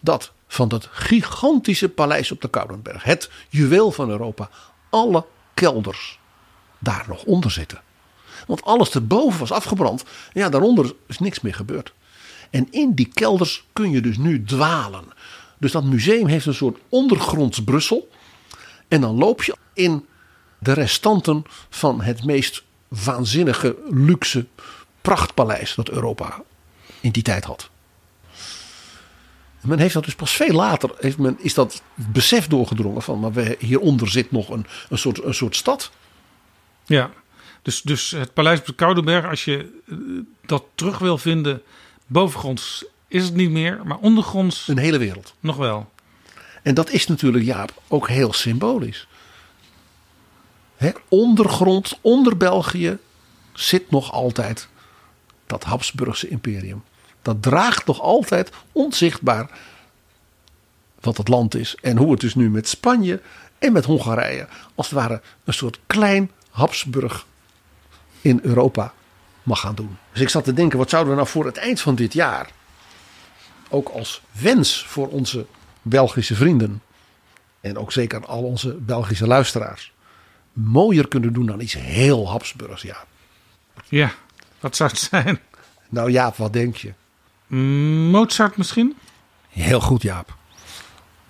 dat 0.00 0.32
van 0.48 0.68
dat 0.68 0.88
gigantische 0.90 1.88
paleis 1.88 2.32
op 2.32 2.40
de 2.40 2.48
Koudenberg, 2.48 3.02
het 3.02 3.30
juweel 3.48 3.90
van 3.90 4.10
Europa, 4.10 4.50
alle 4.90 5.26
kelders 5.54 6.18
daar 6.78 7.04
nog 7.08 7.24
onder 7.24 7.50
zitten. 7.50 7.80
Want 8.46 8.62
alles 8.62 8.90
erboven 8.90 9.40
was 9.40 9.52
afgebrand. 9.52 10.04
Ja, 10.32 10.48
daaronder 10.48 10.94
is 11.06 11.18
niks 11.18 11.40
meer 11.40 11.54
gebeurd. 11.54 11.92
En 12.50 12.66
in 12.70 12.94
die 12.94 13.10
kelders 13.14 13.66
kun 13.72 13.90
je 13.90 14.00
dus 14.00 14.16
nu 14.16 14.44
dwalen. 14.44 15.04
Dus 15.58 15.72
dat 15.72 15.84
museum 15.84 16.26
heeft 16.26 16.46
een 16.46 16.54
soort 16.54 16.78
ondergronds 16.88 17.64
Brussel. 17.64 18.08
En 18.88 19.00
dan 19.00 19.16
loop 19.16 19.42
je 19.42 19.56
in 19.72 20.06
de 20.58 20.72
restanten 20.72 21.44
van 21.68 22.00
het 22.00 22.24
meest 22.24 22.62
waanzinnige 22.88 23.76
luxe 23.90 24.46
prachtpaleis 25.00 25.74
dat 25.74 25.88
Europa 25.88 26.42
in 27.00 27.10
die 27.10 27.22
tijd 27.22 27.44
had. 27.44 27.70
Men 29.60 29.78
heeft 29.78 29.94
dat 29.94 30.04
dus 30.04 30.14
pas 30.14 30.32
veel 30.32 30.54
later, 30.54 30.90
heeft 30.98 31.18
men, 31.18 31.36
is 31.40 31.54
dat 31.54 31.82
besef 31.94 32.46
doorgedrongen 32.46 33.02
van, 33.02 33.20
maar 33.20 33.32
we, 33.32 33.56
hieronder 33.58 34.08
zit 34.08 34.30
nog 34.30 34.48
een, 34.48 34.66
een, 34.88 34.98
soort, 34.98 35.24
een 35.24 35.34
soort 35.34 35.56
stad. 35.56 35.90
Ja, 36.86 37.10
dus, 37.62 37.82
dus 37.82 38.10
het 38.10 38.34
paleis 38.34 38.58
op 38.58 38.66
de 38.66 38.74
Koudenberg, 38.74 39.26
als 39.26 39.44
je 39.44 39.80
eh, 39.88 39.96
dat 40.46 40.64
terug 40.74 40.98
wil 40.98 41.18
vinden, 41.18 41.62
bovengronds 42.06 42.84
is 43.08 43.24
het 43.24 43.34
niet 43.34 43.50
meer, 43.50 43.80
maar 43.84 43.98
ondergronds. 43.98 44.68
Een 44.68 44.78
hele 44.78 44.98
wereld. 44.98 45.34
Nog 45.40 45.56
wel. 45.56 45.90
En 46.62 46.74
dat 46.74 46.90
is 46.90 47.06
natuurlijk, 47.06 47.44
Jaap, 47.44 47.82
ook 47.88 48.08
heel 48.08 48.32
symbolisch. 48.32 49.06
He, 50.76 50.90
ondergrond, 51.08 51.98
onder 52.00 52.36
België, 52.36 52.98
zit 53.52 53.90
nog 53.90 54.12
altijd 54.12 54.68
dat 55.46 55.64
Habsburgse 55.64 56.28
imperium. 56.28 56.84
Dat 57.28 57.42
draagt 57.42 57.86
nog 57.86 58.00
altijd 58.00 58.50
onzichtbaar 58.72 59.50
wat 61.00 61.16
het 61.16 61.28
land 61.28 61.54
is. 61.54 61.76
En 61.82 61.96
hoe 61.96 62.10
het 62.10 62.20
dus 62.20 62.34
nu 62.34 62.50
met 62.50 62.68
Spanje 62.68 63.20
en 63.58 63.72
met 63.72 63.84
Hongarije, 63.84 64.48
als 64.74 64.90
het 64.90 64.98
ware 64.98 65.20
een 65.44 65.52
soort 65.52 65.78
klein 65.86 66.30
Habsburg 66.50 67.26
in 68.20 68.40
Europa 68.42 68.92
mag 69.42 69.60
gaan 69.60 69.74
doen. 69.74 69.98
Dus 70.12 70.20
ik 70.20 70.28
zat 70.28 70.44
te 70.44 70.52
denken, 70.52 70.78
wat 70.78 70.90
zouden 70.90 71.12
we 71.12 71.18
nou 71.18 71.30
voor 71.30 71.46
het 71.46 71.56
eind 71.56 71.80
van 71.80 71.94
dit 71.94 72.12
jaar, 72.12 72.50
ook 73.68 73.88
als 73.88 74.22
wens 74.32 74.84
voor 74.86 75.08
onze 75.08 75.46
Belgische 75.82 76.34
vrienden 76.34 76.82
en 77.60 77.78
ook 77.78 77.92
zeker 77.92 78.26
al 78.26 78.42
onze 78.42 78.74
Belgische 78.74 79.26
luisteraars, 79.26 79.92
mooier 80.52 81.08
kunnen 81.08 81.32
doen 81.32 81.46
dan 81.46 81.60
iets 81.60 81.74
heel 81.74 82.30
Habsburgs, 82.30 82.82
ja. 82.82 83.04
Ja, 83.88 84.12
wat 84.60 84.76
zou 84.76 84.90
het 84.90 84.98
zijn? 84.98 85.40
Nou 85.88 86.10
Jaap, 86.10 86.36
wat 86.36 86.52
denk 86.52 86.76
je? 86.76 86.92
Mozart 88.10 88.56
misschien? 88.56 88.96
Heel 89.48 89.80
goed 89.80 90.02
Jaap. 90.02 90.36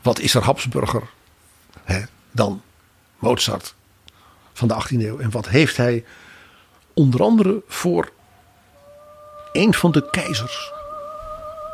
Wat 0.02 0.18
is 0.18 0.34
er 0.34 0.42
Habsburger 0.42 1.02
hè, 1.84 2.02
dan 2.30 2.62
Mozart 3.18 3.74
van 4.52 4.68
de 4.68 4.74
18e 4.74 5.00
eeuw? 5.00 5.18
En 5.18 5.30
wat 5.30 5.48
heeft 5.48 5.76
hij 5.76 6.04
onder 6.94 7.22
andere 7.22 7.62
voor 7.68 8.12
een 9.52 9.74
van 9.74 9.92
de 9.92 10.10
keizers 10.10 10.72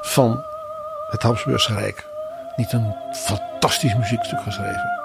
van 0.03 0.45
het 1.11 1.23
Habsburgse 1.23 1.75
Rijk 1.75 2.07
niet 2.57 2.73
een 2.73 2.95
fantastisch 3.13 3.95
muziekstuk 3.95 4.41
geschreven? 4.41 5.01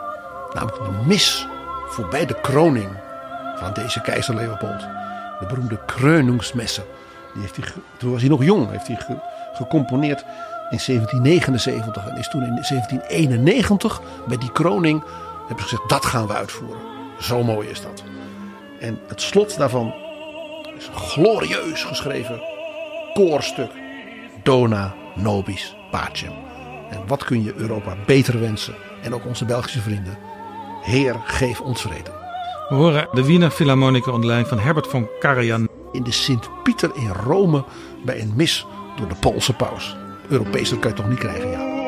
Namelijk 0.53 0.83
de 0.83 1.05
mis 1.05 1.47
voorbij 1.87 2.25
de 2.25 2.41
kroning 2.41 2.89
van 3.55 3.73
deze 3.73 4.01
keizer 4.01 4.35
Leopold. 4.35 4.79
De 5.39 5.45
beroemde 5.47 5.79
Kreuningsmessen. 5.85 6.83
Die 7.33 7.41
heeft 7.41 7.55
hij, 7.55 7.65
toen 7.97 8.11
was 8.11 8.21
hij 8.21 8.29
nog 8.29 8.43
jong, 8.43 8.69
heeft 8.69 8.87
hij 8.87 8.97
gecomponeerd 9.53 10.25
in 10.69 10.79
1779 10.85 12.07
en 12.07 12.17
is 12.17 12.29
toen 12.29 12.41
in 12.41 12.47
1791 12.47 14.01
bij 14.27 14.37
die 14.37 14.51
kroning 14.51 15.03
hebben 15.47 15.67
ze 15.67 15.69
gezegd 15.69 15.89
dat 15.89 16.05
gaan 16.05 16.27
we 16.27 16.33
uitvoeren. 16.33 16.81
Zo 17.19 17.43
mooi 17.43 17.67
is 17.67 17.81
dat. 17.81 18.03
En 18.79 18.99
het 19.07 19.21
slot 19.21 19.57
daarvan 19.57 19.93
is 20.77 20.87
een 20.87 20.99
glorieus 20.99 21.83
geschreven 21.83 22.41
koorstuk. 23.13 23.71
Dona 24.43 24.93
nobis 25.15 25.75
pacem. 25.91 26.33
En 26.89 27.07
wat 27.07 27.23
kun 27.23 27.43
je 27.43 27.53
Europa 27.55 27.95
beter 28.05 28.39
wensen 28.39 28.75
en 29.03 29.13
ook 29.13 29.25
onze 29.25 29.45
Belgische 29.45 29.81
vrienden. 29.81 30.17
Heer, 30.81 31.15
geef 31.25 31.61
ons 31.61 31.81
vrede. 31.81 32.11
We 32.69 32.75
horen 32.75 33.07
de 33.11 33.25
Wiener 33.25 33.49
Philharmonica 33.49 34.11
onder 34.11 34.25
leiding 34.25 34.49
van 34.49 34.59
Herbert 34.59 34.87
von 34.87 35.09
Karajan. 35.19 35.67
In 35.91 36.03
de 36.03 36.11
Sint-Pieter 36.11 36.91
in 36.95 37.07
Rome 37.07 37.63
bij 38.05 38.21
een 38.21 38.33
mis 38.35 38.65
door 38.99 39.07
de 39.07 39.15
Poolse 39.15 39.53
paus. 39.53 39.97
Europees, 40.27 40.69
dat 40.69 40.79
kan 40.79 40.89
je 40.89 40.95
toch 40.95 41.09
niet 41.09 41.19
krijgen, 41.19 41.49
ja. 41.49 41.78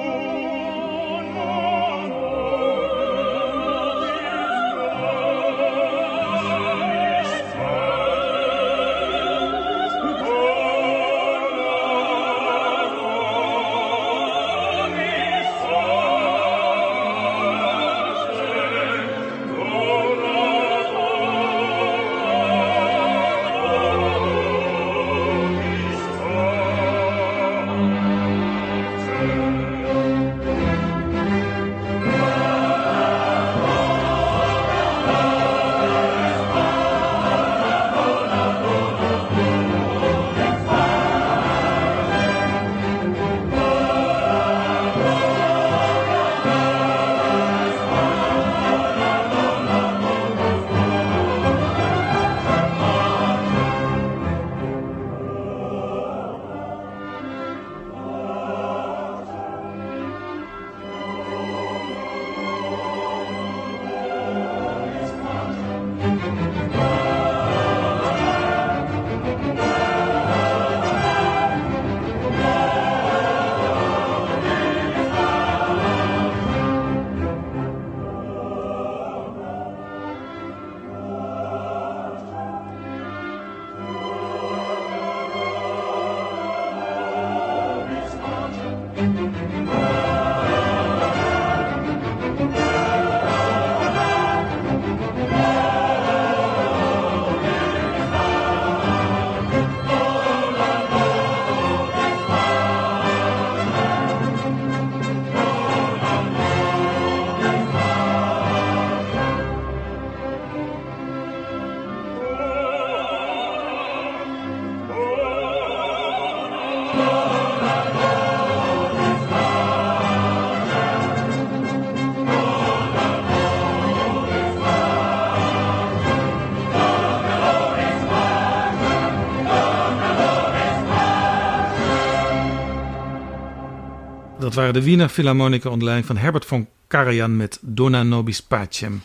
Dat 134.52 134.60
waren 134.60 134.76
de 134.76 134.84
Wiener 134.84 135.10
Philharmoniker 135.10 135.72
online 135.72 136.04
van 136.04 136.18
Herbert 136.18 136.46
von 136.46 136.68
Karajan 136.88 137.38
met 137.38 137.60
Dona 137.62 138.04
Nobis 138.04 138.42
Pacem. 138.42 139.02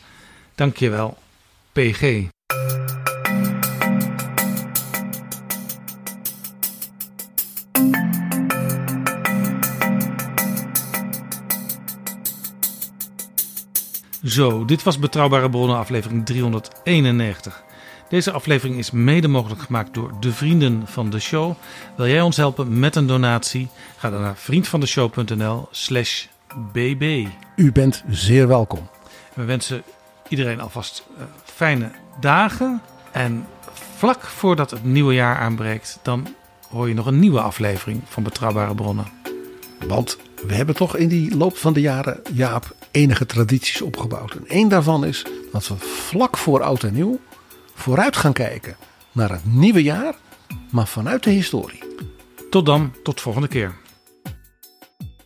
Dankjewel, 0.55 1.18
PG. 1.73 2.24
Zo, 14.24 14.64
dit 14.64 14.82
was 14.82 14.98
Betrouwbare 14.98 15.51
Bronnen 15.51 15.77
aflevering 15.77 16.27
391. 16.27 17.65
Deze 18.08 18.32
aflevering 18.32 18.78
is 18.78 18.90
mede 18.90 19.28
mogelijk 19.28 19.60
gemaakt 19.60 19.94
door 19.94 20.12
de 20.20 20.32
vrienden 20.32 20.82
van 20.86 21.10
de 21.10 21.20
show. 21.20 21.54
Wil 21.96 22.06
jij 22.06 22.20
ons 22.20 22.36
helpen 22.36 22.78
met 22.78 22.96
een 22.96 23.06
donatie? 23.06 23.68
Ga 23.96 24.10
dan 24.10 24.20
naar 24.20 24.36
vriendvandeshow.nl 24.36 25.68
slash 25.70 26.26
bb. 26.72 27.26
U 27.56 27.72
bent 27.72 28.04
zeer 28.08 28.48
welkom. 28.48 28.88
We 29.34 29.44
wensen 29.44 29.82
iedereen 30.28 30.60
alvast 30.60 31.06
uh, 31.16 31.22
fijne 31.44 31.90
dagen. 32.20 32.82
En 33.12 33.46
vlak 33.96 34.22
voordat 34.22 34.70
het 34.70 34.84
nieuwe 34.84 35.14
jaar 35.14 35.36
aanbreekt, 35.36 35.98
dan 36.02 36.26
hoor 36.70 36.88
je 36.88 36.94
nog 36.94 37.06
een 37.06 37.18
nieuwe 37.18 37.40
aflevering 37.40 38.02
van 38.04 38.22
Betrouwbare 38.22 38.74
Bronnen. 38.74 39.06
Want 39.86 40.18
we 40.46 40.54
hebben 40.54 40.74
toch 40.74 40.96
in 40.96 41.08
die 41.08 41.36
loop 41.36 41.56
van 41.56 41.72
de 41.72 41.80
jaren, 41.80 42.20
Jaap, 42.32 42.74
enige 42.90 43.26
tradities 43.26 43.82
opgebouwd. 43.82 44.34
En 44.34 44.48
één 44.48 44.68
daarvan 44.68 45.04
is 45.04 45.24
dat 45.52 45.68
we 45.68 45.74
vlak 45.78 46.36
voor 46.36 46.62
oud 46.62 46.82
en 46.82 46.94
nieuw 46.94 47.20
vooruit 47.77 48.16
gaan 48.16 48.32
kijken 48.32 48.77
naar 49.12 49.31
het 49.31 49.44
nieuwe 49.44 49.82
jaar, 49.82 50.15
maar 50.70 50.86
vanuit 50.86 51.23
de 51.23 51.31
historie. 51.31 51.82
Tot 52.51 52.66
dan, 52.66 52.93
tot 53.03 53.20
volgende 53.20 53.48
keer. 53.48 53.74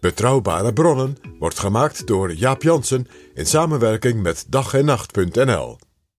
Betrouwbare 0.01 0.73
bronnen 0.73 1.17
wordt 1.39 1.59
gemaakt 1.59 2.07
door 2.07 2.35
Jaap 2.35 2.63
Jansen 2.63 3.07
in 3.35 3.47
samenwerking 3.47 4.23
met 4.23 4.45
dag 4.49 4.75
en 4.75 4.85
nacht.nl. 4.85 5.79